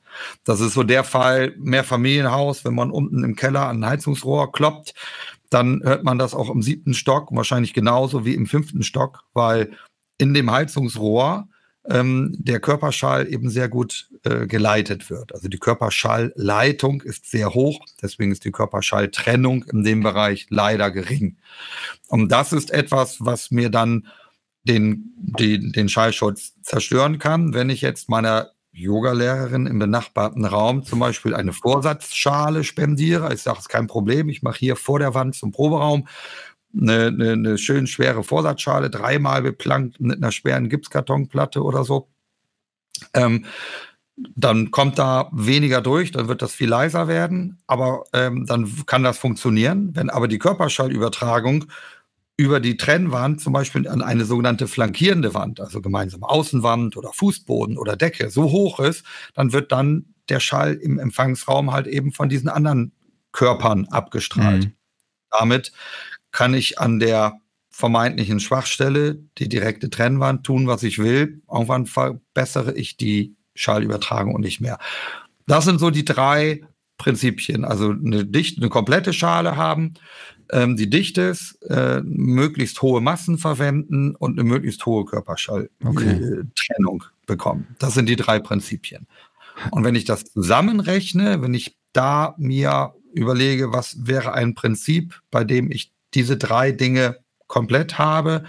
Das 0.43 0.59
ist 0.59 0.73
so 0.73 0.83
der 0.83 1.03
Fall, 1.03 1.53
mehr 1.57 1.83
Familienhaus, 1.83 2.65
wenn 2.65 2.75
man 2.75 2.91
unten 2.91 3.23
im 3.23 3.35
Keller 3.35 3.67
an 3.67 3.83
ein 3.83 3.89
Heizungsrohr 3.89 4.51
kloppt, 4.51 4.93
dann 5.49 5.81
hört 5.83 6.03
man 6.03 6.17
das 6.17 6.33
auch 6.33 6.49
im 6.49 6.61
siebten 6.61 6.93
Stock, 6.93 7.29
wahrscheinlich 7.31 7.73
genauso 7.73 8.25
wie 8.25 8.35
im 8.35 8.45
fünften 8.45 8.83
Stock, 8.83 9.23
weil 9.33 9.71
in 10.17 10.33
dem 10.33 10.51
Heizungsrohr 10.51 11.48
ähm, 11.89 12.35
der 12.37 12.59
Körperschall 12.59 13.27
eben 13.31 13.49
sehr 13.49 13.67
gut 13.67 14.09
äh, 14.23 14.47
geleitet 14.47 15.09
wird. 15.09 15.33
Also 15.33 15.47
die 15.47 15.57
Körperschallleitung 15.57 17.01
ist 17.01 17.29
sehr 17.29 17.53
hoch, 17.53 17.85
deswegen 18.01 18.31
ist 18.31 18.45
die 18.45 18.51
Körperschalltrennung 18.51 19.63
in 19.63 19.83
dem 19.83 20.03
Bereich 20.03 20.47
leider 20.49 20.91
gering. 20.91 21.37
Und 22.07 22.31
das 22.31 22.53
ist 22.53 22.71
etwas, 22.71 23.17
was 23.19 23.51
mir 23.51 23.69
dann 23.69 24.07
den, 24.63 25.13
den, 25.17 25.71
den 25.71 25.89
Schallschutz 25.89 26.53
zerstören 26.61 27.17
kann, 27.17 27.53
wenn 27.53 27.69
ich 27.69 27.81
jetzt 27.81 28.09
meiner 28.09 28.51
Yogalehrerin 28.71 29.65
im 29.65 29.79
benachbarten 29.79 30.45
Raum 30.45 30.83
zum 30.83 30.99
Beispiel 30.99 31.33
eine 31.33 31.53
Vorsatzschale 31.53 32.63
spendiere. 32.63 33.33
Ich 33.33 33.41
sage, 33.41 33.57
es 33.57 33.65
ist 33.65 33.69
kein 33.69 33.87
Problem, 33.87 34.29
ich 34.29 34.43
mache 34.43 34.59
hier 34.59 34.75
vor 34.75 34.99
der 34.99 35.13
Wand 35.15 35.35
zum 35.35 35.51
Proberaum 35.51 36.07
eine, 36.73 37.07
eine, 37.07 37.31
eine 37.33 37.57
schön 37.57 37.87
schwere 37.87 38.23
Vorsatzschale, 38.23 38.89
dreimal 38.89 39.41
beplankt 39.41 39.99
mit 39.99 40.17
einer 40.17 40.31
schweren 40.31 40.69
Gipskartonplatte 40.69 41.63
oder 41.63 41.83
so. 41.83 42.09
Ähm, 43.13 43.45
dann 44.35 44.71
kommt 44.71 44.99
da 44.99 45.29
weniger 45.31 45.81
durch, 45.81 46.11
dann 46.11 46.27
wird 46.27 46.41
das 46.41 46.53
viel 46.53 46.67
leiser 46.67 47.07
werden, 47.07 47.59
aber 47.67 48.03
ähm, 48.13 48.45
dann 48.45 48.69
kann 48.85 49.03
das 49.03 49.17
funktionieren. 49.17 49.91
Wenn 49.95 50.09
aber 50.09 50.27
die 50.27 50.39
Körperschallübertragung 50.39 51.65
über 52.35 52.59
die 52.59 52.77
Trennwand, 52.77 53.41
zum 53.41 53.53
Beispiel 53.53 53.87
an 53.87 54.01
eine 54.01 54.25
sogenannte 54.25 54.67
flankierende 54.67 55.33
Wand, 55.33 55.59
also 55.59 55.81
gemeinsame 55.81 56.27
Außenwand 56.27 56.95
oder 56.97 57.11
Fußboden 57.13 57.77
oder 57.77 57.95
Decke, 57.95 58.29
so 58.29 58.51
hoch 58.51 58.79
ist, 58.79 59.05
dann 59.33 59.53
wird 59.53 59.71
dann 59.71 60.13
der 60.29 60.39
Schall 60.39 60.75
im 60.75 60.99
Empfangsraum 60.99 61.71
halt 61.71 61.87
eben 61.87 62.11
von 62.11 62.29
diesen 62.29 62.49
anderen 62.49 62.93
Körpern 63.31 63.87
abgestrahlt. 63.87 64.65
Mhm. 64.65 64.73
Damit 65.31 65.71
kann 66.31 66.53
ich 66.53 66.79
an 66.79 66.99
der 66.99 67.39
vermeintlichen 67.69 68.39
Schwachstelle, 68.39 69.23
die 69.37 69.47
direkte 69.47 69.89
Trennwand, 69.89 70.45
tun, 70.45 70.67
was 70.67 70.83
ich 70.83 70.99
will. 70.99 71.41
Irgendwann 71.51 71.85
verbessere 71.85 72.73
ich 72.73 72.97
die 72.97 73.35
Schallübertragung 73.55 74.35
und 74.35 74.41
nicht 74.41 74.59
mehr. 74.59 74.79
Das 75.47 75.65
sind 75.65 75.79
so 75.79 75.89
die 75.89 76.05
drei 76.05 76.61
Prinzipien. 76.97 77.65
Also 77.65 77.91
eine 77.91 78.25
dichte, 78.25 78.61
eine 78.61 78.69
komplette 78.69 79.13
Schale 79.13 79.55
haben, 79.55 79.93
ähm, 80.51 80.75
die 80.75 80.89
dicht 80.89 81.17
ist, 81.17 81.61
äh, 81.69 82.01
möglichst 82.03 82.81
hohe 82.81 83.01
Massen 83.01 83.37
verwenden 83.37 84.15
und 84.15 84.37
eine 84.39 84.47
möglichst 84.47 84.85
hohe 84.85 85.05
Körperschalltrennung 85.05 85.69
okay. 85.85 86.41
äh, 86.41 87.25
bekommen. 87.25 87.75
Das 87.79 87.93
sind 87.93 88.09
die 88.09 88.15
drei 88.15 88.39
Prinzipien. 88.39 89.07
Und 89.71 89.83
wenn 89.83 89.95
ich 89.95 90.05
das 90.05 90.25
zusammenrechne, 90.25 91.41
wenn 91.41 91.53
ich 91.53 91.77
da 91.93 92.35
mir 92.37 92.93
überlege, 93.13 93.71
was 93.71 94.05
wäre 94.05 94.33
ein 94.33 94.53
Prinzip, 94.55 95.21
bei 95.31 95.43
dem 95.43 95.71
ich 95.71 95.91
diese 96.13 96.37
drei 96.37 96.71
Dinge 96.71 97.17
komplett 97.47 97.97
habe, 97.97 98.43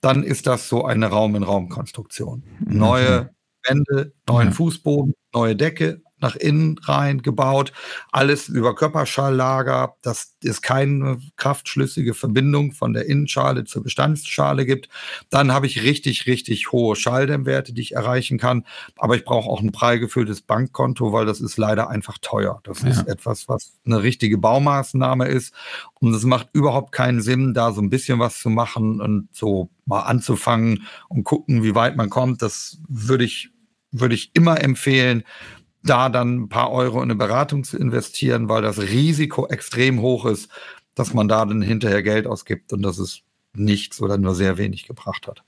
dann 0.00 0.22
ist 0.24 0.46
das 0.46 0.68
so 0.68 0.84
eine 0.84 1.06
Raum-in-Raum-Konstruktion. 1.06 2.42
Mhm. 2.60 2.78
Neue 2.78 3.34
Wände, 3.66 4.12
neuen 4.28 4.48
ja. 4.48 4.54
Fußboden, 4.54 5.14
neue 5.32 5.56
Decke, 5.56 6.01
nach 6.22 6.36
innen 6.36 6.78
rein 6.78 7.22
gebaut, 7.22 7.72
alles 8.10 8.48
über 8.48 8.74
Körperschallager, 8.74 9.96
dass 10.02 10.36
es 10.42 10.62
keine 10.62 11.18
kraftschlüssige 11.36 12.14
Verbindung 12.14 12.72
von 12.72 12.92
der 12.92 13.06
Innenschale 13.06 13.64
zur 13.64 13.82
Bestandsschale 13.82 14.64
gibt. 14.64 14.88
Dann 15.30 15.52
habe 15.52 15.66
ich 15.66 15.82
richtig, 15.82 16.26
richtig 16.26 16.72
hohe 16.72 16.96
Schalldämmwerte, 16.96 17.72
die 17.72 17.82
ich 17.82 17.94
erreichen 17.94 18.38
kann. 18.38 18.64
Aber 18.96 19.16
ich 19.16 19.24
brauche 19.24 19.48
auch 19.48 19.60
ein 19.60 19.72
prall 19.72 19.98
gefülltes 19.98 20.42
Bankkonto, 20.42 21.12
weil 21.12 21.26
das 21.26 21.40
ist 21.40 21.56
leider 21.56 21.90
einfach 21.90 22.18
teuer. 22.20 22.60
Das 22.64 22.82
ja. 22.82 22.88
ist 22.88 23.08
etwas, 23.08 23.48
was 23.48 23.74
eine 23.84 24.02
richtige 24.02 24.38
Baumaßnahme 24.38 25.26
ist. 25.26 25.54
Und 25.94 26.14
es 26.14 26.24
macht 26.24 26.48
überhaupt 26.52 26.92
keinen 26.92 27.20
Sinn, 27.20 27.54
da 27.54 27.72
so 27.72 27.80
ein 27.80 27.90
bisschen 27.90 28.18
was 28.18 28.40
zu 28.40 28.50
machen 28.50 29.00
und 29.00 29.28
so 29.32 29.70
mal 29.84 30.00
anzufangen 30.00 30.86
und 31.08 31.24
gucken, 31.24 31.62
wie 31.62 31.74
weit 31.74 31.96
man 31.96 32.10
kommt. 32.10 32.42
Das 32.42 32.78
würde 32.88 33.24
ich, 33.24 33.50
würde 33.90 34.14
ich 34.14 34.30
immer 34.34 34.60
empfehlen, 34.62 35.24
da 35.82 36.08
dann 36.08 36.42
ein 36.42 36.48
paar 36.48 36.70
Euro 36.70 36.98
in 36.98 37.04
eine 37.04 37.16
Beratung 37.16 37.64
zu 37.64 37.76
investieren, 37.76 38.48
weil 38.48 38.62
das 38.62 38.78
Risiko 38.78 39.46
extrem 39.48 40.00
hoch 40.00 40.26
ist, 40.26 40.50
dass 40.94 41.14
man 41.14 41.28
da 41.28 41.44
dann 41.44 41.62
hinterher 41.62 42.02
Geld 42.02 42.26
ausgibt 42.26 42.72
und 42.72 42.82
dass 42.82 42.98
es 42.98 43.22
nichts 43.54 44.00
oder 44.00 44.18
nur 44.18 44.34
sehr 44.34 44.58
wenig 44.58 44.86
gebracht 44.86 45.26
hat. 45.26 45.42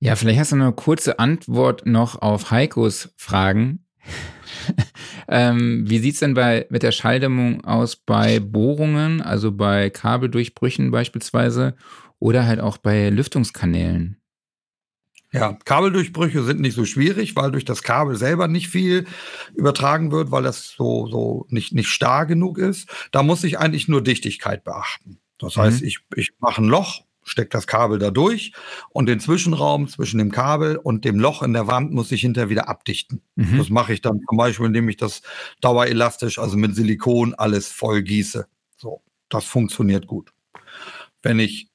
Ja, 0.00 0.16
vielleicht 0.16 0.38
hast 0.38 0.52
du 0.52 0.56
eine 0.56 0.72
kurze 0.72 1.18
Antwort 1.18 1.86
noch 1.86 2.20
auf 2.20 2.50
Heikos 2.50 3.14
Fragen. 3.16 3.86
ähm, 5.28 5.84
wie 5.88 5.98
sieht 5.98 6.14
es 6.14 6.20
denn 6.20 6.34
bei, 6.34 6.66
mit 6.68 6.82
der 6.82 6.92
Schalldämmung 6.92 7.64
aus 7.64 7.96
bei 7.96 8.38
Bohrungen, 8.38 9.22
also 9.22 9.50
bei 9.50 9.88
Kabeldurchbrüchen 9.88 10.90
beispielsweise 10.90 11.74
oder 12.18 12.46
halt 12.46 12.60
auch 12.60 12.76
bei 12.76 13.08
Lüftungskanälen? 13.08 14.20
Ja, 15.34 15.58
Kabeldurchbrüche 15.64 16.44
sind 16.44 16.60
nicht 16.60 16.76
so 16.76 16.84
schwierig, 16.84 17.34
weil 17.34 17.50
durch 17.50 17.64
das 17.64 17.82
Kabel 17.82 18.14
selber 18.14 18.46
nicht 18.46 18.68
viel 18.68 19.04
übertragen 19.56 20.12
wird, 20.12 20.30
weil 20.30 20.44
das 20.44 20.68
so, 20.68 21.08
so 21.08 21.46
nicht, 21.48 21.74
nicht 21.74 21.88
starr 21.88 22.24
genug 22.24 22.56
ist. 22.56 22.88
Da 23.10 23.24
muss 23.24 23.42
ich 23.42 23.58
eigentlich 23.58 23.88
nur 23.88 24.00
Dichtigkeit 24.00 24.62
beachten. 24.62 25.18
Das 25.40 25.56
mhm. 25.56 25.62
heißt, 25.62 25.82
ich, 25.82 25.98
ich 26.14 26.30
mache 26.38 26.62
ein 26.62 26.68
Loch, 26.68 27.00
stecke 27.24 27.48
das 27.48 27.66
Kabel 27.66 27.98
da 27.98 28.12
durch 28.12 28.52
und 28.90 29.06
den 29.06 29.18
Zwischenraum 29.18 29.88
zwischen 29.88 30.18
dem 30.18 30.30
Kabel 30.30 30.76
und 30.76 31.04
dem 31.04 31.18
Loch 31.18 31.42
in 31.42 31.52
der 31.52 31.66
Wand 31.66 31.92
muss 31.92 32.12
ich 32.12 32.20
hinterher 32.20 32.48
wieder 32.48 32.68
abdichten. 32.68 33.20
Mhm. 33.34 33.58
Das 33.58 33.70
mache 33.70 33.92
ich 33.92 34.02
dann 34.02 34.20
zum 34.28 34.38
Beispiel, 34.38 34.66
indem 34.66 34.88
ich 34.88 34.98
das 34.98 35.22
dauerelastisch, 35.60 36.38
also 36.38 36.56
mit 36.56 36.76
Silikon, 36.76 37.34
alles 37.34 37.72
voll 37.72 38.02
gieße. 38.02 38.46
So, 38.76 39.02
das 39.28 39.46
funktioniert 39.46 40.06
gut. 40.06 40.32
Wenn 41.22 41.40
ich 41.40 41.70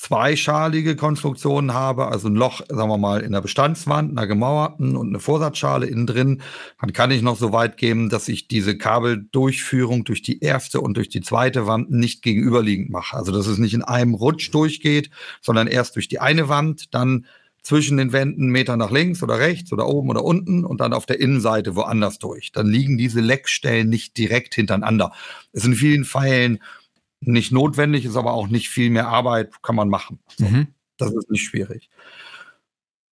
zweischalige 0.00 0.96
Konstruktionen 0.96 1.74
habe, 1.74 2.08
also 2.08 2.28
ein 2.28 2.34
Loch, 2.34 2.62
sagen 2.66 2.88
wir 2.88 2.96
mal, 2.96 3.20
in 3.20 3.32
der 3.32 3.42
Bestandswand, 3.42 4.12
einer 4.12 4.26
gemauerten 4.26 4.96
und 4.96 5.08
eine 5.08 5.20
Vorsatzschale 5.20 5.84
innen 5.84 6.06
drin, 6.06 6.40
dann 6.80 6.94
kann 6.94 7.10
ich 7.10 7.20
noch 7.20 7.36
so 7.36 7.52
weit 7.52 7.76
gehen, 7.76 8.08
dass 8.08 8.26
ich 8.28 8.48
diese 8.48 8.78
Kabeldurchführung 8.78 10.04
durch 10.04 10.22
die 10.22 10.40
erste 10.40 10.80
und 10.80 10.96
durch 10.96 11.10
die 11.10 11.20
zweite 11.20 11.66
Wand 11.66 11.90
nicht 11.90 12.22
gegenüberliegend 12.22 12.88
mache. 12.88 13.14
Also 13.14 13.30
dass 13.30 13.46
es 13.46 13.58
nicht 13.58 13.74
in 13.74 13.82
einem 13.82 14.14
Rutsch 14.14 14.50
durchgeht, 14.54 15.10
sondern 15.42 15.66
erst 15.66 15.96
durch 15.96 16.08
die 16.08 16.18
eine 16.18 16.48
Wand, 16.48 16.94
dann 16.94 17.26
zwischen 17.62 17.98
den 17.98 18.14
Wänden 18.14 18.48
Meter 18.48 18.78
nach 18.78 18.90
links 18.90 19.22
oder 19.22 19.38
rechts 19.38 19.70
oder 19.70 19.86
oben 19.86 20.08
oder 20.08 20.24
unten 20.24 20.64
und 20.64 20.80
dann 20.80 20.94
auf 20.94 21.04
der 21.04 21.20
Innenseite 21.20 21.76
woanders 21.76 22.18
durch. 22.18 22.52
Dann 22.52 22.68
liegen 22.68 22.96
diese 22.96 23.20
Leckstellen 23.20 23.90
nicht 23.90 24.16
direkt 24.16 24.54
hintereinander. 24.54 25.12
Es 25.52 25.66
in 25.66 25.74
vielen 25.74 26.06
Fällen 26.06 26.60
nicht 27.20 27.52
notwendig, 27.52 28.04
ist 28.04 28.16
aber 28.16 28.32
auch 28.32 28.48
nicht 28.48 28.68
viel 28.68 28.90
mehr 28.90 29.08
Arbeit, 29.08 29.62
kann 29.62 29.76
man 29.76 29.88
machen. 29.88 30.20
Mhm. 30.38 30.68
Das 30.96 31.12
ist 31.12 31.30
nicht 31.30 31.44
schwierig. 31.44 31.90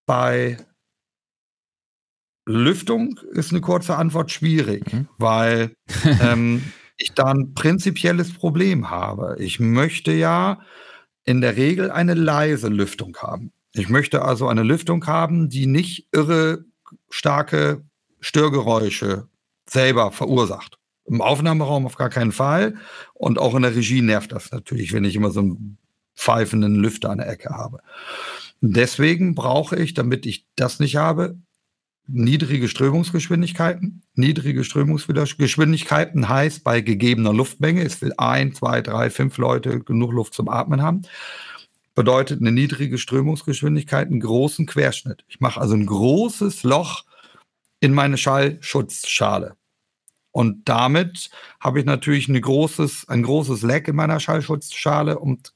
Bei 0.06 0.56
Lüftung 2.46 3.20
ist 3.32 3.50
eine 3.50 3.60
kurze 3.60 3.96
Antwort 3.96 4.30
schwierig, 4.30 4.92
mhm. 4.92 5.08
weil 5.18 5.74
ähm, 6.22 6.72
ich 6.96 7.12
da 7.12 7.26
ein 7.26 7.54
prinzipielles 7.54 8.32
Problem 8.32 8.90
habe. 8.90 9.36
Ich 9.38 9.60
möchte 9.60 10.12
ja 10.12 10.60
in 11.24 11.40
der 11.40 11.56
Regel 11.56 11.90
eine 11.90 12.14
leise 12.14 12.68
Lüftung 12.68 13.16
haben. 13.18 13.52
Ich 13.74 13.88
möchte 13.88 14.22
also 14.22 14.48
eine 14.48 14.62
Lüftung 14.62 15.06
haben, 15.06 15.50
die 15.50 15.66
nicht 15.66 16.08
irre 16.12 16.64
starke 17.10 17.84
Störgeräusche 18.20 19.28
selber 19.68 20.10
verursacht. 20.10 20.77
Im 21.08 21.20
Aufnahmeraum 21.20 21.86
auf 21.86 21.96
gar 21.96 22.10
keinen 22.10 22.32
Fall. 22.32 22.74
Und 23.14 23.38
auch 23.38 23.54
in 23.54 23.62
der 23.62 23.74
Regie 23.74 24.02
nervt 24.02 24.32
das 24.32 24.52
natürlich, 24.52 24.92
wenn 24.92 25.04
ich 25.04 25.16
immer 25.16 25.30
so 25.30 25.40
einen 25.40 25.78
pfeifenden 26.14 26.74
Lüfter 26.76 27.10
an 27.10 27.18
der 27.18 27.28
Ecke 27.28 27.50
habe. 27.50 27.80
Deswegen 28.60 29.34
brauche 29.34 29.76
ich, 29.76 29.94
damit 29.94 30.26
ich 30.26 30.46
das 30.56 30.80
nicht 30.80 30.96
habe, 30.96 31.38
niedrige 32.08 32.68
Strömungsgeschwindigkeiten. 32.68 34.02
Niedrige 34.14 34.64
Strömungsgeschwindigkeiten 34.64 36.28
heißt 36.28 36.64
bei 36.64 36.80
gegebener 36.80 37.32
Luftmenge, 37.32 37.84
es 37.84 38.02
will 38.02 38.12
ein, 38.16 38.52
zwei, 38.54 38.80
drei, 38.80 39.10
fünf 39.10 39.38
Leute 39.38 39.80
genug 39.80 40.12
Luft 40.12 40.34
zum 40.34 40.48
Atmen 40.48 40.82
haben, 40.82 41.02
bedeutet 41.94 42.40
eine 42.40 42.50
niedrige 42.50 42.98
Strömungsgeschwindigkeit 42.98 44.08
einen 44.08 44.20
großen 44.20 44.66
Querschnitt. 44.66 45.24
Ich 45.28 45.40
mache 45.40 45.60
also 45.60 45.74
ein 45.74 45.86
großes 45.86 46.64
Loch 46.64 47.04
in 47.80 47.92
meine 47.92 48.16
Schallschutzschale. 48.16 49.57
Und 50.38 50.68
damit 50.68 51.30
habe 51.58 51.80
ich 51.80 51.84
natürlich 51.84 52.28
eine 52.28 52.40
großes, 52.40 53.08
ein 53.08 53.24
großes 53.24 53.62
Leck 53.62 53.88
in 53.88 53.96
meiner 53.96 54.20
Schallschutzschale 54.20 55.18
und 55.18 55.52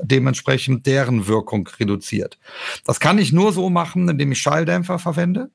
dementsprechend 0.00 0.86
deren 0.86 1.26
Wirkung 1.26 1.68
reduziert. 1.78 2.38
Das 2.86 3.00
kann 3.00 3.18
ich 3.18 3.34
nur 3.34 3.52
so 3.52 3.68
machen, 3.68 4.08
indem 4.08 4.32
ich 4.32 4.38
Schalldämpfer 4.38 4.98
verwende. 4.98 5.50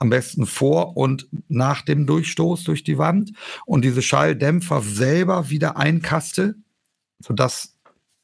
Am 0.00 0.10
besten 0.10 0.44
vor 0.44 0.96
und 0.96 1.28
nach 1.46 1.82
dem 1.82 2.04
Durchstoß 2.04 2.64
durch 2.64 2.82
die 2.82 2.98
Wand 2.98 3.30
und 3.64 3.84
diese 3.84 4.02
Schalldämpfer 4.02 4.82
selber 4.82 5.48
wieder 5.48 5.76
einkaste, 5.76 6.56
sodass 7.20 7.77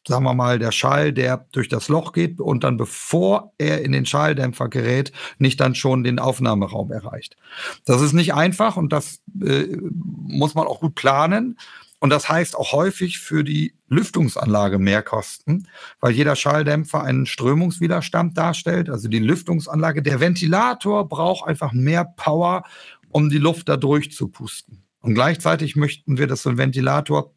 sagen 0.06 0.24
wir 0.24 0.34
mal, 0.34 0.58
der 0.58 0.72
Schall, 0.72 1.12
der 1.12 1.46
durch 1.52 1.68
das 1.68 1.88
Loch 1.88 2.12
geht 2.12 2.40
und 2.40 2.64
dann 2.64 2.76
bevor 2.76 3.52
er 3.58 3.82
in 3.82 3.92
den 3.92 4.06
Schalldämpfer 4.06 4.68
gerät, 4.68 5.12
nicht 5.38 5.60
dann 5.60 5.74
schon 5.74 6.04
den 6.04 6.18
Aufnahmeraum 6.18 6.92
erreicht. 6.92 7.36
Das 7.84 8.02
ist 8.02 8.12
nicht 8.12 8.34
einfach 8.34 8.76
und 8.76 8.92
das 8.92 9.20
äh, 9.40 9.76
muss 9.82 10.54
man 10.54 10.66
auch 10.66 10.80
gut 10.80 10.94
planen. 10.94 11.58
Und 12.00 12.10
das 12.10 12.28
heißt 12.28 12.54
auch 12.56 12.72
häufig 12.72 13.18
für 13.18 13.44
die 13.44 13.74
Lüftungsanlage 13.88 14.78
mehr 14.78 15.02
Kosten, 15.02 15.68
weil 16.00 16.12
jeder 16.12 16.36
Schalldämpfer 16.36 17.02
einen 17.02 17.24
Strömungswiderstand 17.24 18.36
darstellt. 18.36 18.90
Also 18.90 19.08
die 19.08 19.20
Lüftungsanlage, 19.20 20.02
der 20.02 20.20
Ventilator 20.20 21.08
braucht 21.08 21.48
einfach 21.48 21.72
mehr 21.72 22.04
Power, 22.04 22.64
um 23.08 23.30
die 23.30 23.38
Luft 23.38 23.70
da 23.70 23.78
durchzupusten. 23.78 24.84
Und 25.00 25.14
gleichzeitig 25.14 25.76
möchten 25.76 26.18
wir, 26.18 26.26
dass 26.26 26.42
so 26.42 26.50
ein 26.50 26.58
Ventilator 26.58 27.32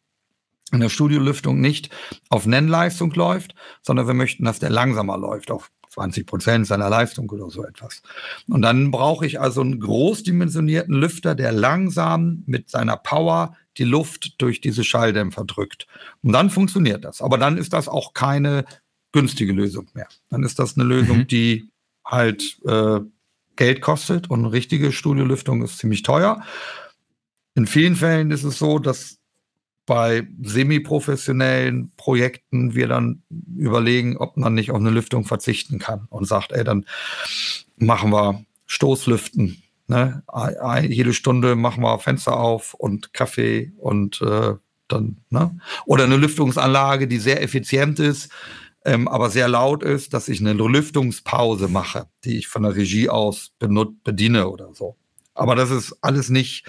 in 0.72 0.80
der 0.80 0.88
Studiolüftung 0.88 1.60
nicht 1.60 1.90
auf 2.28 2.46
Nennleistung 2.46 3.12
läuft, 3.12 3.54
sondern 3.82 4.06
wir 4.06 4.14
möchten, 4.14 4.44
dass 4.44 4.58
der 4.58 4.70
langsamer 4.70 5.16
läuft, 5.16 5.50
auf 5.50 5.70
20 5.90 6.26
Prozent 6.26 6.66
seiner 6.66 6.90
Leistung 6.90 7.28
oder 7.30 7.50
so 7.50 7.64
etwas. 7.64 8.02
Und 8.48 8.62
dann 8.62 8.90
brauche 8.90 9.26
ich 9.26 9.40
also 9.40 9.60
einen 9.60 9.80
großdimensionierten 9.80 10.94
Lüfter, 10.94 11.34
der 11.34 11.52
langsam 11.52 12.42
mit 12.46 12.68
seiner 12.68 12.96
Power 12.96 13.56
die 13.78 13.84
Luft 13.84 14.40
durch 14.40 14.60
diese 14.60 14.84
Schalldämpfer 14.84 15.44
drückt. 15.44 15.86
Und 16.22 16.32
dann 16.32 16.50
funktioniert 16.50 17.04
das. 17.04 17.22
Aber 17.22 17.38
dann 17.38 17.56
ist 17.56 17.72
das 17.72 17.88
auch 17.88 18.12
keine 18.12 18.64
günstige 19.12 19.52
Lösung 19.52 19.88
mehr. 19.94 20.08
Dann 20.28 20.42
ist 20.42 20.58
das 20.58 20.76
eine 20.76 20.84
Lösung, 20.84 21.18
mhm. 21.18 21.26
die 21.26 21.70
halt 22.04 22.58
äh, 22.66 23.00
Geld 23.56 23.80
kostet 23.80 24.30
und 24.30 24.40
eine 24.40 24.52
richtige 24.52 24.92
Studiolüftung 24.92 25.62
ist 25.62 25.78
ziemlich 25.78 26.02
teuer. 26.02 26.42
In 27.54 27.66
vielen 27.66 27.96
Fällen 27.96 28.30
ist 28.30 28.44
es 28.44 28.58
so, 28.58 28.78
dass 28.78 29.17
bei 29.88 30.28
semi-professionellen 30.42 31.92
Projekten 31.96 32.74
wir 32.74 32.88
dann 32.88 33.22
überlegen, 33.56 34.18
ob 34.18 34.36
man 34.36 34.52
nicht 34.52 34.70
auf 34.70 34.76
eine 34.76 34.90
Lüftung 34.90 35.24
verzichten 35.24 35.78
kann 35.78 36.06
und 36.10 36.26
sagt, 36.26 36.52
ey, 36.52 36.62
dann 36.62 36.84
machen 37.78 38.10
wir 38.10 38.44
Stoßlüften. 38.66 39.62
Ne? 39.86 40.22
Jede 40.86 41.14
Stunde 41.14 41.56
machen 41.56 41.82
wir 41.82 41.98
Fenster 42.00 42.38
auf 42.38 42.74
und 42.74 43.14
Kaffee 43.14 43.72
und 43.78 44.20
äh, 44.20 44.56
dann, 44.88 45.16
ne? 45.30 45.58
Oder 45.86 46.04
eine 46.04 46.16
Lüftungsanlage, 46.16 47.08
die 47.08 47.18
sehr 47.18 47.42
effizient 47.42 47.98
ist, 47.98 48.30
ähm, 48.84 49.08
aber 49.08 49.30
sehr 49.30 49.48
laut 49.48 49.82
ist, 49.82 50.12
dass 50.12 50.28
ich 50.28 50.40
eine 50.40 50.52
Lüftungspause 50.52 51.68
mache, 51.68 52.08
die 52.24 52.36
ich 52.36 52.48
von 52.48 52.62
der 52.62 52.76
Regie 52.76 53.08
aus 53.08 53.52
bediene 53.58 54.48
oder 54.48 54.74
so. 54.74 54.96
Aber 55.34 55.54
das 55.56 55.70
ist 55.70 55.96
alles 56.02 56.28
nicht, 56.28 56.66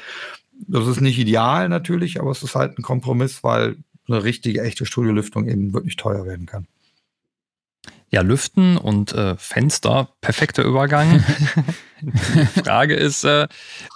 das 0.67 0.87
ist 0.87 1.01
nicht 1.01 1.17
ideal 1.17 1.69
natürlich, 1.69 2.19
aber 2.19 2.31
es 2.31 2.43
ist 2.43 2.55
halt 2.55 2.77
ein 2.77 2.81
Kompromiss, 2.81 3.43
weil 3.43 3.77
eine 4.07 4.23
richtige, 4.23 4.61
echte 4.61 4.85
Studiolüftung 4.85 5.47
eben 5.47 5.73
wirklich 5.73 5.95
teuer 5.95 6.25
werden 6.25 6.45
kann. 6.45 6.67
Ja, 8.11 8.21
Lüften 8.21 8.77
und 8.77 9.13
äh, 9.13 9.37
Fenster, 9.37 10.15
perfekter 10.19 10.63
Übergang. 10.63 11.23
Die 12.01 12.61
Frage 12.61 12.95
ist 12.95 13.23
äh, 13.23 13.47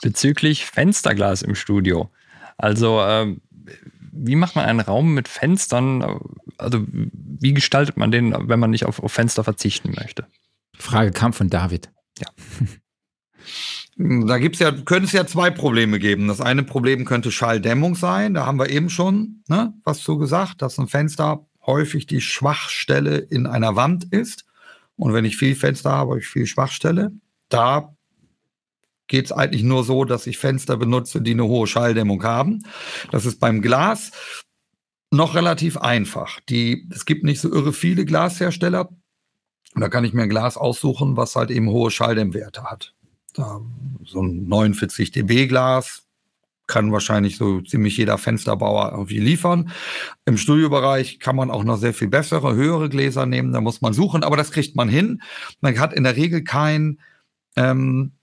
bezüglich 0.03 0.65
Fensterglas 0.65 1.41
im 1.41 1.55
Studio. 1.55 2.11
Also, 2.57 3.01
äh, 3.01 3.35
wie 4.11 4.35
macht 4.35 4.55
man 4.55 4.65
einen 4.65 4.81
Raum 4.81 5.15
mit 5.15 5.27
Fenstern? 5.27 6.19
Also, 6.57 6.85
wie 6.87 7.53
gestaltet 7.53 7.97
man 7.97 8.11
den, 8.11 8.35
wenn 8.47 8.59
man 8.59 8.69
nicht 8.69 8.85
auf, 8.85 9.01
auf 9.01 9.11
Fenster 9.11 9.43
verzichten 9.43 9.93
möchte? 9.95 10.27
Frage 10.77 11.11
kam 11.11 11.33
von 11.33 11.49
David. 11.49 11.91
Ja. 12.19 12.27
Da 13.95 14.39
gibt's 14.39 14.59
ja, 14.59 14.71
könnte 14.71 15.05
es 15.05 15.11
ja 15.11 15.27
zwei 15.27 15.51
Probleme 15.51 15.99
geben. 15.99 16.27
Das 16.27 16.41
eine 16.41 16.63
Problem 16.63 17.05
könnte 17.05 17.31
Schalldämmung 17.31 17.95
sein. 17.95 18.33
Da 18.33 18.45
haben 18.45 18.57
wir 18.57 18.69
eben 18.69 18.89
schon 18.89 19.43
ne, 19.47 19.73
was 19.83 19.99
zu 19.99 20.17
gesagt, 20.17 20.61
dass 20.61 20.79
ein 20.79 20.87
Fenster 20.87 21.45
häufig 21.65 22.07
die 22.07 22.21
Schwachstelle 22.21 23.17
in 23.17 23.45
einer 23.45 23.75
Wand 23.75 24.05
ist. 24.05 24.45
Und 24.95 25.13
wenn 25.13 25.25
ich 25.25 25.37
viel 25.37 25.55
Fenster 25.55 25.91
habe, 25.91 26.11
habe 26.11 26.19
ich 26.19 26.27
viel 26.27 26.47
Schwachstelle. 26.47 27.11
Da 27.49 27.95
geht 29.07 29.25
es 29.25 29.31
eigentlich 29.31 29.63
nur 29.63 29.83
so, 29.83 30.05
dass 30.05 30.27
ich 30.27 30.37
Fenster 30.37 30.77
benutze, 30.77 31.21
die 31.21 31.31
eine 31.31 31.45
hohe 31.45 31.67
Schalldämmung 31.67 32.23
haben. 32.23 32.63
Das 33.11 33.25
ist 33.25 33.39
beim 33.39 33.61
Glas 33.61 34.11
noch 35.11 35.35
relativ 35.35 35.77
einfach. 35.77 36.39
Die, 36.49 36.89
es 36.91 37.05
gibt 37.05 37.23
nicht 37.23 37.39
so 37.39 37.51
irre 37.51 37.73
viele 37.73 38.05
Glashersteller. 38.05 38.89
Da 39.75 39.89
kann 39.89 40.03
ich 40.03 40.13
mir 40.13 40.23
ein 40.23 40.29
Glas 40.29 40.57
aussuchen, 40.57 41.17
was 41.17 41.35
halt 41.35 41.51
eben 41.51 41.69
hohe 41.69 41.91
Schalldämmwerte 41.91 42.63
hat. 42.63 42.93
So 43.35 44.21
ein 44.21 44.47
49 44.47 45.11
dB 45.11 45.47
Glas 45.47 46.03
kann 46.67 46.91
wahrscheinlich 46.91 47.37
so 47.37 47.61
ziemlich 47.61 47.97
jeder 47.97 48.17
Fensterbauer 48.17 48.91
irgendwie 48.91 49.19
liefern. 49.19 49.71
Im 50.25 50.37
Studiobereich 50.37 51.19
kann 51.19 51.35
man 51.35 51.51
auch 51.51 51.63
noch 51.63 51.77
sehr 51.77 51.93
viel 51.93 52.07
bessere, 52.07 52.55
höhere 52.55 52.89
Gläser 52.89 53.25
nehmen. 53.25 53.51
Da 53.51 53.61
muss 53.61 53.81
man 53.81 53.93
suchen, 53.93 54.23
aber 54.23 54.37
das 54.37 54.51
kriegt 54.51 54.75
man 54.75 54.87
hin. 54.89 55.21
Man 55.61 55.77
hat 55.79 55.93
in 55.93 56.03
der 56.03 56.15
Regel 56.15 56.43
kein 56.43 56.99
ähm, 57.55 58.13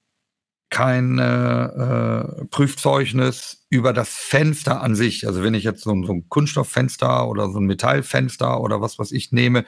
kein 0.70 1.18
äh, 1.18 2.44
Prüfzeugnis 2.46 3.66
über 3.70 3.92
das 3.92 4.10
Fenster 4.10 4.80
an 4.80 4.94
sich. 4.94 5.26
Also 5.26 5.42
wenn 5.42 5.54
ich 5.54 5.64
jetzt 5.64 5.82
so, 5.82 5.90
so, 6.04 6.12
ein 6.12 6.28
Kunststofffenster 6.28 7.28
oder 7.28 7.50
so 7.50 7.58
ein 7.58 7.66
Metallfenster 7.66 8.60
oder 8.60 8.80
was 8.80 8.98
was 8.98 9.10
ich 9.10 9.32
nehme 9.32 9.64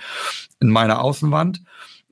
in 0.60 0.70
meiner 0.70 1.02
Außenwand, 1.02 1.62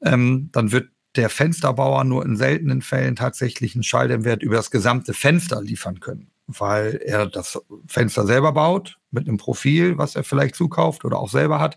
ähm, 0.03 0.51
dann 0.53 0.73
wird 0.73 0.91
der 1.17 1.29
Fensterbauer 1.29 2.05
nur 2.05 2.25
in 2.25 2.37
seltenen 2.37 2.83
Fällen 2.83 3.17
tatsächlich 3.17 3.75
einen 3.75 3.83
Schalldämmwert 3.83 4.43
über 4.43 4.57
das 4.57 4.71
gesamte 4.71 5.13
Fenster 5.13 5.61
liefern 5.61 6.01
können, 6.01 6.31
weil 6.47 7.01
er 7.05 7.27
das 7.27 7.61
Fenster 7.87 8.27
selber 8.27 8.53
baut 8.53 8.99
mit 9.11 9.27
einem 9.27 9.37
Profil, 9.37 9.99
was 9.99 10.15
er 10.15 10.25
vielleicht 10.25 10.55
zukauft 10.55 11.05
oder 11.05 11.19
auch 11.19 11.31
selber 11.31 11.59
hat 11.59 11.77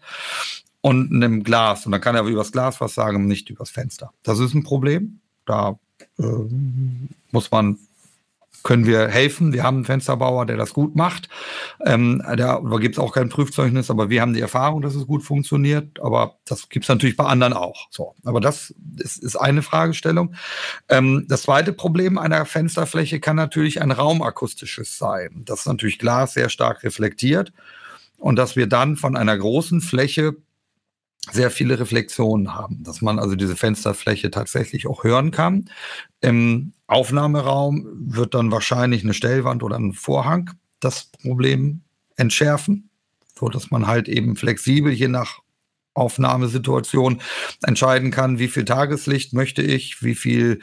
und 0.81 1.11
einem 1.11 1.43
Glas. 1.43 1.85
Und 1.85 1.93
dann 1.93 2.01
kann 2.01 2.15
er 2.15 2.23
über 2.23 2.39
das 2.39 2.51
Glas 2.51 2.79
was 2.79 2.93
sagen, 2.93 3.25
nicht 3.25 3.49
über 3.49 3.59
das 3.59 3.71
Fenster. 3.71 4.11
Das 4.21 4.39
ist 4.39 4.53
ein 4.53 4.63
Problem. 4.63 5.19
Da 5.45 5.79
äh, 6.19 6.23
muss 7.31 7.49
man 7.51 7.79
können 8.63 8.85
wir 8.85 9.07
helfen. 9.07 9.53
Wir 9.53 9.63
haben 9.63 9.77
einen 9.77 9.85
Fensterbauer, 9.85 10.45
der 10.45 10.57
das 10.57 10.73
gut 10.73 10.95
macht. 10.95 11.29
Ähm, 11.85 12.23
da 12.37 12.61
gibt 12.79 12.95
es 12.95 12.99
auch 12.99 13.13
kein 13.13 13.29
Prüfzeugnis, 13.29 13.89
aber 13.89 14.09
wir 14.09 14.21
haben 14.21 14.33
die 14.33 14.41
Erfahrung, 14.41 14.81
dass 14.81 14.95
es 14.95 15.05
gut 15.05 15.23
funktioniert. 15.23 15.99
Aber 16.01 16.37
das 16.45 16.69
gibt 16.69 16.85
es 16.85 16.89
natürlich 16.89 17.17
bei 17.17 17.25
anderen 17.25 17.53
auch. 17.53 17.87
So, 17.91 18.15
aber 18.23 18.39
das 18.39 18.73
ist, 18.97 19.21
ist 19.21 19.35
eine 19.35 19.61
Fragestellung. 19.61 20.33
Ähm, 20.89 21.25
das 21.27 21.43
zweite 21.43 21.73
Problem 21.73 22.17
einer 22.17 22.45
Fensterfläche 22.45 23.19
kann 23.19 23.35
natürlich 23.35 23.81
ein 23.81 23.91
raumakustisches 23.91 24.97
sein. 24.97 25.43
Das 25.45 25.61
ist 25.61 25.67
natürlich 25.67 25.99
Glas 25.99 26.33
sehr 26.33 26.49
stark 26.49 26.83
reflektiert 26.83 27.51
und 28.17 28.37
dass 28.37 28.55
wir 28.55 28.67
dann 28.67 28.95
von 28.95 29.17
einer 29.17 29.37
großen 29.37 29.81
Fläche 29.81 30.37
sehr 31.31 31.51
viele 31.51 31.79
Reflexionen 31.79 32.53
haben, 32.53 32.83
dass 32.83 33.01
man 33.01 33.19
also 33.19 33.35
diese 33.35 33.55
Fensterfläche 33.55 34.29
tatsächlich 34.29 34.87
auch 34.87 35.03
hören 35.03 35.31
kann. 35.31 35.69
Im 36.21 36.73
Aufnahmeraum 36.87 37.87
wird 37.95 38.33
dann 38.33 38.51
wahrscheinlich 38.51 39.03
eine 39.03 39.13
Stellwand 39.13 39.63
oder 39.63 39.77
ein 39.77 39.93
Vorhang 39.93 40.51
das 40.79 41.05
Problem 41.05 41.81
entschärfen, 42.17 42.89
so 43.39 43.49
dass 43.49 43.71
man 43.71 43.87
halt 43.87 44.09
eben 44.09 44.35
flexibel 44.35 44.91
je 44.91 45.07
nach 45.07 45.39
Aufnahmesituation 45.95 47.21
entscheiden 47.63 48.09
kann, 48.09 48.39
wie 48.39 48.47
viel 48.47 48.65
Tageslicht 48.65 49.33
möchte 49.33 49.61
ich, 49.61 50.01
wie 50.01 50.15
viel 50.15 50.59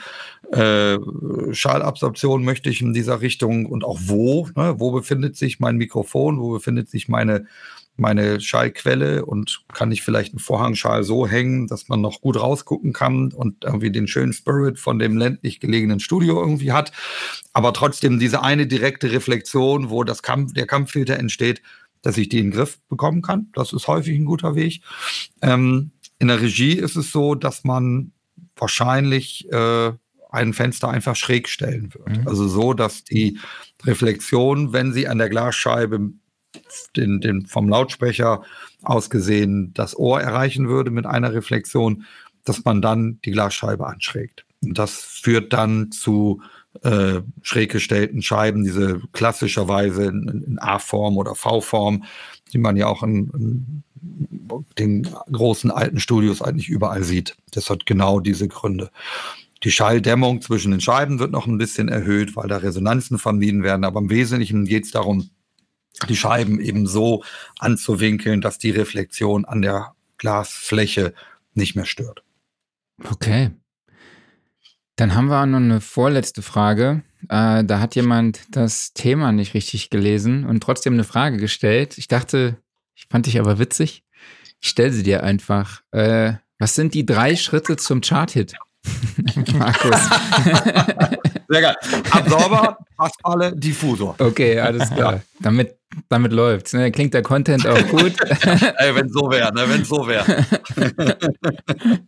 äh, 0.53 0.99
Schallabsorption 1.53 2.45
möchte 2.45 2.69
ich 2.69 2.81
in 2.81 2.93
dieser 2.93 3.21
Richtung 3.21 3.67
und 3.67 3.85
auch 3.85 3.99
wo. 4.03 4.49
Ne, 4.57 4.75
wo 4.79 4.91
befindet 4.91 5.37
sich 5.37 5.61
mein 5.61 5.77
Mikrofon, 5.77 6.41
wo 6.41 6.51
befindet 6.51 6.91
sich 6.91 7.09
meine 7.09 7.47
meine 8.01 8.41
Schallquelle 8.41 9.25
und 9.25 9.63
kann 9.73 9.93
ich 9.93 10.03
vielleicht 10.03 10.33
einen 10.33 10.41
Vorhangschal 10.41 11.05
so 11.05 11.27
hängen, 11.27 11.69
dass 11.69 11.89
man 11.89 12.01
noch 12.01 12.21
gut 12.21 12.41
rausgucken 12.41 12.93
kann 12.93 13.33
und 13.33 13.65
irgendwie 13.65 13.93
den 13.93 14.09
schönen 14.09 14.33
Spirit 14.33 14.79
von 14.79 14.99
dem 14.99 15.17
ländlich 15.17 15.61
gelegenen 15.61 16.01
Studio 16.01 16.41
irgendwie 16.41 16.73
hat. 16.73 16.93
Aber 17.53 17.73
trotzdem 17.73 18.19
diese 18.19 18.43
eine 18.43 18.67
direkte 18.67 19.13
Reflexion, 19.13 19.91
wo 19.91 20.03
das 20.05 20.23
Kampf, 20.23 20.53
der 20.55 20.67
Kampffilter 20.67 21.19
entsteht, 21.19 21.63
dass 22.03 22.17
ich 22.17 22.29
die 22.29 22.39
in 22.39 22.47
den 22.47 22.53
Griff 22.53 22.79
bekommen 22.89 23.23
kann. 23.23 23.49
Das 23.55 23.73
ist 23.73 23.87
häufig 23.87 24.19
ein 24.19 24.25
guter 24.25 24.55
Weg. 24.55 24.83
Ähm, 25.43 25.93
in 26.19 26.29
der 26.29 26.41
Regie 26.41 26.75
ist 26.75 26.97
es 26.97 27.13
so, 27.13 27.35
dass 27.35 27.65
man 27.65 28.13
wahrscheinlich 28.57 29.51
äh, 29.53 29.93
ein 30.31 30.53
Fenster 30.55 30.89
einfach 30.89 31.17
schräg 31.17 31.49
stellen 31.49 31.93
wird. 31.95 32.19
Mhm. 32.19 32.29
Also 32.29 32.47
so, 32.49 32.73
dass 32.73 33.05
die 33.05 33.39
Reflexion, 33.85 34.73
wenn 34.73 34.93
sie 34.93 35.09
an 35.09 35.19
der 35.19 35.29
Glasscheibe 35.29 36.13
den, 36.97 37.21
den 37.21 37.47
vom 37.47 37.69
Lautsprecher 37.69 38.43
aus 38.83 39.11
gesehen 39.11 39.73
das 39.75 39.97
Ohr 39.97 40.21
erreichen 40.21 40.69
würde 40.69 40.91
mit 40.91 41.07
einer 41.07 41.33
Reflexion, 41.33 42.05
dass 42.45 42.65
man 42.65 42.83
dann 42.83 43.21
die 43.25 43.31
Glasscheibe 43.31 43.87
anschrägt. 43.87 44.45
Und 44.63 44.79
das 44.79 44.95
führt 44.95 45.53
dann 45.53 45.91
zu 45.93 46.43
äh, 46.83 47.21
schräg 47.43 47.73
gestellten 47.73 48.23
Scheiben, 48.23 48.65
diese 48.65 49.01
klassischerweise 49.13 50.05
in, 50.05 50.45
in 50.47 50.59
A-Form 50.59 51.17
oder 51.17 51.35
V-Form, 51.35 52.05
die 52.53 52.59
man 52.59 52.77
ja 52.77 52.87
auch 52.87 53.03
in, 53.03 53.31
in, 53.35 53.83
den 54.79 55.09
großen 55.31 55.71
alten 55.71 56.01
Studios 56.01 56.41
eigentlich 56.41 56.69
überall 56.69 57.03
sieht. 57.03 57.37
Das 57.51 57.69
hat 57.69 57.87
genau 57.87 58.21
diese 58.21 58.49
Gründe. 58.49 58.91
Die 59.63 59.71
Schalldämmung 59.71 60.41
zwischen 60.41 60.71
den 60.71 60.81
Scheiben 60.81 61.19
wird 61.19 61.33
noch 61.33 61.47
ein 61.47 61.59
bisschen 61.59 61.89
erhöht, 61.89 62.35
weil 62.35 62.49
da 62.49 62.59
Resonanzen 62.59 63.19
vermieden 63.19 63.63
werden. 63.63 63.85
Aber 63.85 64.01
im 64.01 64.09
Wesentlichen 64.09 64.65
geht 64.65 64.85
es 64.85 64.91
darum, 64.91 65.29
die 66.09 66.17
Scheiben 66.17 66.61
eben 66.61 66.87
so 66.87 67.25
anzuwinkeln, 67.59 68.41
dass 68.41 68.59
die 68.59 68.71
Reflexion 68.71 69.45
an 69.45 69.63
der 69.63 69.95
Glasfläche 70.19 71.15
nicht 71.55 71.77
mehr 71.77 71.87
stört. 71.87 72.23
Okay. 73.09 73.51
Dann 74.97 75.15
haben 75.15 75.29
wir 75.29 75.47
noch 75.47 75.59
eine 75.59 75.81
vorletzte 75.81 76.43
Frage. 76.43 77.03
Äh, 77.29 77.65
da 77.65 77.81
hat 77.81 77.95
jemand 77.95 78.41
das 78.51 78.93
Thema 78.93 79.33
nicht 79.33 79.55
richtig 79.55 79.91
gelesen 79.91 80.45
und 80.45 80.63
trotzdem 80.63 80.95
eine 80.95 81.05
Frage 81.05 81.39
gestellt. 81.39 81.97
Ich 81.97 82.09
dachte, 82.09 82.59
ich 82.95 83.07
fand 83.09 83.27
dich 83.27 83.41
aber 83.41 83.59
witzig. 83.59 84.05
Ich 84.61 84.69
stelle 84.69 84.93
sie 84.93 85.03
dir 85.03 85.23
einfach. 85.23 85.81
Äh, 85.91 86.35
was 86.59 86.75
sind 86.75 86.93
die 86.93 87.07
drei 87.07 87.37
Schritte 87.37 87.77
zum 87.77 88.03
Chart-Hit? 88.03 88.55
Markus. 89.55 90.01
Sehr 91.51 91.63
geil. 91.63 91.77
Absorber, 92.13 92.79
Passfalle, 92.97 93.53
Diffusor. 93.57 94.15
Okay, 94.21 94.61
alles 94.61 94.89
klar. 94.95 95.21
Damit, 95.41 95.77
damit 96.09 96.33
läuft's. 96.33 96.73
Ne? 96.73 96.93
Klingt 96.93 97.13
der 97.13 97.23
Content 97.23 97.67
auch 97.67 97.89
gut. 97.89 98.15
Ey, 98.79 98.95
wenn 98.95 99.09
so 99.09 99.29
wäre, 99.29 99.53
ne? 99.53 99.65
wenn 99.67 99.85
so 99.85 100.07
wäre. 100.07 100.25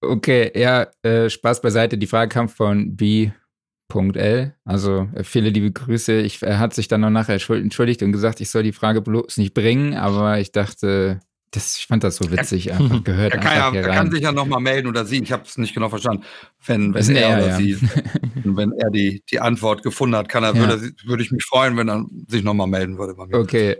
okay, 0.00 0.52
ja, 0.54 0.86
äh, 1.02 1.28
Spaß 1.28 1.60
beiseite. 1.60 1.98
Die 1.98 2.06
Frage 2.06 2.28
kam 2.28 2.48
von 2.48 2.94
B.L. 2.94 4.54
Also 4.64 5.08
äh, 5.16 5.24
viele 5.24 5.50
liebe 5.50 5.72
Grüße. 5.72 6.20
Ich, 6.20 6.40
er 6.40 6.60
hat 6.60 6.74
sich 6.74 6.86
dann 6.86 7.00
noch 7.00 7.10
nachher 7.10 7.40
entschuldigt 7.48 8.04
und 8.04 8.12
gesagt, 8.12 8.40
ich 8.40 8.50
soll 8.50 8.62
die 8.62 8.72
Frage 8.72 9.00
bloß 9.00 9.38
nicht 9.38 9.52
bringen, 9.52 9.96
aber 9.96 10.38
ich 10.38 10.52
dachte, 10.52 11.18
das, 11.50 11.78
ich 11.78 11.86
fand 11.86 12.04
das 12.04 12.16
so 12.16 12.30
witzig, 12.30 12.72
einfach 12.74 13.02
gehört. 13.04 13.32
Er 13.32 13.40
kann, 13.40 13.74
ja, 13.74 13.80
er 13.80 13.88
kann 13.88 14.10
sich 14.10 14.22
ja 14.22 14.32
nochmal 14.32 14.60
melden 14.60 14.88
oder 14.88 15.04
sie, 15.04 15.22
ich 15.22 15.32
habe 15.32 15.44
es 15.44 15.58
nicht 15.58 15.74
genau 15.74 15.88
verstanden. 15.88 16.24
Wenn, 16.64 16.94
wenn 16.94 17.16
er, 17.16 17.28
er, 17.28 17.38
oder 17.38 17.48
ja. 17.48 17.56
sie, 17.56 17.78
wenn 18.44 18.72
er 18.72 18.90
die, 18.90 19.22
die 19.30 19.40
Antwort 19.40 19.82
gefunden 19.82 20.16
hat, 20.16 20.28
kann 20.28 20.44
er, 20.44 20.54
ja. 20.54 20.60
würde, 20.60 20.92
würde 21.04 21.22
ich 21.22 21.30
mich 21.30 21.44
freuen, 21.44 21.76
wenn 21.76 21.88
er 21.88 22.04
sich 22.28 22.42
nochmal 22.42 22.66
melden 22.66 22.98
würde 22.98 23.14
bei 23.14 23.26
mir. 23.26 23.38
Okay. 23.38 23.76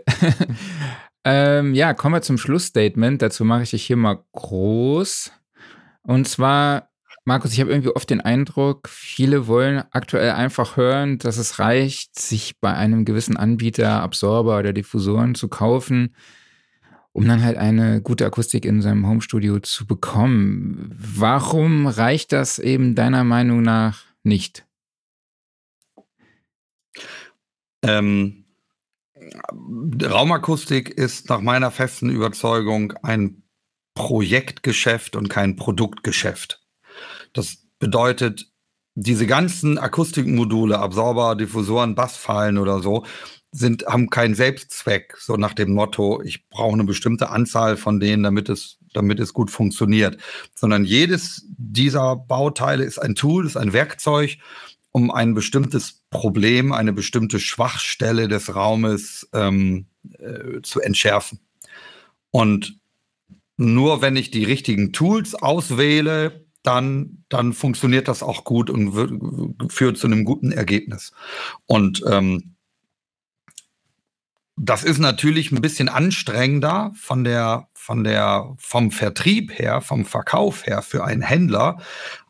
ähm, 1.23 1.73
ja, 1.73 1.93
kommen 1.93 2.15
wir 2.15 2.21
zum 2.21 2.37
Schlussstatement. 2.37 3.21
Dazu 3.21 3.45
mache 3.45 3.63
ich 3.63 3.71
dich 3.71 3.85
hier 3.85 3.97
mal 3.97 4.23
groß. 4.33 5.31
Und 6.01 6.27
zwar 6.27 6.89
Markus, 7.29 7.53
ich 7.53 7.59
habe 7.59 7.69
irgendwie 7.69 7.95
oft 7.95 8.09
den 8.09 8.21
Eindruck, 8.21 8.89
viele 8.89 9.45
wollen 9.45 9.83
aktuell 9.91 10.31
einfach 10.31 10.77
hören, 10.77 11.19
dass 11.19 11.37
es 11.37 11.59
reicht, 11.59 12.17
sich 12.17 12.59
bei 12.59 12.73
einem 12.73 13.05
gewissen 13.05 13.37
Anbieter 13.37 14.01
Absorber 14.01 14.57
oder 14.57 14.73
Diffusoren 14.73 15.35
zu 15.35 15.47
kaufen, 15.47 16.15
um 17.13 17.27
dann 17.27 17.43
halt 17.43 17.57
eine 17.57 18.01
gute 18.01 18.25
Akustik 18.25 18.65
in 18.65 18.81
seinem 18.81 19.07
Homestudio 19.07 19.59
zu 19.59 19.85
bekommen. 19.85 20.95
Warum 20.97 21.87
reicht 21.87 22.31
das 22.31 22.59
eben 22.59 22.95
deiner 22.95 23.23
Meinung 23.23 23.61
nach 23.61 24.03
nicht? 24.23 24.65
Ähm, 27.81 28.45
Raumakustik 30.03 30.89
ist 30.89 31.29
nach 31.29 31.41
meiner 31.41 31.71
festen 31.71 32.09
Überzeugung 32.09 32.93
ein 33.03 33.43
Projektgeschäft 33.95 35.15
und 35.15 35.29
kein 35.29 35.55
Produktgeschäft. 35.55 36.65
Das 37.33 37.67
bedeutet, 37.79 38.51
diese 38.95 39.27
ganzen 39.27 39.77
Akustikmodule, 39.77 40.79
Absorber, 40.79 41.35
Diffusoren, 41.35 41.95
Bassfallen 41.95 42.57
oder 42.57 42.81
so, 42.81 43.05
sind, 43.51 43.85
haben 43.87 44.09
keinen 44.09 44.35
Selbstzweck, 44.35 45.15
so 45.17 45.35
nach 45.35 45.53
dem 45.53 45.73
Motto, 45.73 46.21
ich 46.21 46.47
brauche 46.49 46.73
eine 46.73 46.83
bestimmte 46.83 47.29
Anzahl 47.29 47.77
von 47.77 47.99
denen, 47.99 48.23
damit 48.23 48.49
es, 48.49 48.77
damit 48.93 49.19
es 49.19 49.33
gut 49.33 49.49
funktioniert. 49.49 50.17
Sondern 50.53 50.85
jedes 50.85 51.45
dieser 51.57 52.15
Bauteile 52.15 52.83
ist 52.83 52.99
ein 52.99 53.15
Tool, 53.15 53.45
ist 53.45 53.57
ein 53.57 53.73
Werkzeug, 53.73 54.37
um 54.91 55.11
ein 55.11 55.33
bestimmtes 55.33 56.03
Problem, 56.09 56.71
eine 56.71 56.93
bestimmte 56.93 57.39
Schwachstelle 57.39 58.27
des 58.27 58.55
Raumes 58.55 59.27
ähm, 59.33 59.87
äh, 60.19 60.61
zu 60.61 60.79
entschärfen. 60.81 61.39
Und 62.31 62.79
nur 63.57 64.01
wenn 64.01 64.15
ich 64.15 64.31
die 64.31 64.43
richtigen 64.43 64.93
Tools 64.93 65.35
auswähle, 65.35 66.45
dann, 66.63 67.23
dann 67.29 67.53
funktioniert 67.53 68.07
das 68.07 68.21
auch 68.21 68.43
gut 68.43 68.69
und 68.69 69.55
führt 69.69 69.97
zu 69.97 70.07
einem 70.07 70.25
guten 70.25 70.51
Ergebnis. 70.51 71.13
Und 71.65 72.03
ähm, 72.07 72.55
das 74.61 74.83
ist 74.83 74.99
natürlich 74.99 75.51
ein 75.51 75.61
bisschen 75.61 75.87
anstrengender 75.87 76.91
von 76.95 77.23
der, 77.23 77.69
von 77.73 78.03
der, 78.03 78.55
vom 78.57 78.91
Vertrieb 78.91 79.57
her, 79.57 79.79
vom 79.79 80.05
Verkauf 80.05 80.65
her 80.65 80.81
für 80.81 81.05
einen 81.05 81.21
Händler, 81.21 81.77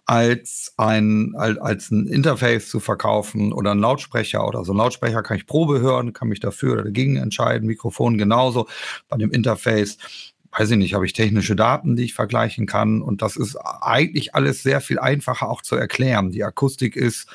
als 0.06 0.74
ein, 0.78 1.36
als 1.36 1.92
ein 1.92 2.06
Interface 2.06 2.70
zu 2.70 2.80
verkaufen 2.80 3.52
oder 3.52 3.72
ein 3.72 3.80
Lautsprecher 3.80 4.48
oder 4.48 4.64
so. 4.64 4.74
Ein 4.74 4.78
Lautsprecher 4.78 5.24
kann 5.24 5.38
ich 5.38 5.48
Probe 5.48 5.82
hören, 5.82 6.14
kann 6.14 6.28
mich 6.28 6.40
dafür 6.40 6.74
oder 6.74 6.84
dagegen 6.84 7.18
entscheiden, 7.18 7.68
Mikrofon 7.68 8.18
genauso. 8.18 8.68
Bei 9.08 9.18
dem 9.18 9.32
Interface 9.32 9.98
weiß 10.52 10.72
ich 10.72 10.78
nicht, 10.78 10.94
habe 10.94 11.06
ich 11.06 11.14
technische 11.14 11.56
Daten, 11.56 11.96
die 11.96 12.06
ich 12.06 12.14
vergleichen 12.14 12.66
kann. 12.66 13.02
Und 13.02 13.22
das 13.22 13.38
ist 13.38 13.56
eigentlich 13.56 14.36
alles 14.36 14.64
sehr 14.64 14.82
viel 14.82 15.00
einfacher 15.00 15.50
auch 15.50 15.62
zu 15.62 15.76
erklären. 15.76 16.32
Die 16.32 16.44
Akustik 16.44 16.96
ist 16.96 17.28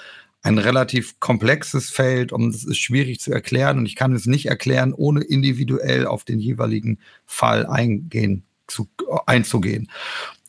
ein 0.45 0.59
relativ 0.59 1.19
komplexes 1.19 1.91
Feld 1.91 2.33
und 2.33 2.55
es 2.55 2.65
ist 2.65 2.79
schwierig 2.79 3.21
zu 3.21 3.33
erklären. 3.33 3.79
Und 3.79 3.87
ich 3.87 3.97
kann 3.97 4.13
es 4.13 4.27
nicht 4.27 4.47
erklären, 4.47 4.93
ohne 4.93 5.23
individuell 5.23 6.07
auf 6.07 6.25
den 6.25 6.39
jeweiligen 6.39 6.99
Fall 7.27 7.67
eingehen, 7.67 8.45
zu, 8.67 8.89
einzugehen. 9.27 9.91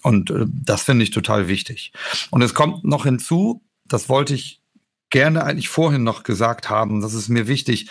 Und 0.03 0.29
äh, 0.29 0.45
das 0.47 0.83
finde 0.83 1.03
ich 1.03 1.11
total 1.11 1.47
wichtig. 1.47 1.93
Und 2.29 2.43
es 2.43 2.53
kommt 2.53 2.83
noch 2.83 3.05
hinzu, 3.05 3.63
das 3.85 4.07
wollte 4.09 4.35
ich 4.35 4.61
gerne 5.09 5.43
eigentlich 5.43 5.69
vorhin 5.69 6.03
noch 6.03 6.23
gesagt 6.23 6.69
haben, 6.69 7.01
das 7.01 7.13
ist 7.13 7.29
mir 7.29 7.47
wichtig, 7.47 7.89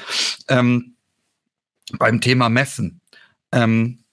ähm, 0.49 0.95
beim 1.99 2.21
Thema 2.21 2.49
Messen. 2.49 3.01
Ähm, 3.51 4.05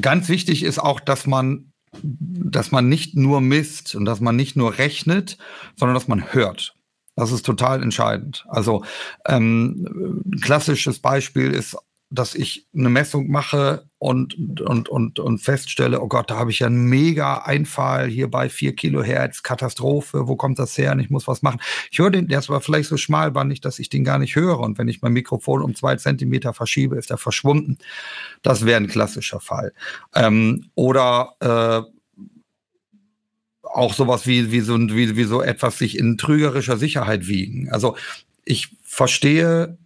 Ganz 0.00 0.28
wichtig 0.28 0.64
ist 0.64 0.78
auch, 0.78 1.00
dass 1.00 1.26
man, 1.26 1.72
dass 2.02 2.72
man 2.72 2.88
nicht 2.88 3.14
nur 3.14 3.40
misst 3.40 3.94
und 3.94 4.04
dass 4.04 4.20
man 4.20 4.34
nicht 4.34 4.56
nur 4.56 4.78
rechnet, 4.78 5.38
sondern 5.76 5.94
dass 5.94 6.08
man 6.08 6.32
hört. 6.32 6.75
Das 7.16 7.32
ist 7.32 7.44
total 7.44 7.82
entscheidend. 7.82 8.44
Also 8.48 8.84
ähm, 9.26 10.22
ein 10.26 10.40
klassisches 10.40 10.98
Beispiel 11.00 11.52
ist 11.52 11.76
dass 12.10 12.34
ich 12.34 12.66
eine 12.74 12.88
Messung 12.88 13.28
mache 13.30 13.88
und, 13.98 14.60
und, 14.60 14.88
und, 14.88 15.18
und 15.18 15.38
feststelle, 15.38 16.00
oh 16.00 16.06
Gott, 16.06 16.30
da 16.30 16.38
habe 16.38 16.52
ich 16.52 16.60
ja 16.60 16.68
einen 16.68 16.84
mega 16.84 17.38
Einfall 17.38 18.08
hier 18.08 18.30
bei 18.30 18.48
4 18.48 18.76
Kilohertz, 18.76 19.42
Katastrophe, 19.42 20.28
wo 20.28 20.36
kommt 20.36 20.58
das 20.58 20.78
her 20.78 20.92
und 20.92 21.00
ich 21.00 21.10
muss 21.10 21.26
was 21.26 21.42
machen. 21.42 21.60
Ich 21.90 21.98
höre 21.98 22.10
den, 22.10 22.28
der 22.28 22.38
ist 22.38 22.48
aber 22.48 22.60
vielleicht 22.60 22.88
so 22.88 22.96
schmalbandig, 22.96 23.60
dass 23.60 23.80
ich 23.80 23.88
den 23.88 24.04
gar 24.04 24.18
nicht 24.18 24.36
höre 24.36 24.60
und 24.60 24.78
wenn 24.78 24.88
ich 24.88 25.02
mein 25.02 25.12
Mikrofon 25.12 25.62
um 25.62 25.74
zwei 25.74 25.96
Zentimeter 25.96 26.54
verschiebe, 26.54 26.96
ist 26.96 27.10
er 27.10 27.18
verschwunden. 27.18 27.76
Das 28.42 28.64
wäre 28.64 28.76
ein 28.76 28.88
klassischer 28.88 29.40
Fall. 29.40 29.72
Ähm, 30.14 30.70
oder 30.76 31.34
äh, 31.40 31.95
auch 33.66 33.94
sowas 33.94 34.26
wie, 34.26 34.52
wie, 34.52 34.60
so, 34.60 34.78
wie, 34.78 35.16
wie 35.16 35.24
so 35.24 35.42
etwas 35.42 35.78
sich 35.78 35.98
in 35.98 36.18
trügerischer 36.18 36.76
Sicherheit 36.76 37.26
wiegen. 37.26 37.68
Also 37.70 37.96
ich 38.44 38.76
verstehe 38.82 39.78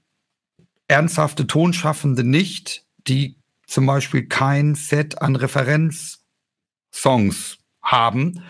ernsthafte 0.89 1.47
Tonschaffende 1.47 2.24
nicht, 2.24 2.85
die 3.07 3.36
zum 3.66 3.86
Beispiel 3.86 4.27
kein 4.27 4.74
Set 4.74 5.23
an 5.23 5.36
Referenzsongs 5.36 7.59
haben, 7.82 8.43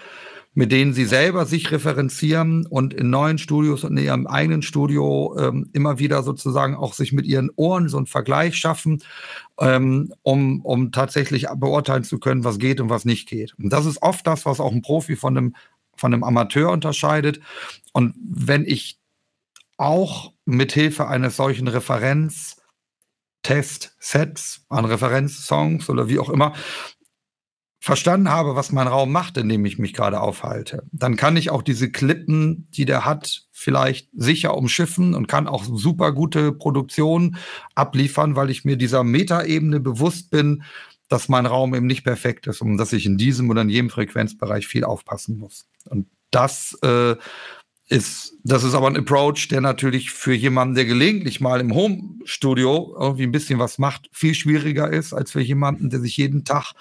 mit 0.53 0.73
denen 0.73 0.93
sie 0.93 1.05
selber 1.05 1.47
sich 1.47 1.71
referenzieren 1.71 2.67
und 2.67 2.93
in 2.93 3.09
neuen 3.09 3.39
Studios 3.39 3.85
und 3.85 3.97
in 3.97 4.05
ihrem 4.05 4.27
eigenen 4.27 4.63
Studio 4.63 5.37
ähm, 5.39 5.71
immer 5.73 6.01
wieder 6.01 6.25
sozusagen 6.25 6.75
auch 6.75 6.93
sich 6.93 7.13
mit 7.13 7.25
ihren 7.25 7.51
Ohren 7.55 7.89
so 7.89 7.99
einen 7.99 8.07
Vergleich 8.07 8.57
schaffen, 8.57 9.01
ähm, 9.61 10.13
um, 10.23 10.61
um 10.63 10.91
tatsächlich 10.91 11.47
beurteilen 11.55 12.03
zu 12.03 12.19
können, 12.19 12.43
was 12.43 12.59
geht 12.59 12.81
und 12.81 12.91
was 12.91 13.05
nicht 13.05 13.29
geht. 13.29 13.55
Und 13.59 13.73
das 13.73 13.87
ist 13.87 14.03
oft 14.03 14.27
das, 14.27 14.45
was 14.45 14.59
auch 14.59 14.73
ein 14.73 14.83
Profi 14.83 15.15
von 15.15 15.37
einem, 15.37 15.55
von 15.95 16.13
einem 16.13 16.25
Amateur 16.25 16.73
unterscheidet. 16.73 17.41
Und 17.93 18.17
wenn 18.21 18.65
ich 18.65 18.99
auch 19.77 20.33
mithilfe 20.47 21.07
eines 21.07 21.37
solchen 21.37 21.69
Referenz-Test-Sets 21.69 24.65
an 24.69 24.85
Referenzsongs 24.85 25.89
oder 25.89 26.09
wie 26.09 26.19
auch 26.19 26.29
immer 26.29 26.55
verstanden 27.81 28.29
habe, 28.29 28.55
was 28.57 28.73
mein 28.73 28.87
Raum 28.87 29.11
macht, 29.11 29.39
in 29.39 29.49
dem 29.49 29.65
ich 29.65 29.79
mich 29.79 29.95
gerade 29.95 30.21
aufhalte, 30.21 30.85
dann 30.93 31.17
kann 31.17 31.37
ich 31.39 31.51
auch 31.51 31.63
diese 31.63 31.91
Klippen, 31.91 32.69
die 32.75 32.85
der 32.85 33.07
hat, 33.07 33.47
vielleicht 33.53 34.09
sicher 34.13 34.57
umschiffen 34.57 35.15
und 35.15 35.29
kann 35.29 35.49
auch 35.49 35.65
super 35.65 36.13
gute 36.13 36.53
Produktionen 36.53 37.37
abliefern, 37.75 38.37
weil 38.37 38.51
ich 38.51 38.65
mir 38.65 38.77
dieser 38.77 39.03
Metaebene 39.03 39.81
bewusst 39.81 40.31
bin, 40.31 40.63
dass 41.09 41.29
mein 41.29 41.47
Raum 41.47 41.75
eben 41.75 41.87
nicht 41.87 42.05
perfekt 42.05 42.47
ist 42.47 42.61
und 42.61 42.77
dass 42.77 42.93
ich 42.93 43.07
in 43.07 43.17
diesem 43.17 43.49
oder 43.51 43.63
in 43.63 43.71
jedem 43.71 43.91
Frequenzbereich 43.91 44.67
viel 44.67 44.85
aufpassen 44.85 45.39
muss. 45.39 45.67
Und 45.89 46.07
das 46.31 46.79
äh, 46.83 47.17
ist, 47.89 48.35
das 48.45 48.63
ist 48.63 48.75
aber 48.75 48.87
ein 48.87 48.97
Approach, 48.97 49.49
der 49.49 49.61
natürlich 49.61 50.11
für 50.11 50.33
jemanden, 50.33 50.75
der 50.75 50.85
gelegentlich 50.85 51.41
mal 51.41 51.61
im 51.61 51.75
Home-Studio 51.75 52.95
irgendwie 52.99 53.25
ein 53.25 53.33
bisschen 53.33 53.59
was 53.59 53.79
macht, 53.79 54.09
viel 54.13 54.35
schwieriger 54.35 54.91
ist, 54.91 55.13
als 55.13 55.33
für 55.33 55.41
jemanden, 55.41 55.91
der 55.91 56.01
sich 56.01 56.17
jeden 56.17 56.45
Tag 56.45 56.75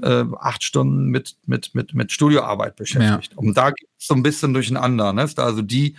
äh, 0.00 0.24
acht 0.38 0.62
Stunden 0.62 1.06
mit, 1.06 1.36
mit, 1.46 1.74
mit, 1.74 1.94
mit 1.94 2.12
Studioarbeit 2.12 2.76
beschäftigt. 2.76 3.32
Ja. 3.32 3.38
Und 3.38 3.56
da 3.56 3.70
geht 3.70 3.88
es 3.98 4.06
so 4.06 4.14
ein 4.14 4.22
bisschen 4.22 4.54
durcheinander. 4.54 5.12
Ne? 5.12 5.28
Also 5.36 5.62
die, 5.62 5.96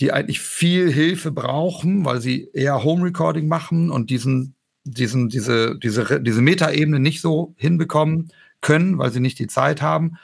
die 0.00 0.12
eigentlich 0.12 0.40
viel 0.40 0.90
Hilfe 0.90 1.32
brauchen, 1.32 2.04
weil 2.04 2.20
sie 2.20 2.48
eher 2.52 2.82
Home-Recording 2.82 3.48
machen 3.48 3.90
und 3.90 4.10
diesen, 4.10 4.54
diesen, 4.84 5.28
diese, 5.28 5.78
diese, 5.78 6.20
diese 6.20 6.42
Metaebene 6.42 6.98
nicht 6.98 7.20
so 7.20 7.54
hinbekommen 7.56 8.32
können, 8.60 8.98
weil 8.98 9.12
sie 9.12 9.20
nicht 9.20 9.38
die 9.38 9.48
Zeit 9.48 9.82
haben 9.82 10.18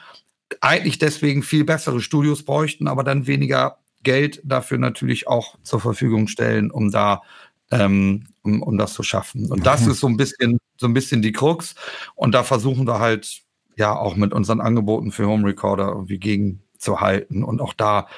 eigentlich 0.61 0.99
deswegen 0.99 1.43
viel 1.43 1.65
bessere 1.65 2.01
Studios 2.01 2.43
bräuchten, 2.43 2.89
aber 2.89 3.05
dann 3.05 3.27
weniger 3.27 3.79
Geld 4.03 4.41
dafür 4.45 4.79
natürlich 4.79 5.27
auch 5.27 5.57
zur 5.63 5.81
Verfügung 5.81 6.29
stellen, 6.29 6.71
um 6.71 6.91
da 6.91 7.23
ähm, 7.71 8.27
um, 8.43 8.63
um 8.63 8.79
das 8.79 8.95
zu 8.95 9.03
schaffen. 9.03 9.51
Und 9.51 9.67
das 9.67 9.87
ist 9.87 10.01
so 10.01 10.07
ein 10.07 10.17
bisschen 10.17 10.59
so 10.79 10.87
ein 10.87 10.95
bisschen 10.95 11.21
die 11.21 11.33
Krux. 11.33 11.75
Und 12.15 12.33
da 12.33 12.43
versuchen 12.43 12.87
wir 12.87 12.99
halt 12.99 13.43
ja 13.77 13.95
auch 13.95 14.17
mit 14.17 14.33
unseren 14.33 14.61
Angeboten 14.61 15.13
für 15.13 15.27
Home 15.27 15.47
Recorder 15.47 15.89
irgendwie 15.89 16.19
gegenzuhalten 16.19 17.45
und 17.45 17.61
auch 17.61 17.75
da 17.75 18.09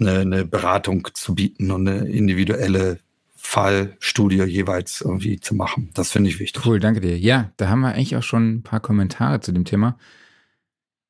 eine, 0.00 0.20
eine 0.20 0.44
Beratung 0.44 1.08
zu 1.14 1.34
bieten 1.34 1.70
und 1.70 1.86
eine 1.86 2.08
individuelle 2.08 2.98
Fallstudie 3.36 4.42
jeweils 4.44 5.00
irgendwie 5.02 5.38
zu 5.38 5.54
machen. 5.54 5.90
Das 5.94 6.10
finde 6.10 6.30
ich 6.30 6.40
wichtig. 6.40 6.64
Cool, 6.64 6.80
danke 6.80 7.00
dir. 7.00 7.18
Ja, 7.18 7.52
da 7.56 7.68
haben 7.68 7.80
wir 7.80 7.88
eigentlich 7.88 8.16
auch 8.16 8.22
schon 8.22 8.54
ein 8.54 8.62
paar 8.62 8.80
Kommentare 8.80 9.40
zu 9.40 9.52
dem 9.52 9.64
Thema. 9.64 9.98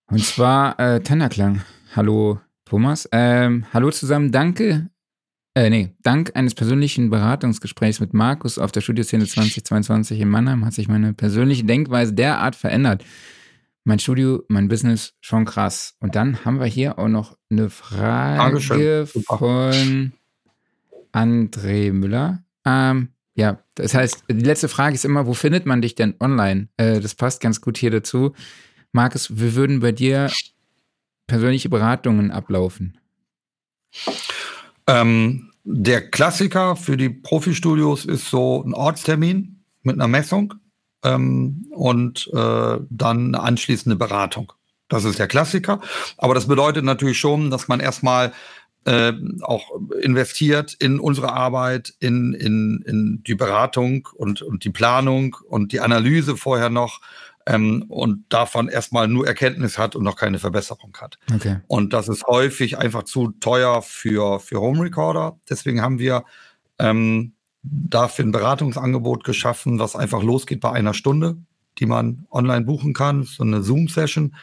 Und 0.06 0.22
zwar 0.24 0.78
äh, 0.78 1.00
Tenderklang. 1.00 1.62
Hallo 1.94 2.40
Thomas. 2.64 3.08
Ähm, 3.12 3.66
hallo 3.72 3.90
zusammen. 3.90 4.32
Danke. 4.32 4.90
Äh, 5.56 5.70
nee, 5.70 5.94
dank 6.02 6.32
eines 6.34 6.54
persönlichen 6.54 7.10
Beratungsgesprächs 7.10 8.00
mit 8.00 8.12
Markus 8.12 8.58
auf 8.58 8.72
der 8.72 8.80
Studioszene 8.80 9.24
2022 9.24 10.18
in 10.20 10.28
Mannheim 10.28 10.64
hat 10.64 10.74
sich 10.74 10.88
meine 10.88 11.14
persönliche 11.14 11.62
Denkweise 11.62 12.12
derart 12.12 12.56
verändert. 12.56 13.04
Mein 13.84 14.00
Studio, 14.00 14.42
mein 14.48 14.66
Business, 14.66 15.14
schon 15.20 15.44
krass. 15.44 15.94
Und 16.00 16.16
dann 16.16 16.44
haben 16.44 16.58
wir 16.58 16.66
hier 16.66 16.98
auch 16.98 17.06
noch 17.06 17.38
eine 17.50 17.70
Frage 17.70 19.06
von 19.06 20.12
André 21.12 21.92
Müller. 21.92 22.42
Ähm, 22.64 23.10
ja, 23.36 23.62
das 23.76 23.94
heißt, 23.94 24.24
die 24.28 24.44
letzte 24.44 24.68
Frage 24.68 24.96
ist 24.96 25.04
immer, 25.04 25.26
wo 25.26 25.34
findet 25.34 25.66
man 25.66 25.82
dich 25.82 25.94
denn 25.94 26.14
online? 26.18 26.68
Äh, 26.78 26.98
das 26.98 27.14
passt 27.14 27.40
ganz 27.40 27.60
gut 27.60 27.78
hier 27.78 27.92
dazu. 27.92 28.32
Markus, 28.90 29.36
wir 29.36 29.54
würden 29.54 29.78
bei 29.78 29.92
dir 29.92 30.32
persönliche 31.28 31.68
Beratungen 31.68 32.32
ablaufen? 32.32 32.98
Ähm, 34.86 35.50
der 35.64 36.10
Klassiker 36.10 36.76
für 36.76 36.96
die 36.96 37.08
Profi-Studios 37.08 38.04
ist 38.04 38.28
so 38.28 38.62
ein 38.64 38.74
Ortstermin 38.74 39.64
mit 39.82 39.94
einer 39.94 40.08
Messung 40.08 40.54
ähm, 41.02 41.66
und 41.70 42.30
äh, 42.34 42.78
dann 42.90 43.34
eine 43.34 43.40
anschließende 43.40 43.96
Beratung. 43.96 44.52
Das 44.88 45.04
ist 45.04 45.18
der 45.18 45.28
Klassiker. 45.28 45.80
Aber 46.18 46.34
das 46.34 46.46
bedeutet 46.46 46.84
natürlich 46.84 47.18
schon, 47.18 47.50
dass 47.50 47.68
man 47.68 47.80
erstmal 47.80 48.32
äh, 48.84 49.14
auch 49.40 49.80
investiert 50.02 50.74
in 50.74 51.00
unsere 51.00 51.32
Arbeit, 51.32 51.94
in, 52.00 52.34
in, 52.34 52.84
in 52.86 53.22
die 53.26 53.34
Beratung 53.34 54.08
und, 54.14 54.42
und 54.42 54.64
die 54.64 54.70
Planung 54.70 55.36
und 55.48 55.72
die 55.72 55.80
Analyse 55.80 56.36
vorher 56.36 56.68
noch 56.68 57.00
ähm, 57.46 57.84
und 57.88 58.24
davon 58.28 58.68
erstmal 58.68 59.08
nur 59.08 59.26
Erkenntnis 59.26 59.78
hat 59.78 59.96
und 59.96 60.04
noch 60.04 60.16
keine 60.16 60.38
Verbesserung 60.38 60.96
hat. 61.00 61.18
Okay. 61.32 61.58
Und 61.66 61.92
das 61.92 62.08
ist 62.08 62.26
häufig 62.26 62.78
einfach 62.78 63.04
zu 63.04 63.32
teuer 63.40 63.82
für, 63.82 64.40
für 64.40 64.60
Home 64.60 64.82
Recorder. 64.82 65.38
Deswegen 65.48 65.82
haben 65.82 65.98
wir 65.98 66.24
ähm, 66.78 67.32
dafür 67.62 68.24
ein 68.24 68.32
Beratungsangebot 68.32 69.24
geschaffen, 69.24 69.78
was 69.78 69.96
einfach 69.96 70.22
losgeht 70.22 70.60
bei 70.60 70.72
einer 70.72 70.94
Stunde, 70.94 71.36
die 71.78 71.86
man 71.86 72.26
online 72.30 72.64
buchen 72.64 72.94
kann. 72.94 73.24
So 73.24 73.42
eine 73.42 73.62
Zoom-Session, 73.62 74.34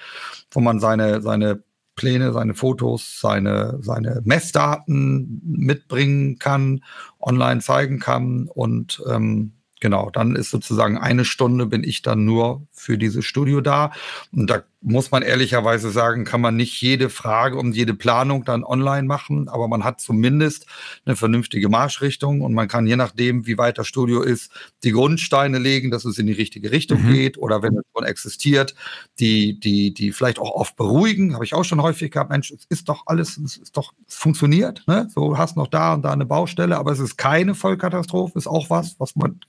wo 0.51 0.59
man 0.59 0.79
seine, 0.79 1.21
seine 1.21 1.63
Pläne, 1.95 2.33
seine 2.33 2.53
Fotos, 2.53 3.19
seine, 3.19 3.77
seine 3.81 4.21
Messdaten 4.23 5.41
mitbringen 5.43 6.39
kann, 6.39 6.83
online 7.19 7.61
zeigen 7.61 7.99
kann 7.99 8.47
und 8.47 9.03
ähm, 9.09 9.53
genau, 9.81 10.09
dann 10.09 10.35
ist 10.35 10.51
sozusagen 10.51 10.97
eine 10.97 11.25
Stunde 11.25 11.65
bin 11.65 11.83
ich 11.83 12.01
dann 12.01 12.23
nur 12.23 12.65
für 12.81 12.97
dieses 12.97 13.25
Studio 13.25 13.61
da. 13.61 13.91
Und 14.31 14.49
da 14.49 14.63
muss 14.81 15.11
man 15.11 15.21
ehrlicherweise 15.21 15.91
sagen, 15.91 16.25
kann 16.25 16.41
man 16.41 16.55
nicht 16.55 16.81
jede 16.81 17.09
Frage 17.09 17.57
und 17.57 17.75
jede 17.75 17.93
Planung 17.93 18.43
dann 18.43 18.63
online 18.63 19.03
machen, 19.03 19.47
aber 19.47 19.67
man 19.67 19.83
hat 19.83 20.01
zumindest 20.01 20.65
eine 21.05 21.15
vernünftige 21.15 21.69
Marschrichtung 21.69 22.41
und 22.41 22.55
man 22.55 22.67
kann 22.67 22.87
je 22.87 22.95
nachdem, 22.95 23.45
wie 23.45 23.59
weit 23.59 23.77
das 23.77 23.87
Studio 23.87 24.23
ist, 24.23 24.51
die 24.83 24.91
Grundsteine 24.91 25.59
legen, 25.59 25.91
dass 25.91 26.03
es 26.03 26.17
in 26.17 26.25
die 26.25 26.33
richtige 26.33 26.71
Richtung 26.71 27.03
mhm. 27.03 27.13
geht 27.13 27.37
oder 27.37 27.61
wenn 27.61 27.77
es 27.77 27.83
schon 27.95 28.05
existiert, 28.05 28.73
die, 29.19 29.59
die, 29.59 29.93
die 29.93 30.11
vielleicht 30.11 30.39
auch 30.39 30.51
oft 30.51 30.75
beruhigen, 30.75 31.35
habe 31.35 31.45
ich 31.45 31.53
auch 31.53 31.63
schon 31.63 31.81
häufig 31.83 32.09
gehabt, 32.09 32.31
Mensch, 32.31 32.49
es 32.49 32.65
ist 32.69 32.89
doch 32.89 33.03
alles, 33.05 33.37
es 33.37 33.57
ist 33.57 33.77
doch, 33.77 33.93
es 34.07 34.15
funktioniert, 34.15 34.83
ne? 34.87 35.07
So 35.13 35.37
hast 35.37 35.55
noch 35.57 35.67
da 35.67 35.93
und 35.93 36.01
da 36.01 36.11
eine 36.11 36.25
Baustelle, 36.25 36.77
aber 36.77 36.91
es 36.91 36.99
ist 36.99 37.17
keine 37.17 37.53
Vollkatastrophe, 37.53 38.37
ist 38.39 38.47
auch 38.47 38.71
was, 38.71 38.99
was 38.99 39.15
man 39.15 39.39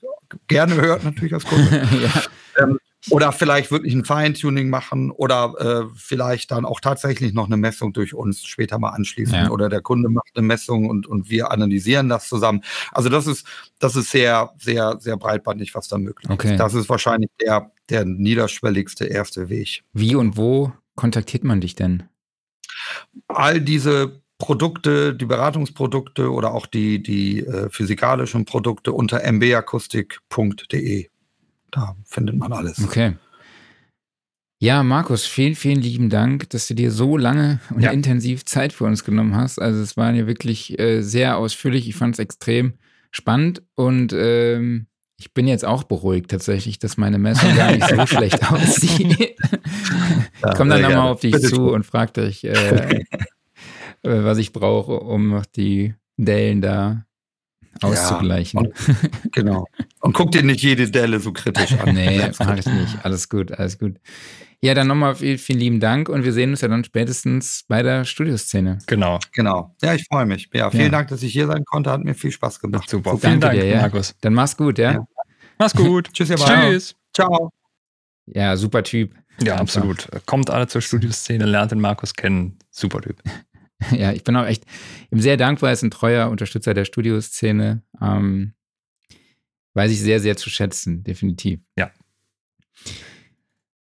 gerne 0.49 0.75
hört 0.75 1.05
natürlich 1.05 1.33
als 1.33 1.45
Kunde. 1.45 1.89
ja. 2.03 2.23
ähm, 2.63 2.79
oder 3.11 3.33
vielleicht 3.33 3.71
wirklich 3.71 3.95
ein 3.95 4.05
Feintuning 4.05 4.71
machen 4.71 5.11
oder 5.11 5.55
äh, 5.59 5.93
vielleicht 5.97 6.51
dann 6.53 6.65
auch 6.65 6.81
tatsächlich 6.81 7.33
noch 7.33 7.47
eine 7.47 7.57
Messung 7.57 7.93
durch 7.93 8.15
uns 8.15 8.45
später 8.45 8.79
mal 8.79 8.91
anschließen. 8.91 9.35
Ja. 9.35 9.51
Oder 9.51 9.69
der 9.69 9.81
Kunde 9.81 10.09
macht 10.09 10.31
eine 10.35 10.47
Messung 10.47 10.89
und, 10.89 11.07
und 11.07 11.29
wir 11.29 11.51
analysieren 11.51 12.09
das 12.09 12.29
zusammen. 12.29 12.63
Also 12.93 13.09
das 13.09 13.27
ist, 13.27 13.47
das 13.81 13.97
ist 13.97 14.11
sehr, 14.11 14.53
sehr, 14.59 14.97
sehr 15.01 15.17
breitbandig, 15.17 15.75
was 15.75 15.89
da 15.89 15.99
möglich 15.99 16.31
okay. 16.31 16.53
ist. 16.53 16.61
Das 16.61 16.75
ist 16.75 16.89
wahrscheinlich 16.89 17.31
der, 17.41 17.73
der 17.89 18.05
niederschwelligste 18.05 19.07
erste 19.07 19.49
Weg. 19.49 19.83
Wie 19.93 20.15
und 20.15 20.37
wo 20.37 20.73
kontaktiert 20.95 21.43
man 21.43 21.61
dich 21.61 21.75
denn? 21.75 22.05
All 23.27 23.61
diese 23.61 24.23
Produkte, 24.39 25.15
die 25.15 25.27
Beratungsprodukte 25.27 26.31
oder 26.31 26.53
auch 26.53 26.67
die, 26.67 27.03
die 27.03 27.47
äh, 27.47 27.69
physikalischen 27.71 28.45
Produkte 28.45 28.93
unter 28.93 29.21
mbakustik.de. 29.31 31.09
Da 31.73 31.97
findet 32.05 32.37
man 32.37 32.53
alles. 32.53 32.85
Okay. 32.85 33.17
Ja, 34.61 34.85
Markus, 34.85 35.27
vielen, 35.27 35.57
vielen 35.57 35.81
lieben 35.81 36.09
Dank, 36.09 36.49
dass 36.51 36.69
du 36.69 36.75
dir 36.75 36.93
so 36.93 37.17
lange 37.17 37.59
und 37.71 37.83
ja. 37.83 37.91
intensiv 37.91 38.45
Zeit 38.45 38.73
für 38.73 38.85
uns 38.85 39.03
genommen 39.03 39.35
hast. 39.35 39.61
Also 39.61 39.83
es 39.83 39.97
war 39.97 40.13
ja 40.13 40.29
wirklich 40.29 40.79
äh, 40.79 41.03
sehr 41.03 41.37
ausführlich. 41.37 41.89
Ich 41.89 41.97
fand 41.97 42.15
es 42.15 42.21
extrem 42.21 42.75
spannend 43.11 43.63
und 43.75 44.13
ähm, 44.13 44.87
ich 45.19 45.35
bin 45.35 45.49
jetzt 45.49 45.65
auch 45.65 45.83
beruhigt 45.83 46.31
tatsächlich, 46.31 46.79
dass 46.79 46.97
meine 46.97 47.19
Messung 47.19 47.57
gar 47.57 47.73
nicht 47.73 47.89
so 47.89 48.07
schlecht 48.07 48.51
aussieht. 48.51 49.37
Ja, 50.43 50.51
ich 50.51 50.57
komme 50.57 50.71
dann 50.71 50.83
nochmal 50.83 51.13
auf 51.13 51.21
dich 51.21 51.31
Bitte 51.31 51.47
zu 51.47 51.71
und 51.71 51.87
frage 51.87 52.25
dich, 52.25 52.43
äh, 52.43 52.51
äh, 53.05 53.05
was 54.03 54.39
ich 54.39 54.53
brauche, 54.53 54.99
um 54.99 55.29
noch 55.29 55.47
die 55.47 55.95
Dellen 56.17 56.61
da 56.61 57.07
auszugleichen. 57.81 58.65
Ja, 58.65 58.71
und, 58.71 59.33
genau. 59.33 59.67
Und 60.01 60.15
guck 60.15 60.33
dir 60.33 60.43
nicht 60.43 60.63
jede 60.63 60.91
Delle 60.91 61.21
so 61.21 61.33
kritisch 61.33 61.73
an. 61.79 61.95
nee, 61.95 62.29
mach 62.39 62.57
ich 62.57 62.67
nicht. 62.67 63.05
Alles 63.05 63.29
gut, 63.29 63.53
alles 63.53 63.79
gut. 63.79 63.99
Ja, 64.65 64.75
dann 64.75 64.87
nochmal 64.87 65.17
vielen, 65.17 65.39
vielen 65.39 65.59
lieben 65.59 65.81
Dank 65.81 66.09
und 66.09 66.25
wir 66.25 66.33
sehen 66.33 66.51
uns 66.51 66.61
ja 66.61 66.69
dann 66.69 66.85
spätestens 66.85 67.65
bei 67.67 67.83
der 67.83 68.05
Studioszene. 68.05 68.79
Genau. 68.87 69.19
Genau. 69.33 69.75
Ja, 69.83 69.95
ich 69.95 70.05
freue 70.05 70.25
mich. 70.25 70.49
Ja, 70.53 70.71
vielen 70.71 70.85
ja. 70.85 70.89
Dank, 70.91 71.09
dass 71.09 71.23
ich 71.25 71.33
hier 71.33 71.49
sein 71.49 71.65
konnte. 71.65 71.91
Hat 71.91 72.05
mir 72.05 72.15
viel 72.15 72.31
Spaß 72.31 72.61
gemacht. 72.61 72.89
Super. 72.89 73.11
Super. 73.11 73.29
Vielen 73.29 73.41
Dank, 73.41 73.55
dir, 73.55 73.67
ja. 73.67 73.81
Markus. 73.81 74.15
Dann 74.21 74.35
mach's 74.35 74.57
gut, 74.57 74.79
ja? 74.79 74.93
ja. 74.93 75.07
Mach's 75.59 75.75
gut. 75.75 76.11
Tschüss, 76.13 76.31
ihr 76.31 76.37
Tschüss. 76.37 76.95
Ciao. 77.13 77.51
Ja, 78.27 78.57
super 78.57 78.85
Typ. 78.85 79.15
Ja, 79.43 79.57
absolut. 79.57 80.09
Kommt 80.27 80.51
alle 80.51 80.69
zur 80.69 80.81
Studioszene, 80.81 81.45
lernt 81.45 81.73
den 81.73 81.81
Markus 81.81 82.15
kennen. 82.15 82.59
Super 82.71 83.01
Typ. 83.01 83.21
ja, 83.93 84.13
ich 84.13 84.25
bin 84.25 84.37
auch 84.37 84.47
echt 84.47 84.65
ihm 85.11 85.21
sehr 85.21 85.37
dankbar. 85.37 85.71
Er 85.71 85.75
ist 85.75 85.83
ein 85.83 85.91
treuer 85.91 86.31
Unterstützer 86.31 86.75
der 86.75 86.85
Studioszene. 86.85 87.83
Ähm, 88.01 88.55
weiß 89.75 89.91
ich 89.91 90.01
sehr, 90.01 90.21
sehr 90.21 90.37
zu 90.37 90.51
schätzen, 90.51 91.03
definitiv. 91.05 91.61
Ja. 91.77 91.91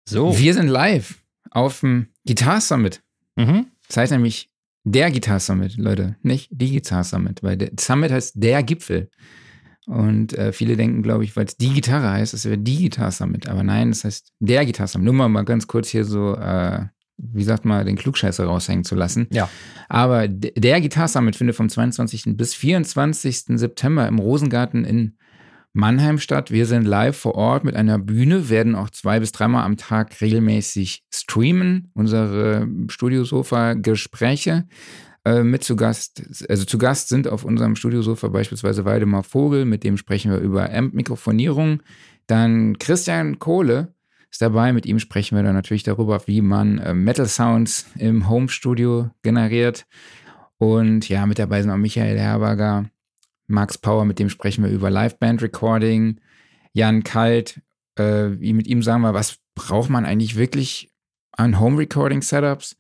So. 0.09 0.39
Wir 0.39 0.55
sind 0.55 0.69
live 0.69 1.23
auf 1.51 1.81
dem 1.81 2.09
Guitar 2.27 2.61
Summit. 2.61 3.03
Mhm. 3.37 3.67
Das 3.89 3.97
heißt 3.97 4.13
nämlich 4.13 4.51
der 4.85 5.11
Guitar 5.11 5.41
Summit, 5.41 5.77
Leute, 5.77 6.17
nicht 6.23 6.49
die 6.53 6.71
Guitar 6.71 7.03
Summit, 7.03 7.43
weil 7.43 7.57
der 7.57 7.73
Summit 7.79 8.13
heißt 8.13 8.35
der 8.37 8.63
Gipfel. 8.63 9.11
Und 9.87 10.33
äh, 10.37 10.53
viele 10.53 10.77
denken, 10.77 11.03
glaube 11.03 11.25
ich, 11.25 11.37
weil 11.37 11.47
es 11.47 11.57
die 11.57 11.73
Gitarre 11.73 12.11
heißt, 12.11 12.35
es 12.35 12.45
wäre 12.45 12.59
die 12.59 12.83
Guitar 12.83 13.13
Summit. 13.13 13.49
Aber 13.49 13.63
nein, 13.63 13.91
das 13.91 14.05
heißt 14.05 14.33
der 14.41 14.65
Guitar 14.65 14.87
Summit. 14.87 15.05
Nur 15.05 15.15
mal, 15.15 15.29
mal 15.29 15.45
ganz 15.45 15.67
kurz 15.67 15.89
hier 15.89 16.05
so 16.05 16.35
äh, 16.35 16.87
wie 17.19 17.45
sagt 17.45 17.65
man, 17.65 17.87
den 17.87 17.97
Klugscheißer 17.97 18.45
raushängen 18.45 18.85
zu 18.85 18.95
lassen. 18.95 19.27
Ja. 19.31 19.49
Aber 19.89 20.29
der 20.29 20.81
Guitar 20.81 21.09
Summit 21.09 21.37
findet 21.37 21.57
vom 21.57 21.69
22. 21.69 22.37
bis 22.37 22.55
24. 22.55 23.59
September 23.59 24.07
im 24.07 24.19
Rosengarten 24.19 24.85
in 24.85 25.17
Mannheim 25.73 26.19
statt. 26.19 26.51
Wir 26.51 26.67
sind 26.67 26.87
live 26.87 27.17
vor 27.17 27.35
Ort 27.35 27.65
mit 27.65 27.77
einer 27.77 27.99
Bühne, 27.99 28.49
werden 28.49 28.75
auch 28.75 28.91
zwei 28.91 29.21
bis 29.21 29.33
dreimal 29.33 29.65
am 29.65 29.77
Tag 29.77 30.21
regelmäßig 30.21 31.05
streamen, 31.13 31.91
unsere 31.95 32.67
Studiosofa-Gespräche. 32.89 34.67
Äh, 35.27 35.43
mit 35.43 35.65
zu 35.65 35.77
Gast, 35.77 36.47
also 36.49 36.65
zu 36.65 36.79
Gast 36.79 37.09
sind 37.09 37.29
auf 37.29 37.45
unserem 37.45 37.77
Studiosofa 37.77 38.29
beispielsweise 38.29 38.85
Waldemar 38.85 39.23
Vogel, 39.23 39.65
mit 39.65 39.85
dem 39.85 39.97
sprechen 39.97 40.31
wir 40.31 40.39
über 40.39 40.73
Amp-Mikrofonierung. 40.73 41.83
Dann 42.27 42.79
Christian 42.79 43.39
Kohle, 43.39 43.95
ist 44.37 44.43
dabei. 44.43 44.75
Mit 44.75 44.85
ihm 44.85 44.99
sprechen 44.99 45.35
wir 45.35 45.43
dann 45.43 45.55
natürlich 45.55 45.83
darüber, 45.83 46.27
wie 46.27 46.43
man 46.43 46.77
äh, 46.77 46.93
Metal 46.93 47.25
Sounds 47.25 47.87
im 47.97 48.29
Home 48.29 48.51
Studio 48.51 49.09
generiert. 49.23 49.87
Und 50.59 51.09
ja, 51.09 51.25
mit 51.25 51.39
dabei 51.39 51.63
sind 51.63 51.71
auch 51.71 51.79
Michael 51.79 52.19
Herberger, 52.19 52.91
Max 53.47 53.79
Power, 53.79 54.05
mit 54.05 54.19
dem 54.19 54.29
sprechen 54.29 54.63
wir 54.63 54.71
über 54.71 54.91
Live-Band-Recording. 54.91 56.21
Jan 56.75 57.03
Kalt, 57.03 57.63
äh, 57.99 58.29
mit 58.29 58.67
ihm 58.67 58.83
sagen 58.83 59.01
wir, 59.01 59.15
was 59.15 59.39
braucht 59.55 59.89
man 59.89 60.05
eigentlich 60.05 60.37
wirklich 60.37 60.91
an 61.33 61.59
Home-Recording-Setups? 61.59 62.77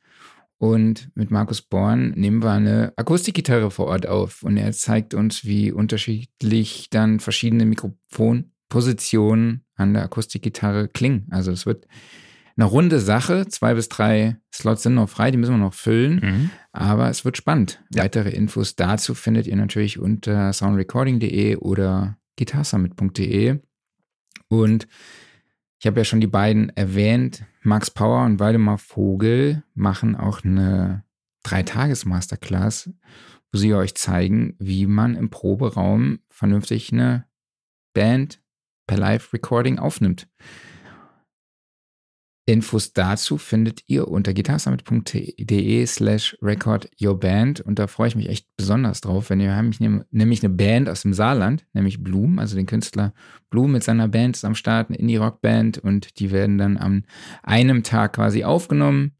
Und 0.58 1.08
mit 1.14 1.30
Markus 1.30 1.62
Born 1.62 2.10
nehmen 2.10 2.42
wir 2.42 2.50
eine 2.50 2.92
Akustikgitarre 2.96 3.70
vor 3.70 3.86
Ort 3.86 4.06
auf. 4.06 4.42
Und 4.42 4.58
er 4.58 4.72
zeigt 4.72 5.14
uns, 5.14 5.46
wie 5.46 5.72
unterschiedlich 5.72 6.90
dann 6.90 7.18
verschiedene 7.18 7.64
Mikrofonpositionen 7.64 9.65
an 9.76 9.94
der 9.94 10.02
Akustikgitarre 10.02 10.88
klingen. 10.88 11.26
Also 11.30 11.52
es 11.52 11.66
wird 11.66 11.86
eine 12.56 12.64
runde 12.66 13.00
Sache. 13.00 13.46
Zwei 13.48 13.74
bis 13.74 13.88
drei 13.88 14.36
Slots 14.52 14.82
sind 14.82 14.94
noch 14.94 15.08
frei, 15.08 15.30
die 15.30 15.38
müssen 15.38 15.54
wir 15.54 15.58
noch 15.58 15.74
füllen. 15.74 16.20
Mhm. 16.22 16.50
Aber 16.72 17.08
es 17.10 17.24
wird 17.24 17.36
spannend. 17.36 17.82
Ja. 17.94 18.04
Weitere 18.04 18.30
Infos 18.30 18.76
dazu 18.76 19.14
findet 19.14 19.46
ihr 19.46 19.56
natürlich 19.56 19.98
unter 19.98 20.52
soundrecording.de 20.52 21.56
oder 21.56 22.16
guitarsummit.de. 22.36 23.60
Und 24.48 24.86
ich 25.78 25.86
habe 25.86 26.00
ja 26.00 26.04
schon 26.04 26.20
die 26.20 26.26
beiden 26.26 26.70
erwähnt. 26.70 27.44
Max 27.62 27.90
Power 27.90 28.24
und 28.24 28.40
Waldemar 28.40 28.78
Vogel 28.78 29.62
machen 29.74 30.16
auch 30.16 30.42
eine 30.42 31.04
Dreitages-Masterclass, 31.42 32.90
wo 33.52 33.58
sie 33.58 33.74
euch 33.74 33.94
zeigen, 33.94 34.54
wie 34.58 34.86
man 34.86 35.14
im 35.14 35.30
Proberaum 35.30 36.20
vernünftig 36.30 36.92
eine 36.92 37.26
Band 37.92 38.40
per 38.86 38.98
Live-Recording 38.98 39.78
aufnimmt. 39.78 40.28
Infos 42.48 42.92
dazu 42.92 43.38
findet 43.38 43.80
ihr 43.88 44.06
unter 44.06 44.32
gitarsummit.de 44.32 45.86
slash 45.86 46.38
record 46.40 46.88
your 47.02 47.18
band 47.18 47.60
und 47.60 47.80
da 47.80 47.88
freue 47.88 48.06
ich 48.06 48.14
mich 48.14 48.28
echt 48.28 48.46
besonders 48.56 49.00
drauf, 49.00 49.30
wenn 49.30 49.40
ihr 49.40 49.54
nämlich, 49.56 49.80
nämlich 49.80 50.44
eine 50.44 50.54
Band 50.54 50.88
aus 50.88 51.02
dem 51.02 51.12
Saarland, 51.12 51.66
nämlich 51.72 52.04
Bloom, 52.04 52.38
also 52.38 52.54
den 52.54 52.66
Künstler 52.66 53.14
Bloom 53.50 53.72
mit 53.72 53.82
seiner 53.82 54.06
Band 54.06 54.36
ist 54.36 54.44
am 54.44 54.54
Start, 54.54 54.90
eine 54.90 54.98
Indie-Rock-Band 54.98 55.78
und 55.78 56.20
die 56.20 56.30
werden 56.30 56.56
dann 56.56 56.76
an 56.76 57.04
einem 57.42 57.82
Tag 57.82 58.12
quasi 58.12 58.44
aufgenommen. 58.44 59.16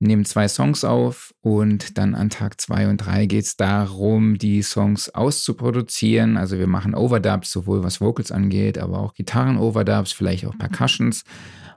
Nehmen 0.00 0.24
zwei 0.24 0.48
Songs 0.48 0.82
auf 0.82 1.34
und 1.42 1.98
dann 1.98 2.14
an 2.14 2.30
Tag 2.30 2.60
zwei 2.60 2.88
und 2.88 2.96
drei 2.96 3.26
geht 3.26 3.44
es 3.44 3.56
darum, 3.56 4.38
die 4.38 4.62
Songs 4.62 5.10
auszuproduzieren. 5.10 6.36
Also 6.36 6.58
wir 6.58 6.66
machen 6.66 6.94
Overdubs, 6.94 7.52
sowohl 7.52 7.84
was 7.84 8.00
Vocals 8.00 8.32
angeht, 8.32 8.78
aber 8.78 8.98
auch 8.98 9.14
Gitarren-Overdubs, 9.14 10.12
vielleicht 10.12 10.46
auch 10.46 10.56
Percussions. 10.58 11.24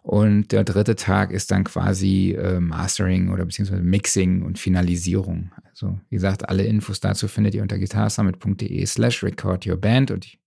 Und 0.04 0.52
der 0.52 0.64
dritte 0.64 0.96
Tag 0.96 1.32
ist 1.32 1.52
dann 1.52 1.64
quasi 1.66 2.32
äh, 2.32 2.60
Mastering 2.60 3.30
oder 3.30 3.46
beziehungsweise 3.46 3.82
Mixing 3.82 4.42
und 4.44 4.58
Finalisierung. 4.58 5.52
Also 5.70 6.00
wie 6.10 6.16
gesagt, 6.16 6.48
alle 6.50 6.64
Infos 6.64 7.00
dazu 7.00 7.28
findet 7.28 7.56
ihr 7.56 7.62
unter 7.62 7.78
guitarsummit.de 7.78 8.86
slash 8.86 9.24
recordyourband 9.24 10.12
und 10.12 10.38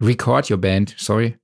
record 0.00 0.50
your 0.50 0.58
band, 0.58 0.94
sorry, 0.96 1.36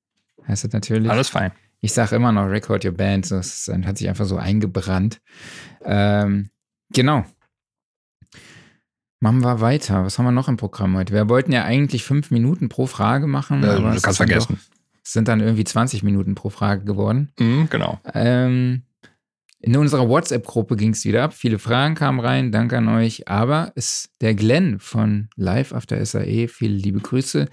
heißt 0.46 0.64
das 0.64 0.72
natürlich. 0.72 1.10
Alles 1.10 1.28
fein. 1.28 1.52
Ich 1.84 1.92
sage 1.92 2.16
immer 2.16 2.32
noch 2.32 2.46
record 2.46 2.82
your 2.82 2.92
band, 2.92 3.30
das 3.30 3.70
hat 3.84 3.98
sich 3.98 4.08
einfach 4.08 4.24
so 4.24 4.38
eingebrannt. 4.38 5.20
Ähm, 5.84 6.48
genau. 6.88 7.26
Machen 9.20 9.42
wir 9.42 9.60
weiter. 9.60 10.02
Was 10.02 10.18
haben 10.18 10.24
wir 10.24 10.32
noch 10.32 10.48
im 10.48 10.56
Programm 10.56 10.96
heute? 10.96 11.12
Wir 11.12 11.28
wollten 11.28 11.52
ja 11.52 11.64
eigentlich 11.64 12.02
fünf 12.02 12.30
Minuten 12.30 12.70
pro 12.70 12.86
Frage 12.86 13.26
machen. 13.26 13.62
Ja, 13.62 13.76
aber 13.76 13.92
du 13.92 14.00
kannst 14.00 14.16
vergessen. 14.16 14.58
Es 15.04 15.12
sind 15.12 15.28
dann 15.28 15.40
irgendwie 15.40 15.64
20 15.64 16.02
Minuten 16.02 16.34
pro 16.34 16.48
Frage 16.48 16.86
geworden. 16.86 17.32
Mhm, 17.38 17.68
genau. 17.68 18.00
Ähm, 18.14 18.84
in 19.60 19.76
unserer 19.76 20.08
WhatsApp-Gruppe 20.08 20.76
ging 20.76 20.92
es 20.92 21.04
wieder 21.04 21.22
ab. 21.22 21.34
Viele 21.34 21.58
Fragen 21.58 21.96
kamen 21.96 22.18
rein. 22.18 22.50
Danke 22.50 22.78
an 22.78 22.88
euch. 22.88 23.28
Aber 23.28 23.72
es, 23.74 24.08
der 24.22 24.34
Glenn 24.34 24.78
von 24.78 25.28
Live 25.36 25.74
After 25.74 26.02
SAE, 26.02 26.48
viele 26.48 26.76
liebe 26.76 27.00
Grüße, 27.00 27.46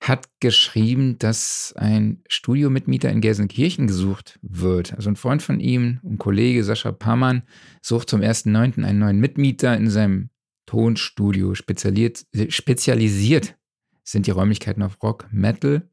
hat 0.00 0.28
geschrieben, 0.40 1.18
dass 1.18 1.74
ein 1.76 2.22
Studiomitmieter 2.28 3.10
in 3.10 3.20
Gelsenkirchen 3.20 3.86
gesucht 3.86 4.38
wird. 4.42 4.94
Also 4.94 5.10
ein 5.10 5.16
Freund 5.16 5.42
von 5.42 5.60
ihm, 5.60 6.00
ein 6.04 6.18
Kollege 6.18 6.62
Sascha 6.64 6.92
Pammann, 6.92 7.42
sucht 7.82 8.08
zum 8.08 8.20
1.9. 8.20 8.84
einen 8.84 8.98
neuen 8.98 9.18
Mitmieter 9.18 9.76
in 9.76 9.90
seinem 9.90 10.30
Tonstudio. 10.66 11.54
Spezialisiert, 11.54 12.26
spezialisiert 12.48 13.56
sind 14.04 14.26
die 14.26 14.30
Räumlichkeiten 14.30 14.82
auf 14.82 15.02
Rock, 15.02 15.26
Metal 15.30 15.88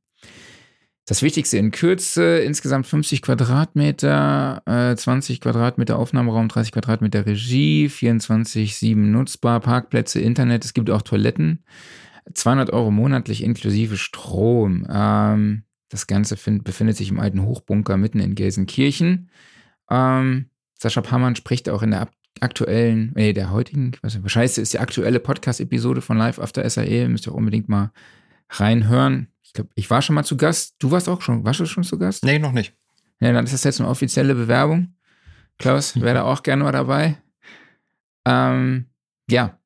das 1.08 1.22
Wichtigste 1.22 1.58
in 1.60 1.70
Kürze, 1.70 2.40
insgesamt 2.40 2.88
50 2.88 3.22
Quadratmeter, 3.22 4.64
äh, 4.66 4.96
20 4.96 5.40
Quadratmeter 5.40 6.00
Aufnahmeraum, 6.00 6.48
30 6.48 6.72
Quadratmeter 6.72 7.28
Regie, 7.28 7.90
24-7 7.90 9.12
nutzbar, 9.12 9.60
Parkplätze, 9.60 10.20
Internet, 10.20 10.66
es 10.66 10.74
gibt 10.74 10.90
auch 10.90 11.04
Toiletten. 11.04 11.64
200 12.34 12.72
Euro 12.72 12.92
monatlich 12.92 13.44
inklusive 13.44 13.98
Strom. 13.98 14.86
Ähm, 14.90 15.64
das 15.90 16.08
Ganze 16.08 16.38
find, 16.38 16.64
befindet 16.64 16.98
sich 16.98 17.10
im 17.10 17.20
alten 17.20 17.44
Hochbunker 17.44 17.98
mitten 17.98 18.20
in 18.20 18.36
Gelsenkirchen. 18.36 19.30
Ähm, 19.90 20.50
Sascha 20.78 21.02
Pammann 21.02 21.36
spricht 21.36 21.70
auch 21.70 21.84
in 21.84 21.92
der 21.92 22.10
aktuellen, 22.42 23.14
nee, 23.16 23.34
der 23.34 23.52
heutigen, 23.52 23.94
was, 24.02 24.22
wahrscheinlich 24.22 24.58
ist 24.58 24.74
die 24.74 24.80
aktuelle 24.80 25.20
Podcast-Episode 25.20 26.02
von 26.02 26.18
Live 26.18 26.40
After 26.40 26.68
SAE, 26.70 27.08
müsst 27.08 27.28
ihr 27.28 27.32
auch 27.32 27.38
unbedingt 27.38 27.70
mal 27.70 27.92
reinhören 28.50 29.30
glaube, 29.56 29.72
ich 29.74 29.90
war 29.90 30.02
schon 30.04 30.14
mal 30.14 30.24
zu 30.24 30.38
Gast. 30.38 30.76
Du 30.78 30.92
warst 30.92 31.10
auch 31.10 31.22
schon, 31.22 31.44
warst 31.44 31.60
du 31.60 31.66
schon 31.66 31.84
zu 31.84 31.98
Gast? 31.98 32.24
Nee, 32.24 32.38
noch 32.38 32.52
nicht. 32.52 32.76
Ja, 33.20 33.32
dann 33.32 33.46
ist 33.46 33.54
das 33.54 33.64
jetzt 33.64 33.80
eine 33.80 33.90
offizielle 33.90 34.36
Bewerbung. 34.36 34.94
Klaus, 35.58 36.00
wäre 36.00 36.16
da 36.16 36.24
auch 36.24 36.44
gerne 36.44 36.64
mal 36.64 36.72
dabei. 36.72 37.18
Ähm, 38.28 38.88
ja, 39.30 39.58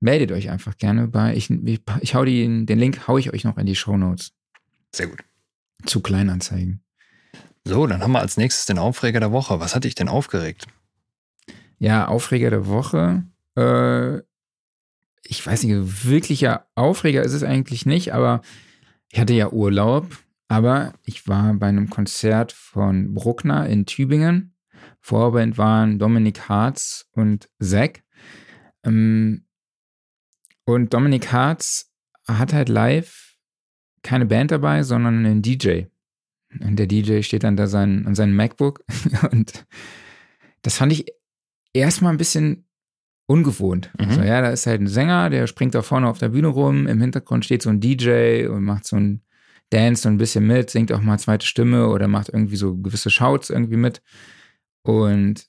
meldet 0.00 0.32
euch 0.32 0.50
einfach 0.50 0.76
gerne 0.76 1.06
bei. 1.06 1.34
Ich, 1.36 1.50
ich, 1.50 1.80
ich 2.00 2.14
hau 2.14 2.24
die, 2.24 2.66
den 2.66 2.78
Link 2.78 3.06
hau 3.06 3.18
ich 3.18 3.32
euch 3.32 3.44
noch 3.44 3.58
in 3.58 3.66
die 3.66 3.76
Show 3.76 3.96
Notes. 3.96 4.32
Sehr 4.94 5.06
gut. 5.06 5.20
Zu 5.86 6.00
Kleinanzeigen. 6.00 6.82
So, 7.64 7.86
dann 7.86 8.02
haben 8.02 8.12
wir 8.12 8.20
als 8.20 8.36
nächstes 8.36 8.66
den 8.66 8.78
Aufreger 8.78 9.20
der 9.20 9.32
Woche. 9.32 9.60
Was 9.60 9.74
hat 9.74 9.84
dich 9.84 9.94
denn 9.94 10.08
aufgeregt? 10.08 10.66
Ja, 11.78 12.08
Aufreger 12.08 12.50
der 12.50 12.66
Woche. 12.66 13.24
Äh, 13.56 14.18
ich 15.22 15.46
weiß 15.46 15.62
nicht, 15.62 16.06
wirklicher 16.06 16.66
Aufreger 16.74 17.22
ist 17.22 17.34
es 17.34 17.42
eigentlich 17.42 17.86
nicht, 17.86 18.12
aber 18.12 18.40
ich 19.10 19.20
hatte 19.20 19.34
ja 19.34 19.50
Urlaub, 19.50 20.06
aber 20.48 20.94
ich 21.04 21.28
war 21.28 21.54
bei 21.54 21.68
einem 21.68 21.90
Konzert 21.90 22.52
von 22.52 23.14
Bruckner 23.14 23.66
in 23.66 23.86
Tübingen. 23.86 24.54
Vorband 25.00 25.58
waren 25.58 25.98
Dominik 25.98 26.48
Harz 26.48 27.08
und 27.12 27.48
Zack. 27.60 28.02
Ähm, 28.84 29.44
und 30.66 30.92
Dominik 30.94 31.32
Harz 31.32 31.90
hat 32.26 32.52
halt 32.52 32.68
live 32.68 33.36
keine 34.02 34.26
Band 34.26 34.50
dabei, 34.50 34.82
sondern 34.82 35.24
einen 35.24 35.42
DJ. 35.42 35.84
Und 36.60 36.76
der 36.76 36.86
DJ 36.86 37.22
steht 37.22 37.44
dann 37.44 37.56
da 37.56 37.66
sein, 37.66 38.06
an 38.06 38.14
seinem 38.14 38.34
MacBook. 38.34 38.84
Und 39.30 39.66
das 40.62 40.76
fand 40.76 40.92
ich 40.92 41.06
erstmal 41.72 42.12
ein 42.12 42.18
bisschen 42.18 42.66
ungewohnt. 43.26 43.90
Mhm. 43.98 44.06
Also, 44.06 44.22
ja, 44.22 44.40
da 44.40 44.50
ist 44.50 44.66
halt 44.66 44.80
ein 44.80 44.88
Sänger, 44.88 45.30
der 45.30 45.46
springt 45.46 45.74
da 45.74 45.82
vorne 45.82 46.08
auf 46.08 46.18
der 46.18 46.30
Bühne 46.30 46.48
rum, 46.48 46.86
im 46.86 47.00
Hintergrund 47.00 47.44
steht 47.44 47.62
so 47.62 47.70
ein 47.70 47.80
DJ 47.80 48.46
und 48.46 48.64
macht 48.64 48.86
so 48.86 48.96
ein 48.96 49.22
Dance 49.70 50.02
so 50.02 50.08
ein 50.08 50.18
bisschen 50.18 50.46
mit, 50.48 50.70
singt 50.70 50.90
auch 50.90 51.00
mal 51.00 51.18
zweite 51.18 51.46
Stimme 51.46 51.88
oder 51.88 52.08
macht 52.08 52.28
irgendwie 52.28 52.56
so 52.56 52.76
gewisse 52.76 53.10
Shouts 53.10 53.50
irgendwie 53.50 53.76
mit. 53.76 54.02
Und 54.82 55.46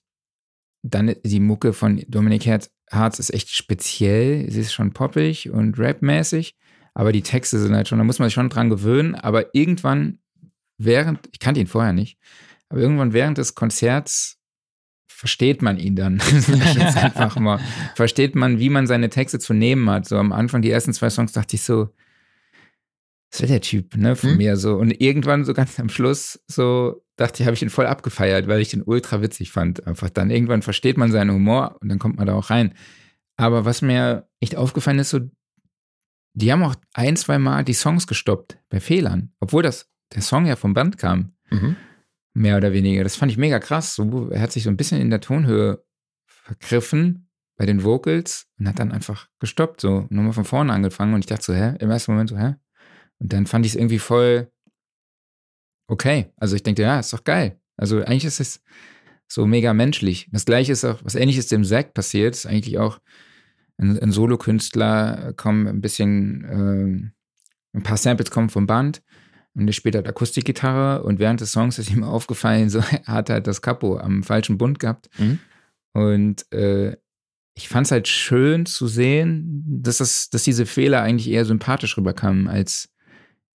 dann 0.83 1.15
die 1.23 1.39
Mucke 1.39 1.73
von 1.73 2.03
Dominik 2.07 2.45
Harz 2.91 3.19
ist 3.19 3.33
echt 3.33 3.49
speziell. 3.49 4.49
Sie 4.51 4.61
ist 4.61 4.73
schon 4.73 4.93
poppig 4.93 5.49
und 5.49 5.79
rapmäßig, 5.79 6.55
aber 6.93 7.11
die 7.11 7.23
Texte 7.23 7.59
sind 7.59 7.75
halt 7.75 7.87
schon, 7.87 7.97
da 7.97 8.03
muss 8.03 8.19
man 8.19 8.27
sich 8.27 8.33
schon 8.33 8.49
dran 8.49 8.69
gewöhnen. 8.69 9.15
Aber 9.15 9.55
irgendwann, 9.55 10.19
während, 10.77 11.19
ich 11.31 11.39
kannte 11.39 11.61
ihn 11.61 11.67
vorher 11.67 11.93
nicht, 11.93 12.19
aber 12.69 12.81
irgendwann 12.81 13.13
während 13.13 13.37
des 13.37 13.55
Konzerts 13.55 14.37
versteht 15.07 15.61
man 15.61 15.77
ihn 15.77 15.95
dann. 15.95 16.19
einfach 16.95 17.37
mal. 17.37 17.59
Versteht 17.95 18.35
man, 18.35 18.59
wie 18.59 18.69
man 18.69 18.87
seine 18.87 19.09
Texte 19.09 19.39
zu 19.39 19.53
nehmen 19.53 19.89
hat. 19.89 20.07
So 20.07 20.17
am 20.17 20.31
Anfang, 20.31 20.61
die 20.61 20.71
ersten 20.71 20.93
zwei 20.93 21.09
Songs, 21.09 21.31
dachte 21.31 21.55
ich 21.55 21.61
so, 21.61 21.89
das 23.31 23.41
wäre 23.41 23.53
der 23.53 23.61
Typ, 23.61 23.95
ne, 23.95 24.15
von 24.15 24.31
hm? 24.31 24.37
mir 24.37 24.57
so. 24.57 24.75
Und 24.75 24.91
irgendwann 25.01 25.45
so 25.45 25.53
ganz 25.53 25.79
am 25.79 25.89
Schluss 25.89 26.43
so 26.47 27.01
dachte 27.15 27.41
ich, 27.41 27.47
habe 27.47 27.55
ich 27.55 27.61
ihn 27.61 27.69
voll 27.69 27.85
abgefeiert, 27.85 28.47
weil 28.47 28.59
ich 28.59 28.69
den 28.69 28.83
ultra 28.83 29.21
witzig 29.21 29.51
fand. 29.51 29.87
Einfach 29.87 30.09
dann 30.09 30.29
irgendwann 30.29 30.61
versteht 30.61 30.97
man 30.97 31.11
seinen 31.11 31.31
Humor 31.31 31.77
und 31.79 31.87
dann 31.89 31.99
kommt 31.99 32.17
man 32.17 32.27
da 32.27 32.33
auch 32.33 32.49
rein. 32.49 32.73
Aber 33.37 33.63
was 33.63 33.81
mir 33.81 34.27
echt 34.41 34.57
aufgefallen 34.57 34.99
ist, 34.99 35.11
so, 35.11 35.21
die 36.33 36.51
haben 36.51 36.63
auch 36.63 36.75
ein, 36.93 37.15
zwei 37.15 37.37
Mal 37.37 37.63
die 37.63 37.73
Songs 37.73 38.05
gestoppt 38.05 38.57
bei 38.69 38.79
Fehlern, 38.79 39.31
obwohl 39.39 39.63
das 39.63 39.89
der 40.13 40.21
Song 40.21 40.45
ja 40.45 40.57
vom 40.57 40.73
Band 40.73 40.97
kam. 40.97 41.33
Mhm. 41.49 41.77
Mehr 42.33 42.57
oder 42.57 42.73
weniger. 42.73 43.03
Das 43.03 43.15
fand 43.15 43.31
ich 43.31 43.37
mega 43.37 43.59
krass. 43.59 43.95
So, 43.95 44.29
er 44.29 44.41
hat 44.41 44.51
sich 44.51 44.63
so 44.63 44.69
ein 44.69 44.77
bisschen 44.77 44.99
in 44.99 45.09
der 45.09 45.21
Tonhöhe 45.21 45.83
vergriffen 46.25 47.29
bei 47.57 47.65
den 47.65 47.83
Vocals 47.83 48.47
und 48.57 48.67
hat 48.67 48.79
dann 48.79 48.91
einfach 48.91 49.27
gestoppt, 49.39 49.81
so 49.81 50.07
nochmal 50.09 50.33
von 50.33 50.45
vorne 50.45 50.73
angefangen. 50.73 51.13
Und 51.13 51.21
ich 51.21 51.27
dachte 51.27 51.43
so, 51.43 51.53
hä? 51.53 51.75
Im 51.79 51.91
ersten 51.91 52.11
Moment 52.11 52.29
so, 52.29 52.37
hä? 52.37 52.55
Und 53.21 53.33
dann 53.33 53.45
fand 53.45 53.65
ich 53.65 53.73
es 53.73 53.75
irgendwie 53.77 53.99
voll 53.99 54.51
okay. 55.87 56.31
Also 56.37 56.55
ich 56.55 56.63
denke, 56.63 56.81
ja, 56.81 56.99
ist 56.99 57.13
doch 57.13 57.23
geil. 57.23 57.59
Also 57.77 57.99
eigentlich 57.99 58.25
ist 58.25 58.39
es 58.39 58.63
so 59.27 59.45
mega 59.45 59.73
menschlich. 59.73 60.27
Das 60.31 60.45
gleiche 60.45 60.71
ist 60.71 60.83
auch, 60.83 60.99
was 61.03 61.15
ähnliches 61.15 61.47
dem 61.47 61.63
Zack 61.63 61.93
passiert, 61.93 62.35
ist 62.35 62.47
eigentlich 62.47 62.79
auch 62.79 62.99
ein, 63.77 63.97
ein 63.99 64.11
Solokünstler, 64.11 65.33
kommen 65.37 65.67
ein 65.67 65.81
bisschen, 65.81 67.13
äh, 67.73 67.77
ein 67.77 67.83
paar 67.83 67.97
Samples 67.97 68.31
kommen 68.31 68.49
vom 68.49 68.65
Band 68.65 69.03
und 69.53 69.67
der 69.67 69.73
spielt 69.73 69.95
halt 69.95 70.07
Akustikgitarre 70.07 71.03
und 71.03 71.19
während 71.19 71.41
des 71.41 71.51
Songs 71.51 71.77
ist 71.77 71.91
ihm 71.91 72.03
aufgefallen, 72.03 72.69
so 72.69 72.81
hat 72.81 73.29
er 73.29 73.35
halt 73.35 73.47
das 73.47 73.61
Kapo 73.61 73.97
am 73.97 74.23
falschen 74.23 74.57
Bund 74.57 74.79
gehabt. 74.79 75.09
Mhm. 75.19 75.39
Und 75.93 76.51
äh, 76.51 76.97
ich 77.53 77.69
fand 77.69 77.85
es 77.85 77.91
halt 77.91 78.07
schön 78.07 78.65
zu 78.65 78.87
sehen, 78.87 79.63
dass, 79.67 79.97
das, 79.97 80.29
dass 80.29 80.43
diese 80.43 80.65
Fehler 80.65 81.01
eigentlich 81.01 81.29
eher 81.29 81.45
sympathisch 81.45 81.97
rüberkamen 81.97 82.47
als 82.47 82.91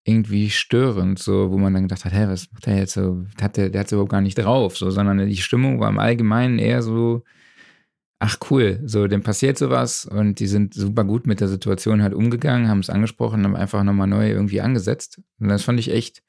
irgendwie 0.06 0.50
störend, 0.50 1.18
so, 1.18 1.50
wo 1.50 1.58
man 1.58 1.74
dann 1.74 1.82
gedacht 1.82 2.04
hat, 2.04 2.12
hä, 2.12 2.26
was 2.28 2.50
macht 2.52 2.66
der 2.66 2.76
jetzt 2.78 2.92
so? 2.92 3.24
Hat 3.40 3.56
der, 3.56 3.70
der 3.70 3.80
hat 3.80 3.86
es 3.86 3.92
überhaupt 3.92 4.12
gar 4.12 4.20
nicht 4.20 4.38
drauf, 4.38 4.76
so, 4.76 4.90
sondern 4.90 5.26
die 5.26 5.36
Stimmung 5.36 5.80
war 5.80 5.88
im 5.90 5.98
Allgemeinen 5.98 6.60
eher 6.60 6.80
so, 6.82 7.24
ach 8.20 8.38
cool, 8.50 8.80
so, 8.84 9.08
dem 9.08 9.22
passiert 9.22 9.58
sowas 9.58 10.06
und 10.06 10.38
die 10.38 10.46
sind 10.46 10.74
super 10.74 11.04
gut 11.04 11.26
mit 11.26 11.40
der 11.40 11.48
Situation 11.48 12.02
halt 12.02 12.14
umgegangen, 12.14 12.68
haben 12.68 12.78
es 12.78 12.88
angesprochen, 12.88 13.42
haben 13.42 13.56
einfach 13.56 13.82
nochmal 13.82 14.06
neu 14.06 14.30
irgendwie 14.30 14.60
angesetzt. 14.60 15.20
Und 15.40 15.48
das 15.48 15.64
fand 15.64 15.80
ich 15.80 15.90
echt 15.90 16.22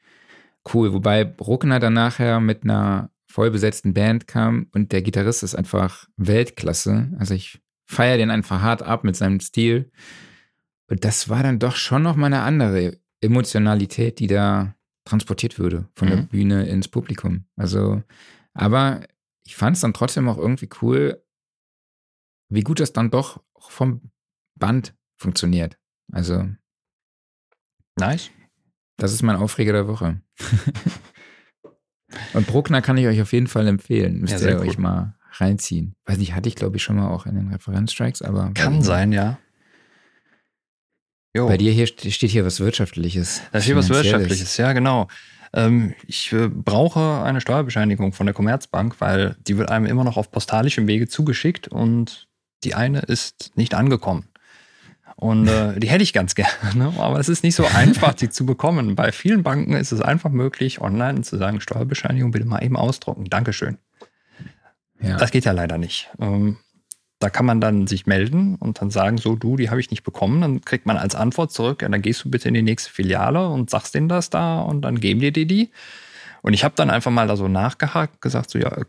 cool. 0.74 0.92
Wobei 0.94 1.24
Bruckner 1.24 1.80
dann 1.80 1.94
nachher 1.94 2.40
mit 2.40 2.64
einer 2.64 3.12
vollbesetzten 3.28 3.94
Band 3.94 4.28
kam 4.28 4.68
und 4.74 4.92
der 4.92 5.04
Gitarrist 5.04 5.44
ist 5.44 5.54
einfach 5.54 6.08
Weltklasse. 6.18 7.12
Also 7.20 7.36
ich 7.36 7.62
feiere 7.86 8.18
den 8.18 8.32
einfach 8.32 8.62
hart 8.62 8.82
ab 8.82 9.04
mit 9.04 9.16
seinem 9.16 9.40
Stil. 9.40 9.92
Und 10.90 11.06
das 11.06 11.30
war 11.30 11.44
dann 11.44 11.60
doch 11.60 11.76
schon 11.76 12.02
nochmal 12.02 12.34
eine 12.34 12.42
andere 12.42 12.98
Emotionalität, 13.22 14.20
die 14.20 14.28
da 14.28 14.76
transportiert 15.06 15.58
würde 15.58 15.88
von 15.96 16.08
mhm. 16.08 16.12
der 16.12 16.22
Bühne 16.24 16.68
ins 16.68 16.88
Publikum. 16.88 17.46
Also, 17.56 18.04
aber 18.54 19.02
ich 19.46 19.56
fand 19.56 19.76
es 19.76 19.82
dann 19.82 19.94
trotzdem 19.94 20.28
auch 20.28 20.38
irgendwie 20.38 20.70
cool, 20.82 21.24
wie 22.50 22.62
gut 22.62 22.80
das 22.80 22.94
dann 22.94 23.10
doch 23.10 23.42
vom 23.58 24.12
Band 24.56 24.94
funktioniert. 25.18 25.78
Also. 26.12 26.48
Nice. 27.98 28.30
Das 28.98 29.14
ist 29.14 29.24
mein 29.24 29.36
Aufreger 29.36 29.74
der 29.74 29.88
Woche. 29.88 30.22
Und 32.34 32.48
Bruckner 32.48 32.82
kann 32.82 32.98
ich 32.98 33.08
euch 33.08 33.22
auf 33.22 33.34
jeden 33.34 33.48
Fall 33.48 33.68
empfehlen. 33.68 34.22
Müsst 34.22 34.42
ja, 34.42 34.50
ihr 34.50 34.60
euch 34.60 34.78
mal 34.78 35.16
reinziehen. 35.34 35.96
Weiß 36.06 36.18
nicht, 36.18 36.34
hatte 36.34 36.50
ich 36.50 36.56
glaube 36.56 36.78
ich 36.78 36.84
schon 36.84 36.96
mal 36.96 37.10
auch 37.10 37.26
in 37.26 37.36
den 37.36 37.50
Referenzstrikes, 37.50 38.22
aber. 38.22 38.52
Kann 38.54 38.82
sein, 38.82 39.12
ja. 39.12 39.38
Jo. 41.38 41.48
Bei 41.48 41.58
dir 41.58 41.72
hier 41.72 41.86
steht 41.86 42.32
hier 42.32 42.46
was 42.46 42.60
Wirtschaftliches. 42.60 43.44
Da 43.52 43.62
steht 43.62 43.76
was 43.76 43.90
Wirtschaftliches, 43.90 44.58
ja, 44.58 44.74
genau. 44.74 45.08
Ähm, 45.54 45.94
ich 46.08 46.34
äh, 46.34 46.48
brauche 46.48 47.22
eine 47.22 47.42
Steuerbescheinigung 47.42 48.12
von 48.12 48.26
der 48.26 48.34
Commerzbank, 48.34 48.96
weil 49.00 49.36
die 49.48 49.56
wird 49.56 49.70
einem 49.70 49.86
immer 49.86 50.04
noch 50.04 50.18
auf 50.18 50.32
postalischem 50.32 50.88
Wege 50.88 51.08
zugeschickt 51.08 51.68
und 51.68 52.28
die 52.64 52.74
eine 52.74 53.02
ist 53.02 53.52
nicht 53.56 53.76
angekommen. 53.76 54.30
Und 55.16 55.48
äh, 55.48 55.80
die 55.80 55.90
hätte 55.90 56.02
ich 56.02 56.12
ganz 56.12 56.34
gerne, 56.34 56.92
aber 56.98 57.20
es 57.20 57.30
ist 57.30 57.44
nicht 57.44 57.56
so 57.56 57.66
einfach, 57.68 58.16
die 58.16 58.30
zu 58.30 58.48
bekommen. 58.48 58.96
Bei 58.96 59.12
vielen 59.12 59.44
Banken 59.44 59.74
ist 59.74 59.92
es 59.92 60.02
einfach 60.02 60.32
möglich, 60.32 60.82
online 60.82 61.22
zu 61.22 61.38
sagen, 61.38 61.62
Steuerbescheinigung 61.62 62.32
bitte 62.32 62.46
mal 62.46 62.64
eben 62.64 62.76
ausdrucken. 62.76 63.26
Dankeschön. 63.26 63.78
Ja. 65.00 65.18
Das 65.18 65.30
geht 65.30 65.46
ja 65.46 65.52
leider 65.52 65.78
nicht. 65.78 66.10
Ähm, 66.20 66.58
da 67.20 67.30
kann 67.30 67.46
man 67.46 67.60
dann 67.60 67.88
sich 67.88 68.06
melden 68.06 68.56
und 68.56 68.80
dann 68.82 68.92
sagen, 68.92 69.18
so 69.18 69.36
du, 69.36 69.58
die 69.58 69.70
habe 69.70 69.80
ich 69.80 69.90
nicht 69.90 70.04
bekommen. 70.04 70.42
Dann 70.42 70.62
kriegt 70.62 70.86
man 70.86 70.98
als 70.98 71.16
Antwort 71.16 71.52
zurück, 71.52 71.82
ja, 71.82 71.90
dann 71.90 72.02
gehst 72.02 72.24
du 72.24 72.30
bitte 72.30 72.48
in 72.48 72.54
die 72.54 72.62
nächste 72.62 72.92
Filiale 72.92 73.48
und 73.48 73.70
sagst 73.70 73.96
denen 73.96 74.10
das 74.10 74.30
da 74.30 74.60
und 74.60 74.82
dann 74.82 75.00
geben 75.00 75.20
die 75.20 75.32
dir 75.32 75.48
die. 75.48 75.72
Und 76.44 76.54
ich 76.54 76.64
habe 76.64 76.76
dann 76.76 76.90
einfach 76.90 77.12
mal 77.12 77.28
da 77.28 77.36
so 77.36 77.48
nachgehakt, 77.48 78.22
gesagt, 78.22 78.52
so 78.52 78.60
ja, 78.60 78.84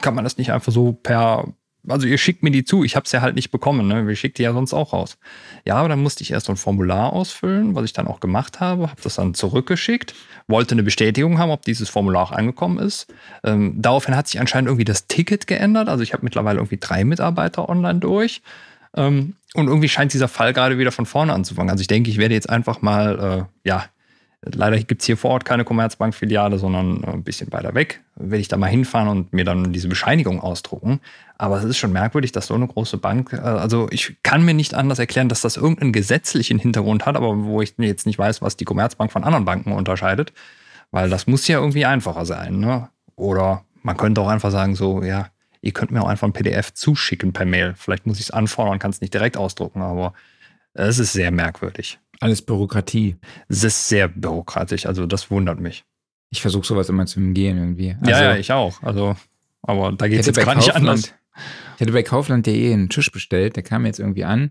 kann 0.00 0.14
man 0.14 0.24
das 0.24 0.36
nicht 0.36 0.52
einfach 0.52 0.72
so 0.72 0.92
per 0.92 1.48
also 1.86 2.06
ihr 2.06 2.18
schickt 2.18 2.42
mir 2.42 2.50
die 2.50 2.64
zu, 2.64 2.84
ich 2.84 2.96
habe 2.96 3.04
es 3.04 3.12
ja 3.12 3.20
halt 3.20 3.34
nicht 3.34 3.50
bekommen, 3.50 3.86
ne? 3.86 4.06
Wir 4.06 4.16
schickt 4.16 4.38
die 4.38 4.42
ja 4.42 4.52
sonst 4.52 4.74
auch 4.74 4.92
raus. 4.92 5.18
Ja, 5.64 5.76
aber 5.76 5.88
dann 5.88 6.02
musste 6.02 6.22
ich 6.22 6.32
erst 6.32 6.46
so 6.46 6.52
ein 6.52 6.56
Formular 6.56 7.12
ausfüllen, 7.12 7.74
was 7.74 7.84
ich 7.84 7.92
dann 7.92 8.06
auch 8.06 8.20
gemacht 8.20 8.60
habe, 8.60 8.90
habe 8.90 9.00
das 9.02 9.16
dann 9.16 9.34
zurückgeschickt, 9.34 10.14
wollte 10.48 10.74
eine 10.74 10.82
Bestätigung 10.82 11.38
haben, 11.38 11.50
ob 11.50 11.62
dieses 11.62 11.88
Formular 11.88 12.22
auch 12.22 12.32
angekommen 12.32 12.78
ist. 12.78 13.12
Ähm, 13.44 13.74
daraufhin 13.76 14.16
hat 14.16 14.28
sich 14.28 14.40
anscheinend 14.40 14.68
irgendwie 14.68 14.84
das 14.84 15.06
Ticket 15.06 15.46
geändert. 15.46 15.88
Also 15.88 16.02
ich 16.02 16.12
habe 16.12 16.24
mittlerweile 16.24 16.58
irgendwie 16.58 16.78
drei 16.78 17.04
Mitarbeiter 17.04 17.68
online 17.68 18.00
durch. 18.00 18.42
Ähm, 18.96 19.34
und 19.54 19.68
irgendwie 19.68 19.88
scheint 19.88 20.12
dieser 20.12 20.28
Fall 20.28 20.52
gerade 20.52 20.78
wieder 20.78 20.92
von 20.92 21.06
vorne 21.06 21.32
anzufangen. 21.32 21.70
Also 21.70 21.80
ich 21.80 21.88
denke, 21.88 22.10
ich 22.10 22.18
werde 22.18 22.34
jetzt 22.34 22.50
einfach 22.50 22.82
mal, 22.82 23.46
äh, 23.64 23.68
ja, 23.68 23.84
Leider 24.42 24.78
gibt 24.78 25.02
es 25.02 25.06
hier 25.06 25.16
vor 25.16 25.32
Ort 25.32 25.44
keine 25.44 25.64
Commerzbank-Filiale, 25.64 26.58
sondern 26.58 27.02
ein 27.04 27.24
bisschen 27.24 27.52
weiter 27.52 27.74
weg. 27.74 28.02
Werde 28.14 28.40
ich 28.40 28.46
da 28.46 28.56
mal 28.56 28.68
hinfahren 28.68 29.08
und 29.08 29.32
mir 29.32 29.44
dann 29.44 29.72
diese 29.72 29.88
Bescheinigung 29.88 30.40
ausdrucken. 30.40 31.00
Aber 31.36 31.58
es 31.58 31.64
ist 31.64 31.76
schon 31.76 31.92
merkwürdig, 31.92 32.30
dass 32.30 32.46
so 32.46 32.54
eine 32.54 32.68
große 32.68 32.98
Bank, 32.98 33.32
äh, 33.32 33.38
also 33.38 33.88
ich 33.90 34.16
kann 34.22 34.44
mir 34.44 34.54
nicht 34.54 34.74
anders 34.74 35.00
erklären, 35.00 35.28
dass 35.28 35.40
das 35.40 35.56
irgendeinen 35.56 35.92
gesetzlichen 35.92 36.58
Hintergrund 36.60 37.04
hat, 37.04 37.16
aber 37.16 37.44
wo 37.44 37.62
ich 37.62 37.74
jetzt 37.78 38.06
nicht 38.06 38.18
weiß, 38.18 38.40
was 38.40 38.56
die 38.56 38.64
Commerzbank 38.64 39.10
von 39.10 39.24
anderen 39.24 39.44
Banken 39.44 39.72
unterscheidet. 39.72 40.32
Weil 40.92 41.10
das 41.10 41.26
muss 41.26 41.48
ja 41.48 41.58
irgendwie 41.58 41.84
einfacher 41.84 42.24
sein. 42.24 42.60
Ne? 42.60 42.88
Oder 43.16 43.64
man 43.82 43.96
könnte 43.96 44.20
auch 44.20 44.28
einfach 44.28 44.52
sagen, 44.52 44.76
so, 44.76 45.02
ja, 45.02 45.30
ihr 45.62 45.72
könnt 45.72 45.90
mir 45.90 46.00
auch 46.00 46.08
einfach 46.08 46.28
ein 46.28 46.32
PDF 46.32 46.72
zuschicken 46.72 47.32
per 47.32 47.44
Mail. 47.44 47.74
Vielleicht 47.76 48.06
muss 48.06 48.18
ich 48.18 48.26
es 48.26 48.30
anfordern 48.30 48.78
kann 48.78 48.92
es 48.92 49.00
nicht 49.00 49.12
direkt 49.12 49.36
ausdrucken, 49.36 49.82
aber 49.82 50.12
es 50.74 51.00
ist 51.00 51.12
sehr 51.12 51.32
merkwürdig. 51.32 51.98
Alles 52.20 52.42
Bürokratie. 52.42 53.16
Es 53.48 53.64
ist 53.64 53.88
sehr 53.88 54.08
bürokratisch, 54.08 54.86
also 54.86 55.06
das 55.06 55.30
wundert 55.30 55.60
mich. 55.60 55.84
Ich 56.30 56.42
versuche 56.42 56.66
sowas 56.66 56.88
immer 56.88 57.06
zu 57.06 57.20
umgehen 57.20 57.58
irgendwie. 57.58 57.96
Also, 58.00 58.10
ja, 58.10 58.22
ja, 58.22 58.36
ich 58.36 58.52
auch. 58.52 58.82
Also, 58.82 59.16
aber 59.62 59.92
da 59.92 60.08
geht 60.08 60.20
es 60.20 60.26
jetzt 60.26 60.38
gerade 60.38 60.58
nicht 60.58 60.74
anders. 60.74 61.14
Ich 61.76 61.80
hatte 61.80 61.92
bei 61.92 62.02
Kaufland.de 62.02 62.72
einen 62.72 62.88
Tisch 62.88 63.12
bestellt, 63.12 63.56
der 63.56 63.62
kam 63.62 63.86
jetzt 63.86 64.00
irgendwie 64.00 64.24
an. 64.24 64.50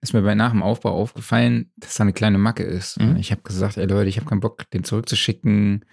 Ist 0.00 0.14
mir 0.14 0.22
bei 0.22 0.36
nach 0.36 0.52
dem 0.52 0.62
Aufbau 0.62 0.92
aufgefallen, 0.92 1.72
dass 1.76 1.94
da 1.94 2.04
eine 2.04 2.12
kleine 2.12 2.38
Macke 2.38 2.62
ist. 2.62 3.00
Mhm. 3.00 3.16
Ich 3.16 3.32
habe 3.32 3.42
gesagt, 3.42 3.76
ey 3.76 3.86
Leute, 3.86 4.08
ich 4.08 4.16
habe 4.16 4.28
keinen 4.28 4.40
Bock, 4.40 4.70
den 4.70 4.84
zurückzuschicken. 4.84 5.84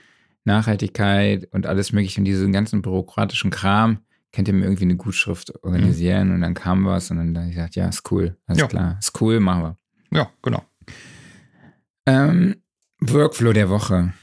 Nachhaltigkeit 0.46 1.48
und 1.52 1.66
alles 1.66 1.92
mögliche 1.92 2.22
und 2.22 2.26
diesen 2.26 2.54
ganzen 2.54 2.82
bürokratischen 2.82 3.52
Kram. 3.52 4.00
Könnt 4.32 4.48
ihr 4.48 4.54
mir 4.54 4.66
irgendwie 4.66 4.84
eine 4.84 4.96
Gutschrift 4.96 5.54
organisieren? 5.64 6.30
Mhm. 6.30 6.36
Und 6.36 6.42
dann 6.42 6.54
kam 6.54 6.86
was 6.86 7.12
und 7.12 7.18
dann 7.18 7.36
habe 7.36 7.50
ich 7.50 7.56
gesagt, 7.56 7.76
ja, 7.76 7.88
ist 7.88 8.10
cool, 8.12 8.38
alles 8.46 8.62
ja. 8.62 8.68
klar, 8.68 8.98
ist 9.00 9.20
cool, 9.22 9.40
machen 9.40 9.64
wir. 9.64 9.78
Ja, 10.18 10.30
genau. 10.42 10.64
Ähm, 12.06 12.56
Workflow 13.00 13.54
der 13.54 13.70
Woche. 13.70 14.14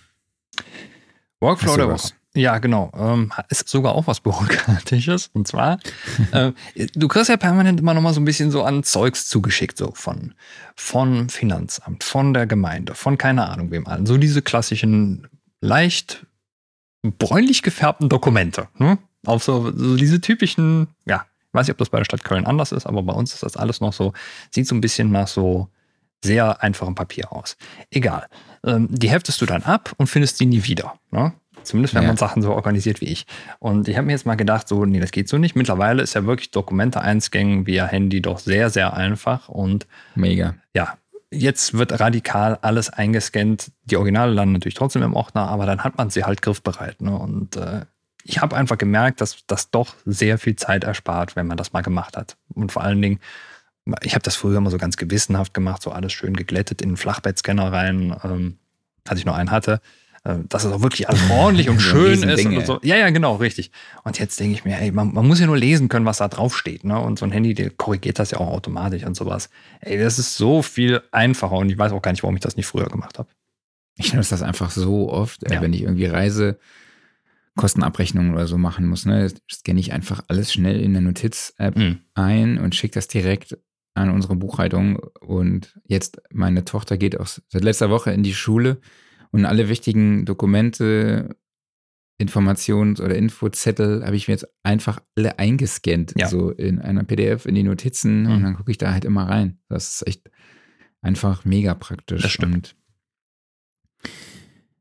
Workflow 1.40 1.76
der 1.76 1.88
Woche. 1.88 2.12
Ja, 2.34 2.58
genau. 2.58 2.90
Ähm, 2.96 3.30
ist 3.50 3.68
sogar 3.68 3.94
auch 3.94 4.06
was 4.06 4.20
Bürokratisches. 4.20 5.30
Und 5.34 5.46
zwar, 5.46 5.78
äh, 6.32 6.52
du 6.94 7.08
kriegst 7.08 7.28
ja 7.28 7.36
permanent 7.36 7.80
immer 7.80 7.92
noch 7.92 8.00
mal 8.00 8.14
so 8.14 8.20
ein 8.20 8.24
bisschen 8.24 8.50
so 8.50 8.62
an 8.62 8.84
Zeugs 8.84 9.28
zugeschickt, 9.28 9.76
so 9.76 9.92
von, 9.94 10.34
von 10.74 11.28
Finanzamt, 11.28 12.04
von 12.04 12.32
der 12.32 12.46
Gemeinde, 12.46 12.94
von 12.94 13.18
keine 13.18 13.48
Ahnung 13.48 13.70
wem 13.70 13.86
allen. 13.86 14.06
So 14.06 14.16
diese 14.16 14.40
klassischen, 14.40 15.28
leicht 15.60 16.26
bräunlich 17.02 17.62
gefärbten 17.62 18.08
Dokumente. 18.08 18.68
Ne? 18.78 18.98
Auch 19.26 19.40
so, 19.40 19.70
so 19.76 19.96
diese 19.96 20.20
typischen, 20.20 20.88
ja, 21.04 21.26
ich 21.48 21.54
weiß 21.54 21.66
nicht, 21.66 21.74
ob 21.74 21.78
das 21.78 21.90
bei 21.90 21.98
der 21.98 22.06
Stadt 22.06 22.24
Köln 22.24 22.46
anders 22.46 22.72
ist, 22.72 22.86
aber 22.86 23.02
bei 23.02 23.12
uns 23.12 23.34
ist 23.34 23.42
das 23.42 23.56
alles 23.56 23.80
noch 23.80 23.92
so, 23.92 24.14
sieht 24.50 24.66
so 24.66 24.74
ein 24.74 24.80
bisschen 24.80 25.10
nach 25.10 25.28
so 25.28 25.68
sehr 26.22 26.62
einfachem 26.62 26.94
Papier 26.94 27.32
aus. 27.32 27.56
Egal. 27.90 28.26
Ähm, 28.64 28.88
die 28.90 29.10
heftest 29.10 29.40
du 29.40 29.46
dann 29.46 29.62
ab 29.62 29.92
und 29.96 30.06
findest 30.06 30.38
sie 30.38 30.46
nie 30.46 30.64
wieder. 30.64 30.94
Ne? 31.10 31.32
Zumindest 31.62 31.94
wenn 31.94 32.02
ja. 32.02 32.08
man 32.08 32.16
Sachen 32.16 32.42
so 32.42 32.52
organisiert 32.52 33.00
wie 33.00 33.06
ich. 33.06 33.26
Und 33.58 33.88
ich 33.88 33.96
habe 33.96 34.06
mir 34.06 34.12
jetzt 34.12 34.26
mal 34.26 34.36
gedacht, 34.36 34.68
so, 34.68 34.84
nee, 34.84 35.00
das 35.00 35.12
geht 35.12 35.28
so 35.28 35.38
nicht. 35.38 35.56
Mittlerweile 35.56 36.02
ist 36.02 36.14
ja 36.14 36.24
wirklich 36.24 36.50
Dokumente 36.50 37.00
einscannen 37.00 37.66
via 37.66 37.86
Handy 37.86 38.20
doch 38.20 38.38
sehr, 38.38 38.70
sehr 38.70 38.94
einfach 38.94 39.48
und 39.48 39.86
mega. 40.14 40.54
Ja, 40.74 40.96
jetzt 41.30 41.74
wird 41.74 41.98
radikal 41.98 42.58
alles 42.62 42.90
eingescannt. 42.90 43.70
Die 43.84 43.96
Originale 43.96 44.32
landen 44.32 44.54
natürlich 44.54 44.74
trotzdem 44.74 45.02
im 45.02 45.14
Ordner, 45.14 45.48
aber 45.48 45.66
dann 45.66 45.84
hat 45.84 45.98
man 45.98 46.10
sie 46.10 46.24
halt 46.24 46.42
griffbereit. 46.42 47.00
Ne? 47.00 47.16
Und 47.16 47.56
äh, 47.56 47.82
ich 48.24 48.40
habe 48.40 48.56
einfach 48.56 48.78
gemerkt, 48.78 49.20
dass 49.20 49.44
das 49.46 49.70
doch 49.70 49.94
sehr 50.04 50.38
viel 50.38 50.56
Zeit 50.56 50.84
erspart, 50.84 51.36
wenn 51.36 51.46
man 51.46 51.56
das 51.56 51.72
mal 51.72 51.82
gemacht 51.82 52.16
hat. 52.16 52.36
Und 52.54 52.72
vor 52.72 52.82
allen 52.82 53.02
Dingen, 53.02 53.20
ich 54.02 54.14
habe 54.14 54.22
das 54.22 54.36
früher 54.36 54.58
immer 54.58 54.70
so 54.70 54.78
ganz 54.78 54.96
gewissenhaft 54.96 55.54
gemacht, 55.54 55.82
so 55.82 55.90
alles 55.90 56.12
schön 56.12 56.34
geglättet 56.34 56.82
in 56.82 56.90
den 56.90 56.96
Flachbettscanner 56.96 57.72
rein, 57.72 58.16
ähm, 58.24 58.58
als 59.06 59.18
ich 59.18 59.26
noch 59.26 59.34
einen 59.34 59.50
hatte, 59.50 59.80
äh, 60.24 60.36
dass 60.48 60.64
es 60.64 60.72
auch 60.72 60.82
wirklich 60.82 61.08
alles 61.08 61.20
ordentlich 61.30 61.68
und 61.68 61.80
schön 61.80 62.22
ist. 62.22 62.46
Und 62.46 62.66
so. 62.66 62.78
Ja, 62.82 62.96
ja, 62.96 63.10
genau, 63.10 63.36
richtig. 63.36 63.72
Und 64.04 64.18
jetzt 64.18 64.38
denke 64.38 64.54
ich 64.54 64.64
mir, 64.64 64.78
ey, 64.78 64.92
man, 64.92 65.12
man, 65.12 65.26
muss 65.26 65.40
ja 65.40 65.46
nur 65.46 65.58
lesen 65.58 65.88
können, 65.88 66.06
was 66.06 66.18
da 66.18 66.28
drauf 66.28 66.56
steht. 66.56 66.84
Ne? 66.84 66.98
Und 66.98 67.18
so 67.18 67.24
ein 67.24 67.32
Handy, 67.32 67.54
der 67.54 67.70
korrigiert 67.70 68.18
das 68.18 68.30
ja 68.30 68.38
auch 68.38 68.48
automatisch 68.48 69.04
und 69.04 69.16
sowas. 69.16 69.50
Ey, 69.80 69.98
das 69.98 70.18
ist 70.18 70.36
so 70.36 70.62
viel 70.62 71.02
einfacher 71.10 71.56
und 71.56 71.70
ich 71.70 71.78
weiß 71.78 71.92
auch 71.92 72.02
gar 72.02 72.12
nicht, 72.12 72.22
warum 72.22 72.36
ich 72.36 72.42
das 72.42 72.56
nicht 72.56 72.66
früher 72.66 72.86
gemacht 72.86 73.18
habe. 73.18 73.28
Ich 73.96 74.14
nutze 74.14 74.30
das 74.30 74.42
einfach 74.42 74.70
so 74.70 75.10
oft, 75.10 75.50
ja. 75.50 75.60
wenn 75.60 75.72
ich 75.72 75.82
irgendwie 75.82 76.06
reise. 76.06 76.58
Kostenabrechnungen 77.54 78.32
oder 78.32 78.46
so 78.46 78.56
machen 78.56 78.86
muss, 78.86 79.04
ne, 79.04 79.30
scanne 79.50 79.78
ich 79.78 79.92
einfach 79.92 80.24
alles 80.28 80.52
schnell 80.52 80.80
in 80.80 80.94
der 80.94 81.02
Notiz-App 81.02 81.76
mhm. 81.76 81.98
ein 82.14 82.58
und 82.58 82.74
schicke 82.74 82.94
das 82.94 83.08
direkt 83.08 83.58
an 83.94 84.10
unsere 84.10 84.36
Buchhaltung. 84.36 84.98
Und 85.20 85.78
jetzt, 85.84 86.20
meine 86.32 86.64
Tochter 86.64 86.96
geht 86.96 87.18
auch 87.18 87.26
seit 87.26 87.64
letzter 87.64 87.90
Woche 87.90 88.12
in 88.12 88.22
die 88.22 88.34
Schule 88.34 88.80
und 89.30 89.44
alle 89.44 89.68
wichtigen 89.68 90.24
Dokumente, 90.24 91.36
Informations- 92.20 93.00
oder 93.00 93.16
Infozettel 93.16 94.04
habe 94.04 94.14
ich 94.14 94.28
mir 94.28 94.34
jetzt 94.34 94.48
einfach 94.62 95.00
alle 95.16 95.38
eingescannt, 95.38 96.14
ja. 96.16 96.28
so 96.28 96.50
in 96.50 96.78
einer 96.78 97.04
PDF 97.04 97.46
in 97.46 97.54
die 97.54 97.62
Notizen 97.64 98.24
mhm. 98.24 98.30
und 98.30 98.42
dann 98.42 98.56
gucke 98.56 98.70
ich 98.70 98.78
da 98.78 98.92
halt 98.92 99.04
immer 99.04 99.28
rein. 99.28 99.58
Das 99.68 99.94
ist 99.94 100.06
echt 100.06 100.30
einfach 101.00 101.44
mega 101.44 101.74
praktisch. 101.74 102.22
Das 102.22 102.30
stimmt. 102.30 102.54
Und 102.54 102.76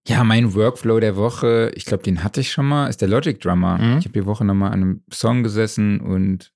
ja, 0.08 0.24
mein 0.24 0.54
Workflow 0.54 1.00
der 1.00 1.16
Woche, 1.16 1.72
ich 1.76 1.86
glaube, 1.86 2.04
den 2.04 2.24
hatte 2.24 2.42
ich 2.42 2.52
schon 2.52 2.68
mal, 2.68 2.88
ist 2.88 3.02
der 3.02 3.08
Logic 3.08 3.40
Drummer. 3.40 3.78
Mhm. 3.78 3.98
Ich 4.00 4.06
habe 4.06 4.20
die 4.20 4.26
Woche 4.26 4.46
nochmal 4.46 4.72
an 4.72 4.82
einem 4.82 5.04
Song 5.12 5.44
gesessen 5.44 6.02
und 6.02 6.54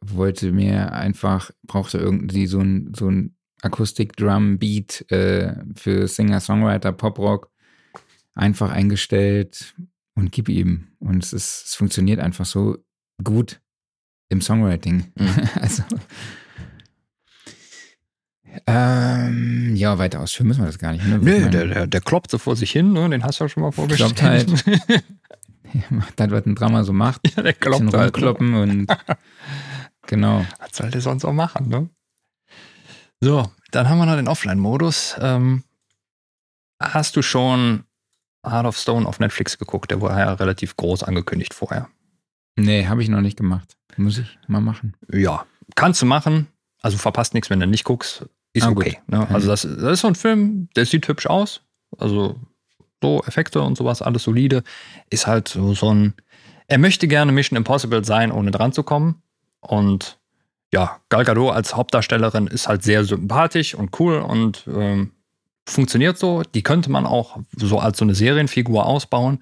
wollte 0.00 0.52
mir 0.52 0.92
einfach, 0.92 1.50
brauchte 1.64 1.98
irgendwie 1.98 2.46
so 2.46 2.60
ein, 2.60 2.92
so 2.94 3.10
ein 3.10 3.36
Akustik-Drum-Beat 3.62 5.10
äh, 5.10 5.54
für 5.74 6.06
Singer-Songwriter, 6.06 6.92
Pop-Rock 6.92 7.50
einfach 8.34 8.70
eingestellt 8.70 9.74
und 10.14 10.30
gib 10.32 10.48
ihm. 10.48 10.88
Und 11.00 11.24
es, 11.24 11.32
ist, 11.32 11.64
es 11.66 11.74
funktioniert 11.74 12.20
einfach 12.20 12.44
so 12.44 12.78
gut 13.22 13.60
im 14.28 14.40
Songwriting. 14.40 15.12
Mhm. 15.16 15.48
also 15.60 15.82
ähm, 18.66 19.76
ja, 19.76 19.98
weiter 19.98 20.20
ausführen 20.20 20.48
müssen 20.48 20.62
wir 20.62 20.66
das 20.66 20.78
gar 20.78 20.92
nicht. 20.92 21.06
Ne? 21.06 21.18
Nö, 21.18 21.50
der, 21.50 21.66
der, 21.66 21.86
der 21.86 22.00
kloppt 22.00 22.30
so 22.30 22.38
vor 22.38 22.56
sich 22.56 22.70
hin, 22.70 22.92
ne? 22.92 23.08
den 23.08 23.22
hast 23.22 23.40
du 23.40 23.44
ja 23.44 23.48
schon 23.48 23.62
mal 23.62 23.72
vorgestellt. 23.72 24.16
Kloppt 24.16 24.22
halt. 24.22 25.04
macht 25.90 26.20
halt, 26.20 26.30
was 26.30 26.46
ein 26.46 26.54
Drama 26.54 26.84
so 26.84 26.92
macht. 26.92 27.20
Ja, 27.36 27.42
der 27.42 27.52
kloppt 27.52 27.92
halt. 27.94 28.40
Ne? 28.40 28.62
und 28.62 28.86
genau. 30.08 30.44
Was 30.58 30.76
soll 30.76 30.90
der 30.90 31.00
sonst 31.00 31.24
auch 31.24 31.32
machen, 31.32 31.68
ne? 31.68 31.88
So, 33.20 33.50
dann 33.70 33.88
haben 33.88 33.98
wir 33.98 34.06
noch 34.06 34.16
den 34.16 34.28
Offline-Modus. 34.28 35.16
Ähm, 35.20 35.62
hast 36.80 37.14
du 37.16 37.22
schon 37.22 37.84
Heart 38.44 38.66
of 38.66 38.76
Stone 38.76 39.06
auf 39.06 39.20
Netflix 39.20 39.58
geguckt? 39.58 39.90
Der 39.90 40.00
war 40.00 40.18
ja 40.18 40.32
relativ 40.32 40.76
groß 40.76 41.04
angekündigt 41.04 41.54
vorher. 41.54 41.88
Nee, 42.56 42.86
habe 42.86 43.02
ich 43.02 43.08
noch 43.08 43.20
nicht 43.20 43.36
gemacht. 43.36 43.76
Muss 43.96 44.18
ich 44.18 44.38
mal 44.46 44.60
machen. 44.60 44.96
Ja, 45.12 45.46
kannst 45.74 46.02
du 46.02 46.06
machen. 46.06 46.48
Also 46.80 46.96
verpasst 46.96 47.34
nichts, 47.34 47.50
wenn 47.50 47.60
du 47.60 47.66
nicht 47.66 47.84
guckst. 47.84 48.26
Ist 48.52 48.64
ah, 48.64 48.70
okay. 48.70 48.98
Ne? 49.08 49.28
Also 49.30 49.48
das, 49.48 49.62
das 49.62 49.92
ist 49.92 50.00
so 50.00 50.08
ein 50.08 50.14
Film, 50.14 50.68
der 50.76 50.86
sieht 50.86 51.06
hübsch 51.08 51.26
aus. 51.26 51.62
Also 51.98 52.38
so 53.02 53.22
Effekte 53.24 53.60
und 53.60 53.76
sowas, 53.76 54.02
alles 54.02 54.22
solide. 54.22 54.62
Ist 55.10 55.26
halt 55.26 55.48
so, 55.48 55.74
so 55.74 55.92
ein 55.92 56.14
er 56.68 56.78
möchte 56.78 57.08
gerne 57.08 57.32
Mission 57.32 57.56
Impossible 57.56 58.04
sein, 58.04 58.30
ohne 58.30 58.50
dran 58.50 58.72
zu 58.72 58.82
kommen. 58.82 59.22
Und 59.60 60.18
ja, 60.72 61.00
Gal 61.08 61.24
Gadot 61.24 61.54
als 61.54 61.74
Hauptdarstellerin 61.74 62.46
ist 62.46 62.68
halt 62.68 62.82
sehr 62.82 63.04
sympathisch 63.04 63.74
und 63.74 63.98
cool 63.98 64.18
und 64.18 64.64
ähm, 64.68 65.12
funktioniert 65.66 66.18
so. 66.18 66.42
Die 66.42 66.62
könnte 66.62 66.90
man 66.90 67.06
auch 67.06 67.38
so 67.56 67.78
als 67.78 67.98
so 67.98 68.04
eine 68.04 68.14
Serienfigur 68.14 68.86
ausbauen. 68.86 69.40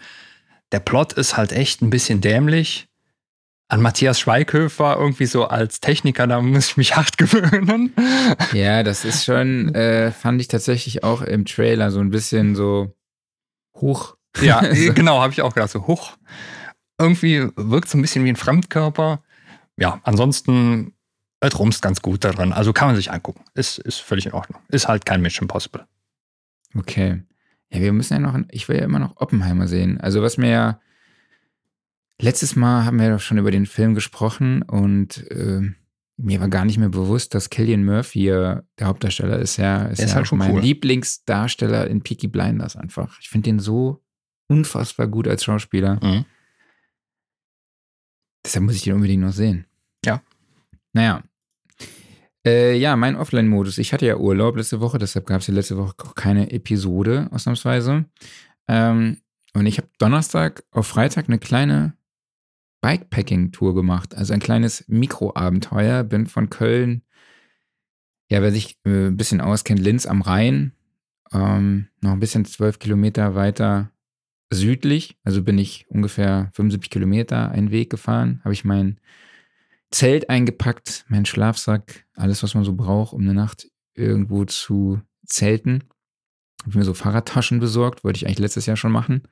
Der 0.72 0.80
Plot 0.80 1.12
ist 1.14 1.36
halt 1.36 1.52
echt 1.52 1.82
ein 1.82 1.90
bisschen 1.90 2.20
dämlich. 2.20 2.88
An 3.68 3.82
Matthias 3.82 4.20
Schweighöfer 4.20 4.96
irgendwie 4.96 5.26
so 5.26 5.46
als 5.46 5.80
Techniker, 5.80 6.28
da 6.28 6.40
muss 6.40 6.68
ich 6.68 6.76
mich 6.76 6.96
hart 6.96 7.18
gewöhnen. 7.18 7.92
Ja, 8.52 8.84
das 8.84 9.04
ist 9.04 9.24
schon, 9.24 9.74
äh, 9.74 10.12
fand 10.12 10.40
ich 10.40 10.46
tatsächlich 10.46 11.02
auch 11.02 11.22
im 11.22 11.44
Trailer 11.44 11.90
so 11.90 11.98
ein 11.98 12.10
bisschen 12.10 12.54
so 12.54 12.94
hoch. 13.74 14.16
Ja, 14.40 14.60
genau, 14.94 15.20
habe 15.20 15.32
ich 15.32 15.42
auch 15.42 15.54
gedacht, 15.54 15.70
so 15.70 15.88
hoch. 15.88 16.12
Irgendwie 16.98 17.48
wirkt 17.56 17.88
so 17.88 17.98
ein 17.98 18.02
bisschen 18.02 18.24
wie 18.24 18.30
ein 18.30 18.36
Fremdkörper. 18.36 19.20
Ja, 19.76 20.00
ansonsten 20.04 20.94
es 21.40 21.58
rumst 21.58 21.82
ganz 21.82 22.00
gut 22.02 22.24
daran. 22.24 22.52
Also 22.52 22.72
kann 22.72 22.88
man 22.88 22.96
sich 22.96 23.10
angucken. 23.12 23.44
Ist, 23.54 23.78
ist 23.78 23.98
völlig 23.98 24.26
in 24.26 24.32
Ordnung. 24.32 24.60
Ist 24.68 24.88
halt 24.88 25.04
kein 25.04 25.20
Mission 25.20 25.44
Impossible. 25.44 25.86
Okay. 26.74 27.22
Ja, 27.70 27.80
wir 27.80 27.92
müssen 27.92 28.14
ja 28.14 28.20
noch, 28.20 28.38
ich 28.50 28.68
will 28.68 28.76
ja 28.76 28.84
immer 28.84 28.98
noch 28.98 29.16
Oppenheimer 29.16 29.68
sehen. 29.68 30.00
Also 30.00 30.22
was 30.22 30.38
mir 30.38 30.50
ja, 30.50 30.80
letztes 32.20 32.56
Mal 32.56 32.84
haben 32.84 32.98
wir 32.98 33.10
doch 33.10 33.20
schon 33.20 33.38
über 33.38 33.50
den 33.50 33.66
Film 33.66 33.94
gesprochen 33.94 34.62
und 34.62 35.30
äh, 35.30 35.60
mir 36.16 36.40
war 36.40 36.48
gar 36.48 36.64
nicht 36.64 36.78
mehr 36.78 36.88
bewusst, 36.88 37.34
dass 37.34 37.50
Killian 37.50 37.84
Murphy 37.84 38.24
der 38.26 38.64
Hauptdarsteller 38.82 39.38
ist. 39.38 39.58
Ja, 39.58 39.84
ist, 39.84 40.00
ist 40.00 40.10
ja 40.10 40.16
halt 40.16 40.26
schon 40.26 40.38
mein 40.38 40.54
cool. 40.54 40.60
Lieblingsdarsteller 40.62 41.88
in 41.88 42.02
Peaky 42.02 42.28
Blinders 42.28 42.76
einfach. 42.76 43.18
Ich 43.20 43.28
finde 43.28 43.50
den 43.50 43.58
so 43.58 44.02
unfassbar 44.48 45.08
gut 45.08 45.28
als 45.28 45.44
Schauspieler. 45.44 46.00
Mhm. 46.02 46.24
Deshalb 48.46 48.64
muss 48.64 48.76
ich 48.76 48.82
den 48.82 48.94
unbedingt 48.94 49.24
noch 49.24 49.32
sehen. 49.32 49.66
Ja. 50.04 50.22
Naja. 50.92 51.24
Äh, 52.46 52.76
ja, 52.78 52.94
mein 52.94 53.16
Offline-Modus. 53.16 53.78
Ich 53.78 53.92
hatte 53.92 54.06
ja 54.06 54.18
Urlaub 54.18 54.56
letzte 54.56 54.80
Woche, 54.80 54.98
deshalb 54.98 55.26
gab 55.26 55.40
es 55.40 55.48
ja 55.48 55.54
letzte 55.54 55.76
Woche 55.76 55.94
auch 55.98 56.14
keine 56.14 56.52
Episode, 56.52 57.28
ausnahmsweise. 57.32 58.04
Ähm, 58.68 59.16
und 59.52 59.66
ich 59.66 59.78
habe 59.78 59.88
Donnerstag 59.98 60.62
auf 60.70 60.86
Freitag 60.86 61.28
eine 61.28 61.40
kleine 61.40 61.96
Bikepacking-Tour 62.82 63.74
gemacht. 63.74 64.14
Also 64.14 64.32
ein 64.32 64.38
kleines 64.38 64.84
Mikroabenteuer. 64.86 66.04
Bin 66.04 66.26
von 66.26 66.48
Köln, 66.48 67.02
ja, 68.30 68.42
wer 68.42 68.52
sich 68.52 68.78
äh, 68.84 69.08
ein 69.08 69.16
bisschen 69.16 69.40
auskennt, 69.40 69.80
Linz 69.80 70.06
am 70.06 70.22
Rhein, 70.22 70.72
ähm, 71.32 71.88
noch 72.00 72.12
ein 72.12 72.20
bisschen 72.20 72.44
zwölf 72.44 72.78
Kilometer 72.78 73.34
weiter 73.34 73.90
südlich. 74.50 75.18
Also 75.24 75.42
bin 75.42 75.58
ich 75.58 75.86
ungefähr 75.88 76.50
75 76.54 76.90
Kilometer 76.90 77.50
einen 77.50 77.70
Weg 77.70 77.90
gefahren. 77.90 78.40
Habe 78.44 78.54
ich 78.54 78.64
mein 78.64 79.00
Zelt 79.90 80.28
eingepackt, 80.28 81.04
meinen 81.08 81.26
Schlafsack, 81.26 82.06
alles, 82.14 82.42
was 82.42 82.54
man 82.54 82.64
so 82.64 82.74
braucht, 82.74 83.12
um 83.12 83.22
eine 83.22 83.34
Nacht 83.34 83.68
irgendwo 83.94 84.44
zu 84.44 85.00
zelten. 85.24 85.84
Habe 86.64 86.78
mir 86.78 86.84
so 86.84 86.94
Fahrradtaschen 86.94 87.60
besorgt, 87.60 88.02
wollte 88.02 88.16
ich 88.16 88.26
eigentlich 88.26 88.40
letztes 88.40 88.66
Jahr 88.66 88.76
schon 88.76 88.92
machen. 88.92 89.22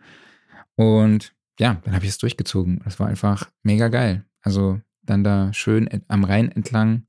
Und 0.77 1.35
ja, 1.59 1.81
dann 1.85 1.95
habe 1.95 2.05
ich 2.05 2.11
es 2.11 2.19
durchgezogen. 2.19 2.81
Das 2.85 3.01
war 3.01 3.09
einfach 3.09 3.51
mega 3.63 3.89
geil. 3.89 4.25
Also 4.43 4.81
dann 5.03 5.25
da 5.25 5.53
schön 5.53 5.89
am 6.09 6.25
Rhein 6.25 6.51
entlang 6.51 7.07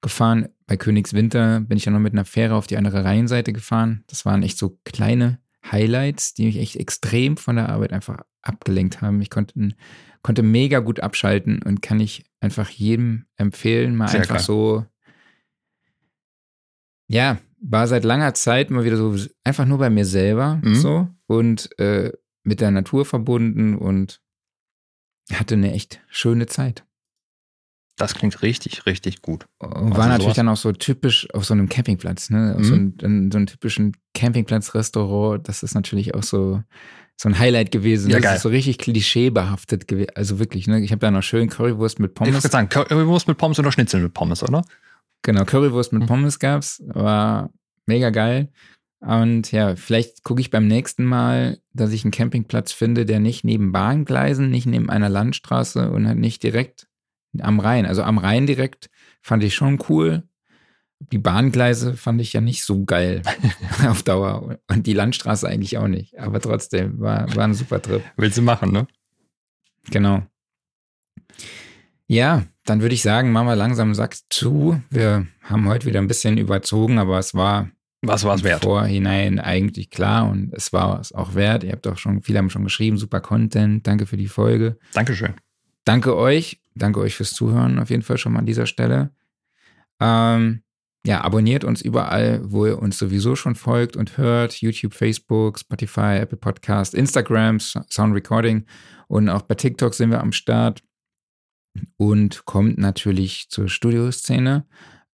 gefahren. 0.00 0.48
Bei 0.66 0.76
Königswinter 0.76 1.60
bin 1.60 1.76
ich 1.76 1.84
dann 1.84 1.94
noch 1.94 2.00
mit 2.00 2.12
einer 2.12 2.24
Fähre 2.24 2.54
auf 2.54 2.66
die 2.66 2.76
andere 2.76 3.04
Rheinseite 3.04 3.52
gefahren. 3.52 4.04
Das 4.08 4.24
waren 4.24 4.42
echt 4.42 4.58
so 4.58 4.78
kleine 4.84 5.38
Highlights, 5.70 6.34
die 6.34 6.46
mich 6.46 6.58
echt 6.58 6.76
extrem 6.76 7.36
von 7.36 7.56
der 7.56 7.68
Arbeit 7.68 7.92
einfach 7.92 8.20
abgelenkt 8.42 9.02
haben. 9.02 9.20
Ich 9.20 9.30
konnte, 9.30 9.74
konnte 10.22 10.42
mega 10.42 10.80
gut 10.80 11.00
abschalten 11.00 11.62
und 11.62 11.82
kann 11.82 12.00
ich 12.00 12.24
einfach 12.40 12.68
jedem 12.70 13.26
empfehlen, 13.36 13.94
mal 13.96 14.08
Sehr 14.08 14.20
einfach 14.20 14.36
klar. 14.36 14.44
so, 14.44 14.86
ja, 17.08 17.38
war 17.60 17.86
seit 17.86 18.04
langer 18.04 18.34
Zeit 18.34 18.70
mal 18.70 18.84
wieder 18.84 18.96
so 18.96 19.14
einfach 19.44 19.66
nur 19.66 19.78
bei 19.78 19.90
mir 19.90 20.06
selber 20.06 20.60
mhm. 20.62 20.74
so 20.74 21.08
und 21.26 21.78
äh, 21.78 22.12
mit 22.42 22.60
der 22.60 22.70
Natur 22.70 23.04
verbunden 23.04 23.76
und 23.76 24.20
hatte 25.32 25.54
eine 25.54 25.72
echt 25.72 26.00
schöne 26.08 26.46
Zeit. 26.46 26.84
Das 28.00 28.14
klingt 28.14 28.40
richtig, 28.40 28.86
richtig 28.86 29.20
gut. 29.20 29.46
Und 29.58 29.70
war 29.70 29.80
also 29.80 29.94
natürlich 29.98 30.22
sowas? 30.22 30.36
dann 30.36 30.48
auch 30.48 30.56
so 30.56 30.72
typisch 30.72 31.28
auf 31.34 31.44
so 31.44 31.52
einem 31.52 31.68
Campingplatz, 31.68 32.30
ne? 32.30 32.56
Mhm. 32.56 32.64
So, 32.64 32.74
einem, 32.74 33.30
so 33.30 33.36
einem 33.36 33.46
typischen 33.46 33.94
Campingplatz-Restaurant. 34.14 35.46
Das 35.46 35.62
ist 35.62 35.74
natürlich 35.74 36.14
auch 36.14 36.22
so, 36.22 36.62
so 37.16 37.28
ein 37.28 37.38
Highlight 37.38 37.70
gewesen. 37.70 38.08
Ja, 38.10 38.16
das 38.16 38.24
geil. 38.24 38.36
ist 38.36 38.42
so 38.42 38.48
richtig 38.48 38.78
klischeebehaftet 38.78 39.86
gewesen. 39.86 40.12
Also 40.14 40.38
wirklich, 40.38 40.66
ne? 40.66 40.80
Ich 40.80 40.92
habe 40.92 41.00
da 41.00 41.10
noch 41.10 41.22
schön 41.22 41.50
Currywurst 41.50 42.00
mit 42.00 42.14
Pommes. 42.14 42.30
Ich 42.30 42.42
würde 42.42 42.48
sagen, 42.48 42.70
Currywurst 42.70 43.28
mit 43.28 43.36
Pommes 43.36 43.58
oder 43.58 43.70
Schnitzel 43.70 44.00
mit 44.00 44.14
Pommes, 44.14 44.42
oder? 44.42 44.64
Genau, 45.20 45.44
Currywurst 45.44 45.92
mit 45.92 46.04
mhm. 46.04 46.06
Pommes 46.06 46.38
gab's. 46.38 46.82
War 46.86 47.50
mega 47.84 48.08
geil. 48.08 48.48
Und 49.00 49.52
ja, 49.52 49.76
vielleicht 49.76 50.24
gucke 50.24 50.40
ich 50.40 50.50
beim 50.50 50.66
nächsten 50.66 51.04
Mal, 51.04 51.58
dass 51.74 51.92
ich 51.92 52.04
einen 52.04 52.12
Campingplatz 52.12 52.72
finde, 52.72 53.04
der 53.04 53.20
nicht 53.20 53.44
neben 53.44 53.72
Bahngleisen, 53.72 54.50
nicht 54.50 54.64
neben 54.64 54.88
einer 54.88 55.10
Landstraße 55.10 55.90
und 55.90 56.08
halt 56.08 56.18
nicht 56.18 56.42
direkt 56.42 56.86
am 57.38 57.60
Rhein. 57.60 57.86
Also 57.86 58.02
am 58.02 58.18
Rhein 58.18 58.46
direkt 58.46 58.90
fand 59.22 59.42
ich 59.44 59.54
schon 59.54 59.78
cool. 59.88 60.24
Die 61.12 61.18
Bahngleise 61.18 61.96
fand 61.96 62.20
ich 62.20 62.32
ja 62.32 62.40
nicht 62.40 62.64
so 62.64 62.84
geil 62.84 63.22
auf 63.88 64.02
Dauer. 64.02 64.58
Und 64.68 64.86
die 64.86 64.92
Landstraße 64.92 65.48
eigentlich 65.48 65.78
auch 65.78 65.88
nicht. 65.88 66.18
Aber 66.18 66.40
trotzdem, 66.40 67.00
war, 67.00 67.34
war 67.34 67.44
ein 67.44 67.54
super 67.54 67.80
Trip. 67.80 68.02
Willst 68.16 68.36
du 68.36 68.42
machen, 68.42 68.72
ne? 68.72 68.86
Genau. 69.90 70.22
Ja, 72.06 72.44
dann 72.64 72.82
würde 72.82 72.94
ich 72.94 73.02
sagen, 73.02 73.32
machen 73.32 73.46
wir 73.46 73.56
langsam 73.56 73.94
Sack 73.94 74.16
zu. 74.28 74.82
Wir 74.90 75.26
haben 75.42 75.68
heute 75.68 75.86
wieder 75.86 76.00
ein 76.00 76.08
bisschen 76.08 76.36
überzogen, 76.36 76.98
aber 76.98 77.18
es 77.18 77.34
war 77.34 77.70
was 78.02 78.24
war 78.24 78.34
es 78.34 78.42
wert? 78.42 78.62
Vorhinein 78.62 79.38
eigentlich 79.38 79.90
klar 79.90 80.28
und 80.28 80.54
es 80.54 80.72
war 80.72 81.00
es 81.00 81.12
auch 81.12 81.34
wert. 81.34 81.64
Ihr 81.64 81.72
habt 81.72 81.86
auch 81.86 81.98
schon, 81.98 82.22
viele 82.22 82.38
haben 82.38 82.50
schon 82.50 82.64
geschrieben, 82.64 82.96
super 82.96 83.20
Content. 83.20 83.86
Danke 83.86 84.06
für 84.06 84.16
die 84.16 84.28
Folge. 84.28 84.78
Dankeschön. 84.94 85.34
Danke 85.84 86.16
euch. 86.16 86.60
Danke 86.80 87.00
euch 87.00 87.14
fürs 87.14 87.34
Zuhören 87.34 87.78
auf 87.78 87.90
jeden 87.90 88.02
Fall 88.02 88.18
schon 88.18 88.32
mal 88.32 88.40
an 88.40 88.46
dieser 88.46 88.66
Stelle. 88.66 89.10
Ähm, 90.00 90.62
ja, 91.06 91.22
abonniert 91.22 91.64
uns 91.64 91.80
überall, 91.80 92.40
wo 92.42 92.66
ihr 92.66 92.78
uns 92.78 92.98
sowieso 92.98 93.36
schon 93.36 93.54
folgt 93.54 93.96
und 93.96 94.18
hört. 94.18 94.60
YouTube, 94.60 94.94
Facebook, 94.94 95.58
Spotify, 95.58 96.18
Apple 96.20 96.38
Podcast, 96.38 96.94
Instagram, 96.94 97.58
Sound 97.60 98.14
Recording 98.14 98.66
und 99.08 99.28
auch 99.28 99.42
bei 99.42 99.54
TikTok 99.54 99.94
sind 99.94 100.10
wir 100.10 100.20
am 100.20 100.32
Start. 100.32 100.82
Und 101.96 102.44
kommt 102.46 102.78
natürlich 102.78 103.48
zur 103.48 103.68
Studioszene. 103.68 104.66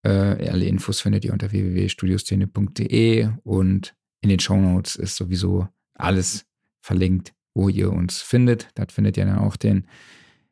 Äh, 0.02 0.48
alle 0.48 0.64
Infos 0.64 1.00
findet 1.00 1.24
ihr 1.24 1.32
unter 1.32 1.52
www.studioszene.de 1.52 3.28
und 3.44 3.94
in 4.22 4.30
den 4.30 4.40
Show 4.40 4.56
Notes 4.56 4.96
ist 4.96 5.16
sowieso 5.16 5.68
alles 5.94 6.46
verlinkt, 6.80 7.34
wo 7.54 7.68
ihr 7.68 7.92
uns 7.92 8.22
findet. 8.22 8.68
Dort 8.74 8.92
findet 8.92 9.16
ihr 9.16 9.26
dann 9.26 9.38
auch 9.38 9.56
den 9.56 9.86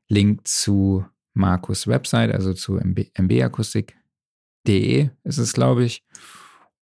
Link 0.08 0.46
zu 0.46 1.04
Markus 1.32 1.86
Website, 1.86 2.32
also 2.32 2.52
zu 2.54 2.78
MB, 2.78 3.10
mbakustik.de 3.18 5.10
ist 5.24 5.38
es, 5.38 5.52
glaube 5.52 5.84
ich. 5.84 6.04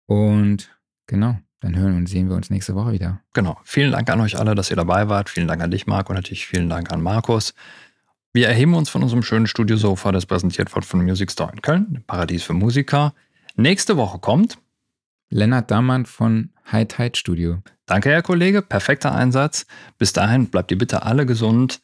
Und 0.07 0.71
genau, 1.07 1.39
dann 1.61 1.77
hören 1.77 1.97
und 1.97 2.09
sehen 2.09 2.29
wir 2.29 2.37
uns 2.37 2.51
nächste 2.51 2.75
Woche 2.75 2.93
wieder. 2.93 3.21
Genau. 3.33 3.59
Vielen 3.65 3.93
Dank 3.93 4.11
an 4.11 4.21
euch 4.21 4.39
alle, 4.39 4.55
dass 4.55 4.71
ihr 4.71 4.77
dabei 4.77 5.09
wart. 5.09 5.31
Vielen 5.31 5.49
Dank 5.49 5.63
an 5.63 5.71
dich, 5.71 5.87
Marc, 5.87 6.11
und 6.11 6.17
natürlich 6.17 6.47
vielen 6.47 6.69
Dank 6.69 6.93
an 6.93 7.03
Markus. 7.03 7.55
Wir 8.35 8.49
erheben 8.49 8.75
uns 8.75 8.89
von 8.89 9.03
unserem 9.03 9.23
schönen 9.23 9.47
Studiosofa, 9.47 10.11
das 10.11 10.27
präsentiert 10.27 10.75
wird 10.75 10.85
von 10.85 11.03
Music 11.03 11.31
Store 11.31 11.53
in 11.53 11.61
Köln, 11.61 12.03
Paradies 12.07 12.43
für 12.43 12.55
Musiker. 12.55 13.15
Nächste 13.57 13.97
Woche 13.97 14.19
kommt 14.19 14.59
Lennart 15.29 15.71
Dammann 15.71 16.07
von 16.07 16.51
High 16.71 16.89
Tide 16.89 17.17
Studio. 17.17 17.63
Danke, 17.87 18.11
Herr 18.11 18.23
Kollege. 18.23 18.63
Perfekter 18.63 19.15
Einsatz. 19.15 19.67
Bis 19.99 20.13
dahin 20.13 20.49
bleibt 20.49 20.71
ihr 20.71 20.79
bitte 20.79 21.03
alle 21.03 21.27
gesund. 21.27 21.83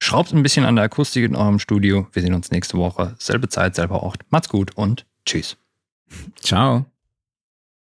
Schraubt 0.00 0.32
ein 0.32 0.42
bisschen 0.42 0.64
an 0.64 0.76
der 0.76 0.84
Akustik 0.84 1.24
in 1.24 1.36
eurem 1.36 1.58
Studio. 1.58 2.06
Wir 2.12 2.22
sehen 2.22 2.34
uns 2.34 2.50
nächste 2.50 2.76
Woche. 2.76 3.14
Selbe 3.18 3.48
Zeit, 3.48 3.74
selber 3.74 4.02
Ort. 4.02 4.20
Macht's 4.30 4.48
gut 4.48 4.76
und 4.76 5.06
tschüss. 5.24 5.56
Ciao. 6.40 6.86